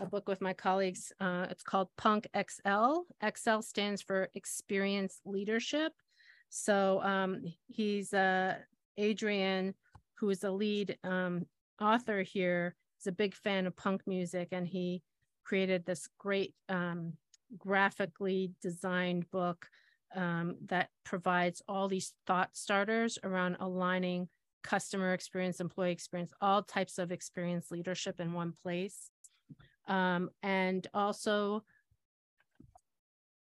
a 0.00 0.06
book 0.06 0.28
with 0.28 0.40
my 0.40 0.52
colleagues 0.52 1.12
uh, 1.20 1.46
it's 1.50 1.62
called 1.62 1.88
punk 1.96 2.28
xl 2.34 3.02
xl 3.34 3.60
stands 3.60 4.02
for 4.02 4.28
experience 4.34 5.20
leadership. 5.24 5.92
So 6.50 7.00
um, 7.02 7.42
he's 7.66 8.14
uh, 8.14 8.56
Adrian, 8.96 9.74
who 10.14 10.30
is 10.30 10.40
the 10.40 10.50
lead 10.50 10.98
um, 11.04 11.46
author 11.80 12.22
here, 12.22 12.74
is 13.00 13.06
a 13.06 13.12
big 13.12 13.34
fan 13.34 13.66
of 13.66 13.76
punk 13.76 14.02
music, 14.06 14.48
and 14.52 14.66
he 14.66 15.02
created 15.48 15.86
this 15.86 16.10
great 16.18 16.54
um, 16.68 17.14
graphically 17.56 18.52
designed 18.60 19.30
book 19.30 19.66
um, 20.14 20.56
that 20.66 20.90
provides 21.04 21.62
all 21.66 21.88
these 21.88 22.12
thought 22.26 22.54
starters 22.54 23.18
around 23.24 23.56
aligning 23.58 24.28
customer 24.62 25.14
experience, 25.14 25.58
employee 25.58 25.92
experience, 25.92 26.32
all 26.42 26.62
types 26.62 26.98
of 26.98 27.10
experience 27.10 27.70
leadership 27.70 28.20
in 28.20 28.34
one 28.34 28.52
place. 28.62 29.10
Um, 29.86 30.28
and 30.42 30.86
also 30.92 31.64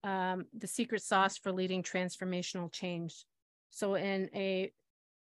um, 0.04 0.48
the 0.58 0.68
secret 0.68 1.04
sauce 1.04 1.38
for 1.38 1.54
leading 1.54 1.84
transformational 1.84 2.70
change. 2.70 3.24
So, 3.70 3.96
in 3.96 4.30
a 4.36 4.74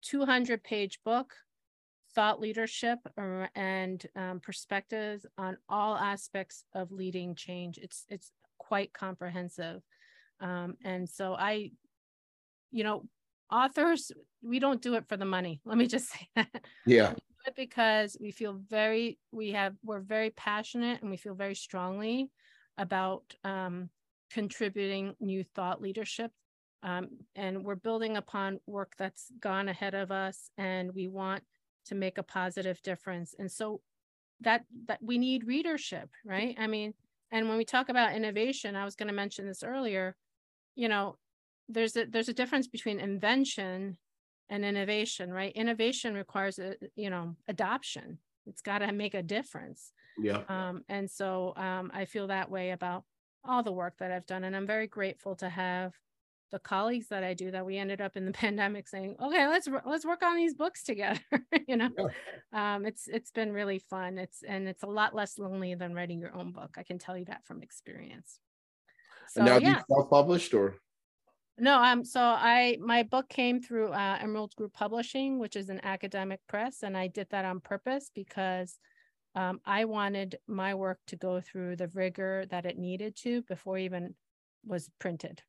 200 0.03 0.65
page 0.65 0.99
book, 1.05 1.33
thought 2.15 2.41
leadership 2.41 2.99
and 3.55 4.07
um, 4.17 4.41
perspectives 4.41 5.27
on 5.39 5.57
all 5.69 5.97
aspects 5.97 6.65
of 6.75 6.93
leading 6.93 7.35
change. 7.35 7.79
It's 7.79 8.05
it's 8.09 8.33
quite 8.59 8.93
comprehensive, 8.93 9.83
um, 10.41 10.75
and 10.85 11.09
so 11.09 11.35
I, 11.35 11.71
you 12.71 12.85
know, 12.85 13.05
authors 13.51 14.13
we 14.43 14.59
don't 14.59 14.83
do 14.83 14.95
it 14.95 15.07
for 15.09 15.17
the 15.17 15.25
money. 15.25 15.61
Let 15.65 15.79
me 15.79 15.87
just 15.87 16.11
say 16.13 16.29
that. 16.37 16.65
Yeah. 16.87 17.15
because 17.57 18.17
we 18.21 18.31
feel 18.31 18.61
very 18.69 19.19
we 19.31 19.51
have 19.53 19.75
we're 19.85 20.01
very 20.01 20.31
passionate 20.31 21.03
and 21.03 21.11
we 21.11 21.17
feel 21.17 21.35
very 21.35 21.55
strongly 21.55 22.31
about 22.79 23.35
um, 23.45 23.91
contributing 24.33 25.15
new 25.21 25.45
thought 25.55 25.81
leadership. 25.81 26.31
Um, 26.85 27.11
and 27.37 27.65
we're 27.65 27.77
building 27.77 28.17
upon 28.17 28.59
work 28.67 28.95
that's 28.99 29.31
gone 29.39 29.69
ahead 29.69 29.95
of 29.95 30.11
us, 30.11 30.51
and 30.59 30.93
we 30.93 31.07
want 31.07 31.45
to 31.87 31.95
make 31.95 32.19
a 32.19 32.23
positive 32.23 32.83
difference. 32.83 33.35
And 33.39 33.51
so 33.51 33.81
that 34.41 34.65
that 34.87 34.99
we 35.03 35.19
need 35.19 35.47
readership, 35.47 36.11
right? 36.25 36.57
I 36.59 36.67
mean, 36.67 36.95
and 37.31 37.49
when 37.49 37.59
we 37.59 37.65
talk 37.65 37.89
about 37.89 38.15
innovation, 38.15 38.77
I 38.77 38.85
was 38.85 38.97
going 38.97 39.09
to 39.09 39.15
mention 39.15 39.47
this 39.47 39.63
earlier. 39.63 40.17
You 40.75 40.89
know, 40.89 41.17
there's 41.69 41.97
a 41.97 42.07
there's 42.07 42.29
a 42.29 42.35
difference 42.35 42.67
between 42.67 43.01
invention 43.01 43.99
and 44.51 44.65
innovation, 44.65 45.33
right? 45.33 45.53
Innovation 45.53 46.15
requires 46.15 46.59
a 46.59 46.75
you 46.95 47.11
know 47.11 47.37
adoption. 47.49 48.19
It's 48.47 48.63
got 48.63 48.79
to 48.79 48.93
make 48.93 49.15
a 49.15 49.23
difference. 49.23 49.93
Yeah. 50.19 50.43
Um, 50.49 50.83
and 50.89 51.11
so 51.11 51.55
um, 51.57 51.91
I 51.95 52.05
feel 52.05 52.27
that 52.27 52.51
way 52.51 52.71
about 52.71 53.05
all 53.45 53.63
the 53.63 53.73
work 53.73 53.95
that 53.99 54.11
I've 54.11 54.27
done. 54.27 54.45
And 54.45 54.55
I'm 54.55 54.67
very 54.67 54.87
grateful 54.87 55.35
to 55.37 55.49
have 55.49 55.95
the 56.53 56.59
colleagues 56.59 57.09
that 57.09 57.24
I 57.24 57.35
do 57.35 57.51
that 57.51 57.66
we 57.66 57.79
ended 57.79 58.01
up 58.01 58.16
in 58.16 58.24
the 58.27 58.33
pandemic 58.45 58.87
saying, 58.87 59.16
okay, 59.20 59.49
let's 59.49 59.69
let's 59.85 60.05
work 60.05 60.23
on 60.23 60.37
these 60.37 60.55
books 60.55 60.85
together. 60.85 61.19
you 61.66 61.77
know, 61.77 61.91
yeah. 61.99 62.74
um, 62.74 62.87
it's 62.87 63.09
it's 63.09 63.33
been 63.33 63.53
really 63.53 63.81
fun. 63.81 64.19
It's 64.19 64.45
and 64.47 64.69
it's 64.69 64.85
a 64.85 64.89
lot 64.89 65.15
less 65.15 65.39
lonely 65.39 65.74
than 65.74 65.95
writing 65.95 66.20
your 66.20 66.35
own 66.37 66.53
book. 66.53 66.77
I 66.77 66.85
can 66.85 66.99
tell 66.99 67.16
you 67.16 67.24
that 67.24 67.45
from 67.45 67.62
experience. 67.62 68.39
So, 69.31 69.41
and 69.41 69.47
now 69.47 69.57
yeah. 69.57 69.79
you 69.79 69.97
self-published 69.97 70.55
or? 70.55 70.77
No, 71.59 71.83
um, 71.83 72.05
so 72.05 72.20
I 72.20 72.79
my 72.81 73.03
book 73.03 73.29
came 73.29 73.61
through 73.61 73.89
uh, 73.89 74.19
Emerald 74.20 74.55
Group 74.57 74.73
Publishing, 74.73 75.39
which 75.39 75.57
is 75.57 75.69
an 75.70 75.81
academic 75.83 76.41
press, 76.49 76.83
and 76.83 76.97
I 76.97 77.09
did 77.09 77.29
that 77.31 77.45
on 77.45 77.61
purpose 77.61 78.11
because 78.15 78.79
um, 79.35 79.61
I 79.65 79.87
wanted 79.87 80.37
my 80.47 80.74
work 80.74 80.99
to 81.07 81.16
go 81.16 81.41
through 81.41 81.77
the 81.77 81.89
rigor 81.89 82.45
that 82.51 82.66
it 82.66 82.79
needed 82.79 83.16
to 83.23 83.43
before 83.43 83.79
even 83.79 84.15
was 84.66 84.91
printed. 84.99 85.43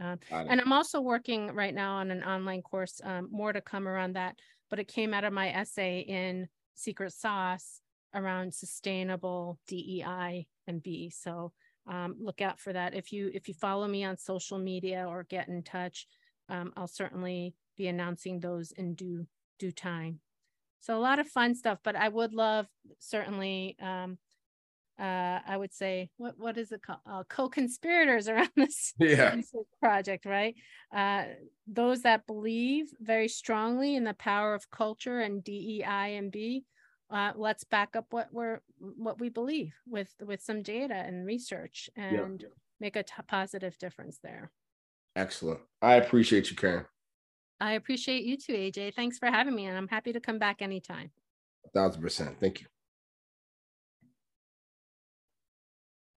Um, 0.00 0.18
and 0.48 0.60
I'm 0.60 0.72
also 0.72 1.00
working 1.00 1.48
right 1.54 1.74
now 1.74 1.96
on 1.96 2.10
an 2.10 2.22
online 2.24 2.62
course, 2.62 3.00
um, 3.04 3.28
more 3.30 3.52
to 3.52 3.60
come 3.60 3.86
around 3.86 4.14
that. 4.14 4.38
but 4.70 4.78
it 4.80 4.88
came 4.88 5.14
out 5.14 5.24
of 5.24 5.32
my 5.32 5.50
essay 5.52 6.00
in 6.00 6.48
Secret 6.74 7.12
Sauce 7.12 7.80
around 8.14 8.52
sustainable 8.54 9.58
DEI 9.68 10.46
and 10.66 10.82
B. 10.82 11.10
So 11.10 11.52
um, 11.86 12.16
look 12.18 12.40
out 12.40 12.58
for 12.58 12.72
that. 12.72 12.94
If 12.94 13.12
you 13.12 13.30
if 13.34 13.46
you 13.46 13.54
follow 13.54 13.86
me 13.86 14.04
on 14.04 14.16
social 14.16 14.58
media 14.58 15.06
or 15.08 15.24
get 15.24 15.48
in 15.48 15.62
touch, 15.62 16.06
um, 16.48 16.72
I'll 16.76 16.88
certainly 16.88 17.54
be 17.76 17.86
announcing 17.88 18.40
those 18.40 18.72
in 18.72 18.94
due 18.94 19.26
due 19.58 19.72
time. 19.72 20.20
So 20.80 20.96
a 20.96 21.00
lot 21.00 21.18
of 21.18 21.28
fun 21.28 21.54
stuff, 21.54 21.78
but 21.84 21.96
I 21.96 22.08
would 22.08 22.34
love 22.34 22.66
certainly 22.98 23.76
um, 23.80 24.18
uh, 24.98 25.40
I 25.46 25.56
would 25.56 25.72
say 25.72 26.10
what 26.18 26.38
what 26.38 26.56
is 26.56 26.70
it 26.70 26.82
called? 26.82 27.00
Uh, 27.06 27.24
co-conspirators 27.28 28.28
around 28.28 28.50
this 28.56 28.94
yeah. 28.98 29.34
project, 29.80 30.24
right? 30.24 30.54
Uh, 30.94 31.24
those 31.66 32.02
that 32.02 32.26
believe 32.26 32.86
very 33.00 33.28
strongly 33.28 33.96
in 33.96 34.04
the 34.04 34.14
power 34.14 34.54
of 34.54 34.70
culture 34.70 35.20
and 35.20 35.42
DEI 35.42 36.16
and 36.16 36.30
B. 36.30 36.64
Uh, 37.10 37.32
let's 37.36 37.64
back 37.64 37.96
up 37.96 38.06
what 38.10 38.28
we're 38.32 38.60
what 38.78 39.20
we 39.20 39.28
believe 39.28 39.74
with 39.86 40.12
with 40.20 40.42
some 40.42 40.62
data 40.62 40.94
and 40.94 41.26
research 41.26 41.90
and 41.96 42.40
yeah. 42.42 42.48
make 42.80 42.96
a 42.96 43.02
t- 43.02 43.12
positive 43.26 43.76
difference 43.78 44.18
there. 44.22 44.50
Excellent. 45.16 45.60
I 45.82 45.94
appreciate 45.94 46.50
you, 46.50 46.56
Karen. 46.56 46.86
I 47.60 47.72
appreciate 47.72 48.24
you 48.24 48.36
too, 48.36 48.52
AJ. 48.52 48.94
Thanks 48.94 49.18
for 49.18 49.26
having 49.26 49.54
me, 49.54 49.66
and 49.66 49.76
I'm 49.76 49.88
happy 49.88 50.12
to 50.12 50.20
come 50.20 50.38
back 50.38 50.60
anytime. 50.60 51.10
A 51.64 51.68
thousand 51.70 52.02
percent. 52.02 52.38
Thank 52.40 52.60
you. 52.60 52.66